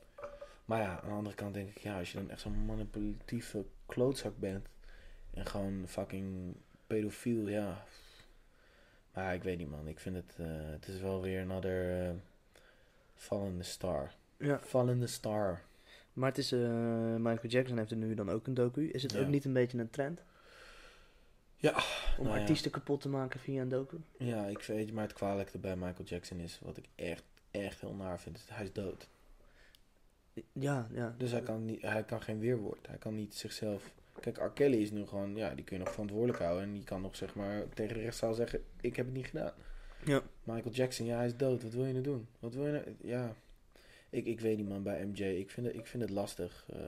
Maar 0.64 0.80
ja, 0.80 1.00
aan 1.00 1.08
de 1.08 1.14
andere 1.14 1.34
kant 1.36 1.54
denk 1.54 1.68
ik, 1.68 1.78
ja, 1.78 1.98
als 1.98 2.12
je 2.12 2.18
dan 2.18 2.30
echt 2.30 2.40
zo'n 2.40 2.64
manipulatieve 2.64 3.64
klootzak 3.86 4.38
bent 4.38 4.66
en 5.34 5.46
gewoon 5.46 5.84
fucking 5.86 6.54
pedofiel, 6.86 7.48
ja. 7.48 7.84
Maar 9.18 9.34
ik 9.34 9.42
weet 9.42 9.58
niet 9.58 9.70
man, 9.70 9.88
ik 9.88 9.98
vind 9.98 10.16
het, 10.16 10.34
eh, 10.36 10.46
het 10.50 10.88
is 10.88 11.00
wel 11.00 11.20
weer 11.20 11.42
another 11.42 12.02
eh, 12.08 12.14
fallende 13.14 13.62
star. 13.62 14.12
ja. 14.36 14.58
Fallende 14.58 15.06
star. 15.06 15.60
Maar 16.12 16.28
het 16.28 16.38
is, 16.38 16.52
eh, 16.52 16.58
Michael 17.16 17.48
Jackson 17.48 17.78
heeft 17.78 17.90
er 17.90 17.96
nu 17.96 18.14
dan 18.14 18.30
ook 18.30 18.46
een 18.46 18.54
docu. 18.54 18.88
Is 18.90 19.02
het 19.02 19.12
Ja. 19.12 19.20
ook 19.20 19.26
niet 19.28 19.44
een 19.44 19.52
beetje 19.52 19.78
een 19.78 19.90
trend? 19.90 20.22
Ja, 21.56 21.74
Om 22.18 22.24
nou 22.24 22.34
ja. 22.36 22.40
artiesten 22.40 22.70
kapot 22.70 23.00
te 23.00 23.08
maken 23.08 23.40
via 23.40 23.62
een 23.62 23.68
docu? 23.68 23.96
Ja, 24.18 24.46
ik 24.46 24.62
weet 24.62 24.92
maar 24.92 25.04
het 25.04 25.12
kwalijke 25.12 25.58
bij 25.58 25.76
Michael 25.76 26.04
Jackson 26.08 26.38
is, 26.38 26.58
wat 26.62 26.76
ik 26.76 26.84
echt, 26.94 27.24
echt 27.50 27.80
heel 27.80 27.94
naar 27.94 28.20
vind, 28.20 28.44
hij 28.48 28.64
is 28.64 28.72
dood. 28.72 29.08
Ja, 30.52 30.88
ja. 30.92 31.14
Dus 31.18 31.30
hij 31.30 31.42
kan, 31.42 31.64
niet, 31.64 31.82
hij 31.82 32.04
kan 32.04 32.22
geen 32.22 32.38
weerwoord. 32.38 32.86
Hij 32.86 32.98
kan 32.98 33.14
niet 33.14 33.34
zichzelf... 33.34 33.90
Kijk, 34.20 34.36
R. 34.36 34.50
Kelly 34.50 34.76
is 34.76 34.90
nu 34.90 35.06
gewoon... 35.06 35.36
Ja, 35.36 35.54
die 35.54 35.64
kun 35.64 35.76
je 35.76 35.82
nog 35.82 35.92
verantwoordelijk 35.92 36.38
houden. 36.38 36.62
En 36.62 36.72
die 36.72 36.84
kan 36.84 37.00
nog 37.00 37.16
zeg 37.16 37.34
maar 37.34 37.68
tegen 37.68 37.94
de 37.94 38.02
rechtszaal 38.02 38.34
zeggen... 38.34 38.64
Ik 38.80 38.96
heb 38.96 39.06
het 39.06 39.14
niet 39.14 39.26
gedaan. 39.26 39.52
Ja. 40.04 40.22
Michael 40.42 40.74
Jackson, 40.74 41.06
ja, 41.06 41.16
hij 41.16 41.26
is 41.26 41.36
dood. 41.36 41.62
Wat 41.62 41.72
wil 41.72 41.84
je 41.84 41.92
nou 41.92 42.04
doen? 42.04 42.26
Wat 42.38 42.54
wil 42.54 42.66
je 42.66 42.72
nou... 42.72 42.84
Ja... 43.00 43.34
Ik, 44.10 44.26
ik 44.26 44.40
weet 44.40 44.56
niet 44.56 44.68
man, 44.68 44.82
bij 44.82 45.06
MJ. 45.06 45.22
Ik 45.22 45.50
vind 45.50 45.66
het, 45.66 45.76
ik 45.76 45.86
vind 45.86 46.02
het 46.02 46.12
lastig. 46.12 46.66
Eh, 46.72 46.78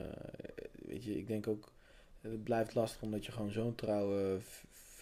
weet 0.73 1.03
je, 1.03 1.17
ik 1.17 1.27
denk 1.27 1.47
ook... 1.47 1.71
Het 2.21 2.43
blijft 2.43 2.75
lastig 2.75 3.01
omdat 3.01 3.25
je 3.25 3.31
gewoon 3.31 3.51
zo'n 3.51 3.75
trouwe 3.75 4.39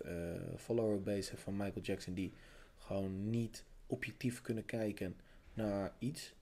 eh, 0.05 0.11
follower 0.57 1.01
base 1.01 1.29
hebt 1.29 1.41
van 1.41 1.57
Michael 1.57 1.81
Jackson... 1.81 2.13
Die 2.13 2.33
gewoon 2.77 3.29
niet 3.29 3.63
objectief 3.87 4.41
kunnen 4.41 4.65
kijken 4.65 5.15
naar 5.53 5.91
iets 5.99 6.33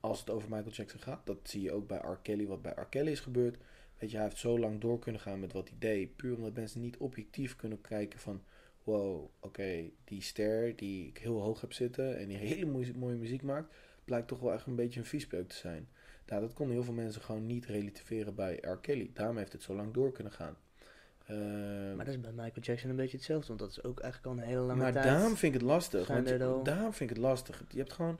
als 0.00 0.20
het 0.20 0.30
over 0.30 0.48
Michael 0.48 0.70
Jackson 0.70 1.00
gaat. 1.00 1.26
Dat 1.26 1.38
zie 1.42 1.62
je 1.62 1.72
ook 1.72 1.86
bij 1.86 1.98
R. 1.98 2.18
Kelly, 2.22 2.46
wat 2.46 2.62
bij 2.62 2.72
R. 2.72 2.86
Kelly 2.86 3.10
is 3.10 3.20
gebeurd. 3.20 3.56
Weet 3.98 4.10
je, 4.10 4.16
hij 4.16 4.26
heeft 4.26 4.38
zo 4.38 4.58
lang 4.58 4.80
door 4.80 4.98
kunnen 4.98 5.20
gaan 5.20 5.40
met 5.40 5.52
wat 5.52 5.68
hij 5.68 5.78
deed. 5.78 6.16
Puur 6.16 6.36
omdat 6.36 6.54
mensen 6.54 6.80
niet 6.80 6.96
objectief 6.96 7.56
kunnen 7.56 7.80
kijken 7.80 8.18
van... 8.18 8.42
Wow, 8.84 9.30
oké, 9.40 9.90
die 10.04 10.22
ster 10.22 10.76
die 10.76 11.06
ik 11.08 11.18
heel 11.18 11.40
hoog 11.40 11.60
heb 11.60 11.72
zitten 11.72 12.18
en 12.18 12.28
die 12.28 12.36
hele 12.36 12.66
mooie, 12.66 12.92
mooie 12.96 13.16
muziek 13.16 13.42
maakt... 13.42 13.74
blijkt 14.04 14.28
toch 14.28 14.40
wel 14.40 14.52
echt 14.52 14.66
een 14.66 14.74
beetje 14.74 15.00
een 15.00 15.06
viespeuk 15.06 15.48
te 15.48 15.56
zijn. 15.56 15.88
Nou, 16.26 16.40
dat 16.40 16.52
konden 16.52 16.74
heel 16.74 16.84
veel 16.84 16.94
mensen 16.94 17.22
gewoon 17.22 17.46
niet 17.46 17.66
relativeren 17.66 18.34
bij 18.34 18.56
R. 18.60 18.78
Kelly. 18.80 19.10
Daarom 19.14 19.36
heeft 19.36 19.52
het 19.52 19.62
zo 19.62 19.74
lang 19.74 19.94
door 19.94 20.12
kunnen 20.12 20.32
gaan. 20.32 20.56
Ehm, 21.26 21.96
Maar 21.96 22.04
dat 22.04 22.14
is 22.14 22.20
bij 22.20 22.32
Michael 22.32 22.60
Jackson 22.60 22.90
een 22.90 22.96
beetje 22.96 23.16
hetzelfde. 23.16 23.46
Want 23.46 23.58
dat 23.58 23.70
is 23.70 23.82
ook 23.82 24.00
eigenlijk 24.00 24.32
al 24.34 24.42
een 24.42 24.48
hele 24.48 24.60
lange 24.60 24.82
maar 24.82 24.92
tijd. 24.92 25.04
daarom 25.04 25.36
vind 25.36 25.54
ik 25.54 25.60
het 25.60 25.68
lastig. 25.68 26.06
Want 26.06 26.38
daarom 26.64 26.92
vind 26.92 27.10
ik 27.10 27.16
het 27.16 27.24
lastig. 27.24 27.64
Je 27.68 27.78
hebt 27.78 27.92
gewoon 27.92 28.18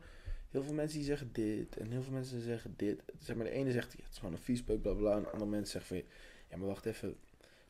heel 0.56 0.64
veel 0.64 0.74
mensen 0.74 0.98
die 0.98 1.06
zeggen 1.06 1.28
dit. 1.32 1.76
En 1.76 1.90
heel 1.90 2.02
veel 2.02 2.12
mensen 2.12 2.40
zeggen 2.40 2.74
dit. 2.76 3.02
Zeg 3.18 3.36
maar, 3.36 3.44
de 3.44 3.50
ene 3.50 3.72
zegt, 3.72 3.92
ja, 3.92 4.02
het 4.02 4.12
is 4.12 4.18
gewoon 4.18 4.34
een 4.34 4.40
viespeuk, 4.40 4.82
bla. 4.82 5.16
En 5.16 5.22
de 5.22 5.28
andere 5.30 5.50
mensen 5.50 5.80
zeggen 5.80 5.96
van, 5.96 6.10
ja, 6.50 6.56
maar 6.56 6.66
wacht 6.66 6.86
even. 6.86 7.16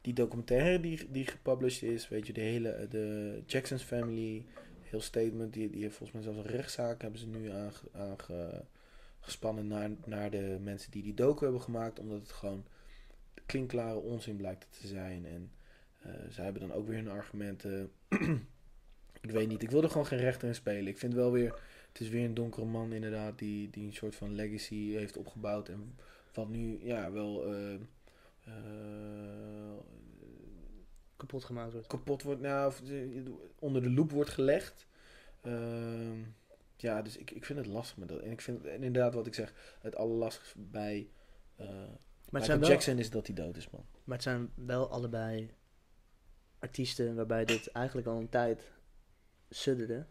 Die 0.01 0.14
documentaire 0.14 0.81
die, 0.81 1.11
die 1.11 1.27
gepublished 1.27 1.83
is, 1.90 2.09
weet 2.09 2.27
je, 2.27 2.33
de 2.33 2.40
hele, 2.40 2.87
de 2.90 3.42
Jackson's 3.46 3.83
Family, 3.83 4.44
heel 4.83 5.01
statement, 5.01 5.53
die, 5.53 5.70
die 5.70 5.83
heeft 5.83 5.96
volgens 5.96 6.12
mij 6.18 6.33
zelfs 6.33 6.49
een 6.49 6.57
rechtszaak 6.57 7.03
hebben 7.03 7.20
ze 7.20 7.27
nu 7.27 7.51
aange, 7.51 7.72
aange- 7.92 8.64
gespannen 9.20 9.66
naar, 9.66 9.90
naar 10.05 10.31
de 10.31 10.59
mensen 10.62 10.90
die 10.90 11.03
die 11.03 11.14
docu 11.14 11.44
hebben 11.44 11.62
gemaakt. 11.62 11.99
Omdat 11.99 12.20
het 12.20 12.33
gewoon 12.33 12.64
klinkklare 13.46 13.99
onzin 13.99 14.37
blijkt 14.37 14.66
te 14.81 14.87
zijn. 14.87 15.27
En 15.27 15.51
eh 16.03 16.11
zij 16.31 16.44
hebben 16.44 16.68
dan 16.68 16.72
ook 16.72 16.87
weer 16.87 16.96
hun 16.96 17.11
argumenten. 17.11 17.90
ik 19.27 19.31
weet 19.31 19.49
niet, 19.49 19.62
ik 19.62 19.70
wil 19.70 19.83
er 19.83 19.90
gewoon 19.90 20.07
geen 20.07 20.18
rechter 20.18 20.49
in 20.49 20.55
spelen. 20.55 20.87
Ik 20.87 20.99
vind 20.99 21.14
wel 21.14 21.33
weer, 21.33 21.61
het 21.96 22.06
is 22.06 22.12
weer 22.12 22.24
een 22.24 22.35
donkere 22.35 22.66
man 22.66 22.92
inderdaad, 22.92 23.38
die, 23.38 23.70
die 23.70 23.87
een 23.87 23.94
soort 23.94 24.14
van 24.14 24.35
legacy 24.35 24.90
heeft 24.90 25.16
opgebouwd. 25.16 25.68
En 25.68 25.96
wat 26.35 26.48
nu, 26.48 26.85
ja, 26.85 27.12
wel 27.12 27.54
eh, 27.54 27.74
eh, 28.44 29.78
kapot 31.16 31.44
gemaakt 31.44 31.72
wordt. 31.72 31.87
kapot 31.87 32.22
wordt, 32.22 32.40
nou, 32.40 32.66
of, 32.66 32.82
eh, 32.90 33.22
onder 33.59 33.82
de 33.82 33.90
loep 33.90 34.11
wordt 34.11 34.30
gelegd. 34.30 34.87
Ehm, 35.42 36.18
ja, 36.76 37.02
dus 37.02 37.16
ik, 37.16 37.30
ik 37.30 37.44
vind 37.44 37.59
het 37.59 37.68
lastig 37.68 37.96
met 37.96 38.09
dat. 38.09 38.20
En 38.20 38.30
ik 38.30 38.40
vind 38.40 38.64
en 38.64 38.82
inderdaad 38.82 39.14
wat 39.14 39.26
ik 39.26 39.35
zeg, 39.35 39.76
het 39.80 39.96
allerlastigste 39.96 40.59
bij 40.59 41.11
Maar 42.30 42.44
zijn 42.44 42.61
wel, 42.61 42.68
Jackson 42.68 42.98
is 42.98 43.11
dat 43.11 43.26
hij 43.26 43.37
dood 43.37 43.56
is, 43.56 43.70
man. 43.70 43.87
maar 44.04 44.14
het 44.14 44.24
zijn 44.24 44.50
wel 44.54 44.90
allebei 44.90 45.50
artiesten 46.59 47.14
waarbij 47.14 47.44
dit 47.44 47.66
eigenlijk 47.66 48.06
al 48.06 48.18
een 48.18 48.28
tijd 48.28 48.72
sudderde. 49.50 50.06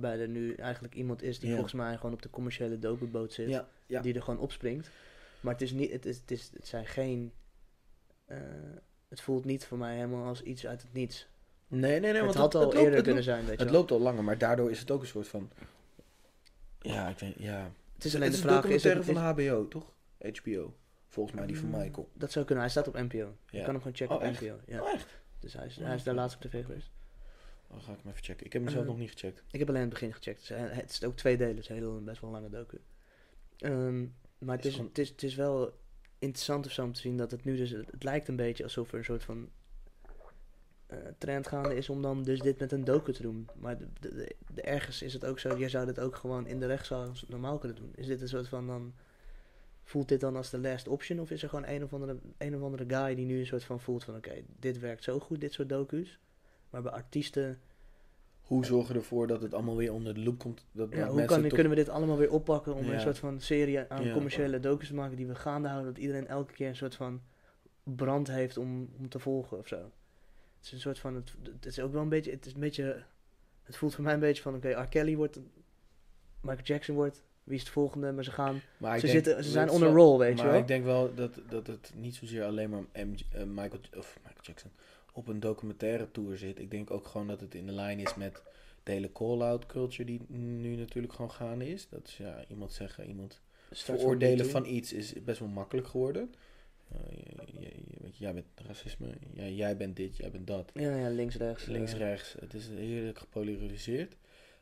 Waarbij 0.00 0.20
er 0.20 0.28
nu 0.28 0.54
eigenlijk 0.54 0.94
iemand 0.94 1.22
is 1.22 1.38
die 1.38 1.48
Ja. 1.48 1.54
volgens 1.54 1.74
mij 1.74 1.96
gewoon 1.96 2.12
op 2.12 2.22
de 2.22 2.30
commerciële 2.30 2.78
dopenboot 2.78 3.32
zit. 3.32 3.48
Ja, 3.48 3.68
ja. 3.86 4.00
Die 4.00 4.14
er 4.14 4.22
gewoon 4.22 4.40
opspringt. 4.40 4.90
Maar 5.40 5.52
het 5.52 5.62
is 5.62 5.72
niet, 5.72 5.92
het, 5.92 6.06
is, 6.06 6.16
het, 6.16 6.30
is, 6.30 6.50
het 6.54 6.66
zijn 6.66 6.86
geen. 6.86 7.32
eh, 8.24 8.38
het 9.08 9.20
voelt 9.20 9.44
niet 9.44 9.64
voor 9.64 9.78
mij 9.78 9.94
helemaal 9.94 10.24
als 10.26 10.42
iets 10.42 10.66
uit 10.66 10.82
het 10.82 10.92
niets. 10.92 11.26
Nee, 11.68 11.80
nee, 11.80 12.00
nee. 12.00 12.12
het 12.12 12.20
want 12.22 12.34
had 12.34 12.54
al 12.54 12.60
loopt- 12.62 12.74
eerder 12.74 12.94
het 12.94 13.04
kunnen 13.04 13.14
loopt- 13.24 13.24
zijn, 13.36 13.46
weet 13.46 13.58
je 13.58 13.62
Het 13.62 13.70
wel. 13.70 13.80
loopt 13.80 13.90
al 13.90 14.00
langer, 14.00 14.24
maar 14.24 14.38
daardoor 14.38 14.70
is 14.70 14.78
het 14.78 14.90
ook 14.90 15.00
een 15.00 15.06
soort 15.06 15.28
van... 15.28 15.50
Ja, 16.80 17.08
ik 17.08 17.18
weet 17.18 17.34
ja. 17.38 17.70
Het 17.94 18.04
is 18.04 18.14
alleen 18.14 18.26
het 18.30 18.36
de 18.36 18.42
vraag, 18.42 18.64
een 18.64 18.70
is 18.70 18.82
het, 18.84 18.94
documentaire 18.94 19.34
is, 19.34 19.44
van 19.46 19.54
HBO, 19.56 19.68
toch? 19.68 19.92
HBO. 20.42 20.74
Volgens 21.08 21.36
mij 21.36 21.46
die 21.46 21.58
van 21.58 21.68
Mm, 21.68 21.78
Michael. 21.78 22.08
Dat 22.12 22.32
zou 22.32 22.44
kunnen, 22.44 22.64
hij 22.64 22.72
staat 22.72 22.88
op 22.88 22.94
NPO. 22.94 23.16
Je 23.50 23.58
kan 23.62 23.68
hem 23.70 23.76
gewoon 23.78 23.94
checken 23.96 24.16
Oh, 24.16 24.26
op? 24.26 24.40
NPO. 24.40 24.58
Ja. 24.66 24.82
Oh, 24.82 24.92
echt? 24.92 25.18
Dus 25.40 25.52
hij 25.52 25.66
is, 25.66 25.76
hij 25.76 25.94
is 25.94 26.02
daar 26.02 26.14
laatst 26.14 26.36
op 26.36 26.42
tv 26.50 26.64
geweest. 26.64 26.90
Dan 27.68 27.80
ga 27.82 27.92
ik 27.92 27.98
hem 28.02 28.10
even 28.12 28.24
checken. 28.24 28.46
Ik 28.46 28.52
heb 28.52 28.62
hem 28.62 28.70
zelf 28.70 28.84
Eh, 28.84 28.90
nog 28.90 28.98
niet 28.98 29.10
gecheckt. 29.10 29.42
Ik 29.50 29.58
heb 29.58 29.68
alleen 29.68 29.80
het 29.80 29.90
begin 29.90 30.12
gecheckt. 30.14 30.38
Dus 30.38 30.48
hij- 30.48 30.58
het 30.68 30.90
is 30.90 31.04
ook 31.04 31.16
twee 31.16 31.36
delen, 31.36 31.54
het 31.54 31.62
is 31.64 31.68
een 31.68 31.76
heel, 31.76 32.02
best 32.04 32.20
wel 32.20 32.30
een 32.34 32.36
lange 32.42 32.50
docu. 32.56 32.80
Ehm, 33.58 34.06
maar 34.38 34.56
het 34.56 34.64
Is 34.64 34.72
gewoon- 34.74 34.88
het, 34.88 34.98
is, 34.98 35.08
het 35.08 35.22
is 35.22 35.34
wel 35.34 35.78
interessant 36.18 36.66
of 36.66 36.72
zo 36.72 36.82
om 36.84 36.92
te 36.92 37.00
zien 37.00 37.16
dat 37.16 37.30
het 37.30 37.44
nu 37.44 37.56
dus... 37.56 37.70
Het 37.70 38.02
lijkt 38.02 38.28
een 38.28 38.36
beetje 38.36 38.62
alsof 38.62 38.92
er 38.92 38.98
een 38.98 39.04
soort 39.04 39.22
van 39.24 39.48
eh, 40.86 40.98
trend 41.18 41.46
gaande 41.46 41.74
is 41.76 41.88
om 41.88 42.02
dan 42.02 42.22
dus 42.22 42.40
dit 42.40 42.58
met 42.58 42.72
een 42.72 42.84
docu 42.84 43.12
te 43.12 43.22
doen. 43.22 43.48
Maar 43.56 43.78
de, 43.78 43.86
de, 44.00 44.14
de- 44.14 44.36
de- 44.54 44.62
ergens 44.62 45.02
is 45.02 45.12
het 45.12 45.24
ook 45.24 45.38
zo, 45.38 45.58
jij 45.58 45.68
zou 45.68 45.86
dit 45.86 46.00
ook 46.00 46.16
gewoon 46.16 46.46
in 46.46 46.60
de 46.60 46.66
rechtszaal 46.66 47.12
normaal 47.28 47.58
kunnen 47.58 47.76
doen. 47.78 47.92
Is 47.94 48.06
dit 48.06 48.20
een 48.20 48.28
soort 48.28 48.48
van 48.48 48.66
dan... 48.66 48.94
Voelt 49.82 50.08
dit 50.08 50.20
dan 50.20 50.36
als 50.36 50.50
de 50.50 50.58
last 50.58 50.88
option? 50.88 51.20
Of 51.20 51.30
is 51.30 51.42
er 51.42 51.48
gewoon 51.48 51.66
een 51.66 51.84
of 51.84 51.92
andere, 51.92 52.18
een 52.38 52.56
of 52.56 52.62
andere 52.62 52.84
guy 52.88 53.14
die 53.14 53.26
nu 53.26 53.38
een 53.38 53.46
soort 53.46 53.64
van 53.64 53.80
voelt 53.80 54.04
van... 54.04 54.16
Oké, 54.16 54.42
dit 54.58 54.78
werkt 54.78 55.02
zo 55.04 55.18
goed, 55.20 55.40
dit 55.40 55.52
soort 55.52 55.68
docu's. 55.68 56.18
Maar 56.76 56.84
bij 56.84 56.94
artiesten... 56.94 57.58
Hoe 58.42 58.64
zorgen 58.64 58.92
we 58.94 58.98
ervoor 59.00 59.26
dat 59.26 59.42
het 59.42 59.54
allemaal 59.54 59.76
weer 59.76 59.92
onder 59.92 60.14
de 60.14 60.20
loep 60.20 60.38
komt? 60.38 60.64
Dat 60.72 60.92
Ja, 60.92 61.08
hoe 61.08 61.24
kan, 61.24 61.40
toch- 61.42 61.52
kunnen 61.52 61.68
we 61.70 61.74
dit 61.74 61.88
allemaal 61.88 62.16
weer 62.16 62.30
oppakken 62.30 62.74
om 62.74 62.84
Ja. 62.84 62.92
een 62.92 63.00
soort 63.00 63.18
van 63.18 63.40
serie 63.40 63.80
aan 63.88 64.04
Ja. 64.04 64.12
commerciële 64.12 64.60
docus 64.60 64.88
te 64.88 64.94
maken 64.94 65.16
die 65.16 65.26
we 65.26 65.34
gaande 65.34 65.68
houden, 65.68 65.92
dat 65.92 66.02
iedereen 66.02 66.26
elke 66.26 66.52
keer 66.52 66.68
een 66.68 66.76
soort 66.76 66.94
van 66.94 67.20
brand 67.82 68.28
heeft 68.28 68.56
om, 68.56 68.88
om 68.98 69.08
te 69.08 69.18
volgen 69.18 69.58
of 69.58 69.66
zo. 69.68 69.76
Het 70.56 70.64
is 70.64 70.72
een 70.72 70.80
soort 70.80 70.98
van, 70.98 71.14
het, 71.14 71.34
het 71.52 71.66
is 71.66 71.80
ook 71.80 71.92
wel 71.92 72.02
een 72.02 72.08
beetje, 72.08 72.30
het 72.30 72.46
is 72.46 72.54
een 72.54 72.60
beetje, 72.60 73.02
het 73.62 73.76
voelt 73.76 73.94
voor 73.94 74.04
mij 74.04 74.14
een 74.14 74.20
beetje 74.20 74.42
van, 74.42 74.54
oké, 74.54 74.68
R. 74.80 74.86
Kelly 74.88 75.16
wordt, 75.16 75.38
Michael 76.40 76.64
Jackson 76.64 76.94
wordt, 76.94 77.22
wie 77.44 77.56
is 77.56 77.64
de 77.64 77.70
volgende, 77.70 78.12
maar 78.12 78.24
ze 78.24 78.30
gaan, 78.30 78.60
Maar 78.76 78.98
ze, 78.98 79.06
zitten, 79.08 79.44
ze 79.44 79.50
zijn 79.50 79.66
het 79.66 79.74
on 79.76 79.82
a 79.82 79.86
roll, 79.90 80.18
weet 80.18 80.36
je 80.38 80.42
maar 80.42 80.52
wel. 80.52 80.60
ik 80.60 80.68
denk 80.68 80.84
wel 80.84 81.14
dat, 81.14 81.40
dat 81.48 81.66
het 81.66 81.92
niet 81.94 82.14
zozeer 82.14 82.44
alleen 82.44 82.70
maar 82.70 82.82
MJ, 82.92 83.22
eh, 83.32 83.42
Michael, 83.44 83.80
of 83.96 84.18
Michael 84.22 84.42
Jackson 84.42 84.70
op 85.16 85.28
een 85.28 85.40
documentaire 85.40 86.10
tour 86.10 86.36
zit. 86.38 86.58
Ik 86.58 86.70
denk 86.70 86.90
ook 86.90 87.06
gewoon 87.06 87.26
dat 87.26 87.40
het 87.40 87.54
in 87.54 87.66
de 87.66 87.72
lijn 87.72 87.98
is 88.00 88.14
met 88.14 88.42
de 88.82 88.92
hele 88.92 89.12
call-out 89.12 89.66
culture 89.66 90.04
die 90.04 90.20
nu 90.28 90.76
natuurlijk 90.76 91.12
gewoon 91.14 91.30
gaande 91.30 91.68
is. 91.68 91.88
Dat 91.88 92.06
is 92.08 92.16
ja, 92.16 92.44
iemand 92.48 92.72
zeggen, 92.72 93.06
iemand 93.08 93.40
Start 93.70 93.98
veroordelen 93.98 94.46
van 94.50 94.64
iets 94.66 94.92
is 94.92 95.12
best 95.24 95.38
wel 95.38 95.48
makkelijk 95.48 95.86
geworden. 95.86 96.34
Eh, 96.88 96.98
je- 97.60 97.84
jij 98.12 98.34
bent 98.34 98.46
racisme, 98.54 99.14
jij, 99.34 99.54
jij 99.54 99.76
bent 99.76 99.96
dit, 99.96 100.16
jij 100.16 100.30
bent 100.30 100.46
dat. 100.46 100.70
Ja, 100.74 100.96
ja, 100.96 101.08
links, 101.08 101.36
rechts. 101.36 101.64
Links, 101.66 101.92
eh, 101.92 101.98
rechts. 101.98 102.36
Het 102.40 102.54
is 102.54 102.68
heerlijk 102.68 103.18
gepolariseerd. 103.18 104.16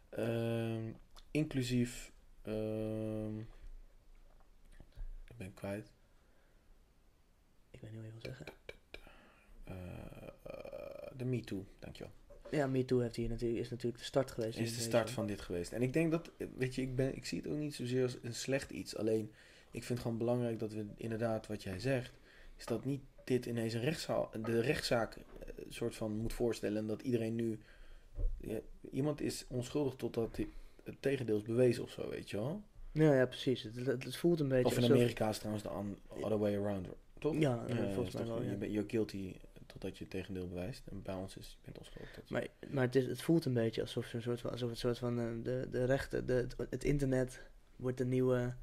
Ehm, 0.08 0.90
inclusief. 1.30 2.12
ehm, 2.42 3.38
ik 5.28 5.36
ben 5.36 5.54
kwijt. 5.54 5.92
Ik 7.70 7.80
weet 7.80 7.92
niet 7.92 8.00
wat 8.02 8.10
je 8.12 8.20
wil 8.20 8.34
zeggen. 8.34 8.46
De 11.16 11.24
MeToo, 11.24 11.64
dankjewel. 11.78 12.12
Ja, 12.50 12.66
MeToo 12.66 12.98
heeft 13.00 13.16
hier 13.16 13.28
natuurlijk, 13.28 13.60
is 13.60 13.70
natuurlijk 13.70 13.98
de 13.98 14.04
start 14.04 14.30
geweest. 14.30 14.58
Is 14.58 14.68
de 14.70 14.74
deze- 14.76 14.88
start 14.88 15.10
van 15.10 15.26
dit 15.26 15.40
geweest. 15.40 15.72
En 15.72 15.82
ik 15.82 15.92
denk 15.92 16.10
dat, 16.10 16.30
weet 16.56 16.74
je, 16.74 16.82
ik, 16.82 16.96
ben, 16.96 17.16
ik 17.16 17.26
zie 17.26 17.38
het 17.42 17.50
ook 17.50 17.58
niet 17.58 17.74
zozeer 17.74 18.02
als 18.02 18.16
een 18.22 18.34
slecht 18.34 18.70
iets. 18.70 18.96
Alleen, 18.96 19.32
ik 19.70 19.82
vind 19.84 19.88
het 19.88 20.00
gewoon 20.00 20.18
belangrijk 20.18 20.58
dat 20.58 20.72
we 20.72 20.86
inderdaad, 20.96 21.46
wat 21.46 21.62
jij 21.62 21.78
zegt, 21.80 22.12
is 22.56 22.66
dat 22.66 22.84
niet 22.84 23.00
dit 23.24 23.46
ineens 23.46 23.72
een 23.74 23.80
rechtszaal, 23.80 24.30
de 24.42 24.60
rechtszaak 24.60 25.16
eh, 25.16 25.24
soort 25.68 25.94
van 25.96 26.16
moet 26.16 26.32
voorstellen. 26.32 26.76
En 26.78 26.86
dat 26.86 27.02
iedereen 27.02 27.34
nu, 27.34 27.58
ja, 28.40 28.58
iemand 28.90 29.20
is 29.20 29.44
onschuldig 29.48 29.94
totdat 29.94 30.36
hij- 30.36 30.48
het 30.84 31.02
tegendeel 31.02 31.36
is 31.36 31.42
bewezen 31.42 31.82
of 31.82 31.90
zo, 31.90 32.08
weet 32.10 32.30
je 32.30 32.36
wel. 32.36 32.62
Ja, 32.92 33.14
ja, 33.14 33.26
precies. 33.26 33.62
Het, 33.62 33.76
het, 33.86 34.04
het 34.04 34.16
voelt 34.16 34.40
een 34.40 34.48
beetje 34.48 34.64
Of 34.66 34.76
in 34.76 34.82
alsof- 34.82 34.96
Amerika 34.96 35.28
is 35.28 35.38
trouwens 35.38 35.64
de 35.64 35.70
other 36.20 36.38
way 36.38 36.56
around, 36.56 36.88
toch? 37.18 37.38
Ja, 37.38 37.64
volgens 37.94 38.14
mij 38.14 38.26
wel, 38.26 38.42
ja. 38.42 38.50
Je 38.50 38.56
bent 38.56 38.72
you're 38.72 38.88
guilty 38.88 39.34
totdat 39.74 39.98
je 39.98 40.04
het 40.04 40.12
tegendeel 40.12 40.48
bewijst. 40.48 40.86
En 40.86 41.02
bij 41.02 41.14
ons 41.14 41.36
is 41.36 41.50
je 41.50 41.56
bent 41.64 41.78
onschuldig. 41.78 42.10
tot- 42.12 42.30
Maar, 42.30 42.46
maar 42.68 42.84
het, 42.84 42.96
is, 42.96 43.06
het 43.06 43.22
voelt 43.22 43.44
een 43.44 43.54
beetje 43.54 43.80
alsof, 43.80 44.12
een 44.12 44.22
soort 44.22 44.40
van, 44.40 44.50
alsof 44.50 44.70
het 44.70 44.78
soort 44.78 44.98
van 44.98 45.18
eh, 45.18 45.26
de, 45.42 45.68
de 45.70 45.84
rechten, 45.84 46.26
de, 46.26 46.46
het, 46.70 46.84
internet 46.84 47.42
wordt 47.76 47.98
de 47.98 48.04
nieuwe 48.04 48.54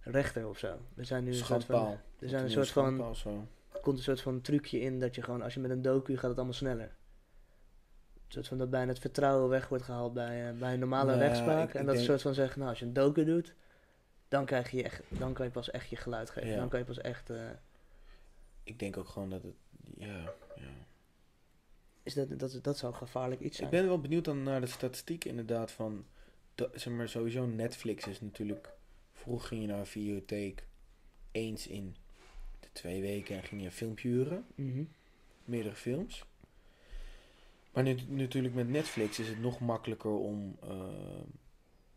rechter 0.00 0.48
of 0.48 0.58
zo. 0.58 0.78
Er 0.96 1.04
zijn 1.04 1.24
nu 1.24 1.28
een 1.30 1.34
soort 1.36 1.46
Schandpaal. 1.62 1.84
van, 1.84 1.92
er 1.92 2.22
Een 2.22 2.28
zijn 2.28 2.40
een 2.42 2.46
nieuwe 2.48 2.64
soort 2.64 2.86
van, 2.96 3.16
zo. 3.16 3.46
er 3.72 3.80
komt 3.80 3.96
een 3.98 4.04
soort 4.04 4.20
van 4.20 4.40
trucje 4.40 4.80
in 4.80 5.00
dat 5.00 5.14
je 5.14 5.22
gewoon, 5.22 5.42
als 5.42 5.54
je 5.54 5.60
met 5.60 5.70
een 5.70 5.82
docu 5.82 6.14
gaat 6.16 6.28
het 6.28 6.36
allemaal 6.36 6.54
sneller. 6.54 6.96
Een 8.26 8.34
soort 8.34 8.48
van 8.48 8.58
dat 8.58 8.70
bijna 8.70 8.88
het 8.88 8.98
vertrouwen 8.98 9.48
weg 9.48 9.68
wordt 9.68 9.84
gehaald 9.84 10.12
bij, 10.14 10.48
eh, 10.48 10.58
bij 10.58 10.72
een 10.72 10.78
normale 10.78 11.10
Nou, 11.10 11.18
rechtspraak. 11.18 11.68
ik- 11.68 11.74
en 11.74 11.80
ik 11.80 11.86
dat 11.86 11.94
denk- 11.94 12.06
soort 12.06 12.22
van 12.22 12.34
zeggen, 12.34 12.58
nou 12.58 12.70
als 12.70 12.78
je 12.78 12.84
een 12.86 12.92
docu 12.92 13.24
doet, 13.24 13.54
dan, 14.28 14.44
krijg 14.44 14.70
je 14.70 14.82
echt, 14.82 15.02
dan 15.08 15.32
kan 15.32 15.46
je 15.46 15.52
pas 15.52 15.70
echt 15.70 15.88
je 15.88 15.96
geluid 15.96 16.30
geven. 16.30 16.48
Ja. 16.50 16.56
Dan 16.56 16.68
kan 16.68 16.78
je 16.78 16.84
pas 16.84 16.98
echt... 16.98 17.30
eh, 17.30 17.36
Ik 18.62 18.78
denk 18.78 18.96
ook 18.96 19.08
gewoon 19.08 19.30
dat 19.30 19.42
het, 19.42 19.54
ja, 19.96 20.34
ja. 20.56 20.86
is 22.02 22.14
dat, 22.14 22.38
dat, 22.38 22.58
dat 22.62 22.78
zou 22.78 22.94
gevaarlijk 22.94 23.40
iets 23.40 23.56
zijn. 23.56 23.68
Ik 23.72 23.78
ben 23.78 23.86
wel 23.86 24.00
benieuwd 24.00 24.24
dan 24.24 24.42
naar 24.42 24.60
de 24.60 24.66
statistieken 24.66 25.30
inderdaad 25.30 25.70
van, 25.70 26.04
zeg 26.54 26.92
maar 26.92 27.08
sowieso 27.08 27.46
Netflix 27.46 28.06
is 28.06 28.20
natuurlijk, 28.20 28.70
vroeger 29.12 29.48
ging 29.48 29.60
je 29.60 29.66
naar 29.66 29.78
een 29.78 29.86
videotheek 29.86 30.66
eens 31.32 31.66
in 31.66 31.96
de 32.60 32.68
twee 32.72 33.00
weken 33.00 33.36
en 33.36 33.42
ging 33.42 33.60
je 33.60 33.66
een 33.66 33.72
filmpje 33.72 34.08
huren, 34.08 34.46
Mhm. 34.54 34.84
meerdere 35.44 35.74
films. 35.74 36.24
Maar 37.72 37.82
nu, 37.82 37.96
natuurlijk 38.08 38.54
met 38.54 38.68
Netflix 38.68 39.18
is 39.18 39.28
het 39.28 39.40
nog 39.40 39.60
makkelijker 39.60 40.10
om 40.10 40.56
eh, 40.62 40.70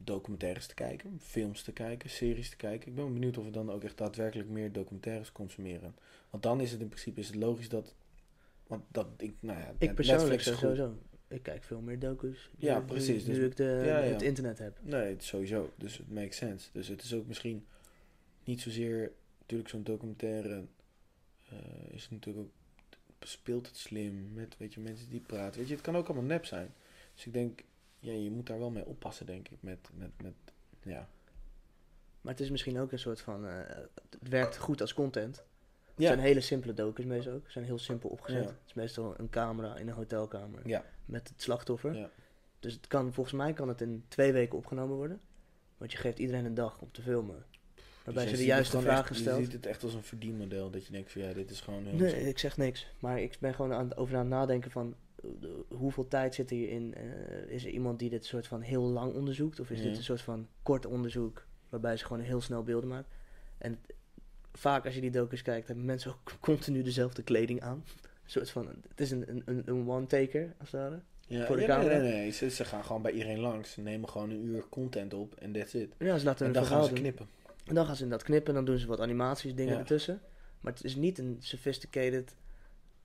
documentaires 0.03 0.67
te 0.67 0.73
kijken, 0.73 1.19
films 1.21 1.63
te 1.63 1.71
kijken, 1.71 2.09
series 2.09 2.49
te 2.49 2.55
kijken. 2.55 2.87
Ik 2.87 2.95
ben 2.95 3.13
benieuwd 3.13 3.37
of 3.37 3.45
we 3.45 3.51
dan 3.51 3.71
ook 3.71 3.83
echt 3.83 3.97
daadwerkelijk 3.97 4.49
meer 4.49 4.71
documentaires 4.71 5.31
consumeren. 5.31 5.95
Want 6.29 6.43
dan 6.43 6.61
is 6.61 6.71
het 6.71 6.81
in 6.81 6.87
principe 6.87 7.19
is 7.19 7.27
het 7.27 7.35
logisch 7.35 7.69
dat, 7.69 7.95
want 8.67 8.83
dat 8.87 9.07
ik, 9.17 9.33
nou 9.39 9.59
ja, 9.59 9.73
Ik 9.77 9.95
persoonlijk 9.95 10.41
sowieso. 10.41 10.97
Ik 11.27 11.43
kijk 11.43 11.63
veel 11.63 11.81
meer 11.81 11.99
docus. 11.99 12.49
Ja, 12.57 12.79
nu- 12.79 12.85
precies, 12.85 13.25
Nu, 13.25 13.33
dus- 13.33 13.43
ik 13.43 13.55
de, 13.55 13.81
ja, 13.85 13.99
ja. 13.99 14.11
het 14.11 14.21
internet 14.21 14.57
heb. 14.57 14.79
Nee, 14.81 15.09
het 15.09 15.23
sowieso. 15.23 15.69
Dus 15.75 15.97
het 15.97 16.13
makes 16.13 16.37
sense. 16.37 16.69
Dus 16.73 16.87
het 16.87 17.01
is 17.03 17.13
ook 17.13 17.27
misschien 17.27 17.65
niet 18.43 18.61
zozeer... 18.61 19.11
Natuurlijk 19.39 19.69
zo'n 19.69 19.83
documentaire 19.83 20.63
eh, 21.49 21.57
is 21.89 22.09
natuurlijk 22.09 22.45
ook... 22.45 22.51
Speelt 23.19 23.67
het 23.67 23.77
slim 23.77 24.33
met 24.33 24.57
weet 24.57 24.73
je, 24.73 24.79
mensen 24.79 25.09
die 25.09 25.19
praten. 25.19 25.59
Weet 25.59 25.69
je, 25.69 25.73
het 25.73 25.83
kan 25.83 25.95
ook 25.95 26.05
allemaal 26.05 26.25
nep 26.25 26.45
zijn. 26.45 26.73
Dus 27.13 27.25
ik 27.25 27.33
denk, 27.33 27.63
ja, 28.01 28.11
je 28.13 28.31
moet 28.31 28.47
daar 28.47 28.59
wel 28.59 28.69
mee 28.71 28.85
oppassen, 28.85 29.25
denk 29.25 29.49
ik. 29.49 29.57
Met, 29.59 29.89
met, 29.93 30.09
met 30.21 30.33
ja. 30.81 31.07
Maar 32.21 32.31
het 32.33 32.41
is 32.41 32.49
misschien 32.49 32.79
ook 32.79 32.91
een 32.91 32.99
soort 32.99 33.21
van... 33.21 33.47
eh, 33.47 33.53
het 34.09 34.29
werkt 34.29 34.57
goed 34.57 34.81
als 34.81 34.93
content. 34.93 35.35
Het 35.37 35.45
Ja, 35.95 36.07
zijn 36.07 36.19
hele 36.19 36.41
simpele 36.41 36.73
docus 36.73 37.05
meestal 37.05 37.33
ook. 37.33 37.45
Ze 37.45 37.51
zijn 37.51 37.65
heel 37.65 37.77
simpel 37.79 38.09
opgezet. 38.09 38.43
Ja. 38.43 38.49
Het 38.49 38.57
is 38.67 38.73
meestal 38.73 39.13
een 39.17 39.29
camera 39.29 39.77
in 39.77 39.87
een 39.87 39.93
hotelkamer 39.93 40.67
ja, 40.67 40.85
met 41.05 41.27
het 41.27 41.41
slachtoffer. 41.41 41.95
ja. 41.95 42.09
Dus 42.59 42.73
het 42.73 42.87
kan, 42.87 43.13
volgens 43.13 43.35
mij 43.35 43.53
kan 43.53 43.67
het 43.67 43.81
in 43.81 44.03
twee 44.07 44.31
weken 44.31 44.57
opgenomen 44.57 44.95
worden. 44.95 45.21
Want 45.77 45.91
je 45.91 45.97
geeft 45.97 46.19
iedereen 46.19 46.45
een 46.45 46.53
dag 46.53 46.79
om 46.81 46.91
te 46.91 47.01
filmen. 47.01 47.45
Waarbij 48.03 48.23
Dus 48.23 48.33
ze 48.33 48.39
de 48.39 48.45
juiste 48.45 48.81
vragen 48.81 49.15
stelt. 49.15 49.37
Je 49.37 49.43
ziet 49.43 49.53
het 49.53 49.65
echt 49.65 49.83
als 49.83 49.93
een 49.93 50.03
verdienmodel. 50.03 50.69
Dat 50.69 50.85
je 50.85 50.91
denkt 50.91 51.11
van, 51.11 51.21
ja, 51.21 51.33
dit 51.33 51.51
is 51.51 51.61
gewoon 51.61 51.85
heel... 51.85 51.95
Nee, 51.97 52.27
ik 52.27 52.37
zeg 52.39 52.57
niks. 52.57 52.87
Maar 52.99 53.21
ik 53.21 53.37
ben 53.39 53.53
gewoon 53.53 53.73
aan, 53.73 53.95
over 53.95 54.13
aan 54.15 54.19
het 54.19 54.29
nadenken 54.29 54.71
van 54.71 54.95
hoeveel 55.67 56.07
tijd 56.07 56.35
zit 56.35 56.49
hierin. 56.49 56.93
eh 56.95 57.03
is 57.47 57.65
er 57.65 57.71
iemand 57.71 57.99
die 57.99 58.09
dit 58.09 58.25
soort 58.25 58.47
van 58.47 58.61
heel 58.61 58.81
lang 58.83 59.13
onderzoekt? 59.13 59.59
Of 59.59 59.69
is 59.69 59.77
Ja. 59.79 59.83
dit 59.87 59.97
een 59.97 60.03
soort 60.03 60.21
van 60.21 60.47
kort 60.63 60.85
onderzoek 60.85 61.45
waarbij 61.69 61.97
ze 61.97 62.05
gewoon 62.05 62.21
heel 62.23 62.41
snel 62.41 62.63
beelden 62.63 62.89
maken? 62.89 63.09
En 63.57 63.71
het- 63.71 63.95
vaak 64.53 64.85
als 64.85 64.95
je 64.95 65.01
die 65.01 65.11
docus 65.11 65.41
kijkt, 65.41 65.67
hebben 65.67 65.85
mensen 65.85 66.11
ook 66.11 66.31
continu 66.39 66.81
dezelfde 66.81 67.23
kleding 67.23 67.61
aan. 67.61 67.83
Een 68.23 68.29
soort 68.29 68.49
van, 68.49 68.67
het 68.89 69.01
is 69.01 69.11
een, 69.11 69.41
een, 69.45 69.61
een- 69.65 69.89
one-taker, 69.89 70.53
als 70.59 70.71
het 70.71 70.81
ware. 70.81 70.99
Ja, 71.27 71.45
voor 71.45 71.55
de 71.55 71.61
ja, 71.61 71.67
camera. 71.67 71.97
Nee, 71.97 72.11
nee, 72.11 72.31
nee. 72.41 72.49
Ze, 72.49 72.65
gaan 72.65 72.83
gewoon 72.85 73.01
bij 73.01 73.11
iedereen 73.11 73.39
langs. 73.39 73.71
Ze 73.71 73.81
nemen 73.81 74.09
gewoon 74.09 74.29
een 74.29 74.45
uur 74.45 74.63
content 74.69 75.13
op 75.13 75.35
en 75.35 75.51
that's 75.51 75.73
it. 75.73 75.93
Ja, 75.99 76.17
ze 76.17 76.25
laten 76.25 76.45
En 76.45 76.51
dan 76.51 76.65
gaan 76.65 76.83
ze 76.85 76.93
knippen. 76.93 77.27
En 77.65 77.75
dan 77.75 77.85
gaan 77.85 77.95
ze 77.95 78.03
in 78.03 78.09
dat 78.09 78.23
knippen 78.23 78.47
en 78.47 78.53
dan 78.55 78.65
doen 78.65 78.77
ze 78.77 78.87
wat 78.87 78.99
animaties, 78.99 79.55
dingen 79.55 79.73
Ja. 79.73 79.79
ertussen. 79.79 80.21
Maar 80.61 80.73
het 80.73 80.83
is 80.83 80.95
niet 80.95 81.17
een 81.17 81.37
sophisticated 81.39 82.35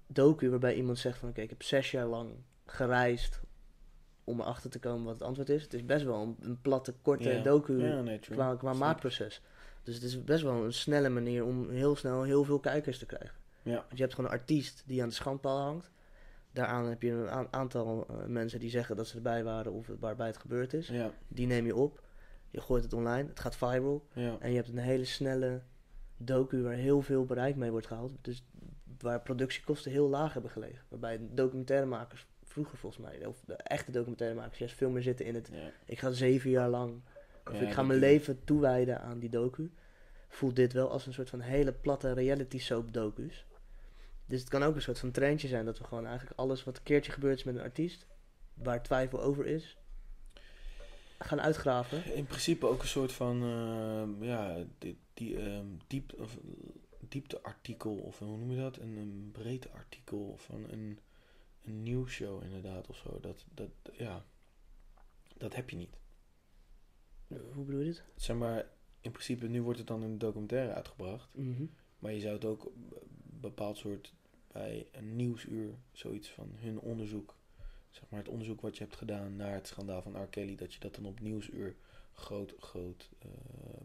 docu 0.06 0.50
waarbij 0.50 0.74
iemand 0.74 0.98
zegt 0.98 1.18
van... 1.18 1.28
Oké, 1.28 1.40
ik 1.40 1.50
heb 1.50 1.62
zes 1.62 1.90
jaar 1.90 2.06
lang 2.06 2.30
gereisd 2.66 3.40
om 4.24 4.40
erachter 4.40 4.70
te 4.70 4.78
komen 4.78 5.04
wat 5.04 5.14
het 5.14 5.22
antwoord 5.22 5.48
is. 5.48 5.62
Het 5.62 5.74
is 5.74 5.84
best 5.84 6.04
wel 6.04 6.22
een, 6.22 6.36
een 6.40 6.60
platte, 6.60 6.94
korte 7.02 7.28
Ja. 7.30 7.42
docu 7.42 7.72
nee, 7.72 8.18
qua, 8.18 8.54
qua 8.56 8.72
maakproces. 8.72 9.42
Dus 9.82 9.94
het 9.94 10.04
is 10.04 10.24
best 10.24 10.42
wel 10.42 10.64
een 10.64 10.72
snelle 10.72 11.08
manier 11.08 11.44
om 11.44 11.70
heel 11.70 11.96
snel 11.96 12.22
heel 12.22 12.44
veel 12.44 12.60
kijkers 12.60 12.98
te 12.98 13.06
krijgen. 13.06 13.36
Ja. 13.62 13.74
Want 13.74 13.90
je 13.92 14.00
hebt 14.02 14.14
gewoon 14.14 14.30
een 14.30 14.38
artiest 14.38 14.82
die 14.86 15.02
aan 15.02 15.08
de 15.08 15.14
schandpaal 15.14 15.58
hangt. 15.60 15.90
Daaraan 16.52 16.86
heb 16.88 17.02
je 17.02 17.10
een 17.10 17.52
aantal 17.52 18.06
eh, 18.08 18.26
mensen 18.26 18.60
die 18.60 18.70
zeggen 18.70 18.96
dat 18.96 19.06
ze 19.06 19.16
erbij 19.16 19.44
waren 19.44 19.72
of 19.72 19.90
waarbij 20.00 20.26
het 20.26 20.36
gebeurd 20.36 20.72
is. 20.74 20.88
Ja, 20.88 21.10
Die 21.28 21.46
neem 21.46 21.66
je 21.66 21.76
op. 21.76 22.02
Je 22.50 22.60
gooit 22.60 22.82
het 22.82 22.92
online. 22.92 23.28
Het 23.28 23.40
gaat 23.40 23.56
viral. 23.56 24.06
ja. 24.12 24.36
En 24.40 24.50
je 24.50 24.56
hebt 24.56 24.68
een 24.68 24.78
hele 24.78 25.04
snelle 25.04 25.62
docu 26.16 26.62
waar 26.62 26.72
heel 26.72 27.02
veel 27.02 27.24
bereik 27.24 27.56
mee 27.56 27.70
wordt 27.70 27.86
gehaald. 27.86 28.12
Dus 28.20 28.44
waar 29.02 29.20
productiekosten 29.20 29.90
heel 29.90 30.08
laag 30.08 30.32
hebben 30.32 30.50
gelegen. 30.50 30.84
Waarbij 30.88 31.20
documentairemakers 31.30 32.26
vroeger 32.44 32.78
volgens 32.78 33.02
mij, 33.02 33.26
of 33.26 33.36
de 33.46 33.54
echte 33.54 33.90
documentairemakers, 33.90 34.58
juist 34.58 34.74
veel 34.74 34.90
meer 34.90 35.02
zitten 35.02 35.26
in 35.26 35.34
het... 35.34 35.48
ja. 35.52 35.70
Ik 35.84 35.98
ga 35.98 36.10
zeven 36.10 36.50
jaar 36.50 36.68
lang, 36.68 37.00
of 37.46 37.60
Ja, 37.60 37.66
ik 37.66 37.72
ga 37.72 37.82
mijn 37.82 37.98
leven 37.98 38.44
toewijden 38.44 39.00
aan 39.00 39.18
die 39.18 39.30
docu. 39.30 39.72
Voelt 40.28 40.56
dit 40.56 40.72
wel 40.72 40.90
als 40.90 41.06
een 41.06 41.12
soort 41.12 41.30
van 41.30 41.40
hele 41.40 41.72
platte 41.72 42.12
reality 42.12 42.58
soap 42.58 42.92
docus. 42.92 43.46
Dus 44.26 44.40
het 44.40 44.48
kan 44.48 44.62
ook 44.62 44.74
een 44.74 44.82
soort 44.82 44.98
van 44.98 45.10
trendje 45.10 45.48
zijn 45.48 45.64
dat 45.64 45.78
we 45.78 45.84
gewoon 45.84 46.06
eigenlijk 46.06 46.38
alles 46.38 46.64
wat 46.64 46.76
een 46.76 46.82
keertje 46.82 47.12
gebeurd 47.12 47.38
is 47.38 47.44
met 47.44 47.54
een 47.54 47.60
artiest, 47.60 48.06
waar 48.54 48.82
twijfel 48.82 49.22
over 49.22 49.46
is, 49.46 49.76
gaan 51.18 51.40
uitgraven. 51.40 52.14
In 52.14 52.26
principe 52.26 52.66
ook 52.66 52.82
een 52.82 52.88
soort 52.88 53.12
van 53.12 53.42
ehm, 53.42 54.24
ja, 54.24 54.56
die, 54.78 54.98
die, 55.14 55.38
ehm, 55.38 55.66
diep, 55.86 56.12
of, 56.18 56.38
diepteartikel 57.08 57.96
of 57.96 58.18
hoe 58.18 58.36
noem 58.36 58.50
je 58.50 58.56
dat? 58.56 58.76
Een, 58.76 58.96
een 58.96 59.28
breedte 59.32 59.70
artikel 59.70 60.18
of 60.18 60.48
een, 60.48 60.72
een, 60.72 60.98
een 61.62 61.82
nieuwsshow 61.82 62.42
inderdaad 62.42 62.88
of 62.88 62.96
zo. 62.96 63.20
Dat, 63.20 63.44
dat, 63.54 63.70
ja, 63.92 64.24
dat 65.36 65.54
heb 65.54 65.70
je 65.70 65.76
niet. 65.76 65.96
Hoe 67.28 67.64
bedoel 67.64 67.80
je 67.80 67.86
dit? 67.86 68.02
Zeg 68.16 68.36
maar, 68.36 68.68
in 69.00 69.10
principe 69.10 69.46
nu 69.46 69.62
wordt 69.62 69.78
het 69.78 69.88
dan 69.88 70.02
in 70.02 70.10
een 70.10 70.18
documentaire 70.18 70.72
uitgebracht. 70.72 71.28
Mhm. 71.34 71.66
Maar 71.98 72.12
je 72.12 72.20
zou 72.20 72.34
het 72.34 72.44
ook 72.44 72.72
bepaald 73.22 73.76
soort 73.78 74.14
bij 74.52 74.88
een 74.92 75.16
nieuwsuur 75.16 75.74
zoiets 75.92 76.30
van 76.30 76.50
hun 76.54 76.78
onderzoek, 76.80 77.36
zeg 77.90 78.04
maar 78.08 78.20
het 78.20 78.28
onderzoek 78.28 78.60
wat 78.60 78.76
je 78.76 78.84
hebt 78.84 78.96
gedaan 78.96 79.36
naar 79.36 79.54
het 79.54 79.66
schandaal 79.66 80.02
van 80.02 80.22
R. 80.22 80.26
Kelly, 80.26 80.56
dat 80.56 80.72
je 80.72 80.80
dat 80.80 80.94
dan 80.94 81.06
op 81.06 81.20
nieuwsuur 81.20 81.76
groot, 82.12 82.54
groot 82.58 83.10
eh, 83.18 83.28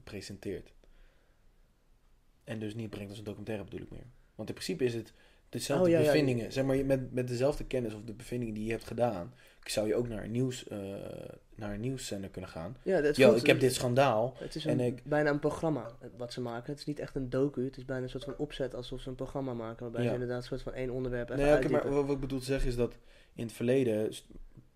presenteert. 0.03 0.73
En 2.43 2.59
dus 2.59 2.75
niet 2.75 2.89
brengt 2.89 3.09
als 3.09 3.17
een 3.17 3.23
documentaire 3.23 3.63
bedoel 3.63 3.81
ik 3.81 3.91
meer. 3.91 4.05
Want 4.35 4.49
in 4.49 4.55
principe 4.55 4.83
is 4.83 4.93
het 4.93 5.13
dezelfde 5.49 5.85
Oh, 5.85 5.91
ja, 5.91 5.99
ja, 5.99 6.05
bevindingen, 6.05 6.51
zeg 6.51 6.63
maar 6.65 6.85
met, 6.85 7.11
met 7.13 7.27
dezelfde 7.27 7.63
kennis 7.65 7.93
of 7.93 8.01
de 8.03 8.13
bevindingen 8.13 8.53
die 8.53 8.65
je 8.65 8.71
hebt 8.71 8.83
gedaan, 8.87 9.33
zou 9.63 9.87
je 9.87 9.95
ook 9.95 10.07
naar 10.07 10.23
een, 10.23 10.31
nieuws, 10.31 10.67
eh, 10.67 10.79
naar 11.55 11.73
een 11.73 11.79
nieuwszender 11.79 12.29
kunnen 12.29 12.49
gaan. 12.49 12.77
Ja, 12.83 13.01
het 13.01 13.15
Yo, 13.15 13.33
ik 13.33 13.45
heb 13.45 13.59
dit 13.59 13.73
schandaal. 13.73 14.35
Het 14.37 14.55
is 14.55 14.65
en 14.65 14.79
ik- 14.79 15.03
bijna 15.03 15.29
een 15.29 15.39
programma 15.39 15.95
eh, 15.99 16.09
wat 16.17 16.33
ze 16.33 16.41
maken. 16.41 16.69
Het 16.71 16.79
is 16.79 16.85
niet 16.85 16.99
echt 16.99 17.15
een 17.15 17.29
docu. 17.29 17.63
Het 17.65 17.77
is 17.77 17.85
bijna 17.85 18.03
een 18.03 18.09
soort 18.09 18.23
van 18.23 18.37
opzet 18.37 18.75
alsof 18.75 19.01
ze 19.01 19.09
een 19.09 19.15
programma 19.15 19.53
maken. 19.53 19.81
Waarbij 19.83 20.01
Ja. 20.01 20.07
ze 20.07 20.13
inderdaad 20.13 20.37
een 20.41 20.47
soort 20.47 20.61
van 20.61 20.73
één 20.73 20.89
onderwerp 20.89 21.29
even 21.29 21.43
Nee, 21.43 21.69
maar 21.69 21.89
wat, 21.89 22.05
wat 22.05 22.15
ik 22.15 22.21
bedoel 22.21 22.39
te 22.39 22.45
zeggen 22.45 22.69
is 22.69 22.75
dat 22.75 22.97
in 23.33 23.43
het 23.43 23.53
verleden 23.53 24.11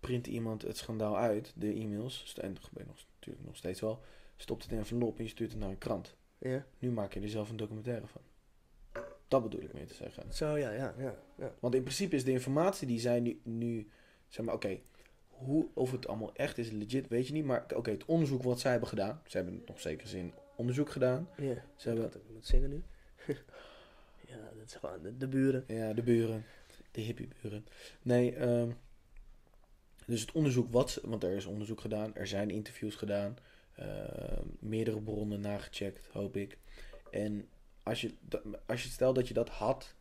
print 0.00 0.26
iemand 0.26 0.62
het 0.62 0.76
schandaal 0.76 1.16
uit, 1.18 1.52
de 1.56 1.72
e-mails, 1.72 2.34
en 2.40 2.54
dat 2.54 2.64
gebeurt 2.64 2.86
nog, 2.86 2.96
natuurlijk 3.14 3.46
nog 3.46 3.56
steeds 3.56 3.80
wel, 3.80 4.00
stopt 4.36 4.62
het 4.62 4.70
in 4.72 4.76
een 4.78 4.82
envelop 4.82 5.16
en 5.18 5.24
je 5.24 5.30
stuurt 5.30 5.50
het 5.50 5.60
naar 5.60 5.68
een 5.70 5.78
krant. 5.78 6.15
Ja. 6.38 6.66
Nu 6.78 6.90
maak 6.90 7.12
je 7.14 7.20
er 7.20 7.28
zelf 7.28 7.50
een 7.50 7.56
documentaire 7.56 8.06
van. 8.06 8.20
Dat 9.28 9.42
bedoel 9.42 9.60
ik 9.62 9.72
meer 9.72 9.86
te 9.86 9.94
zeggen. 9.94 10.32
Zo, 10.32 10.56
ja, 10.58 10.70
ja, 10.70 10.94
ja. 10.98 11.14
ja. 11.38 11.54
Want 11.60 11.74
in 11.74 11.82
principe 11.82 12.16
is 12.16 12.24
de 12.24 12.30
informatie 12.30 12.86
die 12.86 13.00
zij 13.00 13.20
nu, 13.20 13.40
nu 13.42 13.88
zeg 14.28 14.44
maar, 14.44 14.54
oké, 14.54 14.78
hoe 15.28 15.66
of 15.74 15.90
het 15.92 16.06
allemaal 16.08 16.34
echt 16.34 16.58
is, 16.58 16.70
legit, 16.70 17.08
weet 17.08 17.26
je 17.26 17.32
niet. 17.32 17.44
Maar 17.44 17.64
oké, 17.74 17.90
het 17.90 18.04
onderzoek 18.04 18.42
wat 18.42 18.60
zij 18.60 18.70
hebben 18.70 18.88
gedaan, 18.88 19.22
ze 19.26 19.36
hebben 19.36 19.62
nog 19.66 19.80
zeker 19.80 20.06
zin 20.08 20.32
onderzoek 20.56 20.90
gedaan. 20.90 21.28
ja. 21.36 21.64
Ze 21.76 21.88
hebben, 21.88 22.06
Ik 22.06 22.20
moet 22.32 22.46
zingen 22.46 22.70
nu. 22.70 22.82
ja, 24.28 24.36
dat 24.58 24.66
is 24.66 24.74
gewoon 24.74 25.02
de, 25.02 25.16
de 25.16 25.28
buren. 25.28 25.64
ja, 25.66 25.92
de 25.92 26.02
buren, 26.02 26.44
de 26.90 27.00
hippieburen. 27.00 27.66
Nee, 28.02 28.34
ehm, 28.34 28.70
dus 30.06 30.20
het 30.20 30.32
onderzoek 30.32 30.72
wat, 30.72 30.90
ze- 30.90 31.08
want 31.08 31.22
er 31.24 31.36
is 31.36 31.46
onderzoek 31.46 31.80
gedaan, 31.80 32.14
er 32.14 32.26
zijn 32.26 32.50
interviews 32.50 32.94
gedaan, 32.94 33.36
meerdere 34.58 35.00
bronnen 35.00 35.40
nagecheckt, 35.40 36.06
hoop 36.12 36.36
ik. 36.36 36.58
En 37.10 37.48
als 37.82 38.00
je, 38.00 38.14
als 38.66 38.82
je 38.82 38.88
stelt 38.88 39.14
dat 39.14 39.28
je 39.28 39.34
dat 39.34 39.48
had, 39.48 39.94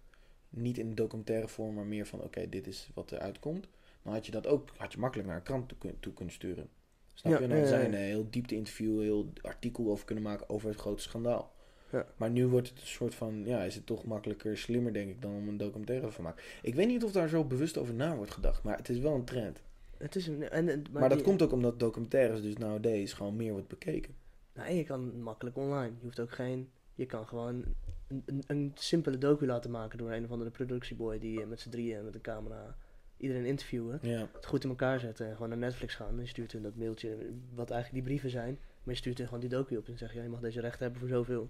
niet 0.49 0.78
in 0.78 0.95
documentaire 0.95 1.47
vorm, 1.47 1.73
maar 1.73 1.86
meer 1.86 2.05
van 2.05 2.21
oké, 2.21 2.49
dit 2.49 2.67
is 2.67 2.89
wat 2.93 3.11
er 3.11 3.19
uitkomt, 3.19 3.67
dan 4.03 4.13
had 4.13 4.26
je 4.26 4.32
dat 4.32 4.47
ook 4.47 4.69
had 4.78 4.91
je 4.93 4.99
makkelijk 4.99 5.28
naar 5.28 5.38
een 5.38 5.43
krant 5.43 5.67
toe, 5.69 5.78
kun- 5.78 5.99
toe 5.99 6.13
kunnen 6.13 6.34
sturen. 6.34 6.69
Snap 7.13 7.32
Ja, 7.34 7.39
je? 7.39 7.47
Dan 7.47 7.67
zijn 7.67 7.93
een 7.93 7.99
heel 7.99 8.28
diepte 8.30 8.55
interview, 8.55 8.97
een 8.97 9.03
heel 9.03 9.30
artikel 9.41 9.89
over 9.89 10.05
kunnen 10.05 10.23
maken 10.23 10.49
over 10.49 10.69
het 10.69 10.80
grote 10.80 11.01
schandaal. 11.01 11.53
Ja. 11.91 12.05
Maar 12.17 12.30
nu 12.30 12.47
wordt 12.47 12.69
het 12.69 12.82
een 12.82 12.88
soort 12.88 13.15
van, 13.15 13.43
ja, 13.45 13.63
is 13.63 13.76
het 13.76 13.86
toch 13.86 14.05
makkelijker, 14.05 14.57
slimmer 14.57 14.93
denk 14.93 15.09
ik, 15.09 15.21
dan 15.21 15.32
om 15.36 15.47
een 15.47 15.57
documentaire 15.57 16.05
van 16.05 16.13
te 16.15 16.21
maken. 16.21 16.43
Ik 16.61 16.76
weet 16.76 16.88
niet 16.88 17.03
of 17.03 17.11
daar 17.11 17.28
zo 17.28 17.43
bewust 17.43 17.78
over 17.78 17.93
na 17.93 18.15
wordt 18.15 18.32
gedacht, 18.32 18.63
maar 18.63 18.78
het 18.78 18.89
is 18.89 18.99
wel 18.99 19.13
een 19.15 19.26
trend. 19.26 19.61
Het 19.98 20.16
is 20.16 20.28
een, 20.28 20.50
en, 20.50 20.70
en- 20.70 20.82
Maar, 20.91 21.00
maar 21.00 21.10
dat 21.10 21.18
die- 21.18 21.28
komt 21.28 21.41
ook 21.41 21.52
omdat 21.52 21.80
documentaires 21.80 22.41
dus 22.41 22.58
nowadays 22.58 23.14
gewoon 23.14 23.36
meer 23.36 23.52
wordt 23.52 23.68
bekeken. 23.68 24.16
Nou, 24.54 24.68
en 24.68 24.76
je 24.76 24.84
kan 24.84 25.22
makkelijk 25.22 25.56
online. 25.58 25.93
Je 25.98 26.04
hoeft 26.04 26.20
ook 26.20 26.32
geen... 26.32 26.70
Je 26.96 27.06
kan 27.06 27.28
gewoon 27.28 27.64
een, 28.08 28.24
een, 28.26 28.43
een 28.48 28.72
simpele 28.76 29.18
docu 29.18 29.46
laten 29.46 29.72
maken 29.72 29.98
door 29.98 30.12
een 30.12 30.24
of 30.24 30.32
andere 30.32 30.50
productieboy 30.50 31.20
die 31.20 31.41
eh, 31.41 31.48
met 31.48 31.60
z'n 31.60 31.70
drieën 31.70 32.06
met 32.06 32.16
een 32.16 32.22
camera 32.22 32.78
iedereen 33.18 33.46
interviewen. 33.46 34.00
Ja, 34.02 34.30
Het 34.34 34.46
goed 34.46 34.64
in 34.64 34.70
elkaar 34.70 35.00
zetten 35.00 35.26
en 35.28 35.34
gewoon 35.34 35.50
naar 35.50 35.58
Netflix 35.58 35.96
gaan. 35.96 36.10
En 36.16 36.20
je 36.22 36.28
stuurt 36.28 36.52
hun 36.52 36.62
dat 36.62 36.76
mailtje, 36.76 37.18
wat 37.54 37.70
eigenlijk 37.72 38.04
die 38.04 38.14
brieven 38.14 38.30
zijn. 38.30 38.60
Maar 38.84 38.93
je 38.93 39.00
stuurt 39.00 39.18
hun 39.18 39.28
gewoon 39.28 39.41
die 39.41 39.50
docu 39.50 39.78
op 39.78 39.88
en 39.88 39.98
zegt, 39.98 40.14
ja, 40.14 40.24
je 40.24 40.30
mag 40.30 40.39
deze 40.39 40.60
rechten 40.62 40.82
hebben 40.82 41.00
voor 41.00 41.10
zoveel. 41.10 41.50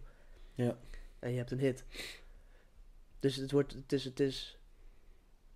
ja. 0.54 0.78
En 1.20 1.32
je 1.32 1.38
hebt 1.38 1.52
een 1.52 1.60
hit. 1.60 1.86
Dus 3.20 3.36
het, 3.36 3.52
wordt, 3.52 3.74
het, 3.74 3.92
is, 3.94 4.04
het 4.04 4.20
is... 4.20 4.60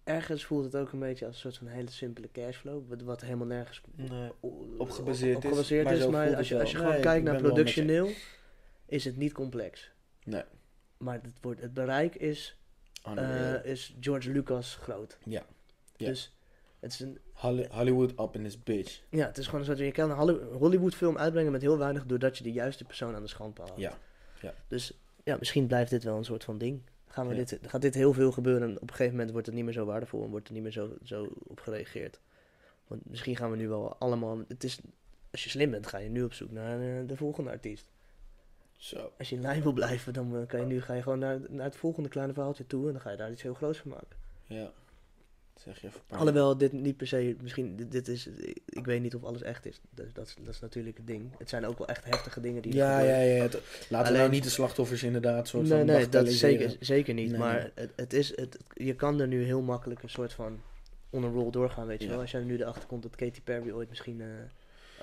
Ergens 0.09 0.45
voelt 0.45 0.63
het 0.63 0.75
ook 0.75 0.91
een 0.91 0.99
beetje 0.99 1.25
als 1.25 1.35
een 1.35 1.41
soort 1.41 1.57
van 1.57 1.67
hele 1.67 1.89
simpele 1.89 2.29
cashflow. 2.31 2.89
Wat, 2.89 3.01
wat 3.01 3.21
helemaal 3.21 3.47
nergens 3.47 3.81
Nee. 3.95 4.31
Op 4.77 4.89
gebaseerd 4.89 5.35
op 5.37 5.43
is, 5.43 5.49
gebaseerd 5.49 5.83
maar 5.83 5.93
is. 5.93 6.01
zo 6.01 6.11
Maar 6.11 6.25
voelt 6.25 6.37
als 6.37 6.47
je, 6.49 6.59
als 6.59 6.71
je 6.71 6.77
gewoon 6.77 6.91
Nee, 6.93 7.01
kijkt 7.01 7.25
naar 7.25 7.41
productioneel, 7.41 8.09
is 8.85 9.05
het 9.05 9.17
niet 9.17 9.31
complex. 9.33 9.91
Nee. 10.23 10.43
Maar 10.97 11.19
het, 11.21 11.33
wordt, 11.41 11.61
het 11.61 11.73
bereik 11.73 12.15
is, 12.15 12.57
Unreal. 13.09 13.55
eh, 13.61 13.71
is 13.71 13.95
George 13.99 14.31
Lucas 14.31 14.75
groot. 14.81 15.17
Ja. 15.25 15.45
Ja. 15.95 16.07
Dus 16.07 16.35
het 16.79 16.91
is, 16.91 16.99
een, 16.99 17.19
Holly- 17.33 17.67
Hollywood 17.71 18.11
up 18.19 18.35
in 18.35 18.43
this 18.43 18.63
bitch. 18.63 19.01
ja, 19.09 19.25
het 19.25 19.37
is 19.37 19.45
gewoon 19.45 19.59
een 19.59 19.65
soort... 19.65 19.77
Je 19.79 19.91
kan 19.91 20.09
een 20.09 20.17
Holly- 20.17 20.43
Hollywood 20.57 20.95
film 20.95 21.17
uitbrengen 21.17 21.51
met 21.51 21.61
heel 21.61 21.77
weinig... 21.77 22.05
doordat 22.05 22.37
je 22.37 22.43
de 22.43 22.51
juiste 22.51 22.83
persoon 22.83 23.15
aan 23.15 23.21
de 23.21 23.27
schandpaal 23.27 23.67
haalt. 23.67 23.79
Ja. 23.79 23.97
Dus 24.67 24.93
ja, 25.23 25.35
misschien 25.39 25.67
blijft 25.67 25.89
dit 25.89 26.03
wel 26.03 26.17
een 26.17 26.23
soort 26.25 26.43
van 26.43 26.57
ding. 26.57 26.81
Gaan 27.19 27.27
we 27.27 27.35
Ja. 27.35 27.43
dit, 27.43 27.59
gaat 27.61 27.81
dit 27.81 27.93
heel 27.93 28.13
veel 28.13 28.31
gebeuren 28.31 28.67
en 28.67 28.75
op 28.75 28.81
een 28.81 28.89
gegeven 28.89 29.11
moment 29.11 29.31
wordt 29.31 29.45
het 29.45 29.55
niet 29.55 29.63
meer 29.63 29.73
zo 29.73 29.85
waardevol... 29.85 30.23
en 30.23 30.29
wordt 30.29 30.47
er 30.47 30.53
niet 30.53 30.63
meer 30.63 30.71
zo, 30.71 30.93
zo 31.03 31.27
op 31.37 31.59
gereageerd. 31.59 32.19
Want 32.87 33.09
misschien 33.09 33.35
gaan 33.35 33.51
we 33.51 33.57
nu 33.57 33.67
wel 33.67 33.95
allemaal... 33.95 34.37
Het 34.47 34.63
is, 34.63 34.79
als 35.31 35.43
je 35.43 35.49
slim 35.49 35.71
bent, 35.71 35.87
ga 35.87 35.97
je 35.97 36.09
nu 36.09 36.23
op 36.23 36.33
zoek 36.33 36.51
naar 36.51 36.81
eh, 36.81 37.07
de 37.07 37.17
volgende 37.17 37.49
artiest. 37.49 37.89
Zo. 38.75 39.11
Als 39.17 39.29
je 39.29 39.35
in 39.35 39.41
lijn 39.41 39.61
wil 39.61 39.73
blijven, 39.73 40.13
dan 40.13 40.37
eh, 40.37 40.47
kan 40.47 40.59
je 40.59 40.65
nu, 40.65 40.81
ga 40.81 40.93
je 40.93 41.01
gewoon 41.01 41.19
naar, 41.19 41.39
naar 41.49 41.65
het 41.65 41.75
volgende 41.75 42.09
kleine 42.09 42.33
verhaaltje 42.33 42.67
toe... 42.67 42.85
en 42.85 42.91
dan 42.91 43.01
ga 43.01 43.11
je 43.11 43.17
daar 43.17 43.31
iets 43.31 43.41
heel 43.41 43.53
groots 43.53 43.79
van 43.79 43.91
maken. 43.91 44.17
Ja. 44.45 44.71
Zeg 45.63 45.81
je 45.81 45.87
even. 45.87 45.99
Alhoewel 46.09 46.57
dit 46.57 46.71
niet 46.71 46.97
per 46.97 47.07
se, 47.07 47.35
misschien, 47.41 47.75
dit, 47.75 47.91
dit 47.91 48.07
is, 48.07 48.29
ik 48.65 48.85
weet 48.85 49.01
niet 49.01 49.15
of 49.15 49.23
alles 49.23 49.41
echt 49.41 49.65
is. 49.65 49.79
Dus 49.89 50.13
dat, 50.13 50.27
is- 50.27 50.35
dat 50.43 50.53
is 50.53 50.59
natuurlijk 50.59 50.97
het 50.97 51.07
ding. 51.07 51.31
Het 51.37 51.49
zijn 51.49 51.65
ook 51.65 51.77
wel 51.77 51.87
echt 51.87 52.05
heftige 52.05 52.41
dingen 52.41 52.61
die 52.61 52.73
Ja, 52.73 52.99
ja, 52.99 53.15
ja. 53.19 53.41
het- 53.41 53.53
laten 53.53 53.89
we 53.89 53.95
Alleen- 53.97 54.13
nou 54.13 54.29
niet 54.29 54.43
de 54.43 54.49
slachtoffers 54.49 55.03
inderdaad 55.03 55.47
soort 55.47 55.67
Nee, 55.67 55.77
van 55.77 55.85
nee, 55.85 56.09
dat 56.09 56.27
is 56.27 56.39
zeker, 56.39 56.75
zeker 56.79 57.13
niet. 57.13 57.29
Nee, 57.29 57.39
maar 57.39 57.53
nee. 57.53 57.71
Het, 57.75 57.91
het 57.95 58.13
is, 58.13 58.35
het, 58.37 58.57
je 58.73 58.95
kan 58.95 59.19
er 59.19 59.27
nu 59.27 59.43
heel 59.43 59.61
makkelijk 59.61 60.03
een 60.03 60.09
soort 60.09 60.33
van 60.33 60.61
on 61.09 61.31
roll 61.31 61.51
doorgaan, 61.51 61.87
weet 61.87 61.99
je 62.01 62.05
Ja. 62.07 62.11
wel. 62.11 62.21
Als 62.21 62.31
jij 62.31 62.43
nu 62.43 62.57
erachter 62.57 62.85
komt 62.87 63.03
dat 63.03 63.15
Katy 63.15 63.41
Perry 63.41 63.71
ooit 63.71 63.89
misschien 63.89 64.21
eh, 64.21 64.27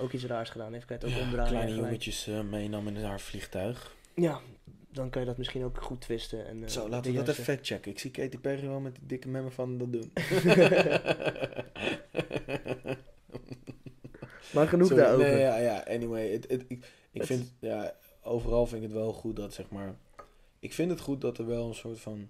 ook 0.03 0.13
iets 0.13 0.25
raars 0.25 0.51
gedaan 0.51 0.73
heeft, 0.73 0.85
kan 0.85 0.97
je 0.99 1.05
het 1.05 1.13
ook 1.15 1.19
Ja, 1.21 1.25
omdraaien. 1.27 1.51
kleine 1.53 1.75
jongetjes 1.75 2.27
eh, 2.27 2.41
meenam 2.41 2.89
in 2.89 2.97
haar 3.05 3.21
vliegtuig. 3.21 3.95
Ja, 4.15 4.41
dan 4.97 5.11
kan 5.11 5.21
je 5.21 5.27
dat 5.27 5.37
misschien 5.37 5.65
ook 5.65 5.83
goed 5.83 6.01
twisten. 6.01 6.47
En, 6.47 6.63
eh, 6.63 6.69
Zo, 6.69 6.89
laten 6.89 7.11
we 7.11 7.17
dat 7.17 7.29
even 7.29 7.45
factchecken. 7.45 7.91
Ik 7.91 7.99
zie 7.99 8.11
Katy 8.11 8.39
Perry 8.39 8.69
wel 8.69 8.81
met 8.81 8.95
die 8.95 9.07
dikke 9.07 9.29
memmen 9.29 9.53
van 9.53 9.79
dat 9.79 9.93
doen. 9.93 10.13
Maar 14.53 14.69
genoeg 14.69 14.89
Sorry, 14.89 15.03
daarover. 15.03 15.27
Nee, 15.27 15.39
ja, 15.39 15.57
ja, 15.57 15.85
anyway. 15.89 16.41
Ik 17.11 17.23
vind, 17.25 17.55
ja, 17.59 17.95
overal 18.23 18.67
vind 18.67 18.83
ik 18.83 18.89
het 18.89 18.99
wel 18.99 19.13
goed 19.13 19.37
dat, 19.37 19.55
zeg 19.55 19.71
maar... 19.71 19.97
Ik 20.59 20.73
vind 20.73 20.91
het 20.91 21.01
goed 21.01 21.21
dat 21.21 21.39
er 21.39 21.47
wel 21.47 21.69
een 21.69 21.75
soort 21.75 22.01
van 22.01 22.29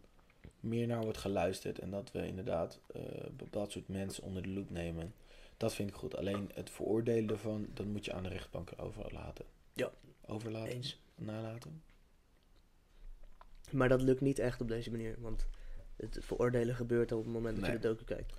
meer 0.61 0.87
naar 0.87 1.03
wordt 1.03 1.19
geluisterd. 1.19 1.79
En 1.79 1.91
dat 1.91 2.13
we 2.13 2.27
inderdaad 2.27 2.81
eh 2.93 3.01
bepaald 3.37 3.73
soort 3.73 3.89
mensen 3.89 4.23
onder 4.23 4.43
de 4.43 4.49
loep 4.49 4.71
nemen. 4.71 5.15
Dat 5.57 5.75
vind 5.75 5.89
ik 5.89 5.95
goed. 5.95 6.17
Alleen 6.17 6.51
het 6.55 6.71
veroordelen 6.71 7.31
ervan, 7.31 7.67
dat 7.75 7.87
moet 7.87 8.05
je 8.05 8.13
aan 8.13 8.23
de 8.23 8.29
rechtbank 8.29 8.71
overlaten. 8.77 9.45
Ja. 9.73 9.91
Overlaten? 10.27 10.73
Eens. 10.73 11.01
Nalaten? 11.15 11.83
Maar 13.71 13.89
dat 13.89 14.03
lukt 14.03 14.21
niet 14.21 14.39
echt 14.39 14.61
op 14.61 14.69
deze 14.69 14.91
manier, 14.91 15.15
want 15.19 15.47
het 15.97 16.19
veroordelen 16.21 16.75
gebeurt 16.75 17.13
op 17.13 17.25
het 17.25 17.33
moment 17.33 17.55
dat 17.57 17.65
Nee. 17.65 17.73
je 17.75 17.79
de 17.81 17.89
docu 17.89 18.05
kijkt. 18.05 18.33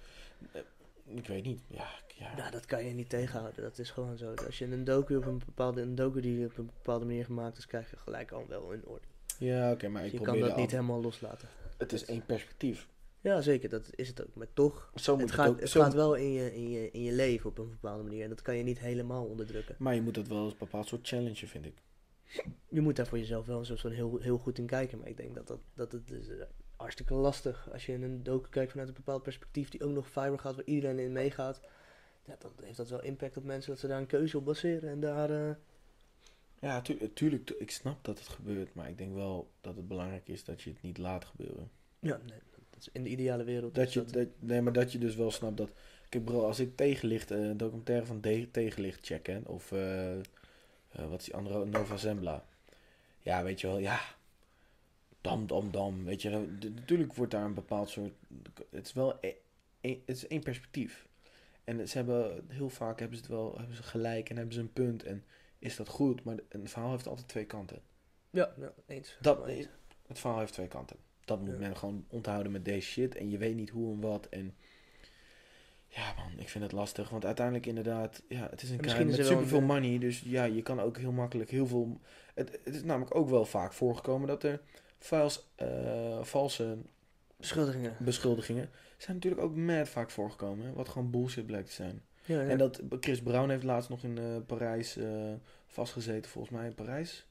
Ik 1.05 1.27
weet 1.27 1.43
niet. 1.45 1.61
Ja, 1.67 1.87
ja. 2.15 2.33
Ja, 2.37 2.49
dat 2.51 2.65
kan 2.65 2.85
je 2.85 2.93
niet 2.93 3.09
tegenhouden. 3.09 3.61
Dat 3.63 3.77
is 3.79 3.89
gewoon 3.91 4.17
zo. 4.17 4.33
Als 4.45 4.57
je 4.57 4.65
een 4.65 4.83
docu 4.83 5.15
op 5.15 5.25
een 5.25 5.41
bepaalde, 5.45 5.81
een 5.81 5.95
docu 5.95 6.21
die 6.21 6.45
op 6.45 6.57
een 6.57 6.65
bepaalde 6.65 7.05
manier 7.05 7.25
gemaakt 7.25 7.57
is, 7.57 7.65
krijg 7.65 7.89
je 7.89 7.97
gelijk 7.97 8.31
al 8.31 8.45
wel 8.47 8.73
een 8.73 8.85
orde. 8.85 9.05
Ja, 9.39 9.71
oké, 9.71 9.87
maar 9.87 10.05
ik 10.05 10.11
je 10.11 10.19
kan 10.21 10.39
dat 10.39 10.55
niet 10.55 10.65
al- 10.65 10.71
helemaal 10.71 11.01
loslaten. 11.01 11.47
Het 11.77 11.93
is 11.93 12.05
één 12.05 12.25
perspectief. 12.25 12.87
Ja, 13.21 13.41
zeker, 13.41 13.69
dat 13.69 13.89
is 13.95 14.07
het 14.07 14.21
ook. 14.21 14.35
Maar 14.35 14.47
toch, 14.53 14.91
Zo 14.95 15.11
moet 15.13 15.21
het, 15.21 15.31
het, 15.31 15.39
gaat, 15.39 15.49
ook. 15.49 15.59
het 15.59 15.71
gaat 15.71 15.93
wel 15.93 16.15
in 16.15 16.31
je, 16.31 16.55
in, 16.55 16.69
je, 16.69 16.91
in 16.91 17.03
je 17.03 17.11
leven 17.11 17.49
op 17.49 17.57
een 17.57 17.69
bepaalde 17.69 18.03
manier. 18.03 18.23
En 18.23 18.29
dat 18.29 18.41
kan 18.41 18.55
je 18.57 18.63
niet 18.63 18.79
helemaal 18.79 19.25
onderdrukken. 19.25 19.75
Maar 19.79 19.95
je 19.95 20.01
moet 20.01 20.15
dat 20.15 20.27
wel 20.27 20.37
als 20.37 20.51
een 20.51 20.57
bepaald 20.59 20.87
soort 20.87 21.07
challenge, 21.07 21.47
vind 21.47 21.65
ik. 21.65 21.73
Je 22.69 22.81
moet 22.81 22.95
daar 22.95 23.07
voor 23.07 23.17
jezelf 23.17 23.45
wel 23.45 23.65
zo 23.65 23.75
zo 23.75 23.89
heel, 23.89 24.17
heel 24.19 24.37
goed 24.37 24.57
in 24.57 24.65
kijken. 24.65 24.97
Maar 24.97 25.07
ik 25.07 25.17
denk 25.17 25.35
dat, 25.35 25.47
dat, 25.47 25.59
dat 25.73 25.91
het 25.91 26.11
is 26.11 26.27
eh, 26.29 26.41
hartstikke 26.75 27.13
lastig. 27.13 27.69
Als 27.71 27.85
je 27.85 27.93
in 27.93 28.03
een 28.03 28.23
docu 28.23 28.49
kijkt 28.49 28.71
vanuit 28.71 28.89
een 28.89 28.95
bepaald 28.95 29.23
perspectief 29.23 29.69
die 29.69 29.83
ook 29.83 29.91
nog 29.93 30.07
viral 30.09 30.37
gaat, 30.37 30.55
waar 30.55 30.65
iedereen 30.65 30.99
in 30.99 31.11
meegaat. 31.11 31.61
Ja, 32.25 32.35
dan 32.39 32.51
heeft 32.63 32.77
dat 32.77 32.89
wel 32.89 33.01
impact 33.03 33.37
op 33.37 33.43
mensen 33.43 33.71
dat 33.71 33.79
ze 33.79 33.87
daar 33.87 33.99
een 33.99 34.05
keuze 34.07 34.37
op 34.37 34.45
baseren. 34.45 34.89
En 34.89 34.99
daar... 34.99 35.29
eh, 35.49 35.55
Ja, 36.59 36.81
tu- 36.81 37.13
tuurlijk, 37.13 37.45
tu- 37.45 37.55
ik 37.59 37.71
snap 37.71 38.03
dat 38.05 38.19
het 38.19 38.27
gebeurt, 38.27 38.73
maar 38.73 38.89
ik 38.89 38.97
denk 38.97 39.13
wel 39.13 39.51
dat 39.61 39.75
het 39.75 39.87
belangrijk 39.87 40.27
is 40.27 40.43
dat 40.43 40.61
je 40.61 40.69
het 40.69 40.81
niet 40.81 40.97
laat 40.97 41.25
gebeuren. 41.25 41.69
ja, 41.99 42.17
nee, 42.17 42.39
dat 42.69 42.79
is 42.79 42.89
in 42.91 43.03
de 43.03 43.09
ideale 43.09 43.43
wereld. 43.43 43.75
Dat 43.75 43.93
je, 43.93 44.03
dat, 44.03 44.27
nee, 44.39 44.61
maar 44.61 44.73
dat 44.73 44.91
je 44.91 44.97
dus 44.97 45.15
wel 45.15 45.31
snapt 45.31 45.57
dat... 45.57 45.69
Kijk 46.09 46.25
bro, 46.25 46.45
als 46.45 46.59
ik 46.59 46.75
tegenlicht, 46.75 47.31
eh, 47.31 47.39
een 47.47 47.57
documentaire 47.57 48.05
van 48.05 48.21
de- 48.21 48.47
tegenlicht 48.51 49.05
check, 49.05 49.27
hè, 49.27 49.39
of 49.43 49.71
wat 51.05 51.19
is 51.19 51.25
die 51.25 51.35
andere, 51.35 51.65
Nova 51.65 51.97
Zembla. 51.97 52.45
Ja, 53.19 53.43
weet 53.43 53.61
je 53.61 53.67
wel, 53.67 53.77
ja, 53.77 53.99
dam, 55.21 55.47
dam, 55.47 55.71
dam, 55.71 56.03
weet 56.03 56.21
je. 56.21 56.29
Natuurlijk 56.75 57.13
wordt 57.13 57.31
daar 57.31 57.45
een 57.45 57.53
bepaald 57.53 57.89
soort... 57.89 58.13
Het 58.69 58.85
is 58.85 58.93
wel, 58.93 59.17
e- 59.21 59.33
e- 59.81 59.99
het 60.05 60.15
is 60.15 60.27
één 60.27 60.43
perspectief. 60.43 61.07
En 61.63 61.87
ze 61.87 61.97
hebben, 61.97 62.45
heel 62.47 62.69
vaak 62.69 62.99
hebben 62.99 63.17
ze 63.17 63.23
het 63.23 63.33
wel, 63.33 63.57
hebben 63.57 63.75
ze 63.75 63.83
gelijk 63.83 64.29
en 64.29 64.35
hebben 64.35 64.53
ze 64.53 64.59
een 64.59 64.73
punt 64.73 65.03
en 65.03 65.23
is 65.59 65.75
dat 65.75 65.87
goed, 65.87 66.23
maar 66.23 66.35
een 66.49 66.69
verhaal 66.69 66.91
heeft 66.91 67.07
altijd 67.07 67.27
twee 67.27 67.45
kanten. 67.45 67.81
Ja, 68.29 68.53
ja 68.59 68.73
eens. 68.87 69.17
Dat, 69.21 69.45
het 70.07 70.19
verhaal 70.19 70.39
heeft 70.39 70.53
twee 70.53 70.67
kanten. 70.67 70.97
Dat 71.25 71.39
moet 71.39 71.51
Ja. 71.51 71.57
men 71.57 71.77
gewoon 71.77 72.05
onthouden 72.09 72.51
met 72.51 72.65
deze 72.65 72.87
shit. 72.87 73.15
En 73.15 73.29
je 73.29 73.37
weet 73.37 73.55
niet 73.55 73.69
hoe 73.69 73.93
en 73.93 74.01
wat. 74.01 74.25
En 74.29 74.55
ja, 75.87 76.13
man, 76.13 76.39
ik 76.39 76.49
vind 76.49 76.63
het 76.63 76.73
lastig. 76.73 77.09
Want 77.09 77.25
uiteindelijk 77.25 77.65
inderdaad, 77.65 78.21
ja, 78.27 78.47
het 78.49 78.61
is 78.61 78.69
een 78.69 78.79
is 78.79 78.93
met 78.95 79.17
er 79.17 79.25
superveel 79.25 79.57
een- 79.57 79.63
money. 79.65 79.99
Dus 79.99 80.19
ja, 80.19 80.43
je 80.43 80.61
kan 80.61 80.79
ook 80.79 80.97
heel 80.97 81.11
makkelijk 81.11 81.49
heel 81.49 81.67
veel... 81.67 81.99
Het, 82.33 82.59
het 82.63 82.75
is 82.75 82.83
namelijk 82.83 83.15
ook 83.15 83.29
wel 83.29 83.45
vaak 83.45 83.73
voorgekomen 83.73 84.27
dat 84.27 84.43
er 84.43 84.61
vals, 84.99 85.47
eh, 85.55 86.21
valse 86.23 86.77
Beschuldigingen. 87.37 87.95
beschuldigingen... 87.99 88.69
zijn 88.97 89.15
natuurlijk 89.15 89.43
ook 89.43 89.55
mad 89.55 89.89
vaak 89.89 90.09
voorgekomen. 90.11 90.65
hè, 90.65 90.73
Wat 90.73 90.89
gewoon 90.89 91.11
bullshit 91.11 91.45
blijkt 91.45 91.67
te 91.67 91.73
zijn. 91.73 92.01
Ja, 92.25 92.41
ja. 92.41 92.49
En 92.49 92.57
dat 92.57 92.81
Chris 92.99 93.21
Brown 93.21 93.49
heeft 93.49 93.63
laatst 93.63 93.89
nog 93.89 94.03
in 94.03 94.17
eh, 94.17 94.23
Parijs 94.45 94.97
eh, 94.97 95.33
vastgezeten. 95.67 96.31
Volgens 96.31 96.53
mij 96.53 96.65
in 96.65 96.75
Parijs. 96.75 97.25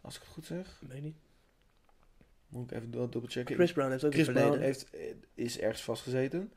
Als 0.00 0.14
ik 0.16 0.20
het 0.22 0.30
goed 0.30 0.44
zeg. 0.46 0.80
Weet 0.88 1.02
niet. 1.02 1.16
Moet 2.48 2.70
ik 2.70 2.76
even 2.76 2.90
dubbel 2.90 3.20
checken. 3.26 3.54
Chris 3.54 3.72
Brown 3.72 3.90
heeft 3.90 4.04
ook 4.04 4.12
Chris 4.12 4.26
Brown 4.26 4.58
heeft, 4.58 4.90
eh, 4.90 5.00
is 5.34 5.58
ergens 5.58 5.82
vastgezeten. 5.82 6.52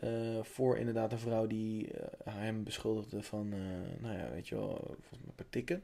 Eh, 0.00 0.42
voor 0.42 0.78
inderdaad 0.78 1.12
een 1.12 1.18
vrouw 1.18 1.46
die 1.46 1.92
eh, 1.92 2.06
hem 2.34 2.64
beschuldigde 2.64 3.22
van, 3.22 3.52
eh, 3.52 3.58
nou 4.02 4.18
ja, 4.18 4.30
weet 4.30 4.48
je 4.48 4.54
wel, 4.54 4.76
volgens 4.76 5.20
mij 5.24 5.34
per 5.34 5.48
tikken. 5.50 5.82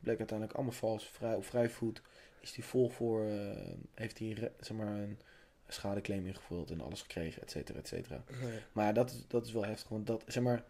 Bleek 0.00 0.18
uiteindelijk 0.18 0.56
allemaal 0.58 0.74
vals. 0.76 1.08
Vrij, 1.08 1.34
op 1.34 1.44
vrij 1.44 1.68
voet 1.70 2.02
is 2.40 2.54
hij 2.56 2.64
vol 2.64 2.88
voor, 2.88 3.24
heeft 3.94 4.18
hij 4.18 4.50
zeg 4.60 4.76
maar 4.76 4.86
een 4.86 5.18
schadeclaim 5.68 6.26
ingevuld 6.26 6.70
en 6.70 6.80
alles 6.80 7.00
gekregen, 7.02 7.42
et 7.42 7.50
cetera, 7.50 7.78
et 7.78 7.88
cetera. 7.88 8.24
Maar 8.72 8.94
dat, 8.94 9.10
is- 9.10 9.24
dat 9.28 9.46
is 9.46 9.52
wel 9.52 9.64
heftig, 9.64 9.88
want 9.88 10.06
dat, 10.06 10.24
zeg 10.26 10.42
maar, 10.42 10.64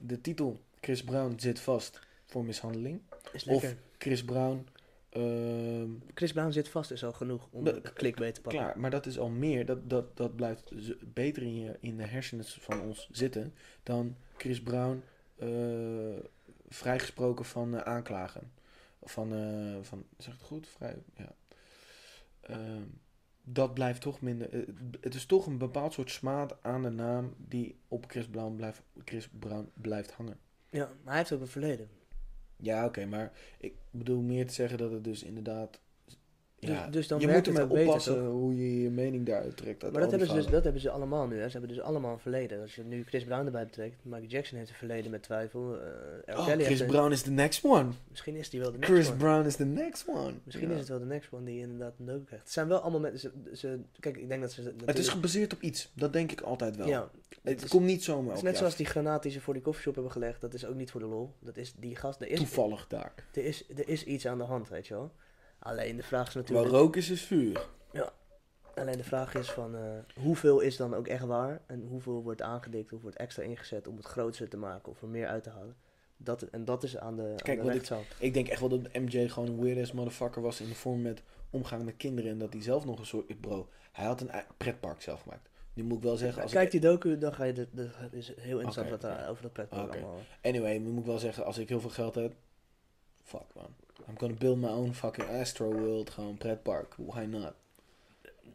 de 0.00 0.20
titel 0.20 0.60
Chris 0.80 1.04
Brown 1.04 1.34
zit 1.38 1.60
vast 1.60 2.00
voor 2.24 2.44
mishandeling. 2.44 3.00
Is 3.32 3.44
Of-. 3.44 3.62
Chris 3.98 4.24
Brown, 4.24 4.66
ehm, 5.14 5.88
Chris 6.14 6.32
Brown 6.32 6.50
zit 6.50 6.68
vast, 6.68 6.90
is 6.90 7.04
al 7.04 7.12
genoeg 7.12 7.48
om 7.50 7.64
De- 7.64 7.80
de 7.80 7.92
clickbait 7.92 8.34
te 8.34 8.40
pakken. 8.40 8.62
klaar, 8.62 8.78
maar 8.78 8.90
dat 8.90 9.06
is 9.06 9.18
al 9.18 9.28
meer, 9.28 9.66
dat, 9.66 9.90
dat, 9.90 10.16
dat 10.16 10.36
blijft 10.36 10.72
beter 11.14 11.42
in, 11.42 11.56
je, 11.56 11.76
in 11.80 11.96
de 11.96 12.06
hersenen 12.06 12.44
van 12.44 12.80
ons 12.80 13.08
zitten 13.12 13.54
dan 13.82 14.16
Chris 14.36 14.62
Brown 14.62 15.02
eh, 15.36 15.48
vrijgesproken 16.68 17.44
van 17.44 17.74
eh, 17.76 17.80
aanklagen. 17.80 18.52
Van, 19.02 19.32
eh, 19.34 19.76
van, 19.82 20.04
zeg 20.18 20.32
het 20.34 20.42
goed? 20.42 20.68
Vrij, 20.68 20.96
ja. 21.16 21.34
Ehm, 22.40 22.82
dat 23.42 23.74
blijft 23.74 24.00
toch 24.00 24.20
minder. 24.20 24.64
het 25.00 25.14
is 25.14 25.26
toch 25.26 25.46
een 25.46 25.58
bepaald 25.58 25.92
soort 25.92 26.10
smaad 26.10 26.62
aan 26.62 26.82
de 26.82 26.90
naam 26.90 27.34
die 27.38 27.78
op 27.88 28.04
Chris 28.08 28.26
Brown 28.28 28.56
blijft, 28.56 28.82
Chris 29.04 29.28
Brown 29.38 29.70
blijft 29.74 30.10
hangen. 30.12 30.38
Ja, 30.70 30.84
maar 31.02 31.12
hij 31.12 31.16
heeft 31.16 31.32
ook 31.32 31.40
een 31.40 31.46
verleden. 31.46 31.88
Ja, 32.56 32.84
oké, 32.84 33.06
maar 33.06 33.32
ik 33.58 33.74
bedoel 33.90 34.20
meer 34.20 34.46
te 34.46 34.52
zeggen 34.54 34.78
dat 34.78 34.90
het 34.90 35.04
dus 35.04 35.22
inderdaad. 35.22 35.80
Ja, 36.66 36.84
Dus- 36.84 36.92
dus 36.92 37.08
dan 37.08 37.20
je 37.20 37.26
werkt 37.26 37.46
moet 37.46 37.56
het 37.58 37.68
beter, 37.68 37.86
oppassen 37.86 38.24
hoe 38.26 38.56
je 38.56 38.82
je 38.82 38.90
mening 38.90 39.26
daaruit 39.26 39.56
trekt. 39.56 39.82
Maar 39.82 39.92
dat 40.00 40.10
hebben, 40.10 40.28
ze 40.28 40.34
dus, 40.34 40.46
dat 40.46 40.64
hebben 40.64 40.80
ze 40.82 40.90
allemaal 40.90 41.26
nu. 41.26 41.38
Hè. 41.38 41.46
Ze 41.46 41.52
hebben 41.58 41.76
dus 41.76 41.80
allemaal 41.84 42.12
een 42.12 42.18
verleden. 42.18 42.60
Als 42.60 42.74
je 42.74 42.82
nu 42.84 43.04
Chris 43.04 43.24
Brown 43.24 43.46
erbij 43.46 43.64
betrekt. 43.64 43.96
Michael 44.02 44.28
Jackson 44.28 44.58
heeft 44.58 44.70
een 44.70 44.76
verleden 44.76 45.10
met 45.10 45.22
twijfel. 45.22 45.78
eh. 45.80 46.38
Oh, 46.38 46.46
heeft 46.46 46.64
Chris 46.64 46.80
een- 46.80 46.86
Brown 46.86 47.12
is 47.12 47.22
the 47.22 47.30
next 47.30 47.64
one. 47.64 47.88
Misschien 48.10 48.36
is 48.36 48.50
die 48.50 48.60
wel 48.60 48.70
de 48.72 48.78
next 48.78 48.92
Chris 48.92 49.08
one. 49.08 49.16
Brown 49.16 49.46
is 49.46 49.56
the 49.56 49.64
next 49.64 50.04
one. 50.08 50.32
Misschien 50.44 50.68
Ja. 50.68 50.72
is 50.74 50.80
het 50.80 50.88
wel 50.88 50.98
de 50.98 51.04
next 51.04 51.28
one 51.32 51.44
die 51.44 51.60
inderdaad 51.60 51.94
een 51.98 52.06
dook 52.06 52.26
krijgt. 52.26 52.44
Het 52.44 52.52
zijn 52.52 52.68
wel 52.68 52.78
allemaal 52.78 53.00
mensen. 53.00 53.32
Ze, 53.44 53.56
ze- 53.56 53.78
kijk, 54.00 54.16
ik 54.16 54.28
denk 54.28 54.40
dat 54.40 54.52
ze. 54.52 54.74
Het 54.84 54.98
is 54.98 55.08
gebaseerd 55.08 55.52
op 55.52 55.60
iets. 55.60 55.90
Dat 55.94 56.12
denk 56.12 56.32
ik 56.32 56.40
altijd 56.40 56.76
wel. 56.76 56.86
Ja, 56.88 57.10
het 57.42 57.68
komt 57.68 57.84
niet 57.86 58.04
zomaar 58.04 58.28
het 58.28 58.36
is 58.36 58.42
net 58.42 58.56
zoals 58.56 58.76
die 58.76 58.86
granaat 58.86 59.22
die 59.22 59.32
ze 59.32 59.40
voor 59.40 59.54
die 59.54 59.62
koffieshop 59.62 59.94
hebben 59.94 60.12
gelegd. 60.12 60.40
Dat 60.40 60.54
is 60.54 60.66
ook 60.66 60.74
niet 60.74 60.90
voor 60.90 61.00
de 61.00 61.06
lol. 61.06 61.32
Dat 61.40 61.56
is 61.56 61.74
die 61.78 61.96
gast. 61.96 62.20
Er 62.20 62.28
is, 62.28 62.38
toevallig 62.38 62.86
daar. 62.88 63.12
er 63.32 63.44
is, 63.44 63.64
er 63.76 63.88
is 63.88 64.04
iets 64.04 64.26
aan 64.26 64.38
de 64.38 64.44
hand, 64.44 64.68
weet 64.68 64.86
je 64.86 64.94
wel. 64.94 65.12
Alleen 65.64 65.96
de 65.96 66.02
vraag 66.02 66.28
is 66.28 66.34
natuurlijk. 66.34 66.68
rook 66.68 66.96
is, 66.96 67.10
is 67.10 67.22
vuur. 67.22 67.66
Alleen 68.74 68.96
de 68.96 69.04
vraag 69.04 69.34
is 69.34 69.50
van 69.50 69.76
eh, 69.76 69.82
hoeveel 70.22 70.60
is 70.60 70.76
dan 70.76 70.94
ook 70.94 71.06
echt 71.08 71.24
waar 71.24 71.60
en 71.66 71.86
hoeveel 71.88 72.22
wordt 72.22 72.42
aangedikt 72.42 72.92
of 72.92 73.02
wordt 73.02 73.16
extra 73.16 73.42
ingezet 73.42 73.86
om 73.86 73.96
het 73.96 74.06
groter 74.06 74.48
te 74.48 74.56
maken 74.56 74.92
of 74.92 75.02
er 75.02 75.08
meer 75.08 75.26
uit 75.26 75.42
te 75.42 75.50
halen. 75.50 75.76
Dat, 76.16 76.42
en 76.42 76.64
dat 76.64 76.82
is 76.82 76.98
aan 76.98 77.16
de, 77.16 77.22
aan 77.22 77.36
Kijk, 77.36 77.58
de 77.58 77.64
wat 77.64 77.74
ik-. 77.74 78.16
Ik 78.18 78.34
denk 78.34 78.48
echt 78.48 78.60
wel 78.60 78.68
dat 78.68 78.92
MJ 78.92 79.28
gewoon 79.28 79.48
een 79.48 79.60
weird 79.60 79.80
ass 79.80 79.92
motherfucker 79.92 80.42
was 80.42 80.60
in 80.60 80.68
de 80.68 80.74
vorm 80.74 81.02
met 81.02 81.22
omgaan 81.50 81.84
met 81.84 81.96
kinderen. 81.96 82.30
En 82.30 82.38
dat 82.38 82.52
hij 82.52 82.62
zelf 82.62 82.84
nog 82.84 82.98
een 82.98 83.06
soort. 83.06 83.40
Bro, 83.40 83.68
hij 83.92 84.06
had 84.06 84.20
een 84.20 84.30
pretpark 84.56 85.02
zelf 85.02 85.20
gemaakt. 85.20 85.48
Nu 85.74 85.82
moet 85.82 85.96
ik 85.96 86.02
wel 86.02 86.16
zeggen. 86.16 86.42
Als 86.42 86.52
Kijk 86.52 86.64
ik, 86.64 86.70
die 86.70 86.80
docu, 86.80 87.18
dan 87.18 87.34
ga 87.34 87.44
je 87.44 87.52
het 87.52 88.12
is 88.12 88.32
heel 88.36 88.56
interessant 88.60 88.90
wat 88.90 89.02
ja. 89.02 89.26
over 89.28 89.42
dat 89.42 89.52
pretpark 89.52 89.92
allemaal. 89.92 90.20
Anyway, 90.42 90.78
nu 90.78 90.88
moet 90.88 91.00
ik 91.00 91.06
wel 91.06 91.18
zeggen. 91.18 91.44
Als 91.44 91.58
ik 91.58 91.68
heel 91.68 91.80
veel 91.80 91.90
geld 91.90 92.14
heb. 92.14 92.34
Fuck 93.22 93.54
man. 93.54 93.83
I'm 94.08 94.18
gonna 94.18 94.34
build 94.34 94.58
my 94.58 94.68
own 94.68 94.92
fucking 94.92 95.28
Astro 95.28 95.72
World. 95.72 96.10
Gewoon 96.10 96.36
pretpark. 96.36 96.94
Why 96.96 97.20
not? 97.24 97.52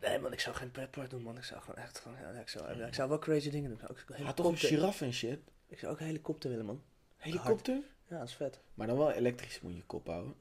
Nee 0.02 0.20
man, 0.20 0.34
ik 0.34 0.39
zou 0.39 0.56
geen 0.56 0.72
pretpark 0.72 1.10
doen 1.10 1.22
man. 1.22 1.38
Ik 1.38 1.43
zou 1.43 1.62
gewoon 1.62 1.84
echt 1.84 2.00
gewoon, 2.00 2.18
ja, 2.22 2.39
ik, 2.39 2.50
zou, 2.50 2.84
ik 2.84 2.93
zou 2.93 3.10
wel 3.10 3.20
crazy 3.20 3.50
dingen 3.50 3.70
doen. 3.70 3.80
Ik 3.89 4.04
zou 4.16 4.28
ook 4.30 4.36
toch 4.36 4.45
een 4.52 4.58
giraffe 4.58 5.06
en 5.06 5.14
shit. 5.14 5.39
ik 5.68 5.80
zou 5.80 5.91
ook 5.91 6.00
een 6.00 6.06
helikopter 6.06 6.50
willen 6.50 6.66
man. 6.66 6.82
Helikopter? 7.18 7.82
Ja, 8.08 8.18
dat 8.20 8.28
is 8.28 8.34
vet. 8.36 8.60
Maar 8.74 8.88
dan 8.88 8.97
wel 8.97 9.12
elektrisch 9.12 9.62
moet 9.62 9.76
je 9.76 9.84
kop 9.84 10.08
houden. 10.08 10.34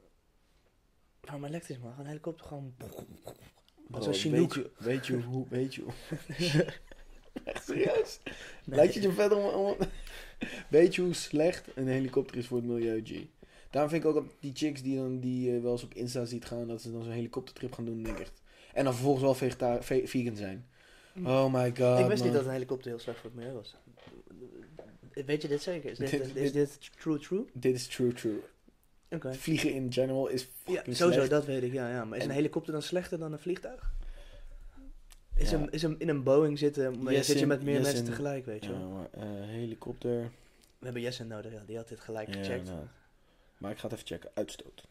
Waarom 1.21 1.45
elektrisch 1.45 1.77
man? 1.77 1.89
Gewoon 1.89 1.99
een 2.05 2.11
helikopter 2.11 2.45
gewoon... 2.45 2.73
Bro, 2.77 4.01
Zo'n 4.01 4.11
weet 4.11 4.19
Chinook. 4.21 4.53
je, 4.53 4.71
weet 4.77 5.07
je 5.07 5.21
hoe, 5.21 5.45
weet 5.57 5.75
je 5.75 5.81
hoe... 5.81 5.93
Echt 7.43 7.65
serieus? 7.65 8.19
Nee. 8.65 8.75
Lijkt 8.75 8.93
je 8.93 9.01
je 9.01 9.11
verder 9.11 9.37
om, 9.37 9.65
om- 9.65 9.77
Weet 10.69 10.95
je 10.95 11.01
hoe 11.01 11.13
slecht 11.13 11.67
een 11.75 11.87
helikopter 11.87 12.37
is 12.37 12.47
voor 12.47 12.57
het 12.57 12.65
milieu, 12.65 13.01
G? 13.05 13.25
Daarom 13.69 13.91
vind 13.91 14.03
ik 14.03 14.09
ook 14.09 14.15
dat 14.15 14.33
die 14.39 14.51
chicks 14.55 14.81
die, 14.81 14.95
dan, 14.97 15.19
die 15.19 15.51
je 15.51 15.59
wel 15.59 15.71
eens 15.71 15.83
op 15.83 15.93
Insta 15.93 16.25
ziet 16.25 16.45
gaan, 16.45 16.67
dat 16.67 16.81
ze 16.81 16.91
dan 16.91 17.03
zo'n 17.03 17.11
helikoptertrip 17.11 17.73
gaan 17.73 17.85
doen, 17.85 18.03
denk 18.03 18.15
ik 18.15 18.21
echt. 18.21 18.41
En 18.73 18.83
dan 18.83 18.93
vervolgens 18.93 19.23
wel 19.23 19.33
vegeta- 19.35 19.81
ve- 19.83 20.01
vegan 20.07 20.35
zijn. 20.35 20.67
Oh 21.23 21.53
my 21.53 21.67
god, 21.69 21.77
Hm. 21.97 22.01
ik 22.01 22.07
wist 22.07 22.17
man. 22.17 22.27
niet 22.27 22.33
dat 22.37 22.45
een 22.45 22.51
helikopter 22.51 22.89
heel 22.91 22.99
slecht 22.99 23.19
voor 23.19 23.29
het 23.29 23.39
milieu 23.39 23.53
was. 23.53 23.75
Weet 25.25 25.41
je 25.41 25.47
dit 25.47 25.61
zeker? 25.61 25.91
Is 25.91 25.97
dit, 25.97 26.09
Dit- 26.11 26.35
is 26.35 26.51
dit 26.51 26.89
true 26.99 27.19
true? 27.19 27.45
Dit 27.53 27.75
is 27.75 27.87
true, 27.87 28.13
true. 28.13 28.39
Oké. 29.09 29.33
Vliegen 29.33 29.73
in 29.73 29.93
general 29.93 30.27
is 30.27 30.41
Ja, 30.43 30.49
fucking 30.73 30.95
sowieso, 30.95 31.11
slecht. 31.19 31.29
dat 31.29 31.45
weet 31.45 31.63
ik, 31.63 31.73
ja, 31.73 31.89
ja. 31.89 32.05
Maar 32.05 32.17
is 32.17 32.23
En- 32.23 32.29
een 32.29 32.35
helikopter 32.35 32.73
dan 32.73 32.81
slechter 32.81 33.19
dan 33.19 33.33
een 33.33 33.39
vliegtuig? 33.39 33.91
Is, 35.35 35.49
Ja. 35.49 35.57
een, 35.57 35.69
is 35.71 35.83
een, 35.83 35.95
in 35.99 36.09
een 36.09 36.23
Boeing 36.23 36.57
zitten, 36.57 37.03
maar 37.03 37.13
Yes, 37.13 37.25
zit 37.25 37.39
je 37.39 37.45
met 37.47 37.63
meer 37.63 37.73
yes, 37.73 37.83
mensen 37.83 37.99
in- 38.03 38.09
tegelijk, 38.09 38.45
weet 38.45 38.63
je 38.65 38.71
Ja, 38.71 38.77
wel. 38.79 38.89
maar 38.89 39.07
eh, 39.11 39.23
helikopter... 39.47 40.31
We 40.79 40.85
hebben 40.85 41.01
Jesse 41.01 41.23
nodig, 41.25 41.51
ja, 41.51 41.63
die 41.65 41.75
had 41.77 41.87
dit 41.87 41.99
gelijk 41.99 42.27
Ja, 42.27 42.33
gecheckt. 42.39 42.65
nou. 42.65 42.79
Maar 43.59 43.71
ik 43.71 43.77
ga 43.77 43.83
het 43.83 43.93
even 43.93 44.07
checken. 44.07 44.31
Uitstoot. 44.33 44.87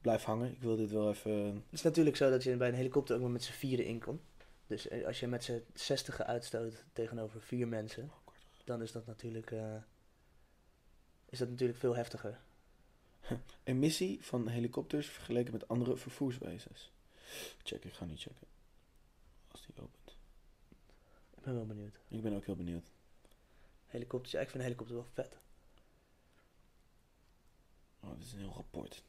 Blijf 0.00 0.22
hangen. 0.22 0.52
Ik 0.52 0.60
wil 0.60 0.76
dit 0.76 0.90
wel 0.90 1.08
even... 1.08 1.32
Het 1.54 1.62
is 1.70 1.82
natuurlijk 1.82 2.16
zo 2.16 2.30
dat 2.30 2.42
je 2.42 2.56
bij 2.56 2.68
een 2.68 2.74
helikopter 2.74 3.16
ook 3.16 3.22
maar 3.22 3.30
met 3.30 3.44
z'n 3.44 3.52
vieren 3.52 3.86
in 3.86 4.00
kon. 4.00 4.20
Dus 4.66 4.88
eh, 4.88 5.06
als 5.06 5.20
je 5.20 5.26
met 5.26 5.44
z'n 5.44 5.64
zestigen 5.74 6.26
uitstoot 6.26 6.84
tegenover 6.92 7.40
vier 7.40 7.68
mensen, 7.68 8.10
dan 8.64 8.82
is 8.82 8.92
dat 8.92 9.06
natuurlijk, 9.06 9.50
eh, 9.50 9.76
is 11.28 11.38
dat 11.38 11.48
natuurlijk 11.48 11.78
veel 11.78 11.96
heftiger. 11.96 12.40
Emissie 13.62 14.24
van 14.24 14.48
helikopters 14.48 15.06
vergeleken 15.06 15.52
met 15.52 15.68
andere 15.68 15.96
vervoerswezens. 15.96 16.90
Check, 17.62 17.84
ik 17.84 17.92
ga 17.92 18.04
niet 18.04 18.20
checken. 18.20 18.46
Als 19.48 19.66
die 19.66 19.82
opent. 19.82 20.16
Ik 21.36 21.42
ben 21.42 21.54
wel 21.54 21.66
benieuwd. 21.66 22.00
Ik 22.08 22.22
ben 22.22 22.34
ook 22.34 22.44
heel 22.44 22.56
benieuwd. 22.56 22.90
Helikopters, 23.86 24.32
ja, 24.32 24.40
ik 24.40 24.48
vind 24.48 24.58
een 24.58 24.64
helikopter 24.64 24.96
wel 24.96 25.06
vet. 25.12 25.38
Oh, 28.00 28.10
dit 28.10 28.26
is 28.26 28.32
een 28.32 28.38
heel 28.38 28.52
rapport. 28.54 29.02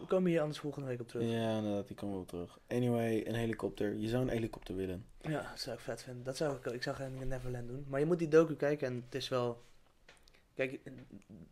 We 0.00 0.06
komen 0.06 0.30
hier 0.30 0.40
anders 0.40 0.58
volgende 0.58 0.88
week 0.88 1.00
op 1.00 1.08
terug. 1.08 1.30
Ja, 1.30 1.30
Ja, 1.30 1.56
inderdaad, 1.56 1.86
die 1.86 1.96
komen 1.96 2.14
we 2.14 2.20
op 2.20 2.28
terug. 2.28 2.58
Anyway, 2.68 3.26
een 3.26 3.34
helikopter. 3.34 3.94
Je 3.94 4.08
zou 4.08 4.22
een 4.22 4.28
helikopter 4.28 4.76
willen. 4.76 5.06
dat 5.20 5.60
zou 5.60 5.76
ik 5.76 5.82
vet 5.82 6.02
vinden. 6.02 6.24
Dat 6.24 6.36
zou 6.36 6.56
ik, 6.56 6.64
ik 6.64 6.82
zou 6.82 6.96
geen 6.96 7.28
Neverland 7.28 7.68
doen. 7.68 7.84
Maar 7.88 8.00
je 8.00 8.06
moet 8.06 8.18
die 8.18 8.28
docu 8.28 8.56
kijken 8.56 8.86
en 8.86 9.02
het 9.04 9.14
is 9.14 9.28
wel... 9.28 9.62
Kijk, 10.54 10.80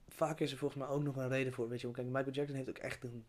vaak 0.09 0.41
is 0.41 0.53
er 0.53 0.59
volgens 0.59 0.81
mij 0.81 0.91
ook 0.91 1.03
nog 1.03 1.17
een 1.17 1.29
reden 1.29 1.53
voor. 1.53 1.69
Weet 1.69 1.81
je, 1.81 1.91
kijk, 1.91 2.07
Michael 2.07 2.31
Jackson 2.31 2.57
heeft 2.57 2.69
ook 2.69 2.79
echt 2.79 3.05
een 3.05 3.25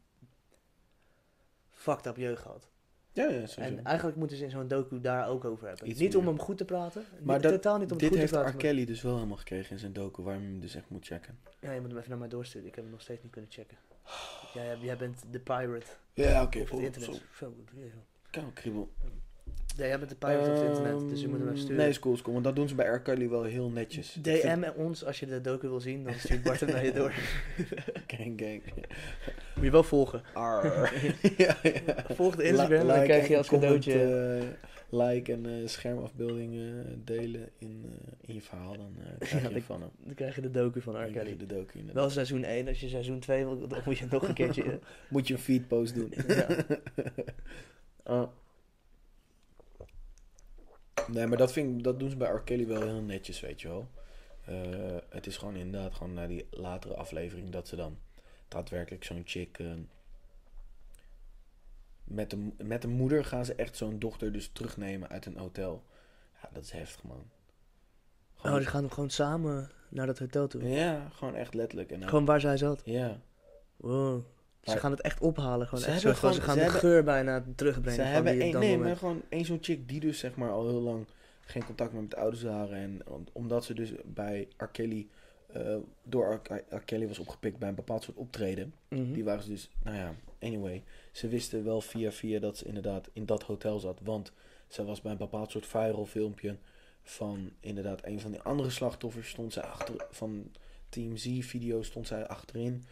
fucked 1.70 2.06
up 2.06 2.18
jeugd 2.18 2.42
gehad. 2.42 2.68
Ja, 3.14 3.30
ja. 3.30 3.46
En 3.56 3.84
eigenlijk 3.86 4.18
moeten 4.18 4.38
ze 4.38 4.44
in 4.44 4.50
zo'n 4.50 4.68
docu 4.68 5.02
daar 5.02 5.28
ook 5.28 5.46
over 5.46 5.68
hebben. 5.68 5.90
Iets 5.90 6.00
niet 6.00 6.16
om 6.16 6.28
hem 6.28 6.40
goed 6.40 6.58
te 6.58 6.66
praten. 6.66 7.04
Maar 7.24 7.34
niet, 7.36 7.44
dat- 7.44 7.52
totaal 7.52 7.78
niet 7.78 7.92
om 7.92 7.98
Dit 7.98 8.10
goed 8.10 8.18
heeft 8.18 8.32
te 8.32 8.38
R. 8.38 8.42
praten. 8.42 8.60
maar- 8.60 8.70
Kelly 8.72 8.86
dus 8.86 9.02
wel 9.02 9.16
helemaal 9.16 9.38
gekregen 9.38 9.72
in 9.72 9.80
zijn 9.80 9.94
docu, 9.94 10.22
waarom 10.22 10.44
je 10.44 10.50
hem 10.50 10.60
dus 10.60 10.76
echt 10.76 10.90
moet 10.90 11.06
checken. 11.06 11.38
Ja, 11.60 11.72
je 11.72 11.80
moet 11.80 11.90
hem 11.90 11.98
even 11.98 12.10
naar 12.10 12.20
mij 12.20 12.28
doorsturen. 12.28 12.68
Ik 12.68 12.76
heb 12.76 12.84
hem 12.84 12.94
nog 12.94 13.02
steeds 13.02 13.24
niet 13.24 13.32
kunnen 13.32 13.52
checken. 13.52 13.78
Jij, 14.54 14.78
jij 14.82 14.98
bent 14.98 15.24
de 15.32 15.40
pirate 15.40 15.86
Ja, 16.14 16.42
oké. 16.44 16.60
op 16.60 16.70
het 16.70 16.80
internet. 16.80 17.22
Zo, 17.38 17.54
ja, 17.76 17.82
joh. 17.84 17.92
kou, 18.30 18.46
kriebel. 18.54 18.90
Ja, 19.78 19.86
jij 19.86 19.98
bent 19.98 20.10
de 20.10 20.16
pirate 20.16 20.50
op 20.50 20.56
het 20.56 20.66
internet, 20.78 21.10
dus 21.10 21.22
je 21.22 21.28
moet 21.28 21.38
hem 21.38 21.48
even 21.48 21.54
Ehm, 21.58 21.64
sturen. 21.64 21.78
Nee, 21.82 21.90
is 21.90 22.00
cool, 22.00 22.14
is 22.16 22.22
cool. 22.22 22.34
Want 22.34 22.46
dat 22.46 22.56
doen 22.56 22.68
ze 22.68 22.76
bij 22.76 22.86
R. 22.88 23.00
Kelly 23.02 23.30
wel 23.30 23.44
heel 23.44 23.70
netjes. 23.70 24.16
Ik 24.18 24.24
vind- 24.40 24.62
DM 24.64 24.70
ons 24.76 25.06
als 25.06 25.20
je 25.20 25.26
de 25.26 25.42
docu 25.42 25.68
wil 25.68 25.80
zien, 25.80 26.04
dan 26.04 26.14
stuurt 26.14 26.44
Bart 26.44 26.60
hem 26.60 26.70
naar 26.70 26.86
je 26.86 26.92
door. 26.92 27.12
Gang, 28.18 28.40
gang. 28.42 28.62
Moet 29.64 29.72
je 29.72 29.78
wel 29.78 29.84
volgen. 29.90 30.22
Ja, 31.38 31.56
ja. 31.64 32.06
Volg 32.16 32.36
de 32.36 32.44
Instagram, 32.44 32.82
Li- 32.82 32.88
dan 32.94 33.04
krijg 33.04 33.28
je 33.28 33.32
en 33.34 33.38
als 33.38 33.48
comment, 33.48 33.86
cadeautje... 33.86 34.48
eh, 34.90 35.00
like 35.00 35.32
en 35.34 35.46
eh, 35.46 35.68
schermafbeelding 35.68 36.54
eh, 36.54 36.94
delen 36.98 37.50
in, 37.58 37.86
in 38.22 38.34
je 38.34 38.42
verhaal. 38.42 38.78
Dan 38.78 38.96
krijg 39.20 39.54
je 39.54 39.62
van 39.62 39.82
hem. 39.82 39.90
dan 39.98 40.14
krijg 40.14 40.36
je 40.36 40.42
de 40.42 40.52
docu 40.52 40.82
van 40.82 41.04
R. 41.04 41.12
Kelly. 41.12 41.38
de 41.38 41.46
docu 41.46 41.78
inderdaad. 41.80 41.94
Wel 42.04 42.10
seizoen 42.10 42.44
1, 42.44 42.68
als 42.68 42.80
je 42.80 42.90
seizoen 42.90 43.20
2 43.20 43.46
wil, 43.46 43.68
dan 43.68 43.82
moet 43.86 43.98
je 43.98 44.06
nog 44.10 44.28
een 44.28 44.34
keertje... 44.34 44.80
Moet 45.10 45.28
je 45.28 45.34
een 45.34 45.40
feedpost 45.40 45.96
doen. 45.96 46.14
Ja. 46.28 46.48
Ah. 48.04 48.28
Nee, 51.08 51.28
maar 51.28 51.38
dat, 51.38 51.54
vind 51.54 51.78
ik, 51.78 51.84
dat 51.84 52.00
doen 52.00 52.10
ze 52.10 52.18
bij 52.18 52.30
R. 52.32 52.42
Kelly 52.44 52.68
wel 52.68 52.82
heel 52.82 53.02
netjes, 53.02 53.40
weet 53.40 53.62
je 53.62 53.68
wel. 53.68 53.90
Het 55.10 55.28
is 55.28 55.38
gewoon 55.38 55.56
inderdaad 55.56 55.94
gewoon 55.94 56.14
naar 56.14 56.28
die 56.28 56.46
latere 56.50 56.94
aflevering 56.96 57.50
dat 57.50 57.68
ze 57.68 57.76
dan 57.76 57.98
daadwerkelijk 58.54 59.04
zo'n 59.04 59.22
chick... 59.26 59.60
eh, 59.60 59.72
met, 62.04 62.30
de, 62.30 62.50
met 62.64 62.82
de 62.82 62.88
moeder 62.88 63.26
gaan 63.26 63.46
ze 63.46 63.56
echt 63.56 63.78
zo'n 63.78 64.00
dochter 64.00 64.32
dus 64.32 64.50
terugnemen 64.54 65.10
uit 65.10 65.26
een 65.26 65.38
hotel. 65.38 65.84
Ja, 66.42 66.50
dat 66.54 66.64
is 66.64 66.72
heftig, 66.72 67.04
man. 67.04 67.24
Oh, 68.44 68.56
ze 68.56 68.66
gaan 68.66 68.92
gewoon 68.92 69.10
samen 69.10 69.72
naar 69.90 70.06
dat 70.06 70.20
hotel 70.20 70.48
toe. 70.48 70.70
Ja, 70.70 71.10
gewoon 71.14 71.36
echt 71.36 71.54
letterlijk. 71.54 71.92
En 71.92 72.00
dan- 72.00 72.10
Gewoon 72.10 72.26
waar 72.26 72.40
zij 72.42 72.58
zat. 72.58 72.82
Ja. 72.86 73.20
Wow. 73.76 74.24
Ze 74.62 74.78
gaan 74.78 74.92
het 74.92 75.02
echt 75.02 75.20
ophalen. 75.20 75.68
Gewoon 75.68 75.84
Ze 75.84 75.90
echt 75.92 76.02
zo, 76.02 76.14
gewoon, 76.14 76.34
ze 76.34 76.42
gewoon- 76.42 76.56
gaan 76.56 76.64
ze 76.66 76.66
de 76.66 76.72
hebben- 76.72 76.90
geur 76.90 77.04
bijna 77.04 77.44
terugbrengen. 77.56 78.06
Ze 78.06 78.12
hebben 78.12 78.40
dat 78.52 78.62
nee, 78.62 78.78
maar 78.78 78.98
gewoon 78.98 79.22
één 79.30 79.46
zo'n 79.46 79.58
chick 79.62 79.88
die 79.88 80.00
dus 80.00 80.20
zeg 80.20 80.36
maar 80.36 80.52
al 80.52 80.68
heel 80.68 80.82
lang 80.82 81.06
geen 81.42 81.66
contact 81.66 81.92
meer 81.92 82.02
met 82.02 82.12
de 82.12 82.18
ouders 82.18 82.44
waren. 82.44 82.78
En 82.78 83.08
om- 83.08 83.26
omdat 83.32 83.66
ze 83.66 83.74
dus 83.74 83.92
bij 84.06 84.48
R. 84.58 84.66
Kelly 84.68 85.08
eh, 85.54 85.76
door 86.04 86.34
R. 86.34 86.64
R. 86.70 86.80
Kelly 86.80 87.08
was 87.08 87.20
opgepikt 87.20 87.58
bij 87.58 87.70
een 87.70 87.76
bepaald 87.76 88.04
soort 88.04 88.18
optreden. 88.18 88.74
Mhm. 88.88 89.12
Die 89.12 89.24
waren 89.24 89.44
ze 89.44 89.50
dus, 89.50 89.70
nou 89.84 89.98
ja, 89.98 90.16
anyway. 90.40 90.84
Ze 91.12 91.28
wisten 91.28 91.64
wel 91.64 91.82
via 91.82 92.12
via 92.12 92.40
dat 92.40 92.58
ze 92.58 92.66
inderdaad 92.66 93.10
in 93.14 93.26
dat 93.26 93.44
hotel 93.44 93.80
zat. 93.80 94.00
Want 94.04 94.32
ze 94.68 94.86
was 94.86 95.02
bij 95.02 95.12
een 95.12 95.18
bepaald 95.18 95.52
soort 95.52 95.66
viral 95.66 96.06
filmpje 96.06 96.58
van 97.04 97.52
inderdaad 97.60 98.06
een 98.06 98.20
van 98.20 98.32
die 98.32 98.42
andere 98.42 98.70
slachtoffers. 98.70 99.30
Stond 99.30 99.54
zij 99.54 99.64
achter, 99.64 100.06
van 100.10 100.52
Team 100.90 101.18
Z-video 101.18 101.82
stond 101.82 102.08
zij 102.08 102.28
achterin. 102.28 102.84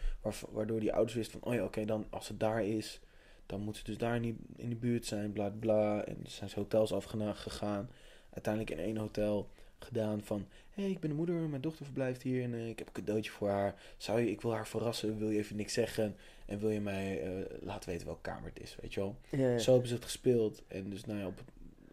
waardoor 0.52 0.80
die 0.80 0.94
ouders 0.94 1.16
wisten 1.16 1.40
van, 1.40 1.52
oh 1.52 1.56
ja, 1.56 1.64
oké, 1.64 1.86
dan 1.86 2.06
als 2.10 2.26
ze 2.26 2.38
daar 2.38 2.64
is, 2.64 3.00
dan 3.46 3.62
moet 3.62 3.78
ze 3.78 3.84
dus 3.84 3.98
daar 3.98 4.20
niet 4.20 4.38
in 4.56 4.70
de 4.70 4.76
buurt 4.76 5.06
zijn, 5.06 5.34
bla 5.34 5.50
bla. 5.50 6.04
En 6.04 6.18
zijn 6.24 6.50
ze 6.50 6.60
hotels 6.60 6.94
afgegaan. 6.94 7.90
Uiteindelijk 8.30 8.80
in 8.80 8.86
één 8.86 8.98
hotel 8.98 9.50
gedaan 9.86 10.22
van, 10.24 10.46
hé, 10.74 10.82
hey, 10.84 10.92
ik 10.92 11.00
ben 11.00 11.10
de 11.10 11.16
moeder, 11.16 11.36
mijn 11.36 11.62
dochter 11.62 11.86
verblijft 11.86 12.22
hier 12.22 12.44
en 12.44 12.54
eh, 12.54 12.68
ik 12.70 12.78
heb 12.80 12.88
een 12.88 12.94
cadeautje 12.94 13.32
voor 13.32 13.50
haar. 13.50 13.76
Zou 13.98 14.20
je, 14.20 14.32
ik 14.32 14.42
wil 14.42 14.54
haar 14.54 14.68
verrassen, 14.68 15.18
wil 15.18 15.30
je 15.30 15.38
even 15.38 15.56
niks 15.56 15.74
zeggen? 15.74 16.16
En 16.46 16.60
wil 16.60 16.70
je 16.70 16.80
mij 16.82 17.22
eh, 17.22 17.58
laten 17.62 17.90
weten 17.90 18.06
welke 18.06 18.22
kamer 18.22 18.50
het 18.54 18.64
is, 18.64 18.78
weet 18.82 18.94
je 18.94 19.00
wel? 19.00 19.16
Ja, 19.30 19.50
ja. 19.52 19.58
Zo 19.58 19.72
hebben 19.72 19.90
ze 19.90 19.96
het 19.96 20.04
gespeeld. 20.04 20.62
En 20.68 20.90
dus, 20.90 21.06
nou 21.06 21.20
ja, 21.20 21.28
op, 21.28 21.42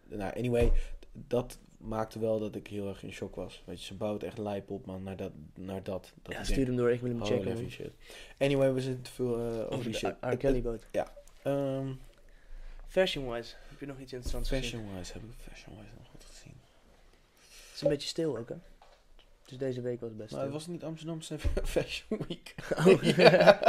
nou, 0.07 0.37
anyway, 0.37 0.71
dat 1.11 1.57
maakte 1.77 2.19
wel 2.19 2.39
dat 2.39 2.55
ik 2.55 2.67
heel 2.67 2.87
erg 2.87 3.03
in 3.03 3.11
shock 3.11 3.35
was. 3.35 3.63
Weet 3.65 3.79
je, 3.79 3.85
ze 3.85 3.93
bouwt 3.93 4.23
echt 4.23 4.37
lijp 4.37 4.69
op, 4.69 4.85
man, 4.85 5.03
naar 5.03 5.15
dat. 5.15 5.31
Naar 5.55 5.83
dat, 5.83 6.13
dat 6.21 6.33
Ja, 6.33 6.43
stuur 6.43 6.65
hem 6.65 6.75
door, 6.75 6.91
ik 6.91 7.01
wil 7.01 7.09
hem 7.09 7.25
checken. 7.25 7.71
shit. 7.71 7.91
Anyway, 8.37 8.73
we 8.73 8.81
zitten 8.81 9.03
te 9.03 9.11
veel 9.11 9.35
eh, 9.37 9.45
over, 9.45 9.65
Over 9.65 9.83
die 9.83 9.91
de 9.91 9.97
shit. 9.97 10.15
R. 10.21 10.37
Kelly 10.37 10.61
boot. 10.61 10.87
Ehm, 11.43 11.91
Fashion-wise, 12.87 13.55
heb 13.69 13.79
je 13.79 13.85
nog 13.85 13.99
iets 13.99 14.13
interessants? 14.13 14.49
Fashion-wise, 14.49 15.13
heb 15.13 15.21
ik 15.23 15.29
fashion-wise 15.37 15.89
nog 15.97 16.07
wat 16.11 16.23
gezien? 16.23 16.53
Het 17.37 17.68
is 17.79 17.85
een 17.85 17.89
beetje 17.89 18.07
stil 18.07 18.37
ook, 18.37 18.49
hè? 18.49 18.55
Dus 19.45 19.57
deze 19.57 19.81
week 19.81 19.99
was 19.99 20.09
het 20.09 20.17
best 20.17 20.31
Maar 20.31 20.41
het 20.43 20.51
was 20.51 20.67
niet 20.67 20.83
Amsterdamse 20.83 21.39
Fashion 21.63 22.21
Week. 22.27 22.55
Oh, 22.77 23.03
ja, 23.03 23.59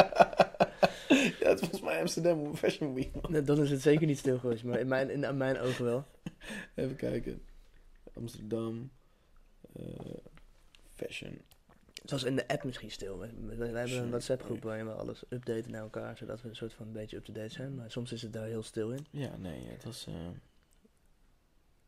het 1.50 1.70
was 1.70 1.80
mij 1.80 2.00
Amsterdam 2.00 2.54
Fashion 2.56 2.94
Week. 2.94 3.28
Nee, 3.28 3.42
dan 3.42 3.62
is 3.62 3.70
het 3.70 3.82
zeker 3.82 4.06
niet 4.06 4.18
stil 4.18 4.38
geweest, 4.38 4.64
maar 4.64 4.78
in 4.78 4.88
mijn, 4.88 5.11
in, 5.11 5.36
mijn 5.36 5.58
ogen 5.58 5.84
wel. 5.84 6.04
Even 6.74 6.96
kijken. 6.96 7.42
Amsterdam. 8.14 8.90
eh, 9.76 9.84
fashion. 10.94 11.40
Het 12.02 12.11
was 12.11 12.22
in 12.24 12.36
de 12.36 12.48
app 12.48 12.64
misschien 12.64 12.90
stil. 12.90 13.18
We, 13.18 13.26
we- 13.46 13.56
we 13.56 13.64
hebben 13.78 13.96
een 13.98 14.08
WhatsApp 14.11 14.42
groep 14.42 14.62
waarin 14.62 14.86
we 14.86 14.92
alles 14.92 15.22
updaten 15.28 15.70
naar 15.70 15.82
elkaar, 15.82 16.16
zodat 16.16 16.42
we 16.42 16.48
een 16.48 16.56
soort 16.56 16.72
van 16.74 16.86
een 16.86 16.92
beetje 16.92 17.16
up-to-date 17.16 17.48
zijn. 17.52 17.74
Maar 17.74 17.90
soms 17.90 18.12
is 18.12 18.22
het 18.22 18.32
daar 18.32 18.46
heel 18.46 18.62
stil 18.62 18.90
in. 18.90 19.06
Ja, 19.11 19.36
nee, 19.36 19.66
het 19.66 19.84
was... 19.84 20.06
eh, 20.06 20.14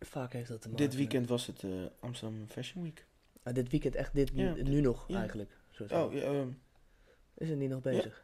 Vaak 0.07 0.33
heeft 0.33 0.49
dat 0.49 0.61
te 0.63 0.69
maken 0.69 0.85
dit 0.87 0.95
weekend 0.97 1.29
was 1.29 1.47
het 1.47 1.63
eh, 1.63 1.71
Amsterdam 2.01 2.47
Fashion 2.49 2.83
Week. 2.83 3.07
Ah, 3.43 3.55
dit 3.55 3.71
weekend 3.71 3.95
echt, 3.95 4.15
dit, 4.15 4.31
Ja, 4.35 4.53
nu 4.55 4.81
nog 4.81 5.05
ja. 5.09 5.19
eigenlijk. 5.19 5.51
Soort. 5.71 5.93
Oh, 5.93 6.13
ja, 6.13 6.21
ehm, 6.21 6.49
Is 7.35 7.49
het 7.49 7.59
niet 7.59 7.71
nog 7.71 7.81
bezig? 7.83 8.23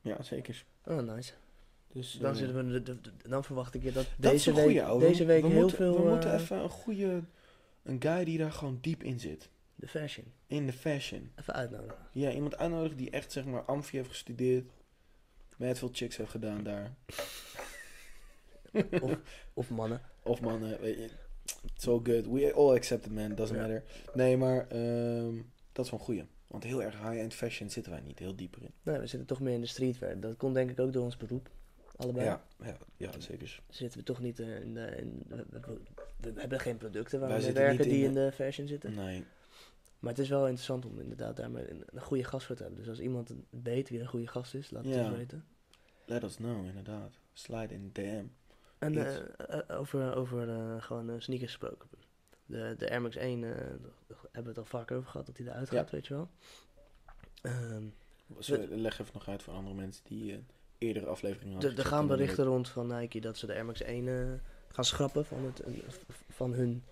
ja 0.00 0.22
zeker. 0.22 0.64
Oh, 0.84 0.98
nice. 1.14 1.32
Dus, 1.92 2.12
Dan, 2.12 2.30
eh, 2.30 2.36
zitten 2.36 2.56
we, 2.56 2.70
de- 2.72 2.82
de- 2.82 3.00
de- 3.00 3.28
dan 3.28 3.44
verwacht 3.44 3.74
ik 3.74 3.82
je 3.82 3.92
dat 3.92 4.06
deze 4.18 4.54
week, 4.54 4.80
ouwe. 4.80 5.06
deze 5.06 5.24
week 5.24 5.42
we 5.42 5.48
heel 5.48 5.60
moeten, 5.60 5.76
veel... 5.76 6.02
We 6.04 6.08
moeten 6.10 6.32
eh, 6.32 6.40
even 6.40 6.58
een 6.58 6.68
goede... 6.68 7.22
Een 7.82 8.02
guy 8.02 8.24
die 8.24 8.38
daar 8.38 8.52
gewoon 8.52 8.78
diep 8.80 9.02
in 9.02 9.20
zit. 9.20 9.48
De 9.74 9.88
fashion. 9.88 10.32
In 10.46 10.66
de 10.66 10.72
fashion. 10.72 11.30
Even 11.38 11.54
uitnodigen. 11.54 12.06
Ja, 12.12 12.30
iemand 12.32 12.56
uitnodigen 12.56 12.96
die 12.96 13.10
echt, 13.10 13.32
zeg 13.32 13.44
maar, 13.44 13.62
Amfi 13.62 13.96
heeft 13.96 14.08
gestudeerd. 14.08 14.70
Met 15.56 15.78
veel 15.78 15.90
chicks 15.92 16.16
heeft 16.16 16.30
gedaan 16.30 16.62
daar. 16.62 16.94
Of 19.54 19.70
mannen. 19.70 20.00
Of 20.24 20.40
mannen, 20.40 20.80
weet 20.80 20.96
je. 20.96 21.08
So 21.74 22.00
good. 22.02 22.26
We 22.26 22.52
all 22.54 22.74
accept 22.74 23.06
it, 23.06 23.12
man. 23.12 23.34
Doesn't 23.34 23.58
matter. 23.58 23.82
Nee, 24.14 24.36
maar 24.36 24.68
ehm, 24.68 25.34
dat 25.72 25.84
is 25.84 25.90
wel 25.90 26.00
een 26.00 26.06
goeie. 26.06 26.24
Want 26.46 26.64
heel 26.64 26.82
erg 26.82 26.94
high-end 27.02 27.34
fashion 27.34 27.70
zitten 27.70 27.92
wij 27.92 28.00
niet 28.00 28.18
heel 28.18 28.36
dieper 28.36 28.62
in. 28.62 28.70
Nee, 28.82 28.98
we 28.98 29.06
zitten 29.06 29.28
toch 29.28 29.40
meer 29.40 29.54
in 29.54 29.60
de 29.60 29.66
streetwear. 29.66 30.20
Dat 30.20 30.36
komt 30.36 30.54
denk 30.54 30.70
ik 30.70 30.80
ook 30.80 30.92
door 30.92 31.04
ons 31.04 31.16
beroep. 31.16 31.50
Allebei. 31.96 32.24
Ja, 32.26 32.44
ja, 32.62 32.76
ja, 32.96 33.10
zeker. 33.20 33.62
Zitten 33.68 33.98
we 33.98 34.04
toch 34.04 34.20
niet 34.20 34.40
eh, 34.40 34.60
in 34.60 34.74
de... 34.74 34.86
In, 34.96 35.22
we, 35.28 35.44
we- 35.50 35.80
we 36.32 36.40
hebben 36.40 36.60
geen 36.60 36.76
producten 36.76 37.20
waar 37.20 37.28
Wij 37.28 37.40
we 37.40 37.52
werken 37.52 37.88
die 37.88 37.98
in 37.98 38.04
in 38.04 38.14
de 38.14 38.32
fashion 38.32 38.66
zitten. 38.66 38.94
Nee. 38.94 39.24
Maar 39.98 40.10
het 40.12 40.20
is 40.22 40.28
wel 40.28 40.42
interessant 40.44 40.86
om 40.86 41.00
inderdaad 41.00 41.36
daar 41.36 41.50
maar 41.50 41.68
een, 41.68 41.82
een 41.86 42.00
goede 42.00 42.24
gast 42.24 42.46
voor 42.46 42.56
te 42.56 42.62
hebben. 42.62 42.80
Dus 42.80 42.88
als 42.88 43.00
iemand 43.00 43.34
weet 43.62 43.88
wie 43.88 44.00
een 44.00 44.06
goede 44.06 44.26
gast 44.26 44.54
is, 44.54 44.70
laat 44.70 44.84
het 44.84 44.94
Ja. 44.94 45.04
ons 45.06 45.16
weten. 45.16 45.44
Let 46.06 46.22
us 46.22 46.34
know, 46.36 46.66
inderdaad. 46.66 47.12
Slide 47.32 47.74
in 47.74 47.90
DM. 47.92 48.24
En 48.84 48.96
eh, 49.06 49.58
eh, 49.68 49.80
over, 49.80 50.14
over 50.14 50.48
eh, 50.48 50.82
gewoon 50.82 51.20
sneakers 51.22 51.50
gesproken. 51.50 51.88
De, 52.46 52.74
de 52.78 52.90
Air 52.90 53.02
Max 53.02 53.16
1 53.16 53.44
eh, 53.44 53.50
daar 53.50 54.18
hebben 54.22 54.42
we 54.42 54.48
het 54.48 54.58
al 54.58 54.64
vaker 54.64 54.96
over 54.96 55.10
gehad, 55.10 55.26
dat 55.26 55.36
die 55.36 55.46
eruit 55.46 55.70
Ja. 55.70 55.76
gaat, 55.78 55.90
weet 55.90 56.06
je 56.06 56.14
wel. 56.14 56.28
Ehm, 57.42 57.84
leg 58.80 58.98
even 59.00 59.10
nog 59.14 59.28
uit 59.28 59.42
voor 59.42 59.54
andere 59.54 59.74
mensen 59.74 60.04
die 60.04 60.44
eerdere 60.78 61.06
afleveringen 61.06 61.56
er- 61.58 61.62
hadden. 61.66 61.84
er 61.84 61.90
gaan 61.90 62.00
en 62.00 62.06
berichten 62.06 62.44
rond 62.44 62.68
van 62.68 62.86
Nike 62.86 63.20
dat 63.20 63.36
ze 63.38 63.46
de 63.46 63.54
Air 63.54 63.64
Max 63.64 63.82
1 63.82 64.08
eh, 64.08 64.32
gaan 64.68 64.84
schrappen 64.84 65.24
van, 65.24 65.44
het, 65.44 65.62
van 66.28 66.52
hun 66.52 66.82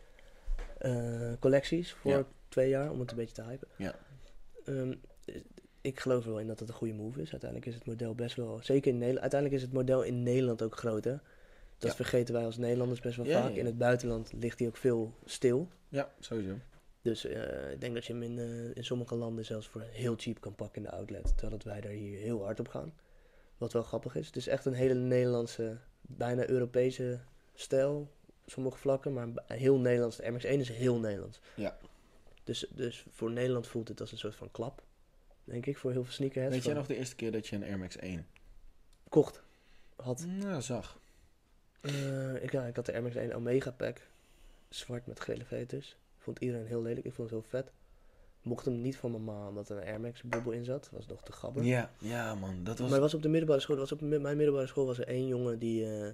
collecties 1.41 1.93
voor 1.93 2.11
Ja. 2.11 2.25
twee 2.49 2.69
jaar, 2.69 2.91
om 2.91 3.01
het 3.01 3.11
een 3.11 3.17
beetje 3.17 3.35
te 3.35 3.43
hypen. 3.43 3.69
Ja. 3.77 3.95
Ehm, 4.65 4.95
ik 5.81 6.01
geloof 6.01 6.25
er 6.25 6.31
wel 6.31 6.41
in 6.41 6.47
dat 6.47 6.61
het 6.61 6.69
een 6.69 6.75
goede 6.75 6.95
move 6.95 7.21
is. 7.21 7.31
Uiteindelijk 7.31 7.71
is 7.71 7.75
het 7.77 7.87
model 7.87 8.15
best 8.15 8.37
wel, 8.37 8.59
zeker 8.63 8.91
in 8.91 8.99
Nederland, 8.99 9.21
uiteindelijk 9.21 9.61
is 9.61 9.67
het 9.67 9.77
model 9.77 10.03
in 10.03 10.23
Nederland 10.23 10.63
ook 10.63 10.77
groot 10.77 11.05
hè. 11.05 11.17
Dat 11.83 11.91
Ja. 11.91 11.97
vergeten 11.97 12.35
wij 12.35 12.45
als 12.45 12.57
Nederlanders 12.57 13.01
best 13.01 13.17
wel 13.17 13.27
Ja, 13.27 13.43
vaak. 13.43 13.51
ja. 13.53 13.59
In 13.59 13.67
het 13.67 13.79
buitenland 13.79 14.33
ligt 14.33 14.59
hij 14.59 14.69
ook 14.69 14.77
veel 14.77 15.15
stil. 15.25 15.69
Ja, 15.89 16.13
sowieso. 16.21 16.55
Dus 17.03 17.25
eh, 17.25 17.71
ik 17.73 17.81
denk 17.81 17.95
dat 17.95 18.05
je 18.05 18.13
hem 18.13 18.23
in, 18.23 18.39
eh, 18.39 18.77
in 18.77 18.85
sommige 18.85 19.15
landen 19.15 19.45
zelfs 19.45 19.67
voor 19.69 19.81
heel 19.81 20.15
cheap 20.17 20.41
kan 20.41 20.55
pakken 20.55 20.83
in 20.85 20.91
de 20.91 20.97
outlet. 20.97 21.25
Terwijl 21.27 21.51
dat 21.51 21.63
wij 21.63 21.81
daar 21.81 21.91
hier 21.93 22.19
heel 22.19 22.45
hard 22.45 22.61
op 22.61 22.69
gaan. 22.69 22.95
Wat 23.59 23.73
wel 23.73 23.83
grappig 23.83 24.15
is. 24.17 24.27
Het 24.27 24.37
is 24.37 24.47
echt 24.47 24.65
een 24.65 24.73
hele 24.75 24.95
Nederlandse, 24.95 25.79
bijna 26.01 26.49
Europese 26.49 27.21
stijl. 27.55 28.11
Sommige 28.47 28.77
vlakken, 28.79 29.13
maar 29.13 29.29
heel 29.47 29.79
Nederlands. 29.79 30.17
De 30.17 30.31
MX1 30.33 30.61
is 30.61 30.69
heel 30.69 30.99
Nederlands. 30.99 31.41
Ja. 31.55 31.77
Dus, 32.45 32.67
dus 32.71 33.05
voor 33.11 33.31
Nederland 33.31 33.67
voelt 33.67 33.89
het 33.89 34.01
als 34.01 34.13
een 34.13 34.19
soort 34.19 34.35
van 34.37 34.51
klap. 34.51 34.83
Denk 35.45 35.67
ik, 35.67 35.79
voor 35.79 35.91
heel 35.93 36.05
veel 36.05 36.13
sneakerheads. 36.13 36.55
Weet 36.55 36.65
jij 36.65 36.75
nog 36.75 36.87
de 36.87 36.97
eerste 36.97 37.17
keer 37.17 37.33
dat 37.33 37.47
je 37.47 37.57
een 37.57 37.63
Air 37.65 37.79
Max 37.79 37.97
1 37.97 38.27
Kocht. 39.09 39.43
Had. 39.97 40.27
nou, 40.27 40.63
zag? 40.63 41.01
Eh, 41.83 42.43
ik, 42.43 42.53
ja, 42.53 42.65
ik 42.65 42.77
had 42.77 42.87
de 42.87 42.93
Air 42.93 43.03
Max 43.03 43.15
1 43.15 43.33
Omega 43.35 43.71
Pack. 43.71 44.01
Zwart 44.69 45.07
met 45.07 45.21
gele 45.21 45.45
veters. 45.45 45.97
Vond 46.19 46.39
iedereen 46.39 46.67
heel 46.67 46.83
lelijk. 46.83 47.07
Ik 47.07 47.13
vond 47.13 47.31
het 47.31 47.41
heel 47.41 47.49
vet. 47.61 47.71
Mocht 48.43 48.65
hem 48.65 48.81
niet 48.81 48.97
van 48.97 49.11
mijn 49.11 49.25
ma, 49.25 49.49
omdat 49.49 49.69
er 49.69 49.77
een 49.77 49.87
Air 49.87 50.01
Max 50.01 50.23
bubbel 50.23 50.53
in 50.53 50.65
zat. 50.65 50.89
Was 50.93 51.07
nog 51.07 51.23
te 51.23 51.33
gabber. 51.33 51.63
Ja, 51.63 51.91
ja 51.99 52.35
man. 52.35 52.65
Dat 52.65 52.79
was... 52.79 52.91
Maar 52.91 53.01
was 53.01 53.15
op 53.15 53.23
de 53.23 53.29
middelbare 53.29 53.61
school, 53.61 53.77
was 53.77 53.93
op 53.93 54.01
mi- 54.01 54.19
mijn 54.19 54.37
middelbare 54.37 54.67
school 54.67 54.87
was 54.87 54.99
er 54.99 55.07
één 55.07 55.27
jongen 55.27 55.59
die. 55.59 55.85
eh, 55.87 56.11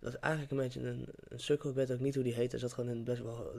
dat 0.00 0.12
was 0.12 0.20
eigenlijk 0.20 0.52
een 0.52 0.58
beetje 0.58 0.80
een, 0.80 1.06
een 1.28 1.40
sukkel, 1.40 1.68
ik 1.70 1.74
weet 1.76 1.92
ook 1.92 1.98
niet 2.00 2.14
hoe 2.14 2.24
die 2.24 2.34
heette. 2.34 2.50
Hij 2.50 2.58
zat 2.58 2.72
gewoon 2.72 2.90
een 2.90 3.04
best 3.04 3.22
wel 3.22 3.52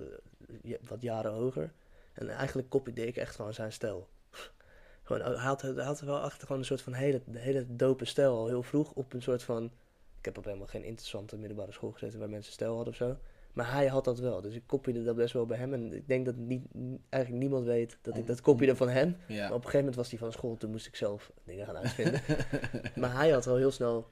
eh, 0.64 0.74
wat 0.88 1.02
jaren 1.02 1.32
hoger. 1.32 1.72
En 2.14 2.30
eigenlijk 2.30 2.70
kopieerde 2.70 3.08
ik 3.08 3.16
echt 3.18 3.36
gewoon 3.36 3.54
zijn 3.54 3.72
stijl. 3.72 4.08
gewoon, 5.04 5.22
hij, 5.22 5.34
had, 5.36 5.62
hij 5.62 5.84
had 5.84 6.00
wel 6.00 6.20
achter 6.20 6.42
gewoon 6.48 6.62
een 6.62 6.68
soort 6.68 6.82
van 6.82 6.94
hele, 6.94 7.22
hele 7.32 7.66
dope 7.76 8.06
stijl 8.06 8.36
al 8.38 8.48
heel 8.48 8.64
vroeg 8.64 8.92
op 8.92 9.14
een 9.14 9.22
soort 9.22 9.44
van. 9.44 9.72
Ik 10.20 10.26
heb 10.26 10.38
op 10.38 10.46
helemaal 10.46 10.68
geen 10.68 10.84
interessante 10.84 11.38
middelbare 11.38 11.72
school 11.72 11.92
gezeten 11.92 12.20
waar 12.20 12.30
mensen 12.30 12.54
stijl 12.54 12.76
hadden 12.76 12.94
of 12.94 12.96
zo. 12.96 13.18
Maar 13.54 13.72
hij 13.72 13.88
had 13.88 14.04
dat 14.04 14.20
wel, 14.20 14.42
dus 14.42 14.56
ik 14.56 14.64
kopieerde 14.66 15.04
dat 15.04 15.16
best 15.16 15.34
wel 15.34 15.46
bij 15.46 15.58
hem. 15.58 15.74
En 15.74 15.94
ik 15.94 16.08
denk 16.08 16.26
dat 16.26 16.36
niet, 16.36 16.66
eigenlijk 17.10 17.44
niemand 17.44 17.66
weet 17.66 17.98
dat 18.02 18.18
ik 18.18 18.28
dat 18.28 18.42
kopieerde 18.42 18.76
van 18.76 18.90
hem. 18.90 19.18
Maar 19.28 19.38
op 19.38 19.38
een 19.38 19.50
gegeven 19.56 19.78
moment 19.78 19.96
was 19.96 20.10
hij 20.10 20.20
van 20.20 20.32
school, 20.32 20.58
toen 20.58 20.72
moest 20.72 20.88
ik 20.88 20.96
zelf 20.96 21.32
dingen 21.44 21.66
gaan 21.66 21.78
uitvinden. 21.78 22.22
maar 23.02 23.14
hij 23.14 23.30
had 23.30 23.48
al 23.48 23.56
heel 23.56 23.72
snel, 23.72 24.08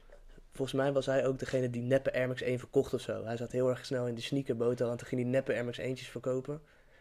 volgens 0.52 0.76
mij 0.76 0.92
was 0.92 1.06
hij 1.06 1.26
ook 1.26 1.38
degene 1.38 1.70
die 1.70 1.82
neppe 1.82 2.12
Air 2.12 2.28
Max 2.28 2.42
1 2.42 2.58
verkocht 2.58 2.94
of 2.94 3.00
zo. 3.00 3.24
Hij 3.24 3.36
zat 3.36 3.52
heel 3.52 3.68
erg 3.68 3.86
snel 3.86 4.06
in 4.06 4.14
die 4.14 4.24
sneakerboot 4.24 4.80
al 4.80 4.90
en 4.90 4.96
toen 4.96 5.06
ging 5.06 5.20
hij 5.20 5.30
neppe 5.30 5.52
Air 5.52 5.64
Max 5.64 5.80
1'tjes 5.80 6.10
verkopen. 6.10 6.60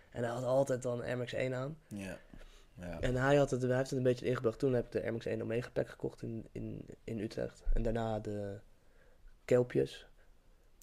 En 0.09 0.23
hij 0.23 0.31
had 0.31 0.43
altijd 0.43 0.81
dan 0.81 1.01
Air 1.01 1.17
Max 1.17 1.33
1 1.33 1.53
aan. 1.53 1.77
ja. 1.87 2.17
Ja. 2.79 2.99
En 2.99 3.15
hij, 3.15 3.35
had 3.35 3.51
het, 3.51 3.61
hij 3.61 3.77
heeft 3.77 3.89
het 3.89 3.97
een 3.97 4.03
beetje 4.05 4.25
ingebracht. 4.25 4.59
Toen 4.59 4.73
heb 4.73 4.85
ik 4.85 4.91
de 4.91 5.01
Air 5.01 5.11
Max 5.11 5.25
1 5.25 5.41
Omega 5.41 5.69
Pack 5.69 5.89
gekocht 5.89 6.21
in, 6.21 6.47
in, 6.51 6.85
in 7.03 7.19
Utrecht. 7.19 7.63
En 7.73 7.81
daarna 7.81 8.19
de 8.19 8.59
kelpjes. 9.47 10.05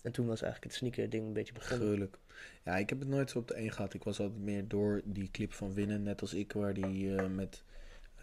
En 0.02 0.12
toen 0.12 0.26
was 0.26 0.42
eigenlijk 0.42 0.72
het 0.72 0.80
sneaker 0.82 1.10
ding 1.10 1.26
een 1.26 1.32
beetje 1.32 1.52
begonnen. 1.52 1.78
Gruwelijk. 1.86 2.18
Ja, 2.64 2.76
ik 2.76 2.88
heb 2.88 2.98
het 2.98 3.08
nooit 3.08 3.30
zo 3.30 3.38
op 3.38 3.48
de 3.48 3.54
één 3.54 3.72
gehad. 3.72 3.94
Ik 3.94 4.04
was 4.04 4.20
altijd 4.20 4.40
meer 4.40 4.68
door 4.68 5.00
die 5.04 5.30
clip 5.30 5.52
van 5.52 5.74
Winnen, 5.74 6.02
net 6.02 6.20
als 6.20 6.34
ik, 6.34 6.52
waar 6.52 6.74
die 6.74 7.16
eh, 7.16 7.26
met 7.28 7.62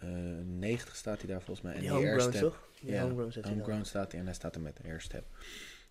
eh 0.00 0.08
90 0.44 0.96
staat 0.96 1.18
hij 1.18 1.28
daar 1.28 1.42
volgens 1.42 1.60
mij. 1.60 1.72
En 1.74 1.80
Die 1.80 1.88
die 1.88 1.98
homegrown 1.98 2.38
toch? 2.38 2.68
Die 2.80 2.90
Ja, 2.90 3.00
homegrown 3.02 3.32
hij 3.32 3.42
dan. 3.42 3.50
Homegrown 3.52 3.82
staat 3.84 4.10
hij 4.10 4.20
en 4.20 4.26
hij 4.26 4.34
staat 4.34 4.54
er 4.54 4.60
met 4.60 4.76
de 4.76 4.82
airstep. 4.82 5.24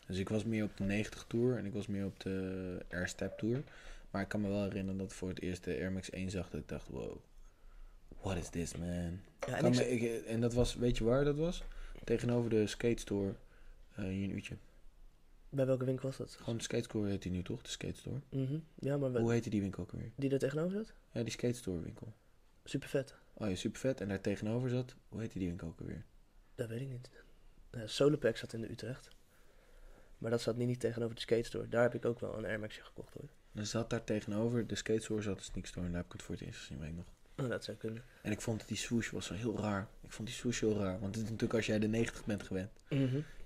Dus 0.08 0.18
ik 0.18 0.30
was 0.30 0.44
meer 0.44 0.64
op 0.64 0.78
de 0.78 0.84
90 0.84 1.26
tour 1.28 1.58
en 1.58 1.66
ik 1.66 1.74
was 1.74 1.88
meer 1.88 2.06
op 2.06 2.20
de 2.20 2.86
airstep 2.90 3.38
tour. 3.38 3.64
Maar 4.12 4.22
ik 4.22 4.28
kan 4.28 4.42
me 4.42 4.48
wel 4.50 4.64
herinneren 4.64 4.98
dat 5.00 5.12
ik 5.12 5.18
voor 5.18 5.30
het 5.30 5.42
eerst 5.42 5.64
de 5.64 5.72
Air 5.76 5.92
Max 5.92 6.10
1 6.10 6.30
zag. 6.30 6.50
Dat 6.50 6.60
ik 6.62 6.68
dacht, 6.68 6.88
wow, 6.88 7.18
what 8.22 8.38
is 8.38 8.50
this 8.50 8.78
man? 8.78 9.20
Ja, 9.48 9.56
en 9.58 9.70
me- 9.70 9.90
ik- 9.92 10.26
en 10.26 10.42
dat 10.42 10.54
was, 10.54 10.76
weet 10.76 10.98
je 10.98 11.04
waar 11.04 11.24
dat 11.24 11.36
was? 11.38 11.64
Tegenover 12.04 12.50
de 12.50 12.68
skate 12.68 13.02
store 13.02 13.30
eh, 13.30 13.36
hier 13.96 14.24
in 14.24 14.32
Utje. 14.36 14.58
Bij 15.50 15.66
welke 15.66 15.86
winkel 15.86 16.08
was 16.08 16.18
dat? 16.18 16.32
Gewoon 16.36 16.58
de 16.58 16.64
skatestore 16.64 17.10
heet 17.10 17.22
die 17.22 17.32
nu 17.32 17.44
toch? 17.44 17.62
De 17.62 17.70
skatestore. 17.70 18.20
Mhm. 18.30 18.58
Ja, 18.76 18.98
maar 18.98 19.12
wel- 19.12 19.22
Hoe 19.22 19.32
heette 19.32 19.50
die 19.50 19.62
winkel 19.62 19.84
ook 19.84 19.92
weer? 19.92 20.12
die 20.16 20.30
er 20.32 20.40
tegenover 20.40 20.72
zat? 20.78 20.94
Ja, 21.12 21.22
die 21.24 21.32
skatestore 21.32 21.80
winkel. 21.82 22.14
Super 22.64 22.90
vet. 22.90 23.16
Oh 23.34 23.50
ja, 23.50 23.56
super 23.56 23.80
vet. 23.80 24.02
En 24.02 24.08
daar 24.08 24.22
tegenover 24.22 24.70
zat, 24.70 24.96
hoe 25.10 25.20
heette 25.20 25.38
die 25.38 25.48
winkel 25.48 25.68
ook 25.68 25.80
alweer? 25.80 26.06
Dat 26.56 26.68
weet 26.70 26.82
ik 26.82 26.90
niet. 26.90 27.10
Uh, 27.72 27.82
Solopack 27.86 28.38
zat 28.38 28.54
in 28.54 28.62
de 28.62 28.72
Utrecht. 28.72 29.10
Maar 30.18 30.32
dat 30.32 30.42
zat 30.42 30.58
niet, 30.58 30.68
niet 30.68 30.80
tegenover 30.80 31.16
de 31.16 31.22
skate 31.22 31.44
store. 31.44 31.68
Daar 31.68 31.82
heb 31.84 31.94
ik 31.96 32.06
ook 32.06 32.20
wel 32.20 32.38
een 32.38 32.46
Air 32.46 32.60
Maxje 32.60 32.82
gekocht 32.84 33.14
hoor. 33.14 33.30
Dan 33.52 33.66
zat 33.66 33.90
daar 33.90 34.04
tegenover, 34.04 34.68
de 34.68 34.76
skatestore 34.76 35.22
zat 35.22 35.38
de 35.38 35.44
sneakstore. 35.44 35.86
En 35.86 35.92
daar 35.92 36.02
heb 36.02 36.06
ik 36.12 36.18
het 36.18 36.22
voor 36.28 36.36
het 36.36 36.44
eerst 36.44 36.60
gezien, 36.60 36.80
weet 36.80 36.90
ik 36.90 36.96
nog. 36.96 37.06
Oh, 37.38 37.50
dat 37.50 37.64
zou 37.64 37.78
kunnen. 37.78 38.04
En 38.22 38.32
ik 38.32 38.42
vond 38.42 38.60
dat 38.60 38.68
die 38.68 38.78
swoosh 38.78 39.10
was 39.10 39.26
zo 39.26 39.34
heel 39.34 39.58
raar. 39.60 39.88
Ik 40.02 40.12
vond 40.12 40.28
die 40.28 40.38
swoosh 40.38 40.60
heel 40.60 40.78
raar. 40.78 41.00
Want 41.00 41.16
het 41.16 41.24
is 41.24 41.30
natuurlijk 41.30 41.54
als 41.54 41.66
jij 41.66 41.80
de 41.80 41.88
90 41.88 42.26
bent 42.26 42.44
gewend, 42.44 42.72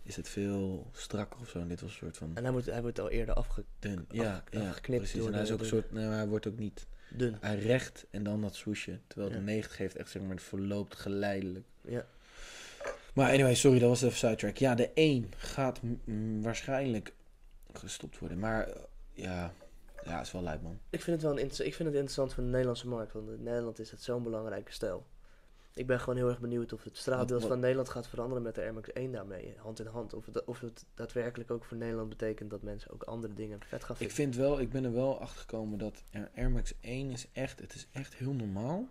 is 0.05 0.15
het 0.15 0.29
veel 0.29 0.89
strakker 0.91 1.39
of 1.39 1.49
zo. 1.49 1.59
En 1.59 1.67
dit 1.67 1.81
was 1.81 1.89
een 1.91 1.95
soort 1.97 2.17
van 2.17 2.31
En 2.33 2.43
hij, 2.43 2.51
moet, 2.51 2.65
hij 2.65 2.81
wordt 2.81 2.99
al 2.99 3.09
eerder 3.09 3.35
afge... 3.35 3.63
dun. 3.79 4.05
Ja, 4.11 4.33
afge- 4.35 4.59
ja 4.59 4.67
afgeknipt 4.69 5.01
precies. 5.01 5.19
door 5.19 5.27
En 5.27 5.33
hij 5.33 5.43
is 5.43 5.51
ook 5.51 5.59
een 5.59 5.65
soort, 5.65 5.91
hij 5.91 6.27
wordt 6.27 6.47
ook 6.47 6.57
niet 6.57 6.87
dun. 7.09 7.37
hij 7.39 7.55
recht 7.59 8.05
en 8.09 8.23
dan 8.23 8.41
dat 8.41 8.55
swoosje. 8.55 8.99
Terwijl 9.07 9.29
de 9.31 9.37
Ja. 9.37 9.41
90 9.43 9.75
geeft 9.75 9.95
echt 9.95 10.09
zeg 10.09 10.21
maar, 10.21 10.31
het 10.31 10.43
verloopt 10.43 10.95
geleidelijk. 10.95 11.65
Ja. 11.81 12.05
Maar 13.13 13.31
anyway, 13.31 13.55
sorry, 13.55 13.79
dat 13.79 13.89
was 13.89 14.01
even 14.01 14.17
sidetrack. 14.17 14.57
Ja, 14.57 14.75
de 14.75 14.89
1 14.93 15.31
gaat 15.37 15.79
mm, 16.05 16.41
waarschijnlijk 16.41 17.13
gestopt 17.73 18.19
worden. 18.19 18.39
Maar 18.39 18.67
eh, 18.67 18.81
ja, 19.13 19.53
ja, 20.05 20.21
is 20.21 20.31
wel 20.31 20.43
lijp 20.43 20.61
man. 20.61 20.79
Ik 20.89 21.01
vind 21.01 21.15
het 21.21 21.25
wel 21.25 21.39
een 21.39 21.45
ik 21.45 21.53
vind 21.55 21.77
het 21.77 21.87
interessant 21.87 22.33
voor 22.33 22.43
de 22.43 22.49
Nederlandse 22.49 22.87
markt. 22.87 23.13
Want 23.13 23.29
in 23.29 23.43
Nederland 23.43 23.79
is 23.79 23.91
het 23.91 24.01
zo'n 24.01 24.23
belangrijke 24.23 24.71
stijl. 24.71 25.05
Ik 25.75 25.87
ben 25.87 25.99
gewoon 25.99 26.15
heel 26.15 26.29
erg 26.29 26.39
benieuwd 26.39 26.73
of 26.73 26.83
het 26.83 26.97
straatbeeld 26.97 27.45
van 27.45 27.59
Nederland 27.59 27.89
gaat 27.89 28.07
veranderen 28.07 28.43
met 28.43 28.55
de 28.55 28.61
Air 28.61 28.73
Max 28.73 28.91
1 28.91 29.11
daarmee. 29.11 29.55
Hand 29.57 29.79
in 29.79 29.85
hand. 29.85 30.13
Of 30.13 30.25
het, 30.25 30.45
of 30.45 30.59
het 30.59 30.85
daadwerkelijk 30.93 31.51
ook 31.51 31.65
voor 31.65 31.77
Nederland 31.77 32.09
betekent 32.09 32.49
dat 32.49 32.61
mensen 32.61 32.91
ook 32.91 33.03
andere 33.03 33.33
dingen 33.33 33.59
vet 33.63 33.83
gaan 33.83 33.95
Ik 33.99 34.11
vinden. 34.11 34.15
vind 34.15 34.35
wel, 34.35 34.59
ik 34.59 34.69
ben 34.69 34.83
er 34.83 34.93
wel 34.93 35.19
achter 35.19 35.39
gekomen 35.39 35.77
dat 35.77 36.03
Air 36.35 36.51
Max 36.51 36.73
1 36.79 37.11
is 37.11 37.27
echt, 37.31 37.59
het 37.59 37.75
is 37.75 37.87
echt 37.91 38.15
heel 38.15 38.33
normaal. 38.33 38.87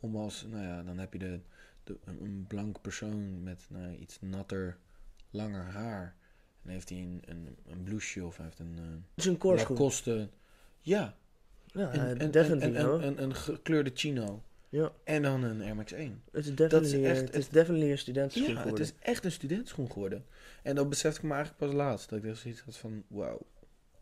Om 0.00 0.16
als, 0.16 0.46
nou 0.50 0.64
ja, 0.64 0.82
dan 0.82 0.98
heb 0.98 1.12
je 1.12 1.18
de, 1.18 1.40
de, 1.84 1.98
een, 2.04 2.44
blank 2.48 2.80
persoon 2.80 3.42
met 3.42 3.66
nou, 3.68 3.84
ja, 3.84 3.94
iets 3.94 4.18
natter, 4.20 4.78
langer 5.30 5.64
haar. 5.64 6.16
En 6.62 6.70
heeft 6.70 6.88
hij 6.88 6.98
een, 6.98 7.22
een, 7.24 7.56
een 7.66 7.82
blouseje 7.82 8.26
of 8.26 8.36
hij 8.36 8.44
heeft 8.44 8.58
een 8.58 8.76
uh, 8.78 8.84
Het 9.14 9.24
is 9.24 9.24
een. 9.24 9.38
Lacoste. 9.40 10.28
Ja, 10.80 11.16
Ja, 11.66 11.94
een, 11.94 13.06
een, 13.06 13.22
een 13.22 13.34
gekleurde 13.34 13.90
chino. 13.94 14.42
Ja, 14.72 14.92
En 15.04 15.22
dan 15.22 15.42
een 15.42 15.62
Air 15.62 15.74
Max 15.76 15.92
1. 15.92 16.22
het 16.32 16.46
is 16.46 16.54
definitely, 16.54 17.04
echt- 17.04 17.20
het 17.20 17.34
is 17.34 17.48
definitely 17.48 17.90
een 17.90 17.98
studentenschoen 17.98 18.42
Ja, 18.48 18.52
het 18.52 18.62
geworden. 18.62 18.84
is 18.86 18.92
echt 18.98 19.24
een 19.24 19.32
studentschoen 19.32 19.92
geworden. 19.92 20.24
En 20.62 20.74
dat 20.74 20.88
besefte 20.88 21.18
ik 21.20 21.26
me 21.26 21.34
eigenlijk 21.34 21.64
pas 21.64 21.72
laatst. 21.74 22.08
Dat 22.08 22.18
ik 22.18 22.24
echt 22.24 22.38
zoiets 22.38 22.60
had 22.60 22.76
van, 22.76 23.02
wauw, 23.06 23.40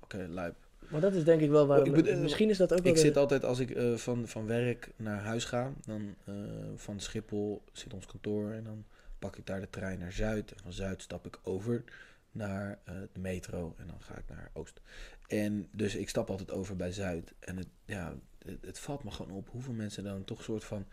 oké, 0.00 0.26
lijp. 0.28 0.54
Maar 0.88 1.00
dat 1.00 1.12
is 1.14 1.24
denk 1.24 1.40
ik 1.40 1.50
wel. 1.50 1.84
Ik 1.86 1.92
bedoel, 1.92 2.16
misschien 2.20 2.48
is 2.50 2.56
dat 2.56 2.72
ook 2.72 2.82
wel... 2.82 2.92
Ik 2.92 2.98
zit 2.98 3.16
altijd, 3.16 3.44
als 3.44 3.58
ik 3.58 3.70
eh, 3.70 3.94
van, 3.94 4.28
van 4.28 4.46
werk 4.46 4.90
naar 4.96 5.20
huis 5.22 5.44
ga, 5.44 5.72
dan 5.86 6.14
eh, 6.24 6.34
van 6.76 7.00
Schiphol 7.00 7.62
zit 7.72 7.94
ons 7.94 8.06
kantoor 8.06 8.50
en 8.50 8.64
dan 8.64 8.84
pak 9.18 9.36
ik 9.36 9.46
daar 9.46 9.60
de 9.60 9.70
trein 9.70 9.98
naar 9.98 10.12
Zuid. 10.12 10.52
En 10.52 10.58
van 10.62 10.72
Zuid 10.72 11.02
stap 11.02 11.26
ik 11.26 11.38
over 11.42 11.84
naar 12.32 12.78
eh, 12.84 12.94
de 13.12 13.20
metro 13.20 13.74
en 13.78 13.86
dan 13.86 14.00
ga 14.00 14.16
ik 14.16 14.24
naar 14.28 14.50
Oost. 14.52 14.80
En 15.26 15.68
dus 15.72 15.94
ik 15.94 16.08
stap 16.08 16.30
altijd 16.30 16.50
over 16.50 16.76
bij 16.76 16.92
Zuid. 16.92 17.32
En 17.38 17.56
het, 17.56 17.68
ja, 17.84 18.14
het, 18.44 18.58
het 18.60 18.78
valt 18.78 19.04
me 19.04 19.10
gewoon 19.10 19.36
op 19.36 19.48
hoeveel 19.48 19.72
mensen 19.72 20.04
dan 20.04 20.24
toch 20.24 20.38
een 20.38 20.44
soort 20.44 20.64
van 20.64 20.86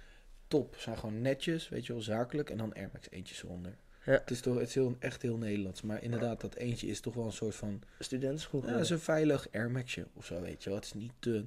top 0.47 0.75
zijn 0.77 0.97
gewoon 0.97 1.21
netjes, 1.21 1.69
weet 1.69 1.85
je 1.85 1.93
wel, 1.93 2.01
zakelijk. 2.01 2.49
En 2.49 2.57
dan 2.57 2.73
Air 2.73 2.89
Max 2.93 3.09
eentjes 3.09 3.43
eronder. 3.43 3.75
Ja. 4.05 4.13
Het 4.13 4.31
is 4.31 4.41
toch 4.41 4.57
het 4.59 4.67
is 4.67 4.73
heel, 4.73 4.95
echt 4.99 5.21
heel 5.21 5.37
Nederlands. 5.37 5.81
Maar 5.81 6.03
inderdaad, 6.03 6.41
dat 6.41 6.55
eentje 6.55 6.87
is 6.87 6.99
toch 6.99 7.13
wel 7.13 7.25
een 7.25 7.31
soort 7.31 7.55
van 7.55 7.81
studentenschoen 7.99 8.61
ja, 8.65 8.71
dat 8.71 8.81
is 8.81 8.89
een 8.89 8.99
veilig 8.99 9.47
Air 9.51 9.71
Maxje 9.71 10.07
of 10.13 10.25
zo, 10.25 10.41
weet 10.41 10.63
je 10.63 10.69
wel. 10.69 10.77
Het 10.77 10.87
is 10.87 10.93
niet 10.93 11.13
te, 11.19 11.45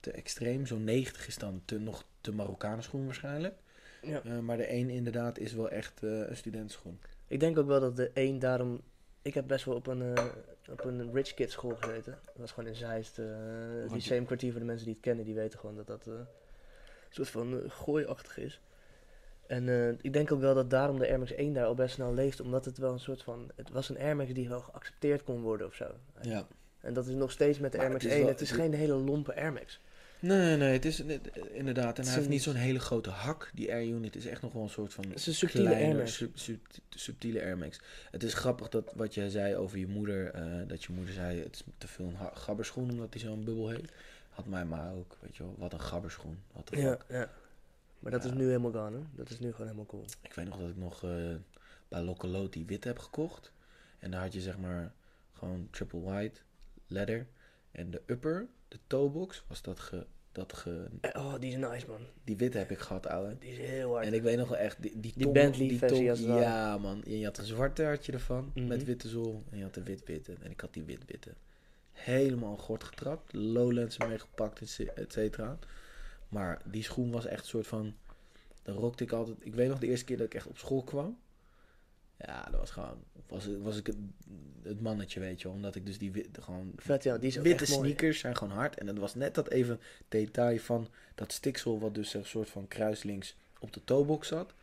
te 0.00 0.10
extreem. 0.10 0.66
Zo'n 0.66 0.84
90 0.84 1.26
is 1.26 1.38
dan 1.38 1.62
te, 1.64 1.78
nog 1.78 2.04
te 2.20 2.32
Marokkanen 2.32 2.82
schoen 2.82 3.04
waarschijnlijk. 3.04 3.54
Ja. 4.02 4.22
Eh, 4.24 4.38
maar 4.38 4.56
de 4.56 4.64
1 4.64 4.90
inderdaad 4.90 5.38
is 5.38 5.52
wel 5.52 5.70
echt 5.70 6.02
eh, 6.02 6.28
een 6.28 6.36
studentenschoen. 6.36 7.00
Ik 7.26 7.40
denk 7.40 7.58
ook 7.58 7.66
wel 7.66 7.80
dat 7.80 7.96
de 7.96 8.10
één 8.14 8.38
daarom... 8.38 8.80
Ik 9.22 9.34
heb 9.34 9.46
best 9.46 9.64
wel 9.64 9.74
op 9.74 9.86
een, 9.86 10.14
eh, 10.16 10.24
op 10.70 10.84
een 10.84 11.12
rich 11.12 11.34
kid 11.34 11.50
school 11.50 11.76
gezeten. 11.80 12.18
Dat 12.26 12.36
was 12.36 12.52
gewoon 12.52 12.68
in 12.68 12.74
Zeist. 12.76 13.18
eh 13.18 13.24
het 13.80 13.88
je- 13.90 13.94
lyceumkwartier 13.94 14.50
voor 14.50 14.60
de 14.60 14.66
mensen 14.66 14.84
die 14.86 14.94
het 14.94 15.02
kennen, 15.04 15.24
die 15.24 15.34
weten 15.34 15.58
gewoon 15.58 15.76
dat 15.76 15.86
dat 15.86 16.06
eh, 16.06 16.12
een 16.12 16.26
soort 17.10 17.28
van 17.30 17.62
gooiachtig 17.68 18.38
is. 18.38 18.60
En 19.46 19.98
ik 20.02 20.12
denk 20.12 20.32
ook 20.32 20.40
wel 20.40 20.54
dat 20.54 20.70
daarom 20.70 20.98
de 20.98 21.08
Air 21.08 21.18
Max 21.18 21.32
1 21.32 21.52
daar 21.52 21.64
al 21.66 21.74
best 21.74 21.94
snel 21.94 22.14
leeft. 22.14 22.40
Omdat 22.40 22.64
het 22.64 22.78
wel 22.78 22.92
een 22.92 23.00
soort 23.00 23.22
van... 23.22 23.50
Het 23.56 23.70
was 23.70 23.88
een 23.88 23.98
Air 23.98 24.16
Max 24.16 24.32
die 24.32 24.48
wel 24.48 24.60
geaccepteerd 24.60 25.22
kon 25.24 25.40
worden 25.40 25.66
of 25.66 25.74
zo. 25.74 25.86
Ja. 26.20 26.46
En 26.80 26.94
dat 26.94 27.06
is 27.06 27.14
nog 27.14 27.30
steeds 27.30 27.58
met 27.58 27.72
de 27.72 27.76
Maar 27.78 27.86
Air 27.86 27.94
Max 27.94 28.04
het 28.04 28.12
is 28.12 28.18
1. 28.18 28.26
wel- 28.26 28.36
het 28.36 28.42
is 28.44 28.50
geen 28.50 28.74
hele 28.74 28.94
lompe 28.94 29.34
Air 29.36 29.52
Max. 29.52 29.80
Nee, 30.20 30.56
nee, 30.56 30.72
het 30.72 30.84
is 30.84 30.98
het- 30.98 31.30
inderdaad. 31.52 31.98
En 31.98 32.04
hij 32.04 32.14
heeft 32.14 32.28
niet 32.28 32.42
zo'n 32.42 32.54
hele 32.54 32.78
grote 32.78 33.10
hak. 33.10 33.50
Die 33.54 33.72
Air 33.72 33.86
Unit 33.86 34.16
is 34.16 34.26
echt 34.26 34.42
nog 34.42 34.52
wel 34.52 34.62
een 34.62 34.68
soort 34.68 34.94
van 34.94 35.04
Het 35.08 35.18
is 35.18 35.26
een 35.26 35.34
subtiele 35.34 35.64
kleiner, 35.68 35.88
Air 35.90 35.98
Max. 35.98 36.14
sub- 36.16 36.38
sub- 36.38 36.66
subtiele 36.88 37.40
Air 37.42 37.58
Max. 37.58 37.80
Het 38.10 38.22
is 38.22 38.34
grappig 38.34 38.68
dat 38.68 38.92
wat 38.94 39.14
jij 39.14 39.28
zei 39.28 39.56
over 39.56 39.78
je 39.78 39.86
moeder. 39.86 40.30
eh, 40.30 40.68
dat 40.68 40.84
je 40.84 40.92
moeder 40.92 41.14
zei 41.14 41.40
het 41.42 41.54
is 41.54 41.62
te 41.78 41.88
veel 41.88 42.06
een 42.06 42.36
gabberschoen 42.36 42.90
omdat 42.90 43.12
hij 43.14 43.22
zo'n 43.22 43.44
bubbel 43.44 43.68
heeft. 43.68 43.92
Had 44.30 44.46
mijn 44.46 44.68
ma 44.68 44.90
ook, 44.90 45.16
weet 45.20 45.36
je 45.36 45.42
wel. 45.42 45.54
Wat 45.58 45.72
een 45.72 45.80
gabberschoen. 45.80 46.38
Wat 46.52 46.70
Ja, 46.74 46.98
ja. 47.08 47.30
Maar 47.98 48.12
dat 48.12 48.22
Ja. 48.22 48.28
is 48.30 48.34
nu 48.36 48.44
helemaal 48.46 48.72
gone, 48.72 48.96
hè? 48.96 49.02
Dat 49.14 49.30
is 49.30 49.38
nu 49.38 49.50
gewoon 49.50 49.66
helemaal 49.66 49.86
cool. 49.86 50.04
Ik 50.22 50.32
weet 50.34 50.48
nog 50.48 50.58
dat 50.58 50.68
ik 50.68 50.76
nog 50.76 51.04
eh, 51.04 51.10
bij 51.88 52.00
Lokaloot 52.00 52.52
die 52.52 52.64
wit 52.66 52.84
heb 52.84 52.98
gekocht. 52.98 53.52
En 53.98 54.10
daar 54.10 54.20
had 54.22 54.32
je 54.32 54.40
zeg 54.40 54.58
maar 54.58 54.92
gewoon 55.32 55.68
triple 55.70 56.00
white, 56.00 56.40
leather. 56.86 57.26
En 57.72 57.90
de 57.90 58.02
upper, 58.06 58.46
de 58.70 58.78
toebox, 58.86 59.44
was 59.46 59.62
dat 59.62 59.80
ge... 59.80 60.06
Dat 60.32 60.52
ge 60.52 60.86
Eh, 61.00 61.24
Oh, 61.24 61.34
die 61.40 61.50
is 61.50 61.56
nice, 61.56 61.86
man. 61.86 62.00
die 62.24 62.36
wit 62.36 62.54
heb 62.54 62.70
ik 62.70 62.78
gehad, 62.78 63.06
ouwe. 63.06 63.36
Die 63.38 63.50
is 63.50 63.58
heel 63.58 63.92
hard. 63.92 64.06
En 64.06 64.14
ik 64.14 64.22
weet 64.22 64.36
nog 64.36 64.48
wel 64.48 64.58
echt, 64.58 64.82
die, 64.82 65.00
die, 65.00 65.12
Die 65.16 65.28
Bentley 65.30 65.68
die 65.68 65.78
versie 65.78 66.10
als. 66.10 66.18
Ja, 66.20 66.78
man. 66.78 67.04
En 67.04 67.18
je 67.18 67.24
had 67.24 67.38
een 67.38 67.44
zwarte 67.44 67.84
had 67.84 68.06
je 68.06 68.12
ervan, 68.12 68.50
Mhm. 68.54 68.66
met 68.66 68.84
witte 68.84 69.08
zool. 69.08 69.44
En 69.50 69.56
je 69.56 69.62
had 69.62 69.74
de 69.74 69.82
wit-witte. 69.82 70.34
En 70.42 70.50
ik 70.50 70.60
had 70.60 70.72
die 70.72 70.82
wit-witte. 70.84 71.30
Helemaal 71.92 72.56
gort 72.56 72.84
getrapt. 72.84 73.32
Lowlands 73.32 73.98
mee 73.98 74.18
gepakt, 74.18 74.60
et 74.60 74.68
ce- 74.68 74.92
et 74.94 75.12
cetera. 75.12 75.58
Maar 76.28 76.62
die 76.64 76.82
schoen 76.82 77.10
was 77.10 77.26
echt 77.26 77.42
een 77.42 77.48
soort 77.48 77.66
van... 77.66 77.94
Dan 78.62 78.76
rookte 78.76 79.04
ik 79.04 79.12
altijd... 79.12 79.36
Ik 79.40 79.54
weet 79.54 79.68
nog 79.68 79.78
de 79.78 79.86
eerste 79.86 80.04
keer 80.04 80.16
dat 80.16 80.26
ik 80.26 80.34
echt 80.34 80.46
op 80.46 80.58
school 80.58 80.82
kwam. 80.82 81.18
Ja, 82.26 82.42
dat 82.50 82.60
was 82.60 82.70
gewoon... 82.70 83.04
Was, 83.28 83.48
was 83.62 83.76
ik 83.76 83.86
het, 83.86 83.96
het 84.62 84.80
mannetje, 84.80 85.20
weet 85.20 85.40
je. 85.40 85.48
Omdat 85.48 85.74
ik 85.74 85.86
dus 85.86 85.98
die 85.98 86.12
wit, 86.12 86.28
gewoon... 86.40 86.72
Vet, 86.76 87.02
ja. 87.02 87.18
Die 87.18 87.28
is 87.28 87.36
Witte 87.36 87.62
echt 87.64 87.68
mooi. 87.74 87.82
sneakers 87.88 88.18
zijn 88.18 88.36
gewoon 88.36 88.54
hard. 88.56 88.78
En 88.78 88.86
dat 88.86 88.98
was 88.98 89.14
net 89.14 89.34
dat 89.34 89.48
even 89.48 89.80
detail 90.08 90.58
van 90.58 90.88
dat 91.14 91.32
stiksel... 91.32 91.80
wat 91.80 91.94
dus 91.94 92.14
een 92.14 92.24
soort 92.24 92.50
van 92.50 92.68
kruislinks 92.68 93.36
op 93.58 93.72
de 93.72 93.84
toebox 93.84 94.28
zat. 94.28 94.54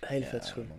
Hele 0.00 0.24
Ja, 0.24 0.30
vet 0.30 0.44
schoen. 0.44 0.66
man. 0.66 0.78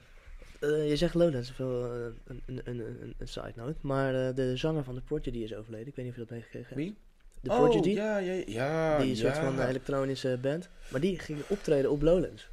Eh, 0.59 0.89
je 0.89 0.95
zegt 0.95 1.13
Lowlands, 1.13 1.51
veel, 1.51 1.85
eh, 1.93 1.99
een, 2.25 2.41
een, 2.45 2.61
een, 2.65 3.15
een, 3.17 3.27
side 3.27 3.53
note. 3.55 3.75
Maar 3.81 4.27
eh, 4.27 4.35
de 4.35 4.57
zanger 4.57 4.83
van 4.83 4.95
de 4.95 5.01
Prodigy 5.01 5.37
is 5.37 5.53
overleden. 5.55 5.87
Ik 5.87 5.95
weet 5.95 6.05
niet 6.05 6.13
of 6.13 6.19
je 6.19 6.25
dat 6.25 6.35
meegekregen 6.37 6.67
hebt. 6.67 6.79
Wie? 6.81 6.95
De 7.41 7.49
Oh, 7.49 7.57
Prodigy. 7.57 7.89
ja, 7.89 8.17
ja, 8.17 8.43
ja. 8.45 8.99
die 8.99 9.15
soort 9.15 9.37
van 9.37 9.61
elektronische 9.61 10.37
band. 10.41 10.69
Maar 10.91 11.01
die 11.01 11.19
ging 11.19 11.39
optreden 11.47 11.91
op 11.91 12.01
Lowlands. 12.01 12.49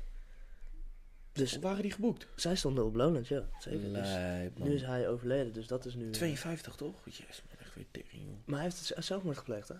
Dus 1.35 1.59
Waren 1.59 1.82
die 1.82 1.91
geboekt? 1.91 2.26
zij 2.37 2.57
stonden 2.57 2.85
op 2.85 2.95
Lowlands, 2.95 3.28
ja. 3.28 3.49
Zeker. 3.59 3.80
Dus 3.80 3.91
Lijp, 4.09 4.59
nu 4.59 4.74
is 4.74 4.82
hij 4.82 5.09
overleden, 5.09 5.53
dus 5.53 5.66
dat 5.66 5.85
is 5.87 5.95
nu... 5.95 6.05
eh, 6.05 6.11
52 6.11 6.74
toch? 6.76 6.95
Yes, 7.05 7.43
man, 7.49 7.59
echt 7.61 7.74
weer 7.74 7.87
tering, 7.91 8.22
joh. 8.26 8.35
Maar 8.45 8.55
hij 8.61 8.64
heeft 8.68 8.89
het 8.95 9.05
zelfmoord 9.05 9.39
gepleegd, 9.39 9.68
hè? 9.68 9.74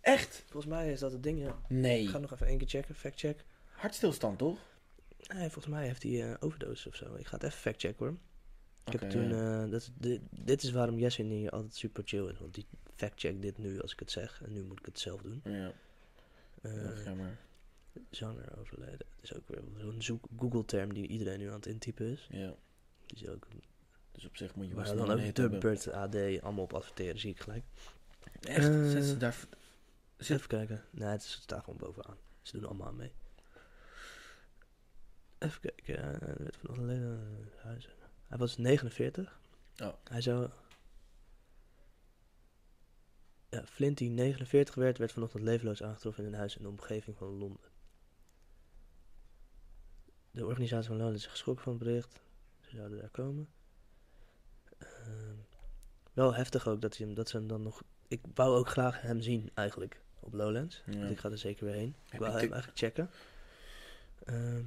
Echt? 0.00 0.44
Volgens 0.48 0.72
mij 0.72 0.92
is 0.92 1.00
dat 1.00 1.12
het 1.12 1.22
ding, 1.22 1.38
ja. 1.40 1.58
Nee. 1.68 2.02
Ik 2.02 2.08
ga 2.08 2.18
nog 2.18 2.32
even 2.32 2.46
één 2.46 2.58
keer 2.58 2.68
checken, 2.68 2.94
fact 2.94 3.18
check. 3.18 3.44
Hartstilstand, 3.70 4.38
toch? 4.38 4.58
Nee, 5.34 5.42
volgens 5.50 5.66
mij 5.74 5.86
heeft 5.86 6.02
hij 6.02 6.30
eh 6.30 6.36
overdose 6.40 6.88
of 6.88 6.94
zo. 6.94 7.14
Ik 7.14 7.26
ga 7.26 7.34
het 7.34 7.42
even 7.44 7.58
fact 7.58 7.80
checken 7.80 8.06
hoor. 8.06 8.16
Ik 8.94 9.00
heb 9.00 9.10
toen, 9.10 9.32
eh, 9.32 9.70
dat, 9.70 9.90
dit, 9.94 10.20
dit 10.30 10.62
is 10.62 10.70
waarom 10.70 10.98
Jesse 10.98 11.22
hier 11.22 11.50
altijd 11.50 11.74
super 11.74 12.02
chill 12.06 12.28
is. 12.28 12.38
Want 12.38 12.54
die 12.54 12.66
fact 12.96 13.20
check 13.20 13.42
dit 13.42 13.58
nu 13.58 13.80
als 13.80 13.92
ik 13.92 13.98
het 13.98 14.10
zeg. 14.10 14.42
En 14.44 14.52
nu 14.52 14.62
moet 14.62 14.78
ik 14.78 14.84
het 14.86 14.98
zelf 15.00 15.22
doen. 15.22 15.40
Ja, 15.44 15.72
Eh, 16.62 16.74
ja, 16.84 17.02
jammer. 17.04 17.36
Zanger 18.10 18.58
overleden. 18.58 19.06
Het 19.16 19.22
is 19.22 19.34
ook 19.34 19.48
weer 19.48 19.62
zo'n 19.78 20.02
zoek 20.02 20.24
Google 20.38 20.64
term 20.64 20.94
die 20.94 21.06
iedereen 21.06 21.38
nu 21.38 21.46
aan 21.48 21.54
het 21.54 21.66
intypen 21.66 22.06
is. 22.06 22.28
Ja. 22.30 22.54
Is 23.06 23.28
ook, 23.28 23.46
Dus 24.12 24.24
op 24.24 24.36
zich 24.36 24.54
moet 24.54 24.68
je 24.68 24.74
wel 24.74 24.96
dan 24.96 25.10
ook. 25.10 25.34
Dubbert 25.34 25.92
AD 25.92 26.14
allemaal 26.40 26.64
op 26.64 26.72
adverteren, 26.74 27.18
zie 27.20 27.30
ik 27.30 27.40
gelijk. 27.40 27.64
Echt? 28.40 28.68
Eh, 28.68 28.74
Zetten 28.84 29.02
ze 29.04 29.16
daar... 29.16 29.36
Zit- 30.16 30.36
Even 30.36 30.48
kijken. 30.48 30.84
Nee, 30.90 31.08
het 31.08 31.22
staat 31.22 31.64
gewoon 31.64 31.78
bovenaan. 31.78 32.16
Ze 32.42 32.56
doen 32.56 32.64
allemaal 32.68 32.86
aan 32.86 32.96
mee. 32.96 33.12
Even 35.38 35.60
kijken. 35.60 35.96
eh, 35.96 36.28
Er 36.28 36.42
werd 36.42 36.56
vanochtend 36.56 36.88
alleen 36.90 37.18
eh. 37.62 37.70
Hij 38.28 38.38
was 38.38 38.56
49. 38.56 39.40
Oh. 39.82 39.92
Hij 40.04 40.20
zou... 40.20 40.48
Ja, 43.48 43.66
Flint 43.66 43.98
die 43.98 44.10
49 44.10 44.74
werd, 44.74 44.98
werd 44.98 45.12
vanochtend 45.12 45.42
levenloos 45.42 45.82
aangetroffen 45.82 46.24
in 46.24 46.32
een 46.32 46.38
huis 46.38 46.56
in 46.56 46.62
de 46.62 46.68
omgeving 46.68 47.16
van 47.16 47.28
Londen. 47.28 47.69
De 50.30 50.46
organisatie 50.46 50.88
van 50.88 50.96
Londen 50.96 51.14
is 51.14 51.26
geschrokken 51.26 51.64
van 51.64 51.72
het 51.72 51.82
bericht. 51.82 52.20
Ze 52.60 52.76
zouden 52.76 52.98
daar 52.98 53.08
komen. 53.10 53.48
Ehm, 54.78 55.34
Wel 56.12 56.34
heftig 56.34 56.68
ook 56.68 56.80
dat, 56.80 56.96
hij 56.96 57.06
hem, 57.06 57.14
dat 57.14 57.28
ze 57.28 57.36
hem 57.36 57.46
dan 57.46 57.62
nog... 57.62 57.82
Ik 58.08 58.20
wou 58.34 58.56
ook 58.56 58.68
graag 58.68 59.00
hem 59.00 59.20
zien, 59.20 59.50
eigenlijk, 59.54 60.00
op 60.20 60.32
Lowlands. 60.32 60.82
Ja. 60.86 60.92
Dus 60.92 61.10
ik 61.10 61.18
ga 61.18 61.30
er 61.30 61.38
zeker 61.38 61.64
weer 61.64 61.74
heen. 61.74 61.94
Ik 62.10 62.18
wou 62.18 62.30
hem 62.32 62.52
eigenlijk 62.52 62.78
checken. 62.78 63.10
Ehm, 64.24 64.62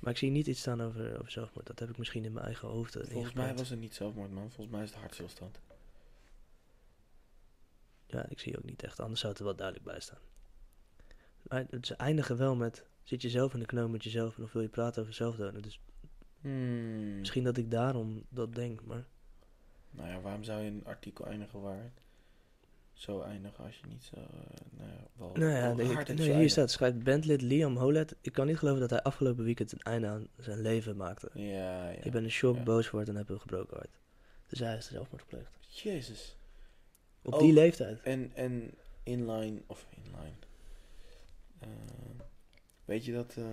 maar 0.00 0.12
ik 0.12 0.18
zie 0.18 0.30
niet 0.30 0.46
iets 0.46 0.60
staan 0.60 0.82
over, 0.82 1.18
over 1.18 1.30
zelfmoord. 1.30 1.66
Dat 1.66 1.78
heb 1.78 1.90
ik 1.90 1.98
misschien 1.98 2.24
in 2.24 2.32
mijn 2.32 2.44
eigen 2.44 2.68
hoofd 2.68 2.96
Volgens 3.02 3.34
mij 3.34 3.54
was 3.54 3.68
het 3.68 3.78
niet 3.78 3.94
zelfmoord, 3.94 4.30
man. 4.30 4.50
Volgens 4.50 4.76
mij 4.76 4.82
is 4.84 4.90
het 4.90 4.98
hartstilstand. 4.98 5.60
Ja, 8.06 8.26
ik 8.28 8.40
zie 8.40 8.58
ook 8.58 8.64
niet 8.64 8.82
echt. 8.82 9.00
Anders 9.00 9.20
zou 9.20 9.32
het 9.32 9.40
er 9.40 9.46
wel 9.48 9.56
duidelijk 9.56 9.86
bij 9.86 10.00
staan. 10.00 10.18
Maar 11.42 11.66
ze 11.80 11.94
eindigen 11.94 12.36
wel 12.36 12.56
met... 12.56 12.84
Zit 13.02 13.22
je 13.22 13.30
zelf 13.30 13.52
in 13.54 13.60
de 13.60 13.66
knoop 13.66 13.90
met 13.90 14.04
jezelf 14.04 14.36
en 14.36 14.42
of 14.44 14.52
wil 14.52 14.62
je 14.62 14.68
praten 14.68 15.02
over 15.02 15.14
zelfdoden? 15.14 15.62
Dus 15.62 15.80
Hmm. 16.40 17.18
misschien 17.18 17.44
dat 17.44 17.56
ik 17.56 17.70
daarom 17.70 18.22
dat 18.28 18.54
denk, 18.54 18.84
maar... 18.84 19.04
Nou 19.90 20.08
ja, 20.08 20.20
waarom 20.20 20.42
zou 20.44 20.62
je 20.62 20.70
een 20.70 20.84
artikel 20.84 21.26
eindigen 21.26 21.60
waar 21.60 21.92
zo 22.92 23.20
eindigen 23.20 23.64
als 23.64 23.76
je 23.78 23.86
niet 23.88 24.02
zo, 24.04 24.16
eh, 24.16 24.26
nou 24.70 24.90
ja, 24.90 25.06
wel 25.16 25.32
Nou 25.32 25.50
ja, 25.50 25.60
wel 25.60 25.74
denk 25.76 25.88
ik- 25.88 25.94
hard 25.94 26.14
nee, 26.14 26.34
hier 26.36 26.50
staat, 26.50 26.70
schrijft 26.70 27.02
bandlid 27.02 27.42
Liam 27.42 27.76
Holet. 27.76 28.16
Ik 28.20 28.32
kan 28.32 28.46
niet 28.46 28.58
geloven 28.58 28.80
dat 28.80 28.90
hij 28.90 29.02
afgelopen 29.02 29.44
weekend 29.44 29.72
een 29.72 29.78
einde 29.80 30.06
aan 30.06 30.28
zijn 30.38 30.60
leven 30.60 30.96
maakte. 30.96 31.30
Ja, 31.34 31.90
ja. 31.90 32.02
Ik 32.02 32.12
ben 32.12 32.22
in 32.22 32.30
shock, 32.30 32.56
ja. 32.56 32.62
boos 32.62 32.86
geworden 32.86 33.14
en 33.14 33.20
heb 33.20 33.28
een 33.28 33.40
gebroken 33.40 33.76
hart. 33.76 33.98
Dus 34.46 34.58
hij 34.58 34.76
is 34.76 34.86
zelfmoord 34.86 35.22
gepleegd. 35.22 35.50
Jezus. 35.68 36.36
Op 37.22 37.32
Oh. 37.32 37.40
die 37.40 37.52
leeftijd. 37.52 38.00
En, 38.02 38.30
en 38.34 38.70
inline, 39.02 39.62
of 39.66 39.86
inline. 39.90 40.36
Eh, 41.58 41.68
weet 42.84 43.04
je 43.04 43.12
dat 43.12 43.34
eh, 43.36 43.44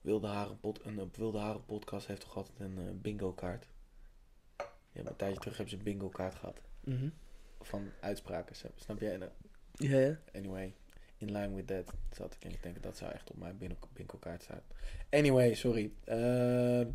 Wilde 0.00 0.26
Haren 0.26 0.60
pod, 0.60 0.80
een 0.84 1.10
Wilde 1.16 1.38
Haren 1.38 1.64
podcast 1.64 2.06
heeft 2.06 2.20
toch 2.20 2.36
altijd 2.36 2.60
een 2.60 2.78
eh, 2.78 2.84
bingo 2.94 3.32
kaart? 3.32 3.66
Ja, 4.92 5.02
maar 5.02 5.10
een 5.12 5.16
tijdje 5.16 5.38
terug 5.40 5.56
hebben 5.56 5.72
ze 5.72 5.78
een 5.78 5.84
bingo 5.84 6.08
kaart 6.08 6.34
gehad. 6.34 6.60
Mhm. 6.84 7.08
Van 7.60 7.90
uitspraken, 8.00 8.56
snap- 8.76 9.00
jij? 9.00 9.16
Nou, 9.16 9.30
Ja, 9.72 9.98
ja. 9.98 10.18
Anyway, 10.34 10.74
in 11.16 11.32
line 11.32 11.54
with 11.54 11.66
that 11.66 11.92
zat 12.12 12.34
ik 12.34 12.44
en 12.44 12.50
ik 12.50 12.62
denk 12.62 12.82
dat 12.82 12.96
zou 12.96 13.12
echt 13.12 13.30
op 13.30 13.36
mijn 13.36 13.58
bin- 13.58 13.76
bingo 13.92 14.18
kaart 14.18 14.42
staan. 14.42 14.60
Anyway, 15.10 15.54
sorry. 15.54 15.92
Eh, 16.04 16.86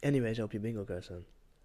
Anyway, 0.00 0.34
zou 0.34 0.46
op 0.46 0.52
je 0.52 0.60
bingo 0.60 0.84
kaart 0.84 1.04
staan. 1.04 1.24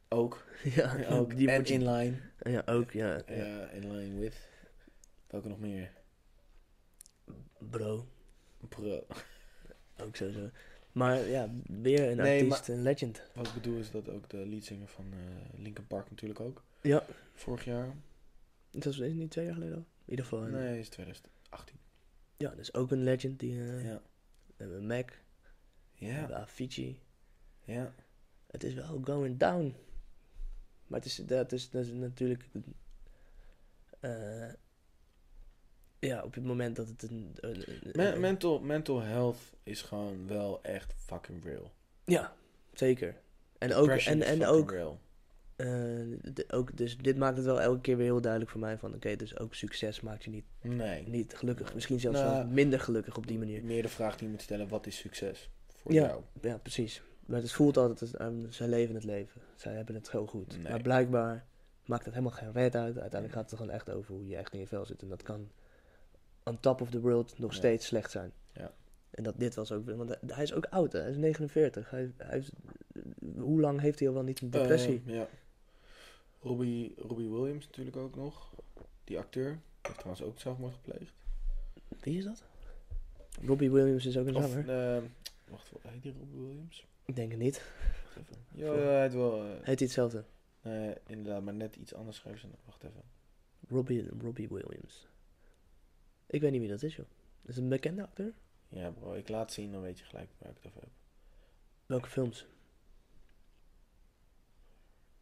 ook. 0.09 0.45
ja, 0.75 1.07
ook. 1.09 1.35
Die 1.35 1.51
en 1.51 1.65
in 1.65 1.89
line. 1.89 2.17
Ja, 2.39 2.61
ook, 2.65 2.91
ja. 2.91 3.21
ja. 3.27 3.33
Ja, 3.35 3.69
in 3.69 3.91
line 3.95 4.19
with. 4.19 4.35
Welke 5.27 5.47
nog 5.47 5.59
meer? 5.59 5.91
Bro, 7.69 8.07
Bro. 8.69 9.05
ook 9.97 10.15
sowieso. 10.15 10.49
Maar 10.91 11.19
ja, 11.27 11.49
weer 11.81 12.09
een 12.11 12.17
Nee, 12.17 12.43
artiest, 12.43 12.67
een 12.67 12.81
legend. 12.81 13.21
Wat 13.35 13.47
ik 13.47 13.53
bedoel 13.53 13.79
is 13.79 13.91
dat 13.91 14.09
ook 14.09 14.29
de 14.29 14.37
leadzanger 14.45 14.87
van 14.87 15.05
eh 15.13 15.59
Linkin 15.59 15.87
Park 15.87 16.09
natuurlijk 16.09 16.39
ook. 16.39 16.63
Ja, 16.81 17.03
Vorig 17.33 17.65
jaar. 17.65 17.95
dat 18.71 18.83
was 18.83 18.97
is 18.99 19.13
niet 19.13 19.31
twee 19.31 19.45
jaar 19.45 19.53
geleden 19.53 19.75
al? 19.75 19.85
In 20.05 20.09
ieder 20.09 20.25
geval. 20.25 20.41
Nee, 20.47 20.79
is 20.79 20.89
2018. 20.89 21.75
Ja, 22.37 22.49
dat 22.49 22.59
is 22.59 22.73
ook 22.73 22.91
een 22.91 23.03
legend. 23.03 23.39
Die, 23.39 23.59
eh 23.59 23.83
Ja. 23.85 24.01
we 24.45 24.53
hebben 24.63 24.87
Mac, 24.87 25.09
we 25.99 26.05
Ja. 26.05 26.11
hebben 26.11 26.37
Avicii. 26.37 26.99
Ja. 27.63 27.93
Het 28.47 28.63
is 28.63 28.73
wel 28.73 29.01
going 29.03 29.37
down. 29.39 29.75
Maar 30.87 30.99
het 30.99 31.07
is, 31.07 31.15
dat 31.15 31.51
is, 31.51 31.69
dat 31.69 31.85
is 31.85 31.91
natuurlijk... 31.91 32.45
eh, 33.99 34.49
ja, 35.99 36.23
op 36.23 36.33
het 36.33 36.43
moment 36.43 36.75
dat 36.75 36.87
het 36.87 37.03
een... 37.03 37.35
een- 37.39 37.63
een- 37.69 37.91
Me- 37.93 38.11
een- 38.13 38.19
mental, 38.19 38.59
mental 38.59 39.01
health 39.01 39.37
is 39.63 39.81
gewoon 39.81 40.27
wel 40.27 40.59
echt 40.63 40.93
fucking 40.97 41.43
real. 41.43 41.71
ja, 42.05 42.33
zeker. 42.73 43.15
En 43.57 43.73
ook, 43.73 43.89
en, 43.89 44.21
en 44.21 44.45
ook, 44.45 44.71
real. 44.71 44.99
eh, 45.55 45.67
de- 46.33 46.45
ook... 46.47 46.77
Dus 46.77 46.97
dit 46.97 47.17
maakt 47.17 47.37
het 47.37 47.45
wel 47.45 47.61
elke 47.61 47.81
keer 47.81 47.97
weer 47.97 48.05
heel 48.05 48.21
duidelijk 48.21 48.51
voor 48.51 48.59
mij 48.61 48.77
van... 48.77 48.93
Oké, 48.93 49.15
dus 49.15 49.39
ook 49.39 49.53
succes 49.53 50.01
maakt 50.01 50.23
je 50.23 50.29
niet, 50.29 50.45
Nee. 50.61 51.07
niet 51.07 51.33
gelukkig. 51.35 51.73
Misschien 51.73 51.99
zelfs 51.99 52.19
Nou, 52.19 52.31
wel 52.33 52.45
minder 52.47 52.79
gelukkig 52.79 53.17
op 53.17 53.27
die 53.27 53.37
manier. 53.37 53.63
Meer 53.63 53.81
de 53.81 53.87
vraag 53.89 54.15
die 54.17 54.25
je 54.25 54.31
moet 54.33 54.41
stellen, 54.41 54.67
wat 54.67 54.85
is 54.87 54.97
succes 54.97 55.49
voor 55.75 55.93
Ja. 55.93 56.07
jou? 56.07 56.21
Ja, 56.41 56.57
precies. 56.57 57.01
Maar 57.25 57.41
het 57.41 57.51
voelt 57.51 57.77
altijd, 57.77 58.01
als, 58.01 58.15
eh, 58.15 58.27
zij 58.49 58.67
leven 58.67 58.95
het 58.95 59.03
leven. 59.03 59.41
Zij 59.55 59.73
hebben 59.75 59.95
het 59.95 60.07
zo 60.07 60.27
goed. 60.27 60.57
Nee. 60.61 60.71
Maar 60.71 60.81
blijkbaar 60.81 61.45
maakt 61.85 62.05
het 62.05 62.13
helemaal 62.13 62.37
geen 62.37 62.51
reet 62.51 62.75
uit. 62.75 62.97
Uiteindelijk 62.97 63.33
gaat 63.33 63.41
het 63.41 63.51
er 63.51 63.57
gewoon 63.57 63.73
echt 63.73 63.89
over 63.89 64.13
hoe 64.13 64.27
je 64.27 64.35
echt 64.35 64.53
in 64.53 64.59
je 64.59 64.67
vel 64.67 64.85
zit. 64.85 65.01
En 65.01 65.07
dat 65.09 65.23
kan 65.23 65.51
on 66.47 66.59
top 66.59 66.81
of 66.81 66.89
the 66.89 66.99
world 67.01 67.39
nog 67.39 67.51
Ja. 67.51 67.57
steeds 67.57 67.85
slecht 67.85 68.11
zijn. 68.11 68.31
Ja. 68.53 68.71
En 69.09 69.23
dat 69.23 69.33
dit 69.39 69.55
was 69.55 69.71
ook... 69.71 69.89
Want 69.89 70.15
hij- 70.27 70.43
is 70.43 70.53
ook 70.53 70.65
oud, 70.65 70.91
hè. 70.91 70.99
Hij 70.99 71.09
is 71.09 71.17
49. 71.17 71.89
Hij, 71.89 72.11
hij 72.17 72.37
is, 72.37 72.49
hoe 73.37 73.59
lang 73.59 73.79
heeft 73.79 73.99
hij 73.99 74.07
al 74.07 74.13
wel 74.13 74.23
niet 74.23 74.41
een 74.41 74.49
depressie? 74.49 75.01
Eh, 75.05 75.13
ja. 75.13 75.27
Robbie, 76.41 76.93
Robbie 76.97 77.29
Williams 77.29 77.65
natuurlijk 77.65 77.95
ook 77.97 78.15
nog. 78.15 78.53
Die 79.03 79.17
acteur. 79.17 79.59
Heeft 79.81 79.97
trouwens 79.99 80.23
ook 80.25 80.39
zelfmoord 80.39 80.73
gepleegd. 80.73 81.13
Wie 82.01 82.17
is 82.17 82.23
dat? 82.23 82.43
Robbie 83.45 83.71
Williams 83.71 84.05
is 84.05 84.17
ook 84.17 84.27
een 84.27 84.35
Of, 84.35 84.43
zanger. 84.49 84.95
eh, 84.97 85.03
wacht, 85.49 85.71
heet 85.87 86.01
die 86.03 86.13
Robbie 86.19 86.39
Williams? 86.41 86.85
Ik 87.05 87.15
denk 87.15 87.31
het 87.31 87.39
niet. 87.39 87.61
Ja, 88.51 88.73
hij 88.73 89.01
heet 89.01 89.13
wel. 89.13 89.41
eh, 89.43 89.49
Heet 89.49 89.65
hij 89.65 89.75
hetzelfde? 89.87 90.23
nee, 90.61 90.93
inderdaad, 91.07 91.41
maar 91.43 91.53
net 91.53 91.75
iets 91.75 91.93
anders 91.93 92.17
schrijven 92.17 92.41
ze. 92.41 92.47
Wacht 92.65 92.83
even. 92.83 93.01
Robbie, 93.69 94.09
Robbie 94.21 94.47
Williams. 94.47 95.07
Ik 96.27 96.41
weet 96.41 96.51
niet 96.51 96.61
wie 96.61 96.69
dat 96.69 96.83
is, 96.83 96.95
joh. 96.95 97.05
Is 97.41 97.55
het 97.55 97.63
een 97.63 97.69
bekende 97.69 98.03
acteur? 98.03 98.33
Ja, 98.69 98.91
bro, 98.91 99.13
ik 99.13 99.29
laat 99.29 99.51
zien, 99.51 99.71
dan 99.71 99.81
weet 99.81 99.99
je 99.99 100.05
gelijk 100.05 100.29
waar 100.37 100.49
ik 100.49 100.55
het 100.55 100.67
over 100.67 100.81
heb. 100.81 100.91
Welke 101.85 102.09
films? 102.09 102.47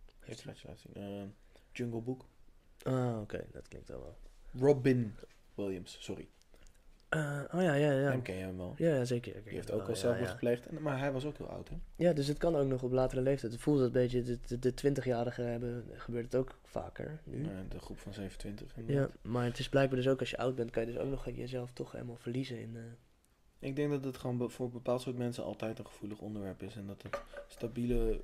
Ik 0.05 0.39
ga 0.39 0.49
het 0.49 0.59
je 0.59 0.67
laten 0.67 0.91
zien. 0.93 1.03
Eh, 1.03 1.23
Jungle 1.71 2.01
Book. 2.01 2.25
Ah, 2.83 3.21
oké. 3.21 3.47
Dat 3.51 3.67
klinkt 3.67 3.87
wel 3.87 3.99
wel. 3.99 4.17
Robin 4.59 5.15
Williams, 5.55 5.97
sorry. 5.99 6.29
Eh, 7.15 7.41
oh 7.57 7.61
ja, 7.61 7.73
ja, 7.73 7.91
ja. 7.91 8.09
Hem 8.09 8.21
ken 8.21 8.35
je 8.35 8.43
hem 8.43 8.57
wel. 8.57 8.73
Ja, 8.77 8.95
ja, 8.95 9.05
zeker. 9.05 9.33
Die 9.43 9.53
heeft 9.53 9.71
ook 9.71 9.77
wel, 9.77 9.87
al 9.87 9.93
ja, 9.93 9.99
zelfmoord 9.99 10.27
ja. 10.27 10.33
gepleegd. 10.33 10.65
En, 10.67 10.81
maar 10.81 10.99
hij 10.99 11.11
was 11.11 11.25
ook 11.25 11.37
heel 11.37 11.49
oud, 11.49 11.69
hè? 11.69 11.75
Ja, 11.95 12.13
dus 12.13 12.27
het 12.27 12.37
kan 12.37 12.55
ook 12.55 12.67
nog 12.67 12.83
op 12.83 12.91
latere 12.91 13.21
leeftijd. 13.21 13.51
Het 13.51 13.61
voelt 13.61 13.79
een 13.79 13.91
beetje, 13.91 14.23
de, 14.59 14.73
20-jarigen 14.81 15.45
hebben, 15.51 15.85
gebeurt 15.93 16.25
het 16.25 16.35
ook 16.35 16.59
vaker 16.63 17.19
nu. 17.23 17.43
Ja, 17.43 17.63
de 17.69 17.79
groep 17.79 17.99
van 17.99 18.13
27. 18.13 18.75
Ja, 18.75 18.81
inderdaad. 18.81 19.11
maar 19.21 19.45
het 19.45 19.59
is 19.59 19.69
blijkbaar 19.69 19.97
dus 19.97 20.07
ook 20.07 20.19
als 20.19 20.29
je 20.29 20.37
oud 20.37 20.55
bent, 20.55 20.71
kan 20.71 20.85
je 20.85 20.91
dus 20.91 21.01
ook 21.01 21.09
nog 21.09 21.25
jezelf 21.35 21.71
toch 21.71 21.91
helemaal 21.91 22.15
verliezen 22.17 22.59
in... 22.61 22.75
eh, 22.75 23.69
Ik 23.69 23.75
denk 23.75 23.89
dat 23.91 24.03
het 24.03 24.17
gewoon 24.17 24.37
be- 24.37 24.49
voor 24.49 24.69
bepaald 24.69 25.01
soort 25.01 25.17
mensen 25.17 25.43
altijd 25.43 25.79
een 25.79 25.85
gevoelig 25.85 26.19
onderwerp 26.19 26.61
is. 26.63 26.75
En 26.75 26.87
dat 26.87 27.01
het 27.01 27.19
stabiele 27.47 28.21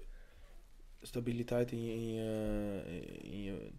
stabiliteit 1.02 1.72
in 1.72 1.84
je, 1.86 1.94
in 1.94 2.06
je, 2.14 2.92
in 3.22 3.42
je 3.44 3.70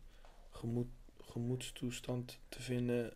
gemoed, 0.51 0.89
gemoedstoestand 1.21 2.39
te 2.49 2.63
vinden 2.63 3.13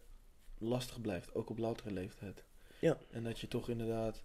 lastig 0.59 1.01
blijft. 1.01 1.35
Ook 1.35 1.51
op 1.51 1.59
latere 1.59 1.91
leeftijd. 1.91 2.45
Ja. 2.79 2.99
En 3.11 3.25
dat 3.25 3.39
je 3.39 3.49
toch 3.49 3.69
inderdaad, 3.69 4.23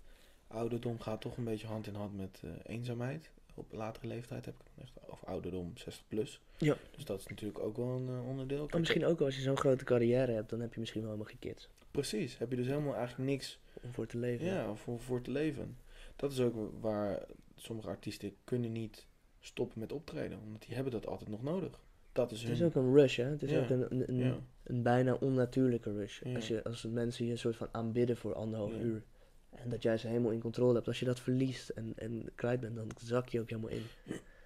ouderdom 0.47 0.99
gaat 0.99 1.21
toch 1.21 1.37
een 1.37 1.43
beetje 1.43 1.67
hand 1.67 1.87
in 1.87 1.95
hand 1.95 2.17
met 2.17 2.41
eh, 2.43 2.49
eenzaamheid. 2.63 3.31
Op 3.53 3.71
latere 3.71 4.07
leeftijd 4.07 4.45
heb 4.45 4.53
ik 4.59 4.65
het 4.73 4.83
echt, 4.83 5.09
of 5.09 5.23
ouderdom 5.23 5.71
60 5.77 6.07
plus. 6.07 6.41
Ja. 6.57 6.77
Dus 6.91 7.05
dat 7.05 7.19
is 7.19 7.27
natuurlijk 7.27 7.59
ook 7.59 7.77
wel 7.77 7.87
een 7.87 8.07
eh, 8.09 8.27
onderdeel. 8.27 8.67
Maar 8.69 8.79
misschien 8.79 9.05
ook 9.05 9.21
als 9.21 9.35
je 9.35 9.41
zo'n 9.41 9.57
grote 9.57 9.83
carrière 9.83 10.31
hebt, 10.31 10.49
dan 10.49 10.59
heb 10.59 10.73
je 10.73 10.79
misschien 10.79 11.01
wel 11.01 11.09
helemaal 11.11 11.31
geen 11.31 11.51
kids 11.51 11.69
Precies, 11.91 12.37
heb 12.37 12.49
je 12.49 12.55
dus 12.55 12.67
helemaal 12.67 12.95
eigenlijk 12.95 13.29
niks 13.29 13.59
om 13.81 13.93
voor 13.93 14.05
te 14.07 14.17
leven. 14.17 14.45
Ja, 14.45 14.75
voor, 14.75 14.99
voor 14.99 15.21
te 15.21 15.31
leven. 15.31 15.77
Dat 16.15 16.31
is 16.31 16.39
ook 16.39 16.55
waar 16.81 17.25
sommige 17.55 17.87
artiesten 17.87 18.35
kunnen 18.43 18.71
niet 18.71 19.05
stoppen 19.39 19.79
met 19.79 19.91
optreden. 19.91 20.39
Omdat 20.43 20.61
die 20.61 20.75
hebben 20.75 20.91
dat 20.93 21.07
altijd 21.07 21.29
nog 21.29 21.43
nodig. 21.43 21.79
Dat 22.11 22.31
is 22.31 22.41
Het 22.41 22.51
is 22.51 22.59
hun... 22.59 22.67
ook 22.67 22.75
een 22.75 22.93
rush, 22.93 23.17
hè? 23.17 23.23
Het 23.23 23.43
is 23.43 23.51
Ja. 23.51 23.59
ook 23.61 23.69
een, 23.69 23.85
een, 23.91 24.09
een, 24.09 24.17
ja. 24.17 24.39
Een 24.71 24.83
bijna 24.83 25.13
onnatuurlijke 25.13 25.91
rush. 25.93 26.21
Ja. 26.23 26.35
Als, 26.35 26.47
je, 26.47 26.63
als 26.63 26.83
mensen 26.85 27.25
je 27.25 27.31
een 27.31 27.37
soort 27.37 27.55
van 27.55 27.67
aanbidden 27.71 28.17
voor 28.17 28.33
anderhalf 28.35 28.71
Ja. 28.73 28.79
uur. 28.79 29.03
En 29.49 29.69
dat 29.69 29.81
jij 29.83 29.97
ze 29.97 30.07
helemaal 30.07 30.31
in 30.31 30.39
controle 30.41 30.73
hebt. 30.73 30.87
Als 30.87 30.99
je 30.99 31.05
dat 31.05 31.19
verliest 31.19 31.69
en, 31.69 31.93
en 31.95 32.29
kwijt 32.35 32.59
bent, 32.59 32.75
dan 32.75 32.87
zak 33.03 33.29
je 33.29 33.39
ook 33.41 33.49
helemaal 33.49 33.71
in. 33.71 33.83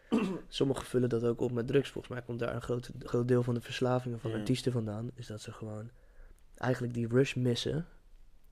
Sommigen 0.47 0.86
vullen 0.86 1.09
dat 1.09 1.23
ook 1.23 1.41
op 1.41 1.51
met 1.51 1.67
drugs. 1.67 1.89
Volgens 1.89 2.13
mij 2.13 2.23
komt 2.23 2.39
daar 2.39 2.55
een 2.55 2.61
groot, 2.61 2.91
groot 2.99 3.28
deel 3.28 3.43
van 3.43 3.53
de 3.53 3.61
verslavingen 3.61 4.19
van 4.19 4.32
Ja. 4.32 4.38
artiesten 4.38 4.71
vandaan. 4.71 5.11
Is 5.15 5.28
dat 5.28 5.41
ze 5.41 5.51
gewoon 5.51 5.89
eigenlijk 6.55 6.93
die 6.93 7.07
rush 7.07 7.34
missen. 7.36 7.88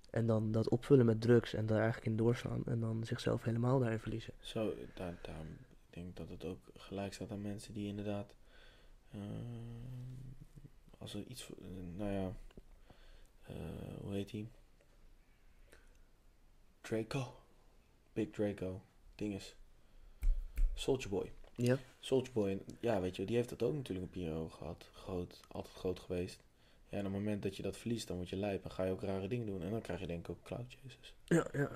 En 0.09 0.25
dan 0.27 0.51
dat 0.51 0.69
opvullen 0.69 1.05
met 1.05 1.21
drugs 1.21 1.53
en 1.53 1.65
daar 1.65 1.77
eigenlijk 1.81 2.05
in 2.07 2.15
doorslaan. 2.15 2.61
En 2.65 2.79
dan 2.79 3.05
zichzelf 3.05 3.43
helemaal 3.43 3.79
daarin 3.79 3.99
verliezen. 3.99 4.33
Zo, 4.39 4.73
daar, 4.93 5.17
daarom 5.21 5.47
denk 5.89 6.07
ik 6.07 6.15
dat 6.15 6.29
het 6.29 6.45
ook 6.45 6.59
gelijk 6.75 7.13
staat 7.13 7.31
aan 7.31 7.41
mensen 7.41 7.73
die 7.73 7.87
inderdaad... 7.87 8.35
eh, 9.11 9.19
als 11.03 11.13
er 11.13 11.23
iets... 11.27 11.43
voor- 11.43 11.57
eh, 11.57 11.97
nou 11.97 12.11
ja... 12.11 12.33
eh, 13.43 13.55
hoe 14.01 14.13
heet 14.13 14.29
die? 14.29 14.49
Draco. 16.81 17.35
Big 18.13 18.29
Draco. 18.29 18.81
Ding 19.15 19.33
is... 19.33 19.55
Soulja 20.73 21.07
Boy. 21.07 21.31
Ja. 21.55 21.77
Soulja 21.99 22.31
Boy, 22.33 22.61
ja, 22.79 23.01
weet 23.01 23.15
je, 23.15 23.25
die 23.25 23.35
heeft 23.35 23.49
dat 23.49 23.63
ook 23.63 23.73
natuurlijk 23.73 24.05
een 24.05 24.21
periode 24.21 24.49
gehad. 24.49 24.89
Groot, 24.93 25.39
altijd 25.47 25.75
groot 25.75 25.99
geweest. 25.99 26.39
Ja, 26.89 26.97
en 26.97 27.05
op 27.05 27.11
het 27.13 27.21
moment 27.21 27.43
dat 27.43 27.55
je 27.55 27.63
dat 27.63 27.77
verliest, 27.77 28.07
dan 28.07 28.17
word 28.17 28.29
je 28.29 28.35
lijp 28.35 28.63
en 28.63 28.71
ga 28.71 28.83
je 28.83 28.91
ook 28.91 29.01
rare 29.01 29.27
dingen 29.27 29.45
doen. 29.45 29.61
En 29.61 29.71
dan 29.71 29.81
krijg 29.81 29.99
je 29.99 30.07
denk 30.07 30.19
ik 30.27 30.29
ook 30.29 30.43
cloud 30.43 30.65
chases. 30.67 31.13
Ja, 31.25 31.47
ja. 31.53 31.71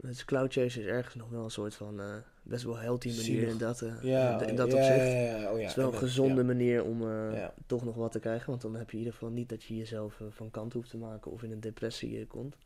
Dus 0.00 0.24
Cloud 0.24 0.52
Chase 0.52 0.80
is 0.80 0.86
ergens 0.86 1.14
nog 1.14 1.28
wel 1.28 1.44
een 1.44 1.50
soort 1.50 1.74
van 1.74 2.00
eh, 2.00 2.16
best 2.42 2.64
wel 2.64 2.76
healthy 2.76 3.08
manier 3.08 3.22
Zielig. 3.22 3.48
in 3.50 3.58
dat, 3.58 3.82
eh, 3.82 4.02
Ja, 4.02 4.42
in, 4.42 4.56
dat 4.56 4.72
ja, 4.72 4.76
opzicht. 4.76 4.96
ja, 4.96 5.04
ja, 5.04 5.52
oh 5.52 5.56
ja, 5.56 5.60
Het 5.60 5.70
is 5.70 5.74
wel 5.74 5.92
een 5.92 5.98
gezonde 5.98 6.44
manier 6.44 6.84
om 6.84 7.10
eh, 7.10 7.44
toch 7.66 7.84
nog 7.84 7.94
wat 7.94 8.12
te 8.12 8.18
krijgen. 8.18 8.50
Want 8.50 8.62
dan 8.62 8.74
heb 8.74 8.86
je 8.86 8.92
in 8.92 8.98
ieder 8.98 9.12
geval 9.12 9.30
niet 9.30 9.48
dat 9.48 9.62
je 9.62 9.76
jezelf 9.76 10.20
van 10.28 10.50
kant 10.50 10.72
hoeft 10.72 10.90
te 10.90 10.96
maken 10.96 11.30
of 11.30 11.42
in 11.42 11.52
een 11.52 11.60
depressie 11.60 12.26
komt. 12.26 12.56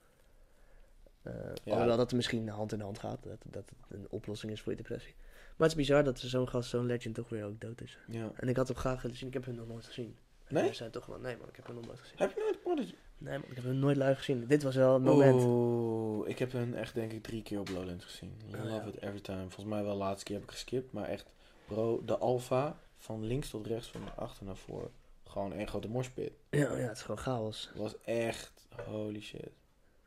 Alhoewel 1.64 1.96
dat 1.96 2.10
er 2.10 2.16
misschien 2.16 2.48
hand 2.48 2.72
in 2.72 2.80
hand 2.80 2.98
gaat. 2.98 3.22
Dat, 3.22 3.38
dat 3.50 3.64
het 3.68 3.98
een 3.98 4.06
oplossing 4.10 4.52
is 4.52 4.60
voor 4.60 4.72
je 4.72 4.78
depressie. 4.78 5.14
Maar 5.56 5.68
het 5.68 5.78
is 5.78 5.86
bizar 5.86 6.04
dat 6.04 6.18
zo'n 6.18 6.48
gast, 6.48 6.70
zo'n 6.70 6.86
legend 6.86 7.14
toch 7.14 7.28
weer 7.28 7.44
ook 7.44 7.60
dood 7.60 7.80
is. 7.80 7.98
Ja. 8.08 8.30
En 8.36 8.48
ik 8.48 8.56
had 8.56 8.68
hem 8.68 8.76
graag 8.76 9.02
willen 9.02 9.16
zien. 9.16 9.28
Ik 9.28 9.34
heb 9.34 9.44
hem 9.44 9.54
nog 9.54 9.68
nooit 9.68 9.84
gezien. 9.84 10.16
Nee? 10.48 10.74
Zijn 10.74 10.90
toch 10.90 11.06
wel... 11.06 11.18
Nee 11.18 11.36
man, 11.36 11.48
ik 11.48 11.56
heb 11.56 11.66
hem 11.66 11.74
nog 11.74 11.86
nooit 11.86 12.00
gezien. 12.00 12.18
Heb 12.18 12.32
je 12.34 12.52
nooit? 12.64 12.94
Nee 13.22 13.38
man, 13.38 13.48
ik 13.48 13.54
heb 13.54 13.64
hem 13.64 13.76
nooit 13.76 13.96
live 13.96 14.14
gezien. 14.14 14.46
Dit 14.46 14.62
was 14.62 14.74
wel 14.74 14.94
het 14.94 15.02
moment. 15.02 15.42
Oeh, 15.44 16.28
ik 16.28 16.38
heb 16.38 16.52
hen 16.52 16.74
echt 16.74 16.94
denk 16.94 17.12
ik 17.12 17.22
drie 17.22 17.42
keer 17.42 17.58
op 17.60 17.68
Lowlands 17.68 18.04
gezien. 18.04 18.32
I 18.50 18.54
Oh, 18.54 18.64
love 18.64 18.74
ja. 18.74 18.84
it 18.84 18.96
every 18.96 19.20
time. 19.20 19.40
Volgens 19.40 19.64
mij 19.64 19.82
wel 19.82 19.92
de 19.92 19.98
laatste 19.98 20.24
keer 20.24 20.34
heb 20.34 20.44
ik 20.44 20.50
geskipt. 20.50 20.92
Maar 20.92 21.08
echt, 21.08 21.26
bro, 21.66 22.02
de 22.04 22.18
alfa 22.18 22.76
van 22.96 23.24
links 23.24 23.50
tot 23.50 23.66
rechts, 23.66 23.88
van 23.88 24.16
achter 24.16 24.44
naar 24.46 24.56
voor. 24.56 24.90
Gewoon 25.24 25.52
één 25.52 25.68
grote 25.68 25.88
moshpit. 25.88 26.32
Ja, 26.50 26.58
ja, 26.58 26.74
het 26.76 26.96
is 26.96 27.02
gewoon 27.02 27.18
chaos. 27.18 27.70
Was 27.74 28.00
echt, 28.04 28.66
holy 28.86 29.20
shit. 29.20 29.50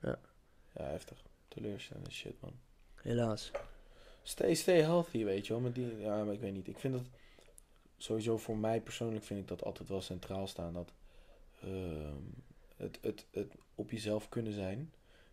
Ja. 0.02 0.20
Ja, 0.76 0.84
heftig. 0.84 1.24
Teleurstellende 1.48 2.12
shit, 2.12 2.42
man. 2.42 2.54
Helaas. 3.02 3.52
Stay, 4.24 4.54
stay 4.54 4.82
healthy, 4.82 5.24
weet 5.24 5.48
je 5.48 5.54
wel. 5.54 5.62
Met 5.62 5.76
die, 5.76 5.98
ja, 5.98 6.24
maar 6.24 6.34
ik 6.34 6.40
weet 6.40 6.54
niet. 6.54 6.68
Ik 6.68 6.80
vind 6.80 6.94
dat, 6.94 7.04
sowieso 7.98 8.38
voor 8.38 8.58
mij 8.58 8.82
persoonlijk 8.82 9.26
vind 9.26 9.40
ik 9.40 9.48
dat 9.48 9.64
altijd 9.64 9.90
wel 9.90 10.02
centraal 10.02 10.48
staan. 10.48 10.74
Dat 10.74 10.92
ehm, 11.62 12.22
het, 12.76 12.98
het, 13.02 13.26
het 13.32 13.54
op 13.76 13.92
jezelf 13.92 14.30
kunnen 14.30 14.54
zijn 14.54 14.92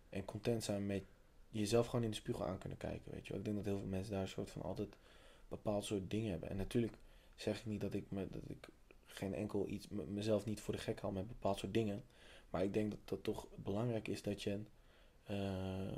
en 0.09 0.25
content 0.25 0.63
zijn 0.63 0.85
met 0.85 1.03
jezelf 1.49 1.87
gewoon 1.87 2.03
in 2.05 2.09
de 2.09 2.15
spiegel 2.15 2.45
aan 2.45 2.57
kunnen 2.57 2.77
kijken, 2.77 3.11
weet 3.11 3.23
je 3.25 3.29
wel. 3.29 3.37
Ik 3.39 3.45
denk 3.45 3.57
dat 3.57 3.65
heel 3.65 3.79
veel 3.79 3.87
mensen 3.87 4.11
daar 4.13 4.21
een 4.21 4.27
soort 4.27 4.51
van 4.51 4.61
altijd 4.61 4.95
bepaald 5.47 5.85
soort 5.85 6.09
dingen 6.11 6.31
hebben. 6.31 6.49
En 6.49 6.57
natuurlijk 6.57 6.93
zeg 7.35 7.59
ik 7.59 7.65
niet 7.65 7.81
dat 7.81 7.93
ik, 7.93 8.05
me, 8.09 8.27
dat 8.29 8.41
ik 8.47 8.67
geen 9.05 9.33
enkel 9.33 9.67
iets, 9.67 9.87
me- 9.87 10.05
mezelf 10.05 10.45
niet 10.45 10.61
voor 10.61 10.73
de 10.73 10.79
gek 10.79 11.01
haal 11.01 11.11
met 11.11 11.27
bepaald 11.27 11.59
soort 11.59 11.73
dingen. 11.73 12.03
Maar 12.49 12.63
ik 12.63 12.73
denk 12.73 12.91
dat 12.91 12.99
dat 13.05 13.23
toch 13.23 13.47
belangrijk 13.55 14.07
is 14.07 14.21
dat 14.21 14.43
je 14.43 14.59
ehm, 15.23 15.93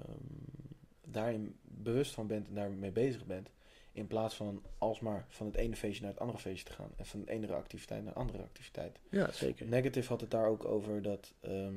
daarin 1.06 1.56
bewust 1.62 2.14
van 2.14 2.28
bent 2.28 2.48
en 2.48 2.54
daarmee 2.54 2.92
bezig 2.92 3.26
bent. 3.26 3.50
In 3.96 4.08
plaats 4.08 4.36
van 4.36 4.64
alsmaar 4.78 5.26
van 5.30 5.46
het 5.46 5.56
ene 5.56 5.76
feestje 5.76 6.02
naar 6.02 6.12
het 6.12 6.20
andere 6.20 6.40
feestje 6.40 6.66
te 6.66 6.72
gaan. 6.74 6.92
En 6.96 7.06
van 7.06 7.20
de 7.26 7.32
ene 7.32 7.54
activiteit 7.54 8.04
naar 8.04 8.14
de 8.14 8.20
andere 8.20 8.44
activiteit. 8.44 9.00
Ja, 9.10 9.32
zeker. 9.32 9.66
Negative 9.68 10.08
had 10.10 10.22
het 10.22 10.32
daar 10.32 10.48
ook 10.48 10.66
over 10.66 11.02
dat. 11.02 11.34
ehm, 11.42 11.76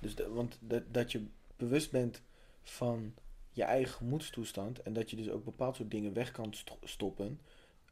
dus 0.00 0.14
de- 0.14 0.28
want 0.28 0.58
dat, 0.60 0.82
dat 0.90 1.12
je 1.12 1.26
bewust 1.56 1.90
bent 1.90 2.22
van 2.62 3.14
je 3.50 3.62
eigen 3.62 3.92
gemoedstoestand. 3.94 4.82
En 4.82 4.92
dat 4.92 5.10
je 5.10 5.16
dus 5.16 5.30
ook 5.30 5.44
bepaald 5.44 5.76
soort 5.76 5.90
dingen 5.90 6.12
weg 6.12 6.30
kan 6.30 6.54
sto- 6.54 6.78
stoppen. 6.82 7.40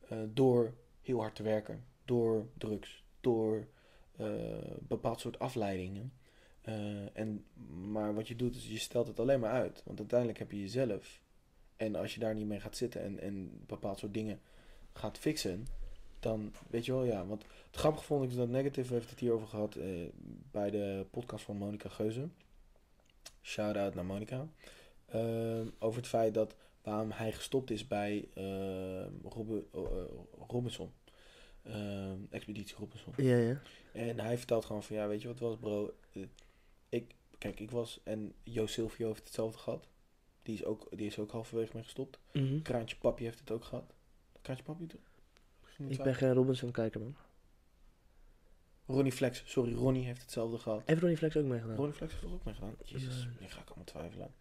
eh, 0.09 0.18
door 0.32 0.74
heel 1.03 1.20
hard 1.20 1.34
te 1.34 1.42
werken. 1.42 1.84
Door 2.05 2.46
drugs. 2.59 3.05
Door 3.20 3.66
eh, 4.16 4.26
bepaald 4.80 5.20
soort 5.20 5.38
afleidingen. 5.38 6.12
Eh, 6.61 7.16
en, 7.16 7.44
maar 7.90 8.14
wat 8.14 8.28
je 8.28 8.36
doet 8.36 8.57
is 8.57 8.68
je 8.68 8.78
stelt 8.78 9.07
het 9.07 9.20
alleen 9.20 9.40
maar 9.40 9.51
uit. 9.53 9.82
Want 9.84 9.99
uiteindelijk 9.99 10.38
heb 10.38 10.51
je 10.51 10.61
jezelf. 10.61 11.20
En 11.78 11.96
als 11.96 12.14
je 12.14 12.20
daar 12.20 12.34
niet 12.34 12.46
mee 12.46 12.60
gaat 12.60 12.76
zitten 12.76 13.02
en, 13.02 13.20
en 13.20 13.62
bepaald 13.66 13.98
soort 13.98 14.14
dingen 14.14 14.40
gaat 14.92 15.18
fixen. 15.18 15.66
Dan 16.20 16.52
weet 16.70 16.84
je 16.84 16.92
wel, 16.92 17.04
ja. 17.04 17.26
Want 17.26 17.44
het 17.66 17.76
grappige 17.76 18.04
vond 18.04 18.24
ik 18.24 18.30
is 18.30 18.36
dat 18.36 18.48
Negative 18.48 18.94
heeft 18.94 19.10
het 19.10 19.18
hierover 19.18 19.48
gehad 19.48 19.74
eh, 19.74 19.88
bij 20.50 20.70
de 20.70 21.06
podcast 21.10 21.44
van 21.44 21.56
Monica 21.56 21.88
Geuze. 21.88 22.28
Shout-out 23.42 23.94
naar 23.94 24.04
Monica. 24.04 24.46
Ehm, 25.06 25.66
over 25.78 26.00
het 26.00 26.08
feit 26.08 26.34
dat 26.34 26.54
waarom 26.82 27.10
hij 27.10 27.32
gestopt 27.32 27.70
is 27.70 27.86
bij 27.86 28.28
eh, 28.34 29.06
Robinson. 30.48 30.92
Ehm, 31.62 32.18
Expeditie 32.30 32.76
Robinson. 32.76 33.12
Ja, 33.16 33.36
ja. 33.36 33.60
En 33.92 34.20
hij 34.20 34.38
vertelt 34.38 34.64
gewoon 34.64 34.82
van, 34.82 34.96
ja, 34.96 35.08
weet 35.08 35.22
je 35.22 35.28
wat 35.28 35.38
was, 35.38 35.56
bro? 35.56 35.94
Ik, 36.88 37.14
kijk, 37.38 37.60
ik 37.60 37.70
was, 37.70 38.00
en 38.02 38.32
Jo 38.42 38.66
Silvio 38.66 39.08
heeft 39.08 39.24
hetzelfde 39.24 39.58
gehad. 39.58 39.88
Die 40.49 40.57
is 40.57 40.64
ook, 40.64 40.86
die 40.96 41.07
is 41.07 41.18
ook 41.18 41.30
halverwege 41.30 41.70
mee 41.74 41.82
gestopt. 41.82 42.18
Mhm. 42.32 42.62
Kraantje 42.62 42.96
Papi 42.96 43.24
heeft 43.24 43.38
het 43.38 43.51
ook 43.51 43.64
gehad. 43.64 43.94
Kraantje 44.42 44.64
Papi 44.64 44.86
Ik 45.88 46.03
ben 46.03 46.14
geen 46.14 46.32
Robinson 46.32 46.70
kijker, 46.70 47.01
man. 47.01 47.16
Ronnie 48.86 49.12
Flex, 49.12 49.42
sorry, 49.46 49.74
Ronnie 49.74 50.05
heeft 50.05 50.20
hetzelfde 50.20 50.59
gehad. 50.59 50.82
Heeft 50.84 51.01
Ronnie 51.01 51.16
Flex 51.18 51.36
ook 51.36 51.44
meegedaan? 51.44 51.76
Ronnie 51.76 51.94
Flex 51.94 52.12
heeft 52.12 52.24
er 52.24 52.32
ook 52.32 52.44
mee 52.44 52.55
gedaan. 52.55 52.74
Jezus, 52.84 53.28
nu 53.40 53.46
ga 53.49 53.61
ik 53.61 53.66
allemaal 53.66 53.84
twijfelen. 53.84 54.34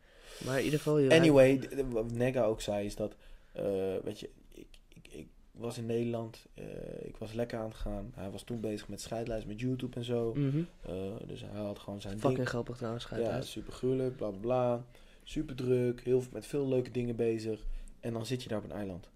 Maar 0.45 0.57
in 0.57 0.63
ieder 0.63 0.79
geval... 0.79 0.97
je- 0.97 1.09
Anyway, 1.11 1.69
wat 1.89 2.11
Nega 2.11 2.43
ook 2.43 2.61
zei 2.61 2.85
is 2.85 2.95
dat, 2.95 3.15
eh, 3.51 3.63
weet 4.03 4.19
je, 4.19 4.29
ik, 4.51 4.67
ik, 4.93 5.07
ik 5.13 5.27
was 5.51 5.77
in 5.77 5.85
Nederland, 5.85 6.45
eh, 6.53 6.65
ik 7.07 7.17
was 7.17 7.33
lekker 7.33 7.59
aan 7.59 7.65
het 7.67 7.75
gaan. 7.77 8.11
Hij 8.15 8.29
was 8.31 8.43
toen 8.43 8.59
bezig 8.59 8.87
met 8.87 9.01
scheidlijst 9.01 9.47
met 9.47 9.59
YouTube 9.59 9.95
en 9.95 10.03
zo. 10.03 10.33
Mhm. 10.33 10.61
Eh, 10.81 11.15
dus 11.25 11.41
hij 11.41 11.61
had 11.61 11.79
gewoon 11.79 12.01
zijn 12.01 12.13
ding. 12.13 12.25
Fucking 12.25 12.47
grappig 12.47 12.77
trouwens, 12.77 13.03
schijt 13.03 13.25
Ja, 13.25 13.41
super 13.41 13.73
gruwelijk, 13.73 14.15
bla 14.15 14.29
bla 14.29 14.39
bla. 14.39 14.85
Super 15.29 15.55
druk, 15.55 16.01
heel, 16.01 16.21
veel- 16.21 16.31
met 16.33 16.45
veel 16.45 16.67
leuke 16.67 16.91
dingen 16.91 17.15
bezig. 17.15 17.65
En 17.99 18.13
dan 18.13 18.25
zit 18.25 18.43
je 18.43 18.49
daar 18.49 18.57
op 18.57 18.63
een 18.63 18.71
eiland. 18.71 19.09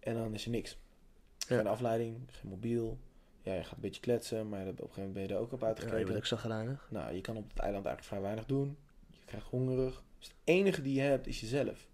En 0.00 0.14
dan 0.14 0.34
is 0.34 0.44
er 0.44 0.50
niks. 0.50 0.78
Ja. 1.38 1.56
Geen 1.56 1.66
afleiding, 1.66 2.16
geen 2.30 2.50
mobiel. 2.50 2.98
Ja, 3.42 3.54
je 3.54 3.62
gaat 3.64 3.72
een 3.74 3.80
beetje 3.80 4.00
kletsen, 4.00 4.48
maar 4.48 4.60
op 4.60 4.66
een 4.68 4.76
gegeven 4.76 4.96
moment 4.96 5.12
ben 5.14 5.22
je 5.22 5.28
er 5.34 5.38
ook 5.38 5.52
op 5.52 5.60
Ja, 5.60 5.66
uitgekeken. 5.66 5.98
je 5.98 6.04
bent 6.04 6.16
ook 6.16 6.26
zagrijnig. 6.26 6.88
Nou, 6.90 7.14
je 7.14 7.20
kan 7.20 7.36
op 7.36 7.48
het 7.48 7.58
eiland 7.58 7.84
eigenlijk 7.86 8.06
vrij 8.06 8.20
weinig 8.20 8.46
doen. 8.46 8.76
Je 9.10 9.24
krijgt 9.24 9.46
hongerig. 9.46 10.02
Dus 10.18 10.26
het 10.26 10.36
enige 10.44 10.82
die 10.82 10.94
je 10.94 11.00
hebt 11.00 11.26
is 11.26 11.40
jezelf. 11.40 11.88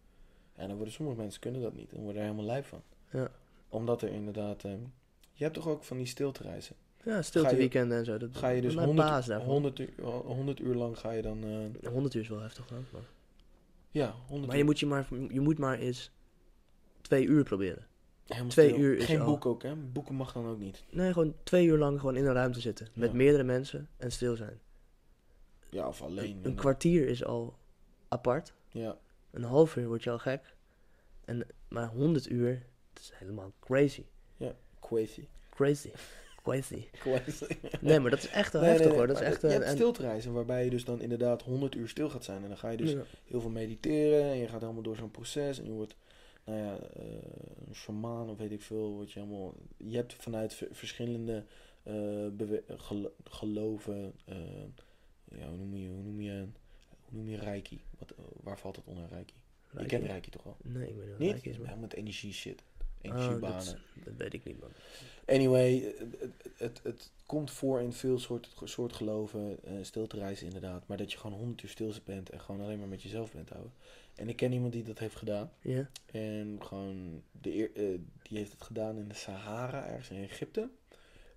En 0.55 0.67
dan 0.67 0.77
worden 0.77 0.95
sommige 0.95 1.19
mensen 1.19 1.41
kunnen 1.41 1.61
dat 1.61 1.75
niet. 1.75 1.93
En 1.93 2.01
worden 2.01 2.17
er 2.23 2.27
helemaal 2.29 2.47
lijp 2.47 2.65
van. 2.65 2.83
Ja. 3.11 3.31
Omdat 3.69 4.03
er 4.03 4.09
inderdaad... 4.09 4.65
ehm, 4.65 4.81
je 5.33 5.43
hebt 5.45 5.55
toch 5.55 5.69
ook 5.69 5.85
van 5.85 5.97
die 5.97 6.07
stiltereizen. 6.07 6.77
Ja, 7.05 7.23
stilte 7.23 7.57
weekenden 7.57 7.99
en 7.99 8.05
zo. 8.05 8.19
Dat, 8.19 8.37
Ga 8.37 8.49
je 8.49 8.61
dus 8.61 8.75
mijn 8.75 8.87
100, 8.87 9.09
baas 9.09 9.27
daarvan. 9.27 9.49
100, 9.49 9.79
uur, 9.79 10.03
100 10.05 10.61
uur 10.61 10.75
lang 10.75 10.99
ga 10.99 11.11
je 11.11 11.23
dan... 11.23 11.45
eh, 11.83 11.91
100 11.93 12.15
uur 12.15 12.23
is 12.23 12.29
wel 12.29 12.41
heftig. 12.41 12.71
Maar, 12.71 12.81
ja, 13.97 14.15
100 14.27 14.47
maar 14.49 14.57
je 14.57 14.65
moet, 14.65 14.79
je, 14.81 14.87
maar, 14.87 15.07
je 15.29 15.41
moet 15.41 15.59
maar 15.59 15.79
eens 15.79 16.11
twee 17.01 17.25
uur 17.27 17.45
proberen. 17.45 17.87
Helemaal 18.27 18.51
twee 18.51 18.69
stil. 18.69 18.81
uur 18.81 18.97
is 18.97 19.05
Geen 19.05 19.21
al- 19.21 19.27
boek 19.27 19.47
ook, 19.47 19.63
hè? 19.63 19.75
Boeken 19.77 20.15
mag 20.15 20.33
dan 20.33 20.47
ook 20.47 20.59
niet. 20.59 20.85
Nee, 20.91 21.13
gewoon 21.13 21.35
twee 21.43 21.67
uur 21.67 21.79
lang 21.79 22.01
gewoon 22.01 22.17
in 22.17 22.27
een 22.27 22.33
ruimte 22.33 22.61
zitten. 22.61 22.89
Met 22.95 23.11
Ja. 23.11 23.17
meerdere 23.17 23.43
mensen 23.45 23.89
en 23.97 24.13
stil 24.13 24.37
zijn. 24.37 24.61
Ja, 25.71 25.87
of 25.89 26.03
alleen. 26.03 26.39
Een 26.43 26.55
kwartier 26.55 27.09
is 27.09 27.25
al 27.25 27.57
apart. 28.09 28.55
Ja, 28.71 28.97
Een 29.31 29.43
half 29.43 29.77
uur 29.77 29.87
word 29.87 30.03
je 30.05 30.11
al 30.11 30.19
gek. 30.19 30.55
En, 31.25 31.47
maar 31.69 31.89
100 31.89 32.31
uur, 32.31 32.67
dat 32.93 33.03
is 33.03 33.11
helemaal 33.15 33.53
crazy. 33.61 34.05
crazy. 34.81 35.27
Crazy. 35.51 35.91
Crazy. 36.51 36.85
Crazy. 36.93 37.45
Nee, 37.81 38.01
maar 38.01 38.11
dat 38.11 38.19
is 38.19 38.29
echt 38.29 38.53
wel 38.53 38.63
Nee, 38.63 38.71
heftig 38.71 38.89
nee, 38.89 38.97
hoor. 38.99 39.07
Dat 39.07 39.17
is 39.17 39.23
maar 39.23 39.31
echt 39.33 39.41
je 39.41 39.47
een... 39.47 39.53
hebt 39.53 39.65
en- 39.65 39.75
stiltereizen 39.75 40.33
waarbij 40.33 40.65
je 40.65 40.71
dus 40.71 40.85
dan 40.85 41.01
inderdaad 41.01 41.43
100 41.43 41.75
uur 41.75 41.89
stil 41.89 42.09
gaat 42.11 42.25
zijn. 42.25 42.43
En 42.43 42.49
dan 42.49 42.59
ga 42.59 42.69
je 42.71 42.77
dus 42.77 42.93
Ja. 42.93 43.03
heel 43.25 43.41
veel 43.41 43.51
mediteren 43.51 44.23
en 44.25 44.37
je 44.37 44.49
gaat 44.49 44.61
helemaal 44.61 44.83
door 44.83 44.97
zo'n 44.97 45.11
proces 45.11 45.59
en 45.59 45.65
je 45.65 45.71
wordt, 45.71 45.97
nou 46.45 46.59
ja, 46.59 46.79
eh, 46.79 47.05
een 47.69 47.75
shamaan 47.75 48.29
of 48.31 48.39
weet 48.39 48.53
ik 48.53 48.63
veel, 48.63 48.91
word 48.93 49.13
je 49.13 49.21
helemaal, 49.21 49.55
je 49.77 49.97
hebt 49.97 50.15
vanuit 50.15 50.55
ver- 50.55 50.69
verschillende 50.73 51.45
eh, 51.83 52.27
gelo- 52.77 53.13
geloven, 53.25 54.13
eh, 54.25 54.37
ja, 55.39 55.49
hoe 55.49 55.57
noem 55.57 55.77
je, 55.77 55.89
hoe 55.89 56.03
noem 56.03 56.21
je, 56.21 56.47
hoe 57.05 57.19
noem 57.19 57.29
je 57.29 57.39
reiki? 57.39 57.81
Wat, 57.99 58.11
eh, 58.11 58.25
waar 58.43 58.59
valt 58.59 58.75
dat 58.75 58.85
onder 58.87 59.09
reiki? 59.11 59.35
Je 59.71 59.77
Reiki? 59.79 59.97
kent 59.97 60.07
reiki 60.11 60.31
toch 60.31 60.43
wel? 60.43 60.57
Nee, 60.63 60.89
ik 60.89 60.95
weet 60.95 60.99
niet 61.03 61.09
wat 61.11 61.19
Niet? 61.19 61.31
reiki 61.31 61.49
is, 61.49 61.57
man. 61.57 61.67
Helemaal 61.67 61.89
met 61.89 61.97
energie 61.99 62.33
shit. 62.33 62.63
Oh, 63.03 63.11
Energiebanen. 63.13 63.65
dat, 63.65 63.77
dat 64.05 64.15
weet 64.17 64.33
ik 64.35 64.45
niet, 64.45 64.61
man. 64.61 64.71
Anyway, 65.27 65.95
het, 66.57 66.81
het, 66.83 67.11
komt 67.27 67.51
voor 67.51 67.81
in 67.81 67.93
veel 67.93 68.19
soort, 68.19 68.55
soort 68.65 68.93
geloven, 68.93 69.59
eh 69.65 69.73
stil 69.83 70.07
te 70.07 70.17
reizen 70.17 70.47
inderdaad. 70.47 70.87
Maar 70.87 70.97
dat 70.97 71.13
je 71.13 71.19
gewoon 71.19 71.39
honderd 71.39 71.63
uur 71.63 71.69
stil 71.69 71.93
bent 72.05 72.31
en 72.31 72.41
gewoon 72.41 72.61
alleen 72.61 72.79
maar 72.79 72.89
met 72.89 73.03
jezelf 73.03 73.33
bent 73.33 73.49
houden. 73.49 73.73
En 74.15 74.29
ik 74.29 74.37
ken 74.37 74.53
iemand 74.53 74.73
die 74.73 74.83
dat 74.83 74.99
heeft 74.99 75.17
gedaan. 75.17 75.51
Ja? 75.61 75.89
En 76.07 76.59
gewoon, 76.63 77.23
de 77.41 77.71
eh, 77.73 77.83
die 78.23 78.39
heeft 78.39 78.53
het 78.53 78.63
gedaan 78.63 78.97
in 78.99 79.09
de 79.09 79.15
Sahara, 79.15 79.87
ergens 79.87 80.11
in 80.11 80.23
Egypte. 80.23 80.69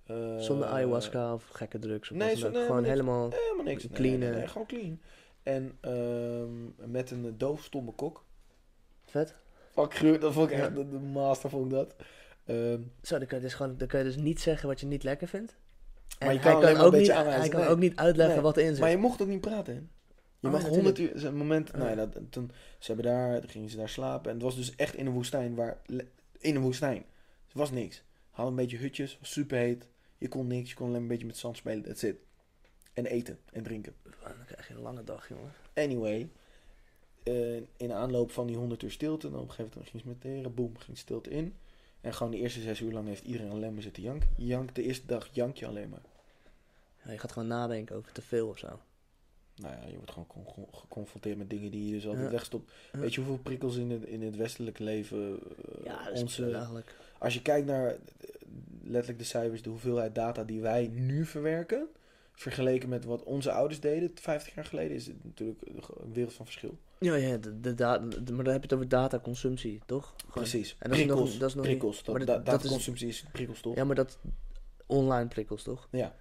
Eh, 0.06 0.40
Zonder 0.40 0.68
ayahuasca 0.68 1.34
of 1.34 1.48
gekke 1.48 1.80
drugs 1.80 2.12
of 2.12 2.18
nee, 2.18 2.36
zo- 2.38 2.50
nee, 2.50 2.62
Gewoon 2.66 2.76
niks. 2.82 2.90
helemaal... 2.90 3.30
Helemaal 3.30 3.66
niks. 3.66 3.88
Clean, 3.94 4.20
nee, 4.20 4.30
nee, 4.30 4.48
gewoon 4.48 4.68
clean. 4.68 5.00
En 5.44 5.78
ehm, 5.80 6.92
met 6.92 7.12
een 7.12 7.38
doofstomme 7.38 7.92
kok. 7.92 8.24
Vet. 9.06 9.36
Fuck, 9.82 9.94
gruw, 9.96 10.18
dat 10.18 10.34
vond 10.34 10.50
ik 10.52 10.58
Ja. 10.58 10.64
echt, 10.64 10.76
de, 10.76 10.90
de 10.90 11.00
master 11.00 11.50
vond 11.50 11.66
ik 11.66 11.72
dat. 11.72 11.96
Ehm, 12.46 12.82
Zo, 13.02 13.18
dan 13.18 13.28
kan, 13.28 13.38
je 13.38 13.44
dus 13.44 13.54
gewoon, 13.54 13.78
dan 13.78 13.88
kan 13.88 14.00
je 14.00 14.06
dus 14.06 14.16
niet 14.16 14.42
zeggen 14.42 14.68
wat 14.68 14.80
je 14.80 14.86
niet 14.86 15.04
lekker 15.04 15.28
vindt. 15.28 15.56
En 16.18 16.26
Maar 16.26 16.36
je 16.36 16.40
hij 16.42 16.52
kan 16.52 16.62
alleen 16.62 16.78
maar 16.78 16.86
ook 16.86 16.94
een 16.94 17.00
niet, 17.00 17.12
aanwijzen. 17.12 17.42
hij 17.42 17.50
kan 17.50 17.60
Nee. 17.60 17.70
ook 17.70 17.78
niet 17.80 17.96
uitleggen 17.96 18.36
Nee. 18.36 18.44
wat 18.44 18.58
erin 18.58 18.70
zit. 18.72 18.80
Maar 18.80 18.90
je 18.90 18.98
mocht 18.98 19.22
ook 19.22 19.28
niet 19.28 19.42
praten, 19.42 19.74
hè? 19.74 19.80
Je 20.40 20.48
Oh, 20.48 20.54
mag 20.54 20.64
100 20.68 20.98
uur... 21.00 21.26
Een 21.26 21.36
moment... 21.36 21.70
Oh, 21.72 21.76
nou 21.78 21.90
ja. 21.90 21.96
dat, 21.96 22.18
toen, 22.30 22.52
ze 22.80 22.94
hebben 22.94 23.12
daar... 23.12 23.40
Toen 23.40 23.50
gingen 23.50 23.70
ze 23.70 23.78
daar 23.78 23.90
slapen. 23.90 24.28
En 24.30 24.34
het 24.36 24.44
was 24.44 24.56
dus 24.56 24.76
echt 24.76 24.96
in 24.96 25.06
een 25.06 25.12
woestijn 25.14 25.56
waar... 25.56 25.78
In 26.38 26.56
een 26.56 26.62
woestijn. 26.62 26.98
Er 27.48 27.58
was 27.58 27.72
niks. 27.72 28.04
Hadden 28.30 28.54
een 28.54 28.60
beetje 28.62 28.78
hutjes. 28.78 29.18
Was 29.20 29.32
super 29.32 29.58
heet. 29.58 29.88
Je 30.18 30.28
kon 30.28 30.48
niks. 30.48 30.70
Je 30.70 30.76
kon 30.76 30.88
alleen 30.88 31.02
een 31.02 31.08
beetje 31.08 31.26
met 31.26 31.38
zand 31.38 31.58
spelen. 31.58 31.84
That's 31.84 32.04
it. 32.04 32.16
En 32.94 33.06
eten. 33.06 33.40
En 33.52 33.64
drinken. 33.64 33.94
Dan 34.04 34.32
krijg 34.46 34.68
je 34.68 34.74
een 34.74 34.82
lange 34.82 35.04
dag, 35.04 35.28
jongen. 35.30 35.52
Anyway. 35.74 36.30
Eh, 37.30 37.62
in 37.78 37.92
aanloop 37.94 38.32
van 38.32 38.48
die 38.48 38.56
100 38.58 38.84
uur 38.84 38.92
stilte, 38.92 39.28
en 39.28 39.34
op 39.34 39.40
een 39.42 39.50
gegeven 39.50 39.72
moment 39.74 39.90
ging 39.90 40.02
ze 40.04 40.08
mediteren, 40.08 40.54
boem, 40.54 40.78
ging 40.78 40.98
stilte 40.98 41.30
in. 41.30 41.54
En 42.02 42.14
gewoon 42.14 42.32
de 42.32 42.38
eerste 42.38 42.62
zes 42.62 42.80
uur 42.82 42.92
lang 42.92 43.08
heeft 43.08 43.24
iedereen 43.24 43.52
alleen 43.52 43.74
maar 43.74 43.82
zitten 43.84 44.04
janken. 44.04 44.30
Jank, 44.38 44.76
de 44.76 44.84
eerste 44.84 45.06
dag 45.06 45.30
jank 45.32 45.56
je 45.58 45.66
alleen 45.68 45.90
maar. 45.90 46.02
Ja, 47.06 47.12
je 47.12 47.18
gaat 47.18 47.32
gewoon 47.32 47.48
nadenken 47.48 47.96
over 47.96 48.12
te 48.12 48.22
veel 48.22 48.48
of 48.48 48.58
zo. 48.58 48.80
Nou 49.56 49.76
ja, 49.76 49.88
je 49.88 49.96
wordt 49.96 50.12
gewoon 50.12 50.28
con- 50.28 50.44
con- 50.44 50.68
geconfronteerd 50.72 51.38
met 51.38 51.50
dingen 51.50 51.72
die 51.72 51.86
je 51.86 51.92
dus 51.94 52.06
altijd 52.08 52.26
Ja. 52.26 52.32
wegstopt. 52.32 52.72
Ja. 52.94 53.00
Weet 53.00 53.14
je 53.14 53.20
hoeveel 53.22 53.44
prikkels 53.44 53.76
in 53.76 53.92
het, 53.92 54.04
in 54.06 54.22
het 54.22 54.36
westelijke 54.36 54.84
leven 54.84 55.40
eh, 55.40 55.86
Ja, 55.86 56.04
dat 56.04 56.14
is 56.14 56.22
onze... 56.22 56.52
eigenlijk. 56.54 56.96
Als 57.18 57.34
je 57.34 57.42
kijkt 57.42 57.68
naar 57.68 57.88
eh, 57.90 57.96
letterlijk 58.84 59.20
de 59.20 59.26
cijfers, 59.26 59.62
de 59.62 59.70
hoeveelheid 59.70 60.16
data 60.16 60.44
die 60.44 60.62
wij 60.62 60.88
nu 60.88 61.26
verwerken, 61.26 61.88
vergeleken 62.42 62.90
met 62.90 63.06
wat 63.06 63.24
onze 63.24 63.52
ouders 63.52 63.80
deden 63.80 64.12
50 64.14 64.56
jaar 64.56 64.66
geleden, 64.66 64.96
is 64.96 65.06
het 65.08 65.24
natuurlijk 65.24 65.62
een 66.04 66.14
wereld 66.14 66.34
van 66.34 66.46
verschil. 66.46 66.78
Ja, 67.00 67.16
ja 67.16 67.38
de, 67.38 67.60
de, 67.60 67.74
da- 67.76 67.98
de- 67.98 68.34
maar 68.34 68.44
dan 68.44 68.54
heb 68.54 68.62
je 68.64 68.68
het 68.70 68.74
over 68.74 68.90
dataconsumptie, 68.90 69.80
toch? 69.86 70.14
Gewoon- 70.18 70.34
Precies. 70.34 70.76
En 70.80 70.90
dat 70.90 71.00
is 71.00 71.06
nog- 71.06 71.16
prikkels. 71.16 71.38
dat 71.40 71.50
is 71.50 71.56
nog 71.56 71.66
prikkels. 71.66 71.96
niet- 71.96 72.06
Dat, 72.06 72.16
maar 72.18 72.26
da- 72.26 72.34
dat- 72.34 72.46
dat 72.46 72.56
is- 72.56 72.62
dataconsumptie 72.62 73.08
is 73.08 73.26
prikkels 73.32 73.62
toch? 73.62 73.76
Ja, 73.76 73.84
maar 73.84 73.96
dat 73.96 74.18
online 74.86 75.28
prikkels, 75.28 75.64
toch? 75.64 75.88
Ja. 75.92 76.16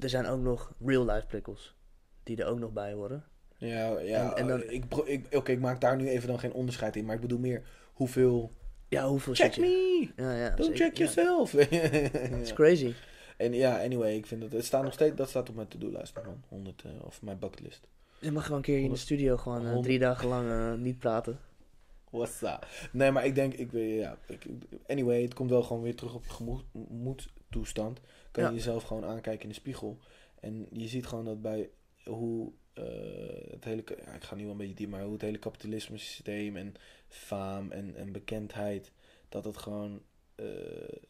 Er 0.00 0.08
zijn 0.08 0.26
ook 0.26 0.40
nog 0.40 0.72
real-life 0.84 1.26
prikkels. 1.26 1.74
Die 2.22 2.36
er 2.36 2.46
ook 2.46 2.58
nog 2.58 2.72
bij 2.72 2.92
horen. 2.92 3.24
Ja, 3.56 3.98
ja 4.00 4.30
En- 4.30 4.36
en 4.36 4.46
dan- 4.46 4.62
ik, 4.70 4.84
oké, 5.32 5.52
ik 5.52 5.60
maak 5.60 5.80
daar 5.80 5.96
nu 5.96 6.08
even 6.08 6.28
dan 6.28 6.38
geen 6.38 6.52
onderscheid 6.52 6.96
in, 6.96 7.04
maar 7.04 7.14
ik 7.14 7.20
bedoel 7.20 7.38
meer 7.38 7.62
hoeveel... 7.92 8.52
Ja, 8.88 9.06
hoeveel 9.08 9.34
Check 9.34 9.52
je? 9.52 9.60
me! 9.60 10.22
Ja, 10.22 10.36
ja. 10.36 10.48
Don't 10.50 10.64
zeker, 10.76 10.76
check 10.86 10.96
yourself! 10.96 11.54
It's 11.54 12.48
Ja. 12.48 12.54
crazy. 12.54 12.92
En 13.42 13.52
ja, 13.54 13.82
anyway, 13.82 14.16
ik 14.16 14.26
vind 14.26 14.40
dat 14.40 14.52
het 14.52 14.64
staat 14.64 14.82
nog 14.82 14.92
steeds, 14.92 15.16
dat 15.16 15.28
staat 15.28 15.48
op 15.48 15.54
mijn 15.54 15.68
to-do-lijst 15.68 16.14
man, 16.24 16.42
100 16.48 16.82
eh, 16.82 16.90
of 17.04 17.22
mijn 17.22 17.38
bucketlist. 17.38 17.86
Je 18.20 18.30
mag 18.32 18.42
gewoon 18.42 18.56
een 18.58 18.64
keer 18.64 18.78
in 18.78 18.90
de 18.90 18.96
studio 18.96 19.36
gewoon 19.36 19.66
eh, 19.66 19.78
drie 19.78 19.98
dagen 19.98 20.28
lang 20.28 20.48
eh, 20.50 20.72
niet 20.74 20.98
praten. 20.98 21.38
What's 22.10 22.42
up? 22.42 22.66
Nee, 22.92 23.10
maar 23.10 23.26
ik 23.26 23.34
denk, 23.34 23.54
ik, 23.54 23.70
weet- 23.72 24.00
ja, 24.00 24.16
ik, 24.26 24.46
anyway, 24.86 25.22
het 25.22 25.34
komt 25.34 25.50
wel 25.50 25.62
gewoon 25.62 25.82
weer 25.82 25.96
terug 25.96 26.14
op 26.14 26.24
je 26.24 26.30
gemoedtoestand. 26.30 28.00
Kan 28.30 28.42
Ja. 28.42 28.48
je 28.48 28.54
jezelf 28.54 28.82
gewoon 28.82 29.04
aankijken 29.04 29.42
in 29.42 29.48
de 29.48 29.54
spiegel. 29.54 29.98
En 30.40 30.66
je 30.72 30.88
ziet 30.88 31.06
gewoon 31.06 31.24
dat 31.24 31.42
bij 31.42 31.70
hoe 32.04 32.52
het 33.50 33.64
hele, 33.64 33.82
ja, 34.04 34.12
ik 34.12 34.22
ga 34.24 34.34
nu 34.34 34.42
wel 34.42 34.50
een 34.52 34.56
beetje 34.58 34.74
diep, 34.74 34.88
maar 34.88 35.02
hoe 35.02 35.12
het 35.12 35.22
hele 35.22 35.38
kapitalisme 35.38 35.96
systeem 35.98 36.56
en 36.56 36.74
faam 37.08 37.70
en, 37.70 37.96
en 37.96 38.12
bekendheid, 38.12 38.92
dat 39.28 39.44
het 39.44 39.56
gewoon 39.56 40.00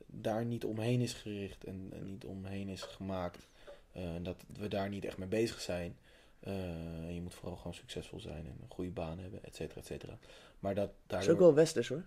daar 0.06 0.44
niet 0.44 0.64
omheen 0.64 1.00
is 1.00 1.12
gericht 1.12 1.64
en, 1.64 1.88
en 1.92 2.06
niet 2.06 2.24
omheen 2.24 2.68
is 2.68 2.82
gemaakt. 2.82 3.48
Eh, 3.92 4.14
en 4.14 4.22
dat 4.22 4.36
we 4.58 4.68
daar 4.68 4.88
niet 4.88 5.04
echt 5.04 5.18
mee 5.18 5.28
bezig 5.28 5.60
zijn. 5.60 5.96
Eh, 6.40 7.14
je 7.14 7.20
moet 7.22 7.34
vooral 7.34 7.56
gewoon 7.56 7.74
succesvol 7.74 8.20
zijn 8.20 8.46
en 8.46 8.56
een 8.62 8.68
goede 8.68 8.90
baan 8.90 9.18
hebben, 9.18 9.44
et 9.44 9.54
cetera, 9.54 9.80
et 9.80 9.86
cetera. 9.86 10.18
Maar 10.58 10.74
dat 10.74 10.90
Dat 11.06 11.20
is 11.20 11.24
daar. 11.26 11.34
ook 11.34 11.40
wel 11.40 11.54
westers 11.54 11.88
hoor. 11.88 12.02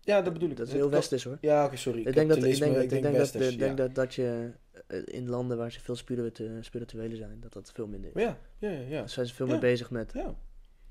Ja, 0.00 0.22
dat 0.22 0.32
bedoel 0.32 0.50
ik. 0.50 0.56
Dat 0.56 0.66
is 0.66 0.72
heel 0.72 0.90
westers 0.90 1.24
hoor. 1.24 1.38
Ja, 1.40 1.64
oké, 1.64 1.76
sorry. 1.76 1.98
Ik 2.06 2.14
denk 2.14 2.28
dat, 2.28 2.36
ik 2.36 2.58
denk 2.58 2.74
dat, 2.74 2.82
ik 2.82 2.90
denk 2.90 3.02
dat, 3.02 3.12
westers, 3.12 3.52
ik 3.52 3.58
denk 3.58 3.78
ja. 3.78 3.84
dat, 3.84 3.94
dat 3.94 4.14
je 4.14 4.50
eh, 4.86 5.02
in 5.04 5.28
landen 5.28 5.56
waar 5.56 5.72
ze 5.72 5.80
veel 5.80 5.96
spiritu- 5.96 6.58
spirituele 6.60 7.16
zijn, 7.16 7.40
dat 7.40 7.52
dat 7.52 7.72
veel 7.74 7.86
minder 7.86 8.10
is. 8.14 8.22
Ja, 8.22 8.38
ja, 8.58 8.70
ja. 8.70 8.80
ja. 8.80 8.98
Dan 8.98 9.08
zijn 9.08 9.26
ze 9.26 9.34
veel 9.34 9.46
meer 9.46 9.58
bezig 9.58 9.90
met, 9.90 10.12
ja. 10.14 10.34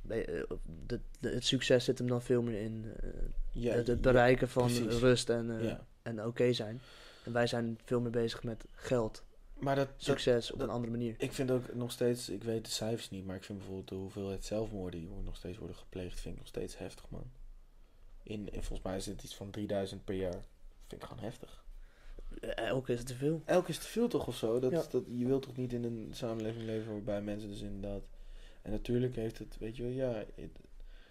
Eh, 0.08 0.44
de, 0.86 1.00
de- 1.20 1.30
het 1.30 1.46
succes 1.46 1.84
zit 1.86 1.98
hem 1.98 2.08
dan 2.08 2.22
veel 2.22 2.42
meer 2.42 2.62
in 2.62 2.86
eh, 3.02 3.10
Ja, 3.52 3.74
het, 3.74 4.02
bereiken 4.02 4.50
van 4.50 4.64
precies. 4.64 5.00
rust 5.00 5.30
en, 5.30 5.58
eh, 5.60 5.64
Ja. 5.64 5.86
en 6.02 6.26
oké 6.26 6.54
zijn. 6.54 6.82
En 7.24 7.32
wij 7.34 7.48
zijn 7.48 7.80
veel 7.84 8.00
meer 8.02 8.12
bezig 8.12 8.44
met 8.44 8.66
geld, 8.72 9.24
Maar 9.60 9.76
dat, 9.76 9.88
dat, 9.88 10.04
succes 10.04 10.52
op 10.52 10.60
dat- 10.60 10.68
een 10.68 10.74
andere 10.74 10.92
manier. 10.92 11.16
ik 11.18 11.32
vind 11.32 11.52
ook 11.52 11.74
nog 11.74 11.92
steeds, 11.92 12.30
ik 12.30 12.44
weet 12.44 12.66
de 12.66 12.72
cijfers 12.72 13.10
niet, 13.10 13.26
maar 13.26 13.36
ik 13.36 13.44
vind 13.44 13.58
bijvoorbeeld 13.58 13.90
de 13.90 13.96
hoeveelheid 13.96 14.44
zelfmoorden 14.46 15.00
die 15.00 15.10
nog 15.24 15.36
steeds 15.36 15.58
worden 15.58 15.76
gepleegd, 15.78 16.20
vind 16.20 16.34
ik 16.34 16.40
nog 16.40 16.50
steeds 16.50 16.78
heftig, 16.78 17.10
man. 17.10 17.32
In, 18.24 18.50
en 18.52 18.64
volgens 18.64 18.82
mij 18.88 18.96
is 18.98 19.06
het 19.06 19.24
iets 19.24 19.36
van 19.36 19.50
3000 19.52 20.04
per 20.06 20.16
jaar. 20.16 20.42
Vind 20.88 21.02
ik 21.02 21.08
gewoon 21.08 21.24
heftig. 21.24 21.64
Elke 22.56 22.92
is 22.92 22.98
het 22.98 23.08
te 23.08 23.16
veel. 23.16 23.42
Elk 23.46 23.68
is 23.68 23.78
te 23.78 23.86
veel 23.88 24.08
toch 24.08 24.28
of 24.28 24.36
zo? 24.38 24.60
Dat, 24.60 24.72
Ja. 24.72 24.84
dat, 24.90 25.04
je 25.08 25.26
wilt 25.26 25.42
toch 25.42 25.56
niet 25.56 25.74
in 25.74 25.84
een 25.84 26.10
samenleving 26.12 26.66
leven 26.66 26.92
waarbij 26.92 27.22
mensen 27.22 27.50
dus 27.50 27.62
inderdaad... 27.62 28.02
En 28.66 28.72
natuurlijk 28.72 29.16
heeft 29.16 29.38
het, 29.38 29.58
weet 29.58 29.76
je 29.76 29.84
wel, 29.84 29.92
ja... 29.92 30.26
het- 30.36 30.60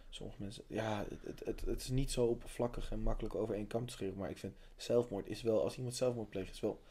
sommige 0.09 0.43
mensen... 0.43 0.65
Ja, 0.67 1.07
het, 1.25 1.45
het, 1.45 1.61
het, 1.61 1.81
is 1.81 1.89
niet 1.89 2.11
zo 2.11 2.25
oppervlakkig 2.25 2.91
en 2.91 3.01
makkelijk 3.01 3.35
over 3.35 3.55
één 3.55 3.67
kam 3.67 3.87
te 3.87 3.93
scheren. 3.93 4.17
Maar 4.17 4.31
ik 4.31 4.39
vind 4.39 4.55
zelfmoord 4.77 5.27
is 5.27 5.43
wel... 5.43 5.63
Als 5.63 5.77
iemand 5.77 5.95
zelfmoord 5.95 6.29
pleegt, 6.31 6.53
is 6.53 6.61
wel... 6.61 6.83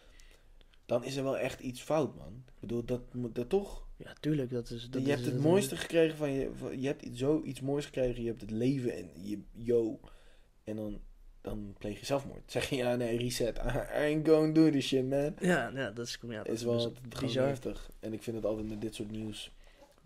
Dan 0.85 1.03
is 1.03 1.15
er 1.15 1.23
wel 1.23 1.37
echt 1.37 1.59
iets 1.59 1.81
fout, 1.81 2.15
man. 2.15 2.43
Ik 2.47 2.59
bedoel, 2.59 2.85
dat 2.85 3.13
moet 3.13 3.35
dat 3.35 3.49
toch... 3.49 3.87
Ja, 3.97 4.13
tuurlijk. 4.19 4.49
Dat 4.49 4.69
is, 4.69 4.89
dat 4.89 5.01
je 5.01 5.07
is, 5.07 5.13
hebt 5.13 5.25
het 5.25 5.41
mooiste 5.41 5.77
gekregen 5.77 6.17
van 6.17 6.31
je... 6.31 6.51
Van, 6.55 6.81
je 6.81 6.87
hebt 6.87 7.01
iets, 7.01 7.19
zoiets 7.19 7.61
moois 7.61 7.85
gekregen. 7.85 8.21
Je 8.21 8.27
hebt 8.27 8.41
het 8.41 8.51
leven 8.51 8.95
en 8.95 9.09
je... 9.21 9.41
Yo. 9.51 9.99
En 10.63 10.75
dan... 10.75 11.01
Dan 11.41 11.75
pleeg 11.77 11.99
je 11.99 12.05
zelfmoord. 12.05 12.51
Zeg 12.51 12.69
je, 12.69 12.75
ja, 12.75 12.95
nee, 12.95 13.17
reset. 13.17 13.57
I 13.57 13.61
ain't 13.93 14.27
going 14.27 14.55
do 14.55 14.69
this 14.69 14.87
shit, 14.87 15.09
man 15.09 15.35
Ja, 15.39 15.71
ja, 15.73 15.91
dat 15.91 16.07
is, 16.07 16.19
ja, 16.27 16.43
dat 16.43 16.53
is 16.53 16.63
wel 16.63 16.93
bizar. 17.19 17.47
heftig. 17.47 17.91
En 17.99 18.13
ik 18.13 18.23
vind 18.23 18.35
het 18.35 18.45
altijd 18.45 18.69
met 18.69 18.81
dit 18.81 18.95
soort 18.95 19.11
nieuws, 19.11 19.51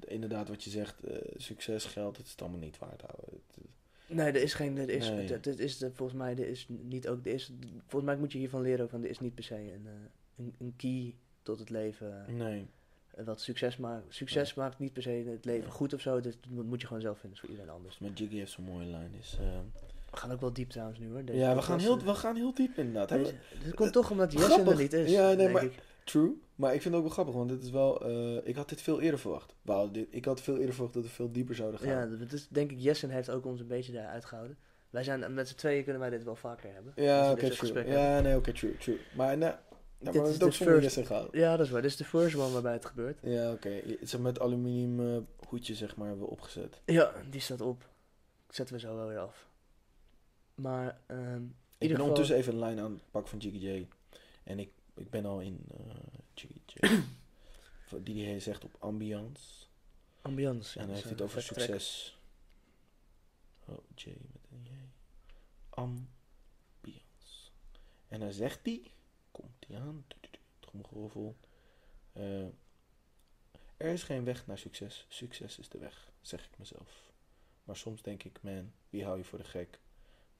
inderdaad 0.05 0.47
wat 0.49 0.63
je 0.63 0.69
zegt, 0.69 1.03
eh, 1.03 1.17
succes, 1.35 1.85
geld, 1.85 2.17
het 2.17 2.25
is 2.25 2.31
het 2.31 2.41
allemaal 2.41 2.59
niet 2.59 2.77
waard 2.77 3.01
houden. 3.01 3.25
Het- 3.55 3.65
Nee, 4.09 4.27
er 4.27 4.41
is 4.41 4.53
geen. 4.53 4.77
Er 4.77 4.89
is, 4.89 5.09
Nee. 5.09 5.27
het, 5.31 5.45
het 5.45 5.59
is 5.59 5.77
de, 5.77 5.91
volgens 5.93 6.17
mij, 6.17 6.31
er 6.31 6.47
is 6.47 6.65
niet 6.69 7.07
ook. 7.07 7.25
Er 7.25 7.33
is, 7.33 7.51
volgens 7.87 8.03
mij 8.11 8.17
moet 8.17 8.31
je 8.31 8.37
hiervan 8.37 8.61
leren 8.61 8.83
ook, 8.83 8.89
van 8.89 9.03
er 9.03 9.09
is 9.09 9.19
niet 9.19 9.35
per 9.35 9.43
se 9.43 9.55
een, 9.55 9.85
eh, 9.85 9.91
een, 10.37 10.53
een 10.59 10.73
key 10.77 11.15
tot 11.43 11.59
het 11.59 11.69
leven. 11.69 12.25
nee. 12.37 12.67
eh, 13.15 13.25
wat 13.25 13.41
succes 13.41 13.77
maakt. 13.77 14.05
Succes 14.15 14.53
maakt 14.53 14.79
niet 14.79 14.93
per 14.93 15.01
se 15.01 15.09
het 15.09 15.45
leven 15.45 15.71
goed 15.71 15.93
of 15.93 16.01
zo. 16.01 16.19
Dus 16.21 16.37
dat 16.55 16.65
moet 16.65 16.81
je 16.81 16.87
gewoon 16.87 17.01
zelf 17.01 17.19
vinden, 17.19 17.39
voor 17.39 17.49
iedereen 17.49 17.71
anders. 17.71 17.99
Maar 17.99 18.09
Jiggy 18.11 18.35
heeft 18.37 18.51
zo'n 18.51 18.63
mooie 18.65 18.85
lijn. 18.85 19.11
Is, 19.19 19.37
eh, 19.39 19.59
We 20.11 20.17
gaan 20.17 20.31
ook 20.31 20.41
wel 20.41 20.53
diep 20.53 20.69
trouwens 20.69 20.99
nu 20.99 21.09
hoor. 21.09 21.25
Deze 21.25 21.39
ja, 21.39 21.55
we 21.55 21.61
gaan, 21.61 21.79
heel, 21.79 21.99
we 21.99 22.15
gaan 22.15 22.35
heel 22.35 22.53
diep 22.53 22.77
inderdaad. 22.77 23.11
eh, 23.11 23.17
deze- 23.17 23.35
Dit 23.63 23.73
komt 23.73 23.93
toch 23.93 24.11
omdat 24.11 24.31
Jesse 24.31 24.61
er 24.61 24.77
niet 24.77 24.93
is. 24.93 25.11
Ja, 25.11 25.31
nee, 25.33 25.49
maar- 25.49 25.63
ik. 25.63 25.73
True. 26.07 26.41
Maar 26.55 26.73
ik 26.73 26.81
vind 26.81 26.93
het 26.93 27.03
ook 27.03 27.07
wel 27.09 27.13
grappig, 27.13 27.35
want 27.35 27.49
dit 27.49 27.63
is 27.63 27.69
wel, 27.69 28.05
eh, 28.05 28.47
ik 28.47 28.55
had 28.55 28.69
dit 28.69 28.81
veel 28.81 29.01
eerder 29.01 29.19
verwacht. 29.19 29.55
Wauw, 29.61 29.91
dit, 29.91 30.07
ik 30.09 30.25
had 30.25 30.41
veel 30.41 30.57
eerder 30.57 30.73
verwacht 30.73 30.93
dat 30.93 31.03
we 31.03 31.09
veel 31.09 31.31
dieper 31.31 31.55
zouden 31.55 31.79
gaan. 31.79 31.89
Ja, 32.11 32.17
dat 32.17 32.31
is, 32.31 32.47
denk 32.47 32.71
ik, 32.71 32.79
Jesse 32.79 33.07
heeft 33.07 33.29
ook 33.29 33.45
ons 33.45 33.59
een 33.59 33.67
beetje 33.67 33.91
daar 33.91 34.07
uitgehouden. 34.07 34.57
Wij 34.89 35.03
zijn 35.03 35.33
met 35.33 35.47
z'n 35.47 35.55
tweeën 35.55 35.83
kunnen 35.83 36.01
wij 36.01 36.09
dit 36.09 36.23
wel 36.23 36.35
vaker 36.35 36.73
hebben. 36.73 36.93
Ja, 36.95 37.31
oké, 37.31 37.49
true. 37.49 37.87
Ja, 37.87 38.19
nee, 38.19 38.35
oké, 38.35 38.53
true, 38.53 38.77
true. 38.77 38.99
Maar, 39.15 39.37
nou, 39.37 39.53
Dit 39.53 39.59
nou, 39.59 39.63
maar 39.99 39.99
we 39.99 40.09
is 40.09 40.13
hebben 40.13 40.33
het 40.33 40.43
ook 40.43 40.53
zonder 40.53 40.75
first- 40.81 40.95
Jesse 40.95 41.05
gehad. 41.13 41.27
Ja, 41.31 41.57
dat 41.57 41.65
is 41.65 41.71
waar. 41.71 41.81
Dit 41.81 41.91
is 41.91 41.97
de 41.97 42.03
first 42.05 42.35
one 42.35 42.51
waarbij 42.51 42.73
het 42.73 42.85
gebeurt. 42.85 43.17
Ja, 43.21 43.51
oké. 43.51 43.69
Je- 43.69 43.97
Zeg 44.01 44.19
met 44.19 44.39
aluminium 44.39 44.99
eh, 45.15 45.21
hoedje, 45.47 45.75
zeg 45.75 45.95
maar, 45.95 46.07
hebben 46.07 46.25
we 46.25 46.31
opgezet. 46.31 46.81
Ja, 46.85 47.11
die 47.29 47.41
staat 47.41 47.61
op. 47.61 47.89
Zetten 48.49 48.75
we 48.75 48.81
zo 48.81 48.95
wel 48.95 49.07
weer 49.07 49.17
af. 49.19 49.47
Maar, 50.55 50.99
ehm 51.05 51.19
in 51.19 51.23
Ik 51.33 51.33
ieder 51.43 51.53
ben 51.77 51.89
geval... 51.89 52.03
ondertussen 52.05 52.35
even 52.35 52.53
een 52.53 52.59
lijn 52.59 52.79
aan 52.79 52.91
het 52.91 53.01
pakken 53.11 53.29
van 53.29 53.39
Jiggy 53.39 53.65
J. 53.67 53.87
En 54.43 54.59
ik, 54.59 54.69
ik 54.97 55.09
ben 55.09 55.25
al 55.25 55.41
in 55.41 55.65
eh. 55.69 56.91
Van 57.87 58.03
die 58.03 58.25
hij 58.25 58.39
zegt 58.39 58.63
op 58.63 58.75
ambiance. 58.79 59.65
Ambiance. 60.21 60.79
en 60.79 60.85
hij 60.85 60.93
heeft 60.93 61.09
het 61.09 61.19
een 61.19 61.25
over 61.25 61.45
track. 61.45 61.59
succes. 61.59 62.17
Oh, 63.65 63.77
J 63.95 64.07
met 64.07 64.47
een 64.51 64.63
J. 64.63 64.69
Ambiance. 65.69 66.07
En 68.07 68.19
dan 68.19 68.31
zegt 68.31 68.65
hij, 68.65 68.91
komt 69.31 69.65
hij 69.67 69.79
aan, 69.79 70.05
tromgeroffel. 70.59 71.37
Eh 72.13 72.45
er 73.77 73.93
is 73.93 74.03
geen 74.03 74.23
weg 74.23 74.47
naar 74.47 74.57
succes. 74.57 75.05
Succes 75.09 75.59
is 75.59 75.69
de 75.69 75.77
weg, 75.77 76.11
zeg 76.21 76.45
ik 76.45 76.57
mezelf. 76.57 77.11
Maar 77.63 77.75
soms 77.75 78.01
denk 78.01 78.23
ik, 78.23 78.41
man, 78.41 78.73
wie 78.89 79.03
hou 79.03 79.17
je 79.17 79.23
voor 79.23 79.39
de 79.39 79.45
gek? 79.45 79.79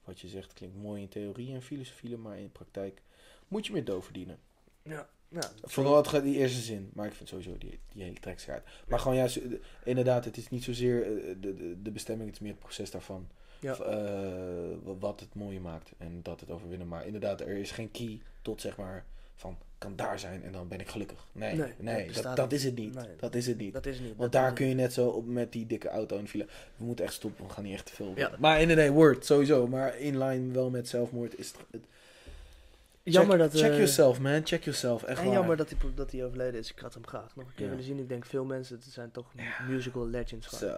Wat 0.04 0.20
je 0.20 0.28
zegt 0.28 0.52
klinkt 0.52 0.76
mooi 0.76 1.02
in 1.02 1.08
theorie 1.08 1.54
en 1.54 1.62
filosofie, 1.62 2.16
maar 2.16 2.38
in 2.38 2.52
praktijk 2.52 3.02
moet 3.48 3.66
je 3.66 3.72
meer 3.72 3.84
dood 3.84 4.04
verdienen. 4.04 4.40
Ja, 4.88 5.08
ja. 5.28 5.40
Vooral 5.62 5.96
het 5.96 6.08
gaat 6.08 6.22
die 6.22 6.36
eerste 6.36 6.60
zin, 6.60 6.90
maar 6.94 7.06
ik 7.06 7.12
vind 7.12 7.28
sowieso 7.28 7.58
die, 7.58 7.78
die 7.92 8.02
hele 8.02 8.20
track 8.20 8.38
schaart. 8.38 8.66
Maar 8.88 8.98
gewoon 8.98 9.16
juist, 9.16 9.36
eh, 9.36 9.42
inderdaad, 9.84 10.24
het 10.24 10.36
is 10.36 10.48
niet 10.48 10.64
zozeer 10.64 11.02
eh, 11.02 11.34
de, 11.40 11.54
de, 11.54 11.82
de 11.82 11.90
bestemming, 11.90 12.26
het 12.28 12.38
is 12.38 12.42
meer 12.44 12.52
het 12.52 12.60
proces 12.60 12.90
daarvan. 12.90 13.28
Ja. 13.60 13.72
Of, 13.72 13.80
eh, 13.80 13.94
wa- 14.82 14.96
wat 14.98 15.20
het 15.20 15.34
mooie 15.34 15.60
maakt 15.60 15.90
en 15.98 16.20
dat 16.22 16.40
het 16.40 16.50
overwinnen. 16.50 16.88
Maar 16.88 17.06
inderdaad, 17.06 17.40
er 17.40 17.48
is 17.56 17.70
geen 17.70 17.90
key 17.90 18.20
tot 18.42 18.60
zeg 18.60 18.76
maar 18.76 19.04
van 19.34 19.56
kan 19.78 19.96
daar 19.96 20.18
zijn 20.18 20.42
en 20.42 20.52
dan 20.52 20.68
ben 20.68 20.80
ik 20.80 20.88
gelukkig. 20.88 21.26
Nee, 21.32 21.54
Nee, 21.56 21.72
nee, 21.78 22.12
dat 22.12 22.36
dat, 22.36 22.52
is 22.52 22.64
het 22.64 22.74
niet. 22.76 22.94
Nee. 22.94 23.16
Dat 23.18 23.34
is 23.34 23.46
het 23.46 23.58
niet. 23.58 23.72
Dat 23.72 23.86
is 23.86 24.00
niet. 24.00 24.16
Want 24.16 24.32
daar 24.32 24.52
kun 24.52 24.66
je 24.66 24.74
net 24.74 24.92
zo 24.92 25.08
op 25.08 25.26
met 25.26 25.52
die 25.52 25.66
dikke 25.66 25.88
auto 25.88 26.16
in 26.16 26.22
de 26.24 26.28
file. 26.30 26.46
We 26.76 26.84
moeten 26.84 27.04
echt 27.04 27.14
stoppen, 27.14 27.44
we 27.46 27.50
gaan 27.52 27.64
niet 27.64 27.74
echt 27.74 27.86
te 27.86 27.92
veel. 27.92 28.12
Ja. 28.16 28.30
Maar 28.38 28.60
in 28.60 28.68
nee, 28.68 28.90
word 28.90 29.24
sowieso. 29.24 29.66
Maar 29.66 29.98
in 29.98 30.18
line 30.18 30.52
wel 30.52 30.70
met 30.70 30.88
zelfmoord 30.88 31.38
is 31.38 31.46
het. 31.48 31.56
het- 31.70 31.84
Jammer 33.12 33.38
check, 33.38 33.50
dat... 33.50 33.60
check 33.60 33.70
eh, 33.70 33.76
yourself, 33.76 34.20
man. 34.20 34.46
Check 34.46 34.64
yourself. 34.64 35.02
Echt 35.02 35.18
En 35.18 35.24
waar. 35.24 35.34
jammer 35.34 35.56
dat 35.56 35.70
hij, 35.70 35.78
dat 35.94 36.10
hij 36.12 36.24
overleden 36.24 36.60
is. 36.60 36.70
Ik 36.72 36.78
had 36.78 36.94
hem 36.94 37.06
graag 37.06 37.36
nog 37.36 37.46
een 37.46 37.54
keer 37.54 37.64
Ja. 37.64 37.70
willen 37.70 37.84
zien. 37.84 37.98
Ik 37.98 38.08
denk 38.08 38.24
veel 38.24 38.44
mensen, 38.44 38.76
het 38.76 38.84
zijn 38.84 39.10
toch 39.10 39.32
Ja. 39.36 39.64
musical 39.68 40.06
legends. 40.06 40.58
Zo. 40.58 40.76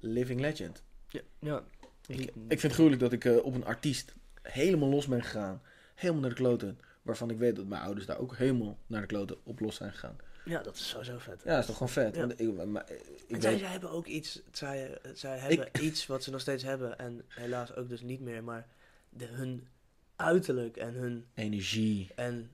Living 0.00 0.40
legend. 0.40 0.82
Ja, 1.08 1.20
ja. 1.38 1.62
Ik, 2.06 2.18
ik 2.20 2.32
vind 2.46 2.62
het 2.62 2.72
gruwelijk 2.72 3.00
dat 3.02 3.12
ik 3.12 3.24
eh, 3.24 3.44
op 3.44 3.54
een 3.54 3.64
artiest 3.64 4.14
helemaal 4.42 4.88
los 4.88 5.06
ben 5.06 5.22
gegaan. 5.22 5.62
Helemaal 5.94 6.20
naar 6.20 6.30
de 6.30 6.36
kloten. 6.36 6.78
Waarvan 7.02 7.30
ik 7.30 7.38
weet 7.38 7.56
dat 7.56 7.66
mijn 7.66 7.82
ouders 7.82 8.06
daar 8.06 8.18
ook 8.18 8.36
helemaal 8.36 8.78
naar 8.86 9.00
de 9.00 9.06
kloten 9.06 9.36
op 9.42 9.60
los 9.60 9.76
zijn 9.76 9.92
gegaan. 9.92 10.16
Ja, 10.44 10.62
dat 10.62 10.74
is 10.76 10.88
sowieso 10.88 11.18
vet. 11.18 11.42
Ja, 11.44 11.50
dat 11.50 11.58
is 11.60 11.66
toch 11.66 11.74
gewoon 11.76 11.92
vet. 11.92 12.14
Ja. 12.14 12.20
Want 12.26 12.40
ik, 12.40 12.64
maar, 12.66 12.90
ik 12.90 12.98
En 12.98 13.26
weet- 13.28 13.42
zij, 13.42 13.58
zij 13.58 13.68
hebben 13.68 13.90
ook 13.90 14.06
iets, 14.06 14.42
zij, 14.52 14.98
zij 15.14 15.38
hebben 15.38 15.68
iets 15.80 16.06
wat 16.06 16.22
ze 16.22 16.30
nog 16.30 16.40
steeds 16.40 16.62
hebben 16.62 16.98
en 16.98 17.22
helaas 17.28 17.74
ook 17.74 17.88
dus 17.88 18.00
niet 18.00 18.20
meer, 18.20 18.44
maar 18.44 18.66
de, 19.08 19.24
hun 19.26 19.66
uiterlijk 20.16 20.76
en 20.76 20.94
hun 20.94 21.26
energie. 21.34 22.10
en 22.14 22.50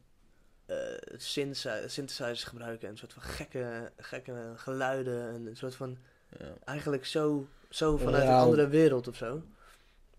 eh 0.67 0.77
synthesi- 1.17 1.89
synthesizers 1.89 2.45
gebruiken 2.45 2.87
en 2.87 2.93
een 2.93 2.99
soort 2.99 3.13
van 3.13 3.23
gekke, 3.23 3.93
gekke 3.97 4.53
geluiden 4.57 5.29
en 5.29 5.47
een 5.47 5.57
soort 5.57 5.75
van 5.75 5.99
Ja. 6.39 6.55
eigenlijk 6.65 7.05
zo, 7.07 7.49
zo 7.69 7.97
vanuit 7.97 8.23
een 8.23 8.29
andere 8.35 8.69
wereld 8.69 9.09
of 9.09 9.17
zo. 9.17 9.43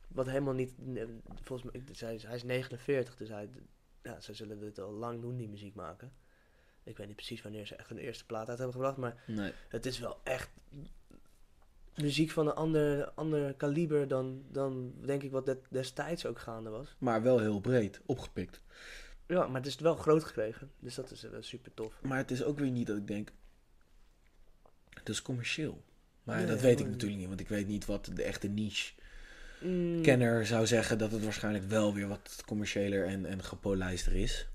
Wat 0.08 0.26
helemaal 0.26 0.54
niet, 0.54 0.74
volgens 1.44 1.72
mij, 1.72 1.82
ik- 1.82 2.00
hij 2.00 2.16
is, 2.16 2.24
hij 2.24 2.36
is 2.36 2.44
49, 2.44 3.16
dus 3.16 3.30
hij, 3.30 3.50
ja, 4.04 4.20
ze 4.20 4.34
zullen 4.34 4.60
dit 4.60 4.80
al 4.80 4.92
lang 4.92 5.22
doen, 5.22 5.38
die 5.38 5.50
muziek 5.50 5.76
maken. 5.76 6.12
Ik 6.84 6.98
weet 6.98 7.08
niet 7.08 7.16
precies 7.16 7.42
wanneer 7.42 7.66
ze 7.66 7.76
echt 7.76 7.90
hun 7.90 7.98
eerste 7.98 8.26
plaat 8.26 8.50
uit 8.50 8.58
hebben 8.58 8.76
gebracht, 8.76 8.98
maar 8.98 9.24
Nee. 9.28 9.52
het 9.70 9.86
is 9.86 10.00
wel 10.00 10.20
echt 10.24 10.50
muziek 11.96 12.32
van 12.32 12.48
een 12.48 12.54
ander, 12.54 13.10
ander 13.10 13.54
kaliber 13.54 14.08
dan, 14.08 14.44
dan 14.52 14.94
denk 15.06 15.24
ik 15.24 15.32
wat 15.32 15.56
destijds 15.70 16.26
ook 16.26 16.40
gaande 16.40 16.70
was. 16.70 16.96
Maar 16.98 17.22
wel 17.22 17.40
heel 17.40 17.60
breed, 17.60 18.02
opgepikt. 18.06 18.62
Ja, 19.28 19.48
maar 19.48 19.62
het 19.62 19.66
is 19.66 19.76
wel 19.76 19.96
groot 19.96 20.24
gekregen, 20.24 20.72
dus 20.80 20.96
dat 20.96 21.12
is 21.12 21.22
wel 21.22 21.42
super 21.42 21.74
tof. 21.74 21.94
Maar 22.02 22.18
het 22.18 22.32
is 22.32 22.44
ook 22.44 22.60
weer 22.60 22.72
niet 22.72 22.88
dat 22.88 22.98
ik 22.98 23.08
denk... 23.08 23.32
Het 24.90 25.10
is 25.10 25.22
commercieel. 25.22 25.84
Maar 26.24 26.38
Nee, 26.38 26.46
dat 26.46 26.62
weet 26.62 26.80
ik 26.80 26.88
natuurlijk 26.88 27.20
niet. 27.20 27.28
Want 27.28 27.40
ik 27.40 27.48
weet 27.48 27.68
niet 27.68 27.86
wat 27.86 28.10
de 28.14 28.24
echte 28.24 28.48
niche 28.48 28.94
Mm, 29.64 30.02
kenner 30.02 30.46
zou 30.46 30.68
zeggen. 30.68 30.98
Dat 30.98 31.12
het 31.12 31.24
waarschijnlijk 31.24 31.66
wel 31.66 31.94
weer 31.94 32.08
wat 32.08 32.44
commerciëler 32.46 33.06
en, 33.06 33.26
en 33.26 33.44
gepolijster 33.44 34.16
is. 34.16 34.48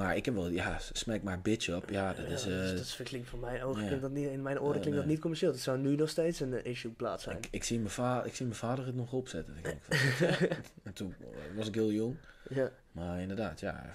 Maar 0.00 0.16
ik 0.16 0.24
heb 0.24 0.34
wel... 0.34 0.48
Ja, 0.48 0.78
smack 0.92 1.22
maar 1.22 1.40
bitch 1.40 1.68
op. 1.74 1.90
Ja, 1.90 2.12
dat 2.14 2.24
is... 2.24 2.30
dat, 2.30 2.52
is- 2.52 2.70
eh, 2.70 2.76
dat 2.76 2.80
is- 2.80 3.00
klinkt 3.04 3.28
van 3.28 3.40
mijn 3.40 3.62
ogen, 3.62 3.82
klinkt 3.86 4.02
dat 4.02 4.10
niet, 4.10 4.28
in 4.28 4.42
mijn 4.42 4.60
oren 4.60 4.80
klinkt 4.80 4.98
dat 4.98 5.06
niet 5.08 5.20
commercieel. 5.20 5.50
Het 5.50 5.60
zou 5.60 5.78
nu 5.78 5.96
nog 5.96 6.08
steeds 6.08 6.40
een 6.40 6.54
eh, 6.54 6.70
issue 6.70 6.92
plaat 6.92 7.20
zijn. 7.20 7.36
ik, 7.36 7.48
ik, 7.50 7.64
zie 7.64 7.78
mijn 7.78 7.90
va 7.90 8.24
ik 8.24 8.34
zie 8.34 8.46
mijn 8.46 8.58
vader 8.58 8.86
het 8.86 8.94
nog 8.94 9.12
opzetten. 9.12 9.56
Ik 9.56 9.76
en 10.82 10.92
toen 10.92 11.14
was 11.56 11.68
ik 11.68 11.74
heel 11.74 11.92
jong. 11.92 12.16
Ja. 12.48 12.70
Maar 12.92 13.20
inderdaad, 13.20 13.60
ja. 13.60 13.90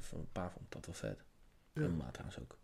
Voor 0.00 0.18
een 0.18 0.32
paar 0.32 0.50
vond 0.52 0.64
dat 0.72 0.86
wel 0.86 0.94
vet. 0.94 1.16
Ja. 1.72 1.82
En 1.82 1.82
mijn 1.82 1.96
maat 1.96 2.12
trouwens 2.12 2.40
ook. 2.40 2.56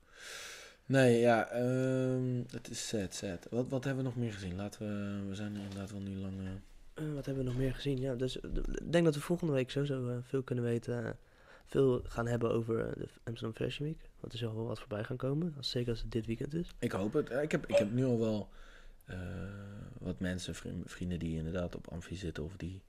Nee, 0.87 1.21
ja, 1.21 1.49
ehm, 1.49 2.37
het 2.51 2.71
is 2.71 2.89
sad, 2.89 3.15
sad. 3.15 3.47
Wat, 3.51 3.69
wat 3.69 3.85
hebben 3.85 4.03
we 4.05 4.09
nog 4.11 4.19
meer 4.19 4.33
gezien? 4.33 4.57
Laten 4.57 4.81
we, 4.81 5.29
we 5.29 5.35
zijn 5.35 5.57
inderdaad 5.57 5.91
wel 5.91 6.01
nu 6.01 6.17
lang... 6.17 6.35
eh, 6.41 7.05
Eh, 7.05 7.15
wat 7.15 7.27
hebben 7.27 7.45
we 7.45 7.51
nog 7.51 7.59
meer 7.59 7.75
gezien? 7.75 7.99
Ja, 8.01 8.15
dus 8.15 8.41
eh, 8.41 8.51
ik 8.73 8.93
denk 8.93 9.05
dat 9.05 9.15
we 9.15 9.21
volgende 9.21 9.53
week 9.53 9.71
sowieso 9.71 10.09
eh, 10.09 10.17
veel 10.23 10.43
kunnen 10.43 10.65
weten. 10.65 11.17
Veel 11.71 12.01
gaan 12.05 12.27
hebben 12.27 12.51
over 12.51 12.87
eh, 12.87 12.93
de 12.97 13.09
Amsterdam 13.25 13.55
Fashion 13.57 13.89
Week. 13.89 14.09
Want 14.21 14.33
er 14.33 14.39
zal 14.39 14.55
wel 14.55 14.67
wat 14.67 14.79
voorbij 14.79 15.05
gaan 15.05 15.17
komen. 15.17 15.55
Als, 15.57 15.71
zeker 15.71 15.91
als 15.91 16.01
het 16.03 16.13
dit 16.13 16.27
weekend 16.27 16.55
is. 16.55 16.75
ik 16.79 16.93
hoop 16.93 17.13
het. 17.13 17.31
Eh, 17.31 17.43
Ik 17.43 17.51
heb, 17.53 17.67
ik 17.67 17.77
heb 17.77 17.91
nu 17.93 18.05
al 18.05 18.19
wel 18.19 18.49
eh, 19.05 19.19
wat 19.99 20.21
mensen, 20.21 20.55
vri- 20.55 20.83
vrienden 20.85 21.19
die 21.19 21.37
inderdaad 21.37 21.75
op 21.75 21.89
Amfi 21.89 22.17
zitten 22.17 22.45
of 22.45 22.57
die... 22.57 22.83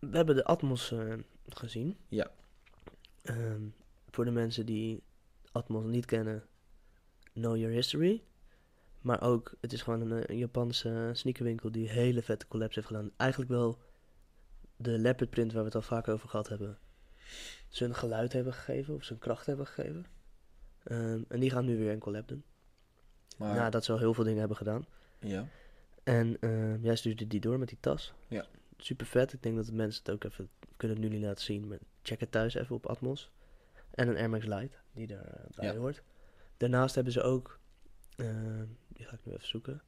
We 0.00 0.16
hebben 0.16 0.34
de 0.34 0.44
Atmos 0.44 0.94
gezien. 1.48 1.96
Ja. 2.08 2.30
Ehm, 3.22 3.62
voor 4.10 4.24
de 4.24 4.30
mensen 4.30 4.66
die 4.66 5.02
Atmos 5.52 5.84
niet 5.84 6.06
kennen, 6.06 6.44
Know 7.32 7.56
Your 7.56 7.74
History. 7.74 8.22
Maar 9.00 9.22
ook, 9.22 9.54
het 9.60 9.72
is 9.72 9.82
gewoon 9.82 10.10
een, 10.10 10.30
een 10.30 10.38
Japanse 10.38 11.10
sneakerwinkel 11.12 11.70
die 11.70 11.88
hele 11.88 12.22
vette 12.22 12.48
collabs 12.48 12.74
heeft 12.74 12.86
gedaan. 12.86 13.10
Eigenlijk 13.16 13.50
wel 13.50 13.78
de 14.80 14.98
leopard 14.98 15.30
print 15.30 15.52
waar 15.52 15.60
we 15.60 15.66
het 15.66 15.74
al 15.76 15.82
vaak 15.82 16.08
over 16.08 16.28
gehad 16.28 16.48
hebben. 16.48 16.78
Zijn 17.68 17.94
geluid 17.94 18.32
hebben 18.32 18.52
gegeven, 18.52 18.94
of 18.94 19.04
zijn 19.04 19.18
kracht 19.18 19.46
hebben 19.46 19.66
gegeven. 19.66 20.06
Ehm, 20.84 21.22
en 21.28 21.40
die 21.40 21.50
gaan 21.50 21.64
nu 21.64 21.76
weer 21.78 21.92
een 21.92 21.98
collab 21.98 22.28
doen. 22.28 22.44
maar, 23.38 23.54
Nadat 23.54 23.84
ze 23.84 23.92
al 23.92 23.98
heel 23.98 24.14
veel 24.14 24.24
dingen 24.24 24.38
hebben 24.38 24.56
gedaan. 24.56 24.86
ja. 25.18 25.48
En 26.04 26.40
eh, 26.40 26.82
jij 26.82 26.96
stuurde 26.96 27.26
die 27.26 27.40
door 27.40 27.58
met 27.58 27.68
die 27.68 27.78
tas. 27.80 28.12
Ja. 28.28 28.46
Super 28.76 29.06
vet. 29.06 29.32
Ik 29.32 29.42
denk 29.42 29.56
dat 29.56 29.66
de 29.66 29.72
mensen 29.72 30.02
het 30.04 30.14
ook 30.14 30.24
even 30.24 30.48
kunnen 30.76 31.00
nu 31.00 31.08
niet 31.08 31.22
laten 31.22 31.44
zien. 31.44 31.68
Maar 31.68 31.78
check 32.02 32.20
het 32.20 32.30
thuis 32.30 32.54
even 32.54 32.76
op 32.76 32.86
Atmos. 32.86 33.30
En 33.90 34.08
een 34.08 34.16
Air 34.16 34.30
Max 34.30 34.44
Lite 34.44 34.76
die 34.92 35.06
daarbij 35.06 35.72
Ja. 35.72 35.74
hoort. 35.76 36.02
Daarnaast 36.56 36.94
hebben 36.94 37.12
ze 37.12 37.22
ook, 37.22 37.58
eh, 38.16 38.26
die 38.88 39.06
ga 39.06 39.14
ik 39.14 39.24
nu 39.24 39.32
even 39.32 39.48
zoeken. 39.48 39.82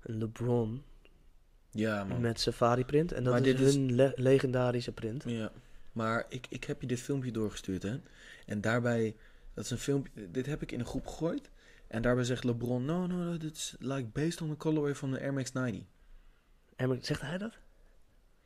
Een 0.00 0.18
LeBron 0.18 0.82
Ja, 1.70 2.04
man. 2.04 2.20
met 2.20 2.40
safari 2.40 2.84
print. 2.84 3.12
En 3.12 3.24
dat 3.24 3.32
Maar 3.32 3.46
is 3.46 3.74
hun 3.74 3.94
le- 3.94 4.12
legendarische 4.16 4.92
print. 4.92 5.22
Ja, 5.26 5.50
maar 5.92 6.26
ik, 6.28 6.46
ik 6.48 6.64
heb 6.64 6.80
je 6.80 6.86
dit 6.86 7.00
filmpje 7.00 7.30
doorgestuurd, 7.30 7.82
hè. 7.82 8.00
En 8.46 8.60
daarbij, 8.60 9.16
dat 9.54 9.64
is 9.64 9.70
een 9.70 9.78
filmpje, 9.78 10.30
dit 10.30 10.46
heb 10.46 10.62
ik 10.62 10.72
in 10.72 10.80
een 10.80 10.86
groep 10.86 11.06
gegooid. 11.06 11.50
En 11.86 12.02
daarbij 12.02 12.24
zegt 12.24 12.44
LeBron, 12.44 12.84
no, 12.84 13.06
no, 13.06 13.16
no, 13.16 13.36
dit 13.36 13.56
is 13.56 13.74
like 13.78 14.08
based 14.12 14.40
on 14.40 14.48
the 14.50 14.56
colorway 14.56 14.94
van 14.94 15.10
de 15.10 15.20
Air 15.20 15.32
Max 15.32 15.52
90. 15.52 15.82
Air 16.76 16.88
Max, 16.88 17.06
zegt 17.06 17.20
hij 17.20 17.38
dat? 17.38 17.52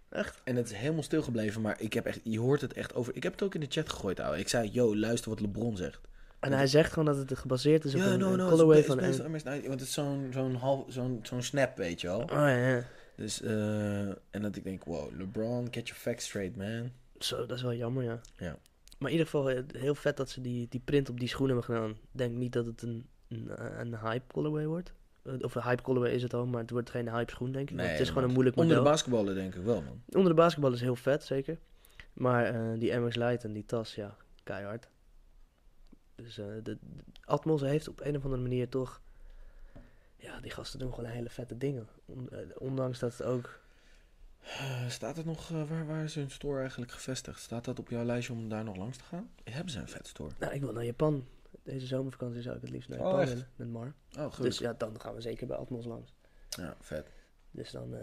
Echt? 0.09 0.41
En 0.45 0.57
het 0.57 0.71
is 0.71 0.77
helemaal 0.77 1.03
stilgebleven, 1.03 1.61
maar 1.63 1.81
ik 1.81 1.93
heb 1.93 2.07
echt, 2.07 2.21
je 2.25 2.39
hoort 2.41 2.61
het 2.61 2.73
echt 2.73 2.95
over. 2.95 3.17
Ik 3.17 3.23
heb 3.23 3.33
het 3.33 3.43
ook 3.43 3.55
in 3.55 3.61
de 3.61 3.67
chat 3.69 3.89
gegooid, 3.89 4.21
ouwe. 4.21 4.39
Ik 4.39 4.49
zei, 4.49 4.69
yo, 4.73 4.97
luister 4.97 5.31
wat 5.31 5.41
LeBron 5.41 5.77
zegt. 5.77 6.01
En 6.41 6.53
hij 6.53 6.67
zegt 6.67 6.93
gewoon 6.93 7.15
dat 7.15 7.29
het 7.29 7.39
gebaseerd 7.39 7.85
is 7.85 7.95
op 7.95 8.01
Ja, 8.01 8.07
een, 8.07 8.19
no, 8.19 8.31
een 8.33 8.39
no, 8.39 8.49
colorway 8.49 8.85
van... 8.85 9.01
Air 9.01 9.31
Max 9.31 9.43
90. 9.43 9.69
Want 9.69 9.81
het 9.81 9.89
is 9.89 9.95
zo'n 9.95 10.29
zo'n 10.33 10.55
half, 10.55 10.85
zo'n 10.89 11.21
zo'n 11.23 11.43
snap, 11.43 11.77
weet 11.77 12.01
je 12.01 12.07
wel. 12.07 12.21
Oh 12.21 12.29
ja, 12.29 12.49
ja. 12.69 12.85
Dus, 13.17 13.41
eh, 13.43 14.09
en 14.09 14.43
dat 14.43 14.57
ik 14.57 14.65
denk, 14.65 14.85
wow, 14.85 15.19
LeBron, 15.19 15.65
get 15.71 15.89
your 15.89 16.01
facts 16.03 16.25
straight, 16.25 16.57
man. 16.57 16.91
Zo, 17.19 17.47
dat 17.47 17.57
is 17.57 17.63
wel 17.63 17.75
jammer, 17.75 18.05
ja. 18.05 18.21
Ja. 18.37 18.59
Maar 18.99 19.11
in 19.11 19.17
ieder 19.17 19.31
geval 19.31 19.51
eh, 19.51 19.63
heel 19.77 19.95
vet 19.95 20.17
dat 20.17 20.31
ze 20.31 20.41
die, 20.41 20.67
die 20.69 20.81
print 20.85 21.09
op 21.09 21.19
die 21.21 21.29
schoenen 21.29 21.57
hebben 21.57 21.75
gedaan. 21.77 21.97
Denk 22.11 22.37
niet 22.37 22.53
dat 22.53 22.67
het 22.67 22.83
een, 22.83 23.07
een, 23.29 23.51
een 23.81 23.99
hype 23.99 24.33
colorway 24.33 24.67
wordt. 24.67 24.93
Eh, 25.23 25.33
Of 25.41 25.55
een 25.55 25.63
hype 25.63 25.83
colorway 25.83 26.13
is 26.13 26.23
het 26.23 26.35
al, 26.35 26.47
maar 26.47 26.61
het 26.61 26.71
wordt 26.71 26.91
geen 26.91 27.09
hype 27.11 27.31
schoen, 27.31 27.53
denk 27.53 27.71
ik. 27.71 27.77
want 27.77 27.89
het 27.91 28.01
is 28.01 28.09
gewoon 28.09 28.25
een 28.25 28.33
moeilijk 28.33 28.57
Onder 28.57 28.77
model. 28.77 28.85
de 28.91 28.95
basketballen 28.95 29.35
denk 29.35 29.55
ik 29.55 29.63
wel, 29.63 29.83
man. 29.83 30.03
Onder 30.09 30.29
de 30.29 30.35
basketbal 30.41 30.73
is 30.73 30.81
heel 30.81 30.97
vet, 30.97 31.25
zeker. 31.25 31.59
Maar 32.13 32.45
eh, 32.45 32.79
die 32.79 32.93
MX 32.97 33.17
Lite 33.17 33.47
en 33.47 33.53
die 33.53 33.65
tas, 33.67 33.95
ja, 33.95 34.17
keihard. 34.43 34.89
Dus 36.15 36.39
eh, 36.39 36.47
de, 36.47 36.63
de 36.63 36.79
Atmos 37.25 37.61
heeft 37.61 37.89
op 37.89 38.01
een 38.01 38.17
of 38.17 38.25
andere 38.25 38.43
manier 38.43 38.69
toch... 38.69 39.01
Ja, 40.23 40.41
die 40.41 40.51
gasten 40.51 40.79
doen 40.79 40.95
gewoon 40.95 41.11
hele 41.11 41.31
vette 41.31 41.59
dingen. 41.59 41.89
Eh, 42.31 42.39
ondanks 42.59 42.99
dat 42.99 43.19
het 43.19 43.27
ook... 43.27 43.61
Eh, 44.41 44.89
staat 44.89 45.17
het 45.17 45.27
nog, 45.27 45.51
eh, 45.51 45.69
waar, 45.69 45.87
waar 45.87 46.05
is 46.05 46.15
hun 46.15 46.31
store 46.31 46.61
eigenlijk 46.61 46.93
gevestigd? 46.93 47.41
Staat 47.41 47.65
dat 47.65 47.79
op 47.79 47.89
jouw 47.89 48.05
lijstje 48.05 48.33
om 48.33 48.49
daar 48.49 48.65
nog 48.65 48.77
langs 48.77 48.97
te 48.97 49.05
gaan? 49.05 49.31
Hebben 49.45 49.73
ze 49.73 49.79
een 49.79 49.89
vet 49.89 50.07
store? 50.07 50.31
Nou, 50.39 50.53
ik 50.53 50.61
wil 50.61 50.73
naar 50.73 50.85
Japan. 50.85 51.27
Deze 51.63 51.87
zomervakantie 51.87 52.43
zou 52.43 52.57
ik 52.57 52.63
het 52.63 52.71
liefst 52.71 52.89
naar 52.89 52.99
Oh, 52.99 53.05
Japan 53.05 53.27
willen, 53.27 53.49
met 53.57 53.69
Mar. 53.69 53.95
Oh, 54.19 54.33
goed. 54.33 54.45
Dus 54.45 54.59
ja, 54.59 54.73
dan 54.73 55.01
gaan 55.01 55.15
we 55.15 55.21
zeker 55.21 55.47
bij 55.47 55.57
Atmos 55.57 55.85
langs. 55.85 56.13
Ja, 56.49 56.77
vet. 56.81 57.13
Dus 57.51 57.71
dan, 57.71 57.95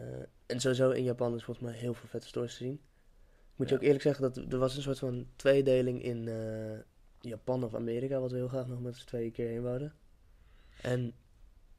en 0.46 0.60
sowieso 0.60 0.90
in 0.90 1.04
Japan 1.04 1.36
is 1.36 1.44
volgens 1.44 1.66
mij 1.66 1.76
heel 1.76 1.94
veel 1.94 2.08
vette 2.08 2.28
stores 2.28 2.58
te 2.58 2.64
zien. 2.64 2.82
Moet 3.56 3.70
je 3.70 3.76
ook 3.76 3.82
eerlijk 3.82 4.02
zeggen 4.02 4.22
dat 4.22 4.54
er 4.54 4.58
was 4.58 4.76
een 4.76 4.82
soort 4.82 5.00
van 5.00 5.28
tweedeling 5.36 6.04
in 6.04 6.30
Japan 7.20 7.64
of 7.64 7.76
Amerika, 7.76 8.20
wat 8.20 8.32
we 8.32 8.38
heel 8.38 8.48
graag 8.48 8.68
nog 8.68 8.82
met 8.82 8.96
z'n 8.96 9.06
tweeën 9.06 9.32
keer 9.32 9.48
heen 9.48 9.62
wouden. 9.62 9.94
En 10.82 11.14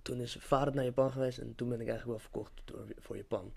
toen 0.02 0.20
is 0.20 0.36
vader 0.40 0.74
naar 0.74 0.84
Japan 0.84 1.10
geweest 1.12 1.38
en 1.38 1.54
toen 1.54 1.68
ben 1.68 1.80
ik 1.80 1.88
eigenlijk 1.88 2.18
wel 2.18 2.28
verkocht 2.30 2.52
door, 2.64 2.84
voor 2.98 3.16
Japan. 3.16 3.52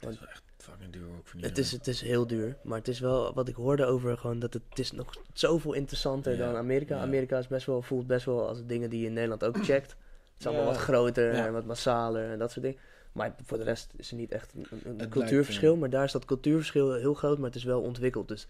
Dat 0.00 0.12
is 0.12 0.18
wel 0.18 0.28
echt 0.28 0.42
fucking 0.58 0.92
duur 0.92 1.06
ook 1.18 1.26
voor 1.26 1.40
Het 1.40 1.58
is, 1.58 1.72
het 1.72 1.86
is 1.86 2.00
heel 2.00 2.26
duur, 2.26 2.56
maar 2.62 2.78
het 2.78 2.88
is 2.88 3.00
wel 3.00 3.34
wat 3.34 3.48
ik 3.48 3.54
hoorde 3.54 3.84
over 3.84 4.18
gewoon 4.18 4.38
dat 4.38 4.52
het, 4.54 4.62
het 4.68 4.78
is 4.78 4.92
nog 4.92 5.14
zoveel 5.32 5.72
interessanter 5.72 6.32
Ja, 6.36 6.46
dan 6.46 6.56
Amerika. 6.56 6.96
ja. 6.96 7.02
Amerika 7.02 7.38
is 7.38 7.46
best 7.46 7.66
wel, 7.66 7.82
voelt 7.82 8.06
best 8.06 8.24
wel 8.26 8.48
als 8.48 8.66
dingen 8.66 8.90
die 8.90 9.00
je 9.00 9.06
in 9.06 9.12
Nederland 9.12 9.44
ook 9.44 9.64
checkt. 9.64 9.90
Het 9.90 9.98
is 10.38 10.46
allemaal 10.46 10.64
Ja. 10.64 10.70
wat 10.70 10.80
groter 10.80 11.30
en 11.30 11.52
wat 11.52 11.64
massaler 11.64 12.30
en 12.30 12.38
dat 12.38 12.50
soort 12.52 12.64
dingen. 12.64 12.80
Maar 13.12 13.34
voor 13.44 13.58
de 13.58 13.64
rest 13.64 13.92
is 13.96 14.10
er 14.10 14.16
niet 14.16 14.32
echt 14.32 14.54
een, 14.54 14.66
een- 15.00 15.08
cultuurverschil. 15.08 15.76
Maar 15.76 15.90
daar 15.90 16.04
is 16.04 16.12
dat 16.12 16.24
cultuurverschil 16.24 16.92
heel 16.94 17.14
groot, 17.14 17.36
maar 17.38 17.46
het 17.46 17.56
is 17.56 17.64
wel 17.64 17.80
ontwikkeld. 17.80 18.28
Dus 18.28 18.46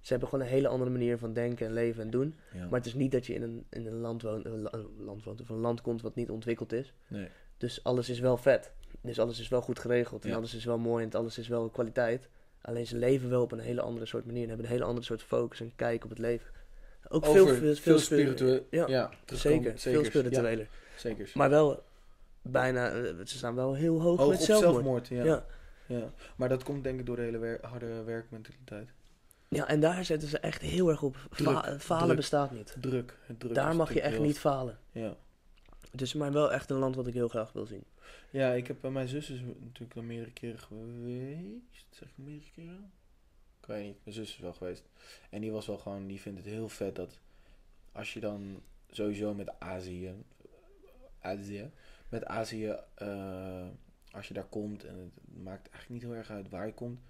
ze 0.00 0.10
hebben 0.10 0.28
gewoon 0.28 0.44
een 0.44 0.50
hele 0.50 0.68
andere 0.68 0.90
manier 0.90 1.18
van 1.18 1.32
denken 1.32 1.66
en 1.66 1.72
leven 1.72 2.02
en 2.02 2.10
doen. 2.10 2.34
Ja. 2.52 2.64
Maar 2.68 2.78
het 2.78 2.86
is 2.86 2.94
niet 2.94 3.12
dat 3.12 3.26
je 3.26 3.34
in 3.34 3.42
een, 3.42 3.64
in 3.70 3.86
een 3.86 4.00
land, 4.00 4.22
woont, 4.22 4.44
een 4.44 4.62
la- 4.62 4.72
een 4.72 4.86
land 5.04 5.24
woont 5.24 5.40
of 5.40 5.48
een 5.48 5.56
land 5.60 5.80
komt 5.80 6.02
wat 6.02 6.14
niet 6.14 6.30
ontwikkeld 6.30 6.72
is. 6.72 6.92
Nee. 7.08 7.28
Dus 7.56 7.84
alles 7.84 8.08
is 8.08 8.18
wel 8.20 8.36
vet. 8.36 8.72
Dus 9.00 9.18
alles 9.18 9.40
is 9.40 9.48
wel 9.48 9.60
goed 9.62 9.78
geregeld. 9.78 10.24
En 10.24 10.30
Ja. 10.30 10.36
alles 10.36 10.54
is 10.54 10.64
wel 10.64 10.78
mooi 10.78 11.04
en 11.04 11.12
alles 11.12 11.38
is 11.38 11.48
wel 11.48 11.68
kwaliteit. 11.68 12.28
Alleen 12.62 12.86
ze 12.86 12.96
leven 12.96 13.30
wel 13.30 13.42
op 13.42 13.52
een 13.52 13.58
hele 13.58 13.80
andere 13.80 14.06
soort 14.06 14.26
manier. 14.26 14.42
En 14.42 14.48
hebben 14.48 14.66
een 14.66 14.72
hele 14.72 14.84
andere 14.84 15.06
soort 15.06 15.22
focus 15.22 15.60
en 15.60 15.72
kijk 15.76 16.04
op 16.04 16.10
het 16.10 16.18
leven. 16.18 16.50
Ook 17.08 17.24
veel, 17.24 17.32
Over 17.42 17.54
veel, 17.56 17.74
veel 17.74 17.74
spir- 17.74 17.98
spiritueel. 18.18 18.66
Ja, 18.70 18.86
Ja, 18.88 19.10
zeker. 19.26 19.78
Veel 19.78 20.04
spiritueler. 20.04 20.68
Zeker. 20.96 21.30
Maar 21.34 21.50
wel 21.50 21.82
bijna, 22.42 22.90
eh, 22.90 23.02
ze 23.24 23.36
staan 23.36 23.54
wel 23.54 23.74
heel 23.74 24.00
hoog, 24.00 24.18
Hoog 24.18 24.28
met 24.30 24.38
op 24.38 24.44
zelfmoord. 24.44 24.72
zelfmoord, 24.74 25.08
ja. 25.08 25.24
Ja. 25.24 25.44
ja. 25.86 26.12
Maar 26.36 26.48
dat 26.48 26.62
komt 26.62 26.84
denk 26.84 27.00
ik 27.00 27.06
door 27.06 27.16
de 27.16 27.22
hele 27.22 27.38
wer- 27.38 27.58
harde 27.62 28.02
werkmentaliteit. 28.02 28.88
Ja, 29.50 29.68
en 29.68 29.80
daar 29.80 30.04
zetten 30.04 30.28
ze 30.28 30.38
echt 30.38 30.62
heel 30.62 30.88
erg 30.88 31.02
op. 31.02 31.16
Fa- 31.30 31.60
Druk, 31.60 31.80
falen 31.82 32.04
druk. 32.04 32.16
bestaat 32.16 32.50
niet. 32.50 32.76
Druk. 32.80 33.18
Het 33.26 33.40
druk 33.40 33.54
daar 33.54 33.70
is 33.70 33.76
mag 33.76 33.92
je 33.94 34.00
echt 34.00 34.14
heel- 34.14 34.22
niet 34.22 34.38
falen. 34.38 34.78
Ja. 34.92 35.16
Dus 35.92 36.14
maar 36.14 36.32
wel 36.32 36.52
echt 36.52 36.70
een 36.70 36.76
land 36.76 36.94
wat 36.96 37.06
ik 37.06 37.14
heel 37.14 37.28
graag 37.28 37.52
wil 37.52 37.66
zien. 37.66 37.84
Ja, 38.30 38.52
ik 38.52 38.66
heb 38.66 38.80
bij 38.80 38.90
mijn 38.90 39.08
zus 39.08 39.30
is 39.30 39.40
natuurlijk 39.60 39.96
al 39.96 40.02
meerdere 40.02 40.32
keren 40.32 40.58
geweest. 40.58 41.86
Zeg 41.90 42.08
ik 42.08 42.14
meerdere 42.16 42.50
keren? 42.54 42.92
Ik 43.60 43.66
weet 43.66 43.84
niet. 43.84 43.96
Mijn 44.04 44.16
zus 44.16 44.28
is 44.28 44.38
wel 44.38 44.52
geweest. 44.52 44.84
En 45.30 45.40
die 45.40 45.50
was 45.52 45.66
wel 45.66 45.78
gewoon, 45.78 46.06
die 46.06 46.20
vindt 46.20 46.38
het 46.38 46.48
heel 46.48 46.68
vet 46.68 46.96
dat 46.96 47.18
als 47.92 48.12
je 48.12 48.20
dan 48.20 48.62
sowieso 48.90 49.34
met 49.34 49.50
Azië, 49.58 50.14
Azië 51.20 51.70
met 52.08 52.24
Azië, 52.24 52.74
eh, 52.94 53.66
als 54.10 54.28
je 54.28 54.34
daar 54.34 54.44
komt 54.48 54.84
en 54.84 54.94
het 54.98 55.42
maakt 55.42 55.68
eigenlijk 55.70 55.88
niet 55.88 56.02
heel 56.02 56.14
erg 56.20 56.30
uit 56.30 56.48
waar 56.48 56.66
je 56.66 56.74
komt, 56.74 57.00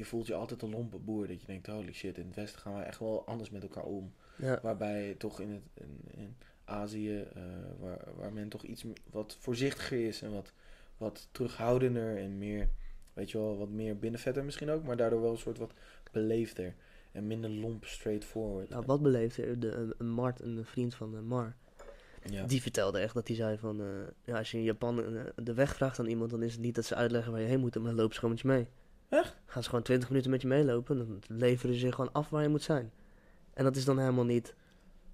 je 0.00 0.06
voelt 0.06 0.26
je 0.26 0.34
altijd 0.34 0.62
een 0.62 0.70
lompe 0.70 0.98
boer. 0.98 1.26
Dat 1.26 1.40
je 1.40 1.46
denkt, 1.46 1.66
holy 1.66 1.92
shit, 1.92 2.18
in 2.18 2.26
het 2.26 2.34
Westen 2.34 2.60
gaan 2.60 2.76
we 2.76 2.82
echt 2.82 2.98
wel 2.98 3.26
anders 3.26 3.50
met 3.50 3.62
elkaar 3.62 3.84
om. 3.84 4.12
Ja. 4.36 4.58
Waarbij 4.62 5.14
toch 5.18 5.40
in, 5.40 5.50
het, 5.50 5.62
in, 5.74 6.00
in 6.16 6.36
Azië, 6.64 7.20
eh, 7.20 7.42
waar, 7.78 8.04
waar 8.16 8.32
men 8.32 8.48
toch 8.48 8.62
iets 8.62 8.84
wat 9.10 9.36
voorzichtiger 9.40 10.06
is 10.06 10.22
en 10.22 10.32
wat, 10.32 10.52
wat 10.96 11.28
terughoudender 11.30 12.16
en 12.16 12.38
meer, 12.38 12.68
weet 13.12 13.30
je 13.30 13.38
wel, 13.38 13.58
wat 13.58 13.68
meer 13.68 13.98
binnenvetter 13.98 14.44
misschien 14.44 14.70
ook, 14.70 14.84
maar 14.84 14.96
daardoor 14.96 15.20
wel 15.20 15.30
een 15.30 15.38
soort 15.38 15.58
wat 15.58 15.72
beleefder 16.12 16.74
en 17.12 17.26
minder 17.26 17.50
lomp, 17.50 17.84
straightforward. 17.84 18.68
Nou, 18.68 18.84
wat 18.86 19.02
beleefde 19.02 19.58
de, 19.58 19.70
een, 19.70 19.94
een 19.98 20.10
Mart, 20.10 20.40
een 20.40 20.64
vriend 20.64 20.94
van 20.94 21.16
eh, 21.16 21.22
Mar, 21.22 21.56
ja. 22.30 22.46
die 22.46 22.62
vertelde 22.62 22.98
echt 22.98 23.14
dat 23.14 23.26
hij 23.26 23.36
zei 23.36 23.58
van, 23.58 23.80
eh, 23.80 23.86
ja, 24.24 24.38
als 24.38 24.50
je 24.50 24.56
in 24.58 24.64
Japan 24.64 24.96
de 25.36 25.54
weg 25.54 25.74
vraagt 25.74 25.98
aan 25.98 26.06
iemand, 26.06 26.30
dan 26.30 26.42
is 26.42 26.52
het 26.52 26.60
niet 26.60 26.74
dat 26.74 26.84
ze 26.84 26.94
uitleggen 26.94 27.32
waar 27.32 27.40
je 27.40 27.46
heen 27.46 27.60
moet, 27.60 27.78
maar 27.78 27.94
met 27.94 28.40
je 28.40 28.48
mee. 28.48 28.68
Echt? 29.10 29.36
Gaan 29.46 29.62
ze 29.62 29.68
gewoon 29.68 29.84
20 29.84 30.08
minuten 30.08 30.30
met 30.30 30.42
je 30.42 30.48
meelopen, 30.48 30.96
dan 30.98 31.22
leveren 31.38 31.74
ze 31.78 31.86
je 31.86 31.92
gewoon 31.92 32.12
af 32.12 32.28
waar 32.30 32.42
je 32.42 32.48
moet 32.48 32.62
zijn. 32.62 32.90
En 33.54 33.64
dat 33.64 33.76
is 33.76 33.84
dan 33.84 33.98
helemaal 33.98 34.24
niet, 34.24 34.54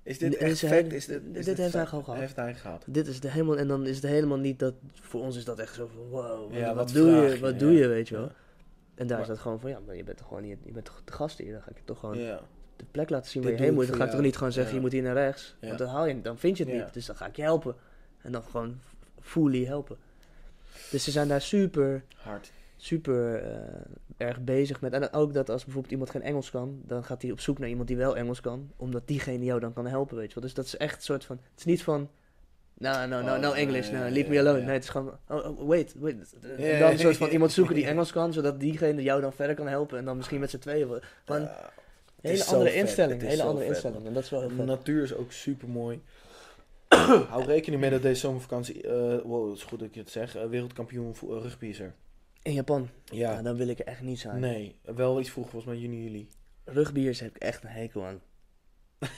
Is 0.03 0.19
dit 0.19 0.31
Dit 0.31 0.41
echt 0.41 0.51
is 0.53 0.61
fact? 0.61 0.73
hele- 0.73 0.95
Is 0.95 1.07
dit, 1.07 1.35
dit 1.35 1.57
heeft 1.57 1.73
hij 1.73 1.87
gewoon 1.87 2.05
gehad. 2.05 2.21
Heeft 2.21 2.37
hij 2.37 2.55
gehad. 2.55 2.85
dit 2.87 3.07
is 3.07 3.21
de 3.21 3.29
helemaal, 3.31 3.57
en 3.59 3.69
dan 3.69 3.87
is 3.87 3.97
het 3.97 4.05
helemaal 4.05 4.39
niet 4.39 4.59
dat, 4.59 4.75
voor 4.93 5.21
ons 5.21 5.37
is 5.37 5.45
dat 5.45 5.59
echt 5.59 5.75
zo 5.75 5.87
van, 5.95 6.09
wow, 6.09 6.49
wat, 6.51 6.59
Ja, 6.59 6.67
wat 6.67 6.75
wat 6.77 6.93
doe 6.93 7.11
vraag 7.11 7.33
je, 7.35 7.39
wat 7.41 7.53
ja. 7.53 7.59
doe 7.59 7.73
je, 7.73 7.87
weet 7.87 8.09
je 8.09 8.15
wel. 8.17 8.31
En 8.95 9.07
daar 9.07 9.21
is 9.21 9.27
dat 9.27 9.39
gewoon 9.39 9.61
van, 9.61 9.71
ja, 9.71 9.79
maar 9.87 9.97
je 9.97 10.05
bent 10.05 10.17
toch 10.19 10.27
gewoon 10.29 10.43
niet, 10.43 10.59
je 10.65 10.73
bent 10.73 10.85
toch 10.85 11.03
de 11.05 11.13
gast 11.13 11.39
hier, 11.39 11.53
dan 11.53 11.63
ga 11.63 11.71
ik 11.71 11.77
je 11.79 11.85
toch 11.85 11.99
gewoon 11.99 12.17
de 12.77 12.85
plek 12.91 13.11
laten 13.11 13.31
zien 13.31 13.43
Dit 13.43 13.51
waar 13.51 13.61
je 13.61 13.67
heen 13.67 13.75
moet. 13.77 13.87
Dan 13.87 13.97
ga 13.97 14.05
ik 14.05 14.11
toch 14.11 14.21
niet 14.21 14.37
gewoon 14.37 14.53
zeggen, 14.53 14.71
Ja. 14.73 14.77
je 14.79 14.83
moet 14.85 14.93
hier 14.93 15.03
naar 15.03 15.15
rechts. 15.15 15.57
Want 15.61 15.79
dan 15.79 15.89
haal 15.89 16.07
je, 16.07 16.21
dan 16.23 16.39
vind 16.39 16.57
je 16.59 16.65
het 16.65 16.73
niet. 16.73 16.95
Dus 16.95 17.07
dan 17.07 17.17
ga 17.17 17.27
ik 17.27 17.37
je 17.37 17.43
helpen. 17.43 17.75
En 18.23 18.33
dan 18.33 18.43
gewoon 18.43 18.81
fully 19.21 19.65
helpen. 19.65 19.97
Dus 20.91 21.05
ze 21.05 21.11
zijn 21.11 21.29
daar 21.29 21.41
super, 21.41 22.05
Hard. 22.17 22.51
Super 22.77 23.43
eh, 23.43 24.27
erg 24.27 24.41
bezig 24.41 24.81
met. 24.81 24.93
En 24.93 25.13
ook 25.13 25.35
dat 25.35 25.51
als 25.51 25.65
bijvoorbeeld 25.65 25.93
iemand 25.93 26.11
geen 26.11 26.23
Engels 26.23 26.51
kan, 26.51 26.81
dan 26.87 27.05
gaat 27.05 27.23
hij 27.23 27.31
op 27.31 27.41
zoek 27.41 27.59
naar 27.59 27.69
iemand 27.69 27.89
die 27.89 27.97
wel 27.97 28.17
Engels 28.17 28.41
kan. 28.41 28.71
Omdat 28.77 29.07
diegene 29.07 29.45
jou 29.45 29.61
dan 29.61 29.73
kan 29.73 29.87
helpen, 29.87 30.17
weet 30.17 30.29
je 30.29 30.35
wel. 30.35 30.45
Dus 30.45 30.55
dat 30.55 30.65
is 30.65 30.77
echt 30.77 30.97
een 30.97 31.03
soort 31.03 31.25
van, 31.25 31.37
het 31.37 31.59
is 31.59 31.65
niet 31.65 31.83
van... 31.83 32.09
No, 32.79 33.07
no, 33.07 33.23
no, 33.23 33.35
Oh, 33.35 33.41
no 33.41 33.53
English, 33.53 33.91
no, 33.91 34.09
leave 34.09 34.31
me 34.31 34.39
alone. 34.39 34.61
Nee, 34.61 34.75
het 34.75 34.83
is 34.83 34.89
gewoon, 34.89 35.19
oh, 35.29 35.61
oh, 35.61 35.69
wait, 35.69 35.95
wait. 35.99 36.35
En 36.57 36.79
dan 36.79 36.91
een 36.91 36.99
soort 36.99 37.17
van 37.17 37.29
iemand 37.29 37.53
zoeken 37.53 37.75
die 37.75 37.87
Engels 37.87 38.13
kan, 38.13 38.33
zodat 38.33 38.61
diegene 38.61 39.03
jou 39.03 39.21
dan 39.21 39.33
verder 39.33 39.57
kan 39.57 39.69
helpen. 39.69 39.99
En 39.99 40.05
dan 40.05 40.17
misschien 40.17 40.41
met 40.41 40.51
z'n 40.51 40.59
tweeën. 40.59 40.89
Gewoon 41.25 41.41
Ja. 41.43 41.71
Het 42.21 42.31
hele 42.31 42.45
andere 42.45 42.75
instelling, 42.75 43.23
hele 43.23 43.43
andere 43.43 43.67
vet, 43.67 43.75
instelling. 43.75 44.07
En 44.07 44.13
dat 44.13 44.23
is 44.23 44.31
wel 44.31 44.41
heel 44.41 44.49
De 44.49 44.55
vet. 44.55 44.67
natuur 44.67 45.03
is 45.03 45.15
ook 45.15 45.33
super 45.33 45.69
mooi. 45.69 46.03
Hou 47.31 47.45
rekening 47.45 47.81
mee 47.81 47.91
dat 47.91 48.03
deze 48.03 48.21
zomervakantie, 48.21 48.83
eh 48.83 49.23
wow, 49.25 49.49
het 49.49 49.57
is 49.57 49.65
goed 49.65 49.79
dat 49.79 49.89
ik 49.89 49.95
het 49.95 50.11
zeg, 50.11 50.37
eh, 50.37 50.45
wereldkampioen 50.45 51.15
rugby 51.21 51.67
is 51.67 51.81
er. 51.81 51.95
In 52.47 52.53
Japan, 52.53 52.89
Ja, 53.05 53.43
dan 53.43 53.57
wil 53.57 53.69
ik 53.69 53.79
er 53.79 53.87
echt 53.87 54.01
niet 54.01 54.19
zijn. 54.19 54.41
nee, 54.41 54.77
wel 54.83 55.21
iets 55.21 55.31
vroeg, 55.31 55.51
volgens 55.51 55.73
mij 55.73 55.81
juni, 55.83 56.03
juli. 56.05 56.29
Rugbiers 56.65 57.21
heb 57.21 57.37
ik 57.37 57.43
echt 57.43 57.63
een 57.65 57.71
hekel 57.71 58.05
aan. 58.05 58.21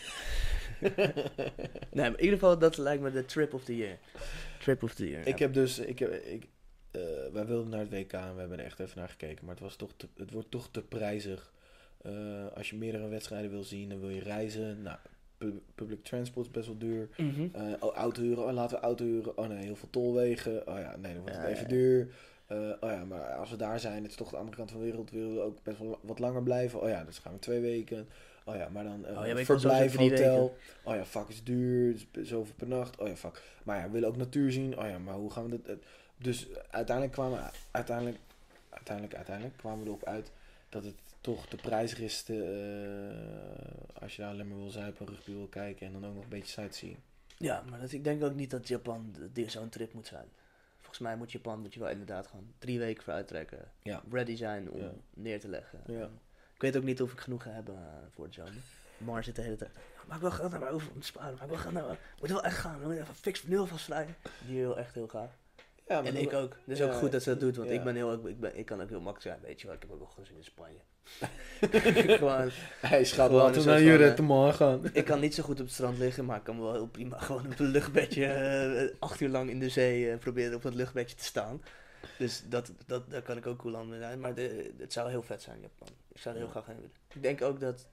nee, 1.92 2.10
maar 2.10 2.18
in 2.18 2.20
ieder 2.20 2.38
geval, 2.38 2.58
dat 2.58 2.76
lijkt 2.76 3.02
me 3.02 3.10
de 3.10 3.24
trip 3.24 3.54
of 3.54 3.64
the 3.64 3.76
year. 3.76 3.98
Trip 4.60 4.82
of 4.82 4.94
the 4.94 5.08
year. 5.08 5.26
Ik 5.26 5.38
heb 5.38 5.52
dus, 5.52 5.78
ik 5.78 5.98
heb, 5.98 6.12
ik, 6.12 6.46
eh, 6.90 7.00
wij 7.32 7.46
wilden 7.46 7.68
naar 7.70 7.80
het 7.80 7.90
WK 7.90 8.12
en 8.12 8.34
we 8.34 8.40
hebben 8.40 8.58
er 8.58 8.64
echt 8.64 8.80
even 8.80 8.98
naar 8.98 9.08
gekeken, 9.08 9.44
maar 9.44 9.54
het, 9.54 9.62
was 9.64 9.76
toch 9.76 9.90
te, 9.96 10.08
het 10.16 10.30
wordt 10.30 10.50
toch 10.50 10.68
te 10.70 10.82
prijzig. 10.82 11.52
Eh, 12.02 12.46
als 12.54 12.70
je 12.70 12.76
meerdere 12.76 13.08
wedstrijden 13.08 13.50
wil 13.50 13.64
zien, 13.64 13.88
dan 13.88 14.00
wil 14.00 14.10
je 14.10 14.20
reizen. 14.20 14.82
Nou, 14.82 14.98
pu- 15.38 15.60
public 15.74 16.04
transport 16.04 16.46
is 16.46 16.52
best 16.52 16.66
wel 16.66 16.78
duur. 16.78 17.08
Mhm. 17.16 17.48
Eh, 17.52 17.72
oh, 17.80 17.94
auto 17.94 18.22
huren, 18.22 18.44
oh, 18.46 18.52
laten 18.52 18.76
we 18.76 18.82
auto 18.82 19.04
huren. 19.04 19.38
Oh 19.38 19.48
nee, 19.48 19.64
heel 19.64 19.76
veel 19.76 19.90
tolwegen. 19.90 20.68
Oh 20.68 20.78
ja, 20.78 20.96
nee, 20.96 21.12
dan 21.14 21.22
wordt 21.22 21.36
het 21.36 21.44
Ja, 21.46 21.50
even 21.50 21.62
ja. 21.62 21.68
duur. 21.68 22.08
Eh, 22.48 22.56
oh 22.80 22.90
ja, 22.90 23.04
maar 23.04 23.34
als 23.34 23.50
we 23.50 23.56
daar 23.56 23.80
zijn, 23.80 24.02
het 24.02 24.10
is 24.10 24.16
toch 24.16 24.30
de 24.30 24.36
andere 24.36 24.56
kant 24.56 24.70
van 24.70 24.80
de 24.80 24.86
wereld, 24.86 25.10
willen 25.10 25.34
we 25.34 25.40
ook 25.40 25.62
best 25.62 25.78
wel 25.78 25.98
wat 26.02 26.18
langer 26.18 26.42
blijven. 26.42 26.80
Oh 26.82 26.88
ja, 26.88 27.04
dus 27.04 27.18
gaan 27.18 27.32
we 27.32 27.38
twee 27.38 27.60
weken. 27.60 28.08
Oh 28.44 28.54
ja, 28.56 28.68
maar 28.68 28.84
dan 28.84 29.06
eh 29.06 29.16
Oh, 29.18 29.22
wel 29.22 29.44
verblijf, 29.44 29.94
hotel. 29.96 30.56
Oh 30.84 30.94
ja, 30.94 31.04
fuck, 31.04 31.28
is 31.28 31.44
duur. 31.44 31.92
Het 31.92 32.22
is 32.22 32.28
zoveel 32.28 32.54
per 32.56 32.68
nacht. 32.68 32.96
Oh 32.98 33.08
ja, 33.08 33.16
fuck. 33.16 33.42
Maar 33.62 33.78
ja, 33.78 33.84
we 33.86 33.90
willen 33.90 34.08
ook 34.08 34.16
natuur 34.16 34.52
zien. 34.52 34.78
Oh 34.78 34.84
ja, 34.88 34.98
maar 34.98 35.14
hoe 35.14 35.30
gaan 35.30 35.44
we 35.44 35.50
dat... 35.50 35.60
eh, 35.76 35.82
Dus 36.16 36.46
uiteindelijk 36.70 37.16
kwamen 37.16 37.38
we... 37.38 37.50
Uiteindelijk, 37.70 38.18
uiteindelijk, 38.70 39.14
uiteindelijk 39.16 39.56
kwamen 39.56 39.78
we 39.80 39.86
erop 39.86 40.04
uit 40.04 40.30
dat 40.68 40.84
het 40.84 40.94
toch 41.20 41.46
te 41.46 41.56
prijzig 41.56 42.00
is 42.00 42.22
te, 42.22 42.34
als 44.00 44.16
je 44.16 44.22
daar 44.22 44.30
alleen 44.30 44.48
maar 44.48 44.58
wil 44.58 44.70
zuipen, 44.70 45.06
rugby 45.06 45.32
wil 45.32 45.46
kijken 45.46 45.86
en 45.86 45.92
dan 45.92 46.06
ook 46.06 46.14
nog 46.14 46.22
een 46.22 46.28
beetje 46.28 46.52
sightseeing. 46.52 46.98
Ja, 47.38 47.62
maar 47.70 47.80
dat, 47.80 47.92
ik 47.92 48.04
denk 48.04 48.22
ook 48.24 48.34
niet 48.34 48.50
dat 48.50 48.68
Japan 48.68 49.14
zo'n 49.46 49.68
trip 49.68 49.92
moet 49.92 50.06
zijn. 50.06 50.26
Volgens 50.88 51.08
mij 51.08 51.16
moet 51.16 51.32
Japan 51.32 51.60
moet 51.60 51.74
je 51.74 51.80
wel 51.80 51.88
inderdaad 51.88 52.26
gewoon 52.26 52.52
drie 52.58 52.78
weken 52.78 53.02
voor 53.02 53.12
uittrekken. 53.12 53.70
Ja. 53.82 54.02
Ready 54.10 54.36
zijn 54.36 54.70
om 54.70 54.80
Ja. 54.80 54.90
neer 55.14 55.40
te 55.40 55.48
leggen. 55.48 55.82
Ja. 55.86 56.08
Ik 56.54 56.60
weet 56.60 56.76
ook 56.76 56.82
niet 56.82 57.02
of 57.02 57.12
ik 57.12 57.18
genoeg 57.20 57.42
ga 57.42 57.50
hebben 57.50 57.74
eh, 57.76 57.82
voor 58.10 58.26
de 58.26 58.32
zomer. 58.32 58.52
Mars 58.98 59.26
zit 59.26 59.36
de 59.36 59.42
hele 59.42 59.56
tijd. 59.56 59.70
Maar 60.06 60.16
ik 60.16 60.22
wil 60.22 60.30
geld 60.30 60.50
naar 60.50 60.60
mij 60.60 60.70
over 60.70 60.90
om 60.94 61.00
te 61.00 61.06
sparen. 61.06 61.34
Maar 61.34 61.42
ik 61.42 61.48
wil 61.48 61.58
geld 61.58 61.72
naar 61.74 61.86
mij. 61.86 61.98
Moet 62.20 62.28
wel 62.28 62.42
echt 62.44 62.58
gaan. 62.58 62.80
Moet 62.82 62.94
je 62.94 63.00
even 63.00 63.14
fix 63.14 63.42
nu 63.42 63.58
alvast 63.58 63.84
vrij. 63.84 64.06
Die 64.46 64.60
wil 64.60 64.78
echt 64.78 64.94
heel 64.94 65.06
graag. 65.06 65.30
Ja, 65.88 66.04
En 66.04 66.16
ik 66.16 66.32
ook. 66.32 66.56
Dus 66.64 66.78
Ja, 66.78 66.86
ook 66.86 66.92
goed 66.92 67.12
dat 67.12 67.22
ze 67.22 67.30
dat 67.30 67.40
doet. 67.40 67.56
Want 67.56 67.68
ja. 67.68 67.74
ik 67.74 67.84
ben 67.84 67.94
heel, 67.94 68.28
ik, 68.28 68.40
ben, 68.40 68.58
ik 68.58 68.66
kan 68.66 68.82
ook 68.82 68.88
heel 68.88 69.00
makkelijk 69.00 69.22
zijn. 69.22 69.48
Weet 69.48 69.60
je 69.60 69.66
wel, 69.66 69.76
ik 69.76 69.82
heb 69.82 69.92
ook 69.92 69.98
wel 69.98 70.08
gezien 70.08 70.36
in 70.36 70.44
Spanje. 70.44 70.80
gewoon, 72.18 72.50
Hij 72.80 73.04
schat, 73.04 73.30
laten 73.30 73.48
we 73.48 73.54
naar 73.54 73.54
soort 73.54 73.64
van, 73.64 73.82
Jure 73.82 74.08
eh, 74.08 74.14
te 74.14 74.22
morgen 74.22 74.54
gaan. 74.54 74.90
ik 74.92 75.04
kan 75.04 75.20
niet 75.20 75.34
zo 75.34 75.42
goed 75.42 75.60
op 75.60 75.66
het 75.66 75.74
strand 75.74 75.98
liggen, 75.98 76.24
maar 76.24 76.36
ik 76.36 76.44
kan 76.44 76.60
wel 76.60 76.72
heel 76.72 76.86
prima 76.86 77.18
gewoon 77.18 77.46
op 77.46 77.58
een 77.58 77.66
luchtbedje 77.66 78.24
eh, 78.32 78.94
acht 78.98 79.20
uur 79.20 79.28
lang 79.28 79.50
in 79.50 79.60
de 79.60 79.68
zee 79.68 80.10
eh, 80.10 80.18
proberen 80.18 80.54
op 80.54 80.62
dat 80.62 80.74
luchtbedje 80.74 81.16
te 81.16 81.24
staan. 81.24 81.62
Dus 82.18 82.42
dat, 82.48 82.72
dat, 82.86 83.10
daar 83.10 83.22
kan 83.22 83.36
ik 83.36 83.46
ook 83.46 83.58
cool 83.58 83.76
aan 83.76 83.88
mee 83.88 83.98
zijn. 83.98 84.20
Maar 84.20 84.34
de, 84.34 84.74
het 84.78 84.92
zou 84.92 85.10
heel 85.10 85.22
vet 85.22 85.42
zijn, 85.42 85.60
Japan. 85.60 85.88
Ik 86.08 86.20
zou 86.20 86.34
er 86.34 86.40
heel 86.40 86.50
graag 86.50 86.66
heen 86.66 86.76
willen. 86.76 86.92
Ik 87.14 87.22
denk 87.22 87.42
ook 87.42 87.60
dat 87.60 87.88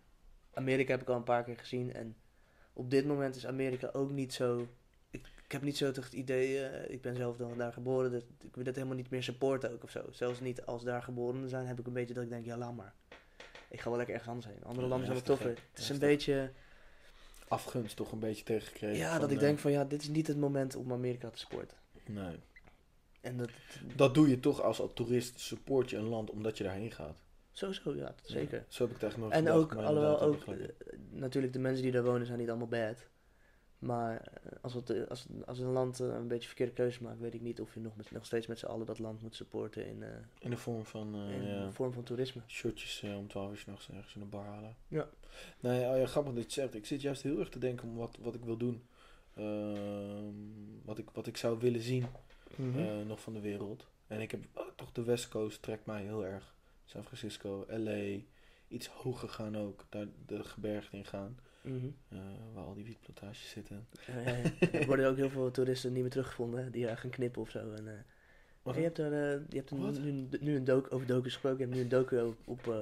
Amerika 0.54 0.92
heb 0.92 1.02
ik 1.02 1.10
al 1.10 1.16
een 1.16 1.24
paar 1.24 1.44
keer 1.44 1.58
gezien. 1.58 1.94
En 1.94 2.16
op 2.74 2.90
dit 2.90 3.06
moment 3.06 3.36
is 3.36 3.46
Amerika 3.46 3.90
ook 3.94 4.12
niet 4.12 4.34
zo... 4.34 4.68
Ik, 5.46 5.52
heb 5.52 5.62
niet 5.62 5.78
zo 5.78 5.86
het 5.86 6.14
idee... 6.14 6.60
eh, 6.60 6.94
ik 6.94 7.02
ben 7.02 7.16
zelf 7.16 7.38
dan 7.38 7.58
daar 7.58 7.74
geboren. 7.74 8.12
Dat, 8.12 8.24
ik 8.42 8.56
wil 8.56 8.64
dat 8.64 8.76
helemaal 8.76 8.96
niet 8.96 9.10
meer 9.10 9.24
supporten 9.24 9.72
ook 9.72 9.84
of 9.84 9.92
zo. 9.92 10.06
Zelfs 10.12 10.40
niet 10.40 10.66
als 10.66 10.84
daar 10.84 11.04
geboren 11.04 11.50
zijn 11.50 11.68
heb 11.68 11.80
ik 11.80 11.88
een 11.88 11.94
beetje 11.94 12.14
dat 12.14 12.24
ik 12.24 12.30
denk... 12.30 12.46
Ja, 12.46 12.58
laat 12.58 12.76
maar. 12.76 12.94
Ik 13.70 13.82
ga 13.82 13.90
wel 13.90 13.98
lekker 13.98 14.16
ergens 14.16 14.34
anders 14.34 14.54
heen. 14.54 14.64
Andere 14.64 14.88
landen 14.88 15.06
zijn 15.08 15.18
wel 15.18 15.36
toffer. 15.36 15.50
Het 15.50 15.80
is 15.80 15.90
een 15.90 16.00
beetje... 16.00 16.52
Afgunst 17.48 17.96
toch 17.96 18.12
een 18.12 18.20
beetje 18.20 18.44
tegengekregen. 18.44 18.98
Ja, 18.98 19.12
van, 19.12 19.20
dat 19.20 19.32
ik 19.32 19.38
eh, 19.38 19.44
denk 19.44 19.60
van 19.60 19.72
ja, 19.72 19.84
dit 19.84 20.02
is 20.02 20.08
niet 20.08 20.28
het 20.28 20.38
moment 20.38 20.76
om 20.76 20.92
Amerika 20.92 21.30
te 21.30 21.40
sporten. 21.40 21.78
Nee. 22.06 22.40
En 23.22 23.38
dat, 23.38 23.50
Dat 23.96 24.14
doe 24.14 24.30
je 24.30 24.40
toch 24.40 24.62
als 24.62 24.82
toerist, 24.94 25.40
support 25.40 25.90
je 25.90 25.98
een 25.98 26.08
land 26.08 26.30
omdat 26.30 26.58
je 26.58 26.64
daarheen 26.64 26.92
gaat. 26.92 27.22
sowieso, 27.52 27.96
ja, 27.96 28.16
zeker. 28.24 28.58
Ja, 28.58 28.66
zo 28.68 28.88
heb 28.88 28.96
ik 28.96 29.02
het 29.02 29.04
eigenlijk 29.04 29.18
nooit 29.18 29.34
En 29.34 29.54
gedacht, 29.54 29.80
ook, 29.80 29.86
alhoewel 29.86 30.22
ook, 30.22 30.46
eh, 30.46 30.68
natuurlijk 31.10 31.54
de 31.54 31.60
mensen 31.60 31.84
die 31.84 31.92
daar 31.92 32.04
wonen 32.04 32.26
zijn 32.26 32.40
niet 32.40 32.50
allemaal 32.50 32.68
bad. 32.68 33.08
Maar 33.80 34.22
eh, 34.22 34.52
als, 34.62 34.74
het, 34.74 34.90
eh, 34.90 35.08
als, 35.08 35.26
als 35.46 35.60
een 35.60 35.72
land 35.72 36.00
eh, 36.00 36.08
een 36.08 36.28
beetje 36.28 36.48
verkeerde 36.48 36.72
keuze 36.74 37.04
maakt, 37.04 37.20
weet 37.20 37.34
ik 37.34 37.42
niet 37.42 37.62
of 37.62 37.74
je 37.74 37.80
nog, 37.80 37.96
met, 37.96 38.12
nog 38.12 38.26
steeds 38.26 38.48
met 38.48 38.60
z'n 38.60 38.66
allen 38.66 38.86
dat 38.86 39.00
land 39.00 39.22
moet 39.22 39.36
supporten 39.36 39.88
in, 39.88 40.04
In 40.40 40.50
de 40.50 40.58
vorm 40.58 40.86
van 40.86 41.16
in 41.16 41.44
ja, 41.48 41.62
een 41.62 41.74
vorm 41.74 41.94
van 41.94 42.04
toerisme. 42.04 42.42
shirtjes 42.48 43.04
om 43.04 43.28
12 43.28 43.52
uur 43.52 43.58
s'nachts 43.58 43.90
ergens 43.90 44.16
in 44.16 44.22
een 44.22 44.30
bar 44.30 44.46
halen. 44.46 44.76
Ja. 44.88 45.10
Nee, 45.60 45.90
oh 45.90 45.98
ja, 45.98 46.06
grappig 46.06 46.34
dat 46.34 46.42
je 46.42 46.48
het 46.48 46.52
zegt. 46.54 46.76
Ik 46.76 46.86
zit 46.86 47.02
juist 47.02 47.22
heel 47.22 47.40
erg 47.40 47.50
te 47.50 47.60
denken 47.60 47.88
om 47.88 47.96
wat, 47.96 48.18
wat 48.22 48.36
ik 48.36 48.46
wil 48.46 48.58
doen. 48.58 48.84
Ehm, 49.34 50.34
wat, 50.86 50.98
ik, 50.98 51.10
wat 51.14 51.28
ik 51.28 51.38
zou 51.38 51.60
willen 51.60 51.82
zien 51.82 52.06
Mhm. 52.56 53.08
nog 53.08 53.22
van 53.22 53.34
de 53.34 53.40
wereld. 53.40 53.88
En 54.08 54.22
ik 54.22 54.32
heb 54.32 54.44
oh, 54.54 54.68
toch 54.76 54.92
de 54.92 55.04
West 55.04 55.28
Coast 55.28 55.62
trekt 55.62 55.86
mij 55.86 56.04
heel 56.04 56.26
erg. 56.26 56.54
San 56.86 57.04
Francisco, 57.04 57.66
LA, 57.70 58.20
iets 58.68 58.88
hoger 58.88 59.30
gaan 59.30 59.58
ook. 59.58 59.86
Daar 59.90 60.08
de 60.26 60.44
gebergte 60.44 60.98
in 60.98 61.06
gaan. 61.06 61.38
Mhm. 61.66 61.86
eh, 62.10 62.20
waar 62.54 62.64
al 62.64 62.74
die 62.74 62.86
wietplantages 62.86 63.50
zitten. 63.50 63.88
Ja, 64.08 64.20
ja, 64.20 64.36
ja. 64.38 64.72
Er 64.72 64.86
worden 64.86 65.10
ook 65.10 65.16
heel 65.16 65.30
veel 65.30 65.52
toeristen 65.52 65.94
niet 65.94 66.02
meer 66.02 66.12
teruggevonden, 66.12 66.72
die 66.72 66.96
gaan 66.96 67.10
knippen 67.10 67.42
of 67.42 67.50
zo. 67.50 67.60
En, 67.72 68.06
Wat 68.64 68.76
je 68.76 68.82
hebt 68.82 68.98
er, 68.98 69.14
eh, 69.14 69.40
je 69.50 69.58
hebt 69.58 69.70
Wat? 69.70 70.00
nu, 70.00 70.28
nu 70.40 70.56
een 70.56 70.64
docu 70.64 70.90
over 70.90 71.08
docu 71.08 71.24
gesproken. 71.24 71.58
Je 71.60 71.64
hebt 71.64 71.76
nu 71.76 71.82
een 71.82 71.90
docu 71.90 72.22
op, 72.22 72.38
op, 72.46 72.76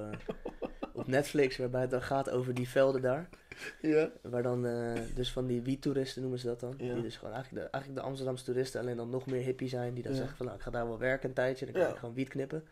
op 0.92 1.06
Netflix 1.06 1.56
waarbij 1.56 1.80
het 1.80 1.90
dan 1.90 2.02
gaat 2.02 2.30
over 2.30 2.54
die 2.54 2.68
velden 2.68 3.02
daar. 3.02 3.28
Ja. 3.80 4.10
Waar 4.22 4.42
dan, 4.42 4.62
dus 5.14 5.32
van 5.32 5.46
die 5.46 5.62
wiettoeristen 5.62 6.20
noemen 6.22 6.38
ze 6.40 6.46
dat 6.46 6.60
dan. 6.60 6.76
Die 6.76 7.00
dus 7.02 7.16
gewoon 7.16 7.34
eigenlijk 7.34 7.64
de, 7.64 7.70
eigenlijk 7.70 8.02
de 8.02 8.08
Amsterdamse 8.08 8.44
toeristen 8.44 8.80
alleen 8.80 8.96
dan 8.96 9.10
nog 9.10 9.26
meer 9.26 9.42
hippie 9.42 9.68
zijn. 9.68 9.94
Die 9.94 10.02
dan 10.02 10.14
zeggen 10.14 10.36
van 10.36 10.46
nou, 10.46 10.58
ik 10.58 10.64
ga 10.64 10.70
daar 10.70 10.86
wel 10.86 10.98
werken 10.98 11.28
een 11.28 11.34
tijdje. 11.34 11.66
Dan 11.66 11.74
kan 11.74 11.90
ik 11.90 11.96
gewoon 11.98 12.14
wiet 12.14 12.28
knippen. 12.28 12.64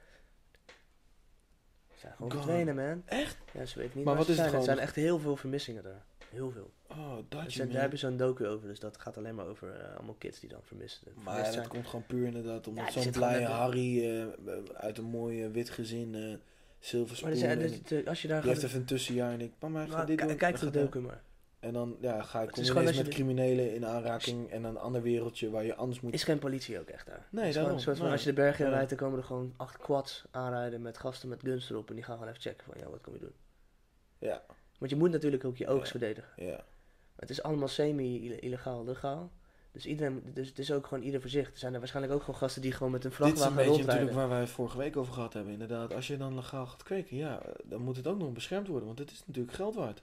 Zijn 2.03 2.15
gewoon 2.17 2.33
God. 2.33 2.43
verdwenen, 2.45 2.75
man. 2.75 3.03
Echt? 3.07 3.37
Ja, 3.53 3.65
ze 3.65 3.79
weten 3.79 3.97
niet 3.97 4.05
Maar 4.05 4.05
waar 4.05 4.17
wat 4.17 4.25
ze 4.27 4.33
is 4.33 4.39
het 4.39 4.47
zijn. 4.49 4.59
Er 4.61 4.65
zijn 4.67 4.79
echt 4.79 4.95
heel 4.95 5.19
veel 5.19 5.37
vermissingen 5.37 5.83
daar. 5.83 6.05
Heel 6.31 6.51
veel. 6.51 6.71
Oh, 6.89 7.17
dat 7.29 7.55
je 7.55 7.67
daar 7.67 7.81
hebben 7.81 7.99
ze 7.99 8.07
zo'n 8.07 8.17
docu 8.17 8.47
over. 8.47 8.69
Dus 8.69 8.81
dat 8.81 8.99
gaat 8.99 9.17
alleen 9.17 9.35
maar 9.35 9.47
over 9.47 9.75
eh, 9.81 9.97
allemaal 9.97 10.15
kids 10.15 10.41
die 10.41 10.49
dan 10.49 10.61
vermist, 10.63 11.03
Maar 11.05 11.15
vermist 11.25 11.45
dat 11.45 11.55
zijn. 11.55 11.69
komt 11.69 11.87
gewoon 11.87 12.07
puur 12.07 12.27
inderdaad 12.27 12.67
omdat 12.67 12.85
die 12.85 12.93
zo'n 13.03 13.21
net- 13.21 13.45
Harry 13.45 14.05
eh, 14.11 14.27
uit 14.75 14.99
een 14.99 15.05
mooi 15.05 15.45
eh, 15.45 15.51
wit 15.51 15.71
gezin, 15.71 16.15
eh 16.15 16.35
zilver 16.79 17.19
Maar 17.23 17.31
er 17.33 17.37
spoon. 17.37 18.07
als 18.07 18.23
je 18.23 18.29
daar 18.29 18.41
die 18.41 18.49
heeft 18.51 18.61
gaat... 18.61 18.69
even 18.69 18.81
een 18.81 18.87
tussenjaar 18.87 19.33
en 19.33 19.41
ik, 19.41 19.53
mama, 19.61 19.87
ga 19.87 20.05
dit 20.05 20.19
doen. 20.19 20.37
kijk 20.37 20.59
de 20.59 20.65
gaat 20.65 20.75
docu 20.75 21.01
maar. 21.01 21.23
En 21.63 21.73
dan 21.73 21.97
ja, 22.01 22.23
ga 22.23 22.41
ineens 22.43 22.75
als 22.75 22.97
met 22.97 23.09
criminelen 23.09 23.75
in 23.75 23.87
aanraking 23.87 24.51
en 24.51 24.65
een 24.65 24.79
ander 24.79 25.03
wereldje 25.03 25.51
waar 25.51 25.65
je 25.65 25.75
anders 25.75 26.01
moet... 26.01 26.13
Is 26.15 26.25
geen 26.25 26.39
politie 26.39 26.81
ook 26.81 26.89
echt 26.89 27.07
daar. 27.07 27.27
Nee, 27.31 27.53
daarom. 27.53 27.73
een 27.73 27.81
soort 27.81 27.97
van, 27.97 28.05
Nee. 28.05 28.15
als 28.15 28.25
je 28.25 28.29
de 28.35 28.35
bergen 28.41 28.65
in 28.65 28.71
rijdt, 28.71 28.89
dan 28.89 28.99
komen 28.99 29.19
er 29.19 29.25
gewoon 29.25 29.55
acht 29.57 29.77
quads 29.77 30.25
aanrijden 30.31 30.83
met 30.83 30.99
gasten 30.99 31.29
met 31.29 31.41
guns 31.43 31.71
erop. 31.71 31.89
En 31.89 31.95
die 31.95 32.05
gaan 32.05 32.15
gewoon 32.15 32.29
even 32.31 32.43
checken 32.43 32.65
van, 32.65 32.75
ja, 32.81 32.91
wat 32.91 33.01
kom 33.01 33.13
je 33.13 33.19
doen? 33.21 33.33
Ja, 34.19 34.43
Want 34.79 34.91
je 34.91 34.97
moet 34.97 35.11
natuurlijk 35.11 35.45
ook 35.45 35.57
je 35.57 35.67
oogst 35.69 35.93
Ja. 35.93 35.99
verdedigen. 35.99 36.31
ja. 36.37 36.65
Het 37.17 37.31
is 37.31 37.43
allemaal 37.43 37.69
semi-illegaal, 37.69 38.85
legaal. 38.85 39.31
Dus 39.73 39.87
iedereen, 39.87 40.23
dus 40.35 40.49
het 40.49 40.59
is 40.59 40.73
ook 40.73 40.87
gewoon 40.87 41.05
ieder 41.05 41.21
voor 41.21 41.31
zich. 41.31 41.51
Er 41.51 41.59
zijn 41.59 41.73
er 41.73 41.79
waarschijnlijk 41.79 42.15
ook 42.15 42.21
gewoon 42.23 42.41
gasten 42.41 42.63
die 42.63 42.73
gewoon 42.73 42.93
met 42.93 43.05
een 43.05 43.11
Dit 43.11 43.19
is 43.21 43.27
een 43.27 43.33
vrachtwagen 43.35 43.57
beetje 43.57 43.71
natuurlijk 43.71 43.89
rondrijden. 43.99 44.21
waar 44.21 44.29
wij 44.29 44.41
het 44.41 44.51
vorige 44.55 44.79
week 44.79 44.97
over 44.97 45.13
gehad 45.13 45.33
hebben. 45.33 45.53
Inderdaad, 45.53 45.95
als 45.95 46.07
je 46.07 46.17
dan 46.17 46.35
legaal 46.35 46.67
gaat 46.67 46.83
kweken, 46.83 47.17
ja, 47.17 47.41
dan 47.65 47.83
moet 47.83 47.97
het 47.97 48.07
ook 48.07 48.19
nog 48.19 48.33
beschermd 48.33 48.67
worden. 48.69 48.87
Want 48.87 48.99
het 48.99 49.11
is 49.11 49.23
natuurlijk 49.27 49.55
geld 49.57 49.75
waard. 49.75 50.03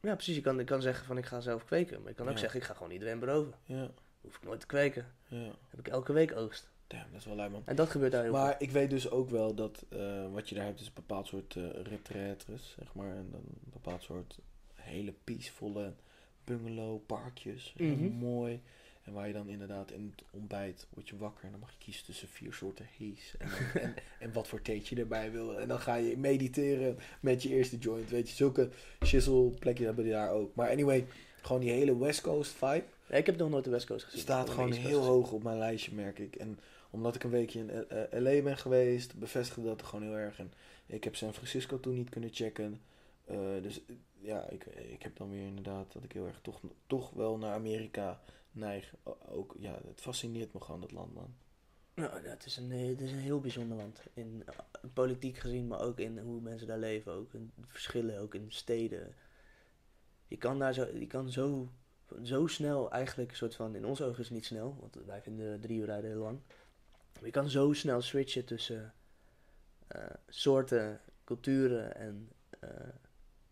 Ja, 0.00 0.14
precies. 0.14 0.34
Je 0.34 0.40
kan, 0.40 0.56
je 0.58 0.64
kan 0.64 0.82
zeggen 0.82 1.06
van 1.06 1.18
ik 1.18 1.26
ga 1.26 1.40
zelf 1.40 1.64
kweken. 1.64 2.00
Maar 2.00 2.08
je 2.08 2.14
kan 2.16 2.26
ook 2.28 2.32
Ja. 2.32 2.38
zeggen 2.38 2.60
ik 2.60 2.66
ga 2.66 2.74
gewoon 2.74 2.90
iedereen 2.92 3.18
beroven. 3.18 3.52
Ja, 3.64 3.90
Hoef 4.20 4.36
ik 4.36 4.42
nooit 4.42 4.60
te 4.60 4.66
kweken. 4.66 5.06
ja. 5.28 5.50
Heb 5.68 5.78
ik 5.78 5.88
elke 5.88 6.12
week 6.12 6.36
oogst. 6.36 6.70
Damn, 6.86 7.04
dat 7.10 7.20
is 7.20 7.26
wel 7.26 7.36
lui 7.36 7.50
man. 7.50 7.62
En 7.64 7.76
dat 7.76 7.90
gebeurt 7.90 8.12
daar 8.12 8.22
heel 8.22 8.32
Maar 8.32 8.54
ik 8.58 8.70
weet 8.70 8.90
dus 8.90 9.10
ook 9.10 9.30
wel 9.30 9.54
dat 9.54 9.84
eh, 9.88 10.32
wat 10.32 10.48
je 10.48 10.54
daar 10.54 10.64
hebt 10.64 10.80
is 10.80 10.86
een 10.86 10.92
bepaald 10.94 11.26
soort 11.26 11.56
eh 11.56 11.82
retraites, 11.82 12.74
zeg 12.78 12.94
maar. 12.94 13.14
En 13.16 13.28
dan 13.30 13.40
een 13.40 13.70
bepaald 13.72 14.02
soort 14.02 14.38
hele 14.74 15.14
peacevolle 15.24 15.92
bungalow, 16.44 17.06
parkjes. 17.06 17.74
Heel 17.76 17.96
Mhm. 17.96 18.12
mooi. 18.12 18.62
En 19.10 19.16
waar 19.16 19.26
je 19.26 19.32
dan 19.32 19.48
inderdaad 19.48 19.90
in 19.90 20.12
het 20.16 20.24
ontbijt 20.30 20.86
word 20.94 21.08
je 21.08 21.16
wakker. 21.16 21.44
En 21.44 21.50
dan 21.50 21.60
mag 21.60 21.70
je 21.70 21.78
kiezen 21.78 22.04
tussen 22.04 22.28
vier 22.28 22.52
soorten 22.52 22.88
haze. 22.98 23.38
En, 23.38 23.50
en, 23.82 23.94
en 24.18 24.32
wat 24.32 24.48
voor 24.48 24.62
theetje 24.62 24.94
je 24.94 25.00
erbij 25.00 25.30
wil. 25.32 25.58
En 25.58 25.68
dan 25.68 25.80
ga 25.80 25.94
je 25.94 26.16
mediteren 26.16 26.98
met 27.20 27.42
je 27.42 27.48
eerste 27.48 27.78
joint. 27.78 28.10
Weet 28.10 28.28
je, 28.28 28.34
zulke 28.34 28.68
shizzle 29.04 29.50
plekjes 29.50 29.86
hebben 29.86 30.04
die 30.04 30.12
daar 30.12 30.30
ook. 30.30 30.54
Maar 30.54 30.70
anyway, 30.70 31.06
gewoon 31.40 31.60
die 31.60 31.70
hele 31.70 31.98
West 31.98 32.20
Coast 32.20 32.52
vibe. 32.52 32.84
Ja, 33.08 33.16
ik 33.16 33.26
heb 33.26 33.36
nog 33.36 33.50
nooit 33.50 33.64
de 33.64 33.70
West 33.70 33.86
Coast 33.86 34.04
gezien. 34.04 34.20
Staat 34.20 34.50
gewoon 34.50 34.72
heel 34.72 35.04
hoog 35.04 35.32
op 35.32 35.42
mijn 35.42 35.58
lijstje, 35.58 35.94
merk 35.94 36.18
ik. 36.18 36.36
En 36.36 36.58
omdat 36.90 37.14
ik 37.14 37.24
een 37.24 37.30
weekje 37.30 37.58
in 37.58 37.70
eh, 37.70 38.02
eh, 38.02 38.22
LA 38.22 38.42
ben 38.42 38.56
geweest, 38.56 39.14
bevestigde 39.14 39.64
dat 39.64 39.82
gewoon 39.82 40.04
heel 40.04 40.16
erg. 40.16 40.38
En 40.38 40.52
ik 40.86 41.04
heb 41.04 41.16
San 41.16 41.34
Francisco 41.34 41.80
toen 41.80 41.94
niet 41.94 42.10
kunnen 42.10 42.30
checken. 42.32 42.80
Eh, 43.24 43.36
dus 43.62 43.80
ja, 44.20 44.48
ik, 44.48 44.64
ik 44.66 45.02
heb 45.02 45.16
dan 45.16 45.30
weer 45.30 45.46
inderdaad 45.46 45.92
dat 45.92 46.04
ik 46.04 46.12
heel 46.12 46.26
erg 46.26 46.38
toch, 46.42 46.60
toch 46.86 47.10
wel 47.10 47.38
naar 47.38 47.54
Amerika 47.54 48.20
neig. 48.52 48.94
O- 49.02 49.18
Ook, 49.28 49.54
ja, 49.58 49.80
het 49.86 50.00
fascineert 50.00 50.52
me 50.52 50.60
gewoon, 50.60 50.80
dat 50.80 50.92
land, 50.92 51.14
man. 51.14 51.34
Nou, 51.94 52.22
ja, 52.22 52.28
het, 52.30 52.44
is 52.46 52.56
een, 52.56 52.70
eh, 52.72 52.88
het 52.88 53.00
is 53.00 53.12
een 53.12 53.18
heel 53.18 53.40
bijzonder 53.40 53.76
land. 53.76 54.02
In 54.14 54.42
eh, 54.46 54.54
politiek 54.92 55.36
gezien, 55.38 55.66
maar 55.66 55.80
ook 55.80 55.98
in 55.98 56.18
hoe 56.18 56.40
mensen 56.40 56.66
daar 56.66 56.78
leven. 56.78 57.12
Ook 57.12 57.34
in 57.34 57.52
verschillen, 57.66 58.18
ook 58.20 58.34
in 58.34 58.52
steden. 58.52 59.14
Je 60.26 60.36
kan 60.36 60.58
daar 60.58 60.74
zo, 60.74 60.86
je 60.96 61.06
kan 61.06 61.30
zo, 61.30 61.68
zo 62.22 62.46
snel 62.46 62.90
eigenlijk, 62.90 63.30
een 63.30 63.36
soort 63.36 63.54
van, 63.54 63.74
in 63.74 63.86
onze 63.86 64.04
ogen 64.04 64.18
is 64.18 64.24
het 64.24 64.34
niet 64.34 64.44
snel, 64.46 64.76
want 64.80 64.94
wij 65.06 65.22
vinden 65.22 65.60
drie 65.60 65.78
uur 65.78 65.86
rijden 65.86 66.10
heel 66.10 66.22
lang. 66.22 66.40
Maar 67.14 67.24
je 67.24 67.30
kan 67.30 67.48
zo 67.48 67.72
snel 67.72 68.00
switchen 68.00 68.44
tussen 68.44 68.94
eh, 69.86 70.04
soorten, 70.28 71.00
culturen 71.24 71.94
en 71.94 72.28
eh, 72.60 72.70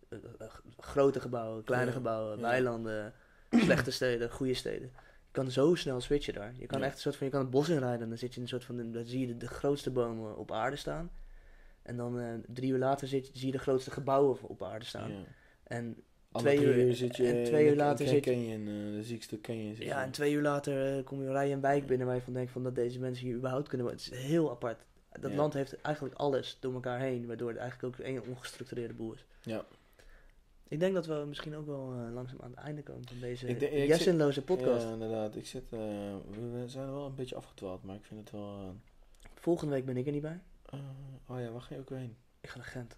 eh, 0.08 0.18
eh, 0.38 0.48
grote 0.78 1.20
gebouwen, 1.20 1.64
kleine 1.64 1.86
Ja, 1.90 1.96
gebouwen, 1.96 2.36
ja. 2.36 2.42
weilanden, 2.42 3.14
slechte 3.50 3.90
steden, 3.90 4.30
goede 4.30 4.54
steden. 4.54 4.90
Je 5.30 5.44
kan 5.44 5.50
zo 5.50 5.74
snel 5.74 6.00
switchen 6.00 6.34
daar. 6.34 6.54
Je 6.58 6.66
kan 6.66 6.78
Ja. 6.80 6.84
echt 6.86 6.94
een 6.94 7.00
soort 7.00 7.16
van, 7.16 7.26
je 7.26 7.32
kan 7.32 7.40
het 7.42 7.50
bos 7.50 7.68
inrijden 7.68 8.00
en 8.02 8.08
dan 8.08 8.18
zit 8.18 8.30
je 8.30 8.36
in 8.36 8.42
een 8.42 8.48
soort 8.48 8.64
van, 8.64 8.92
dan 8.92 9.04
zie 9.04 9.20
je 9.20 9.26
de, 9.26 9.36
de 9.36 9.46
grootste 9.46 9.90
bomen 9.90 10.36
op 10.36 10.52
aarde 10.52 10.76
staan. 10.76 11.10
En 11.82 11.96
dan 11.96 12.20
eh, 12.20 12.26
drie 12.46 12.70
uur 12.72 12.78
later 12.78 13.08
zit, 13.08 13.30
zie 13.32 13.46
je 13.46 13.52
de 13.52 13.58
grootste 13.58 13.90
gebouwen 13.90 14.38
op 14.42 14.62
aarde 14.62 14.84
staan. 14.84 15.10
Ja. 15.12 15.24
En 15.64 16.02
Alle 16.32 16.42
Twee 16.44 16.62
uur- 16.64 16.76
uur 16.78 16.94
zit 16.94 17.16
je 17.16 17.26
en 17.26 17.36
in 17.36 17.44
twee 17.44 17.68
uur 17.70 17.76
later 17.76 18.04
in 18.06 18.10
zit- 18.12 18.22
Canyon, 18.22 18.60
eh, 18.60 18.92
de 18.96 19.02
ziekste 19.02 19.40
Canyon. 19.40 19.74
ja, 19.76 19.82
je. 19.98 20.04
en 20.04 20.10
twee 20.10 20.32
uur 20.32 20.42
later 20.42 20.96
eh, 20.98 21.04
kom 21.04 21.22
je 21.22 21.30
rij 21.30 21.48
je 21.48 21.54
een 21.54 21.60
wijk 21.60 21.86
binnen 21.86 22.06
waar 22.06 22.16
je 22.16 22.22
van 22.22 22.32
denkt 22.32 22.50
van 22.52 22.62
dat 22.62 22.74
deze 22.74 22.98
mensen 22.98 23.26
hier 23.26 23.36
überhaupt 23.36 23.68
kunnen 23.68 23.86
wonen. 23.86 24.02
Het 24.02 24.12
is 24.12 24.18
heel 24.18 24.50
apart. 24.50 24.84
Dat 25.20 25.34
land 25.34 25.52
heeft 25.54 25.80
eigenlijk 25.80 26.14
alles 26.14 26.56
door 26.60 26.74
elkaar 26.74 27.00
heen, 27.00 27.26
waardoor 27.26 27.48
het 27.48 27.58
eigenlijk 27.58 27.94
ook 28.00 28.04
één 28.04 28.22
ongestructureerde 28.26 28.94
boel 28.94 29.12
is. 29.12 29.24
Ja. 29.42 29.64
Ik 30.68 30.80
denk 30.80 30.94
dat 30.94 31.06
we 31.06 31.24
misschien 31.28 31.56
ook 31.56 31.66
wel 31.66 31.92
eh, 31.92 32.12
langzaam 32.12 32.40
aan 32.40 32.50
het 32.50 32.58
einde 32.58 32.82
komen 32.82 33.08
van 33.08 33.18
deze 33.20 33.46
Ik 33.46 33.60
denk- 33.60 33.72
ik 33.72 33.86
jessenloze 33.88 34.42
podcast. 34.42 34.84
Ja, 34.86 34.92
inderdaad. 34.92 35.36
Ik 35.36 35.46
zit, 35.46 35.72
eh, 35.72 35.78
we, 36.30 36.62
zijn 36.66 36.90
wel 36.92 37.06
een 37.06 37.14
beetje 37.14 37.36
afgedwaald, 37.36 37.82
maar 37.82 37.96
ik 37.96 38.04
vind 38.04 38.20
het 38.20 38.30
wel... 38.30 38.58
eh, 38.60 38.68
Volgende 39.34 39.74
week 39.74 39.84
ben 39.84 39.96
ik 39.96 40.06
er 40.06 40.12
niet 40.12 40.22
bij. 40.22 40.40
oh 41.26 41.40
ja, 41.40 41.50
waar 41.50 41.60
ga 41.60 41.74
je 41.74 41.80
ook 41.80 41.88
heen? 41.90 42.16
Ik 42.40 42.48
ga 42.48 42.56
naar 42.56 42.66
Gent. 42.66 42.96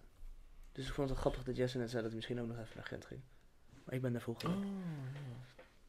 Dus 0.72 0.86
ik 0.86 0.92
vond 0.92 1.08
het 1.08 1.16
wel 1.18 1.26
grappig 1.26 1.44
dat 1.44 1.56
Jesse 1.56 1.78
net 1.78 1.88
zei 1.90 1.96
dat 2.02 2.06
hij 2.10 2.16
misschien 2.20 2.40
ook 2.40 2.46
nog 2.46 2.58
even 2.58 2.76
naar 2.76 2.84
Gent 2.84 3.04
ging. 3.04 3.20
Maar 3.84 3.94
ik 3.94 4.02
ben 4.02 4.12
daar 4.12 4.22
volgende 4.22 4.54
Oh, 4.54 4.60
week. 4.60 4.70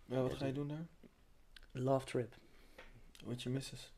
ja. 0.06 0.16
ja. 0.16 0.22
Wat 0.22 0.34
ga 0.34 0.46
je 0.46 0.54
doen 0.54 0.68
daar? 0.68 0.86
Love 1.72 2.06
trip. 2.06 2.36
Wat 3.26 3.42
je 3.44 3.50
misses? 3.50 3.94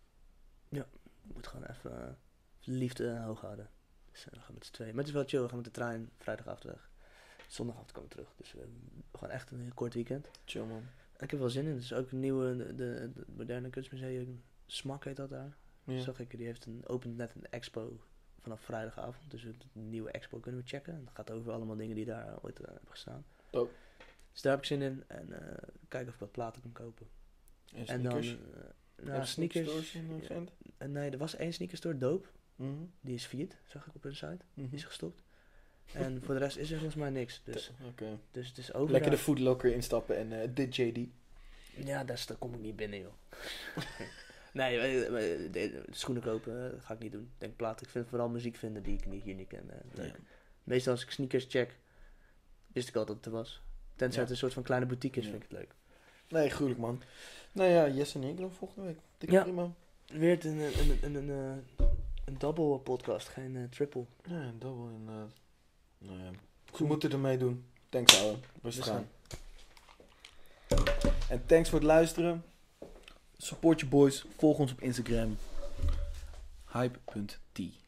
Ik 0.69 1.33
moet 1.33 1.47
gewoon 1.47 1.65
even 1.65 2.17
liefde 2.63 3.17
hoog 3.19 3.41
houden. 3.41 3.69
Dus 4.11 4.25
we 4.31 4.39
gaan 4.39 4.53
met 4.53 4.65
z'n 4.65 4.71
tweeën. 4.71 4.89
Maar 4.95 4.99
het 4.99 5.07
is 5.07 5.13
wel 5.13 5.23
chill. 5.27 5.41
We 5.41 5.47
gaan 5.47 5.55
met 5.55 5.65
de 5.65 5.71
trein 5.71 6.09
vrijdagavond 6.17 6.63
weg. 6.63 6.89
Zondagavond 7.53 7.91
komen 7.91 8.09
we 8.09 8.15
terug. 8.15 8.33
Dus 8.37 8.55
eh, 8.55 8.61
gewoon 9.13 9.33
echt 9.33 9.51
een 9.51 9.59
heel 9.59 9.73
kort 9.73 9.93
weekend. 9.93 10.29
Chill 10.45 10.65
man. 10.65 10.83
En 11.13 11.23
ik 11.23 11.31
heb 11.31 11.39
wel 11.39 11.49
zin 11.49 11.65
in. 11.65 11.73
Het 11.73 11.83
is 11.83 11.93
ook 11.93 12.11
een 12.11 12.19
nieuwe, 12.19 12.57
de, 12.57 12.75
de, 12.75 13.11
de 13.13 13.25
moderne 13.35 13.69
kunstmuseum. 13.69 14.43
Smak 14.65 15.03
heet 15.05 15.15
dat 15.15 15.29
daar. 15.29 15.57
Ja. 15.83 15.99
Zag 16.01 16.19
ik, 16.19 16.37
die 16.37 16.45
heeft 16.45 16.65
een, 16.65 16.83
opent 16.87 17.17
net 17.17 17.35
een 17.35 17.45
expo 17.49 17.99
vanaf 18.41 18.61
vrijdagavond. 18.61 19.31
Dus 19.31 19.43
een 19.43 19.89
nieuwe 19.89 20.11
expo 20.11 20.39
kunnen 20.39 20.61
we 20.61 20.67
checken. 20.67 20.93
En 20.93 21.03
dat 21.03 21.13
gaat 21.13 21.31
over 21.31 21.51
allemaal 21.51 21.75
dingen 21.75 21.95
die 21.95 22.05
daar 22.05 22.37
ooit 22.41 22.59
eh, 22.59 22.65
hebben 22.67 22.89
gestaan. 22.89 23.25
Dope. 23.49 23.71
Dus 24.31 24.41
daar 24.41 24.51
heb 24.51 24.61
ik 24.61 24.67
zin 24.67 24.81
in. 24.81 25.03
En 25.07 25.31
eh, 25.31 25.69
kijken 25.87 26.07
of 26.07 26.13
ik 26.13 26.19
wat 26.19 26.31
platen 26.31 26.61
kan 26.61 26.71
kopen. 26.71 27.07
En 27.73 27.85
En 27.87 28.03
dan... 28.03 28.23
sneakers? 28.23 28.37
eh, 28.95 29.05
nou, 29.05 29.25
sneakers. 29.25 29.93
in 29.95 30.21
Gent? 30.21 30.51
Eh, 30.77 30.87
nee, 30.87 31.09
er 31.09 31.17
was 31.17 31.35
één 31.35 31.53
sneakerstore, 31.53 31.97
Dope. 31.97 32.27
Mhm. 32.55 32.83
Die 33.01 33.15
is 33.15 33.25
failliet, 33.25 33.57
zag 33.65 33.87
ik 33.87 33.95
op 33.95 34.03
hun 34.03 34.15
site. 34.15 34.45
Mhm. 34.53 34.67
Die 34.67 34.77
is 34.77 34.83
gestopt. 34.83 35.22
En 35.91 36.21
voor 36.23 36.33
de 36.33 36.39
rest 36.39 36.57
is 36.57 36.69
er 36.71 36.75
volgens 36.77 36.95
mij 37.01 37.09
niks. 37.09 37.41
Dus, 37.43 37.71
dus 38.31 38.47
het 38.47 38.57
is 38.57 38.73
over. 38.73 38.91
Lekker 38.91 39.11
de 39.11 39.17
foodlocker 39.17 39.73
instappen 39.73 40.17
en 40.17 40.41
eh 40.41 40.49
dit 40.53 40.75
JD. 40.75 40.97
Ja, 41.85 42.03
daar, 42.03 42.15
is- 42.15 42.27
kom 42.39 42.53
ik 42.53 42.59
niet 42.59 42.75
binnen, 42.75 42.99
joh. 42.99 43.13
nee, 44.53 44.79
eh, 44.79 45.05
eh, 45.05 45.51
de, 45.51 45.83
schoenen 45.89 46.23
kopen 46.23 46.73
eh, 46.73 46.81
ga 46.81 46.93
ik 46.93 46.99
niet 46.99 47.11
doen. 47.11 47.21
Ik 47.21 47.27
denk 47.39 47.55
platen. 47.55 47.85
Ik 47.85 47.91
vind 47.91 48.07
vooral 48.09 48.29
muziek 48.29 48.55
vinden 48.55 48.83
die 48.83 48.93
ik 48.97 49.05
niet, 49.05 49.23
hier 49.23 49.35
niet 49.35 49.47
ken. 49.47 49.69
eh. 49.69 50.05
Ja. 50.05 50.11
Meestal 50.63 50.93
als 50.93 51.03
ik 51.03 51.11
sneakers 51.11 51.45
check, 51.49 51.77
wist 52.67 52.87
ik 52.87 52.95
al 52.95 53.05
dat 53.05 53.15
het 53.15 53.25
er 53.25 53.31
was. 53.31 53.61
Tenzij 53.95 54.15
Ja. 54.17 54.21
het 54.21 54.29
een 54.31 54.37
soort 54.37 54.53
van 54.53 54.63
kleine 54.63 54.85
boutique 54.85 55.19
is, 55.19 55.25
Ja. 55.25 55.31
vind 55.31 55.43
ik 55.43 55.49
het 55.49 55.59
leuk. 55.59 55.73
Nee, 56.27 56.49
gruwelijk 56.49 56.79
man. 56.81 57.01
Nou 57.51 57.69
ja, 57.69 57.89
Jess 57.89 58.15
en 58.15 58.23
ik 58.23 58.37
dan 58.37 58.51
volgende 58.51 58.87
week. 58.87 58.97
Dikke 59.17 59.35
Ja. 59.35 59.41
prima. 59.41 59.71
Weer 60.07 60.45
een, 60.45 60.57
een, 60.57 60.73
een, 60.79 61.15
een, 61.15 61.29
een, 61.29 61.29
eh, 61.77 61.85
een 62.25 62.37
double 62.37 62.77
podcast, 62.79 63.27
geen 63.27 63.55
eh, 63.55 63.63
triple. 63.69 64.05
Ja, 64.23 64.41
een 64.41 64.59
double 64.59 64.93
inderdaad. 64.93 65.31
Nou 66.03 66.19
ja. 66.19 66.29
Ze 66.75 66.83
moeten 66.83 67.11
ermee 67.11 67.37
doen. 67.37 67.65
Thanks 67.89 68.21
ouwe. 68.21 68.37
Rustig 68.61 68.85
We 68.85 68.91
aan. 68.91 69.07
En 71.29 71.45
thanks 71.45 71.69
voor 71.69 71.79
het 71.79 71.87
luisteren. 71.87 72.43
Support 73.37 73.79
je 73.79 73.85
boys. 73.85 74.25
Volg 74.37 74.57
ons 74.57 74.71
op 74.71 74.81
Instagram. 74.81 75.37
Hype.t 76.71 77.82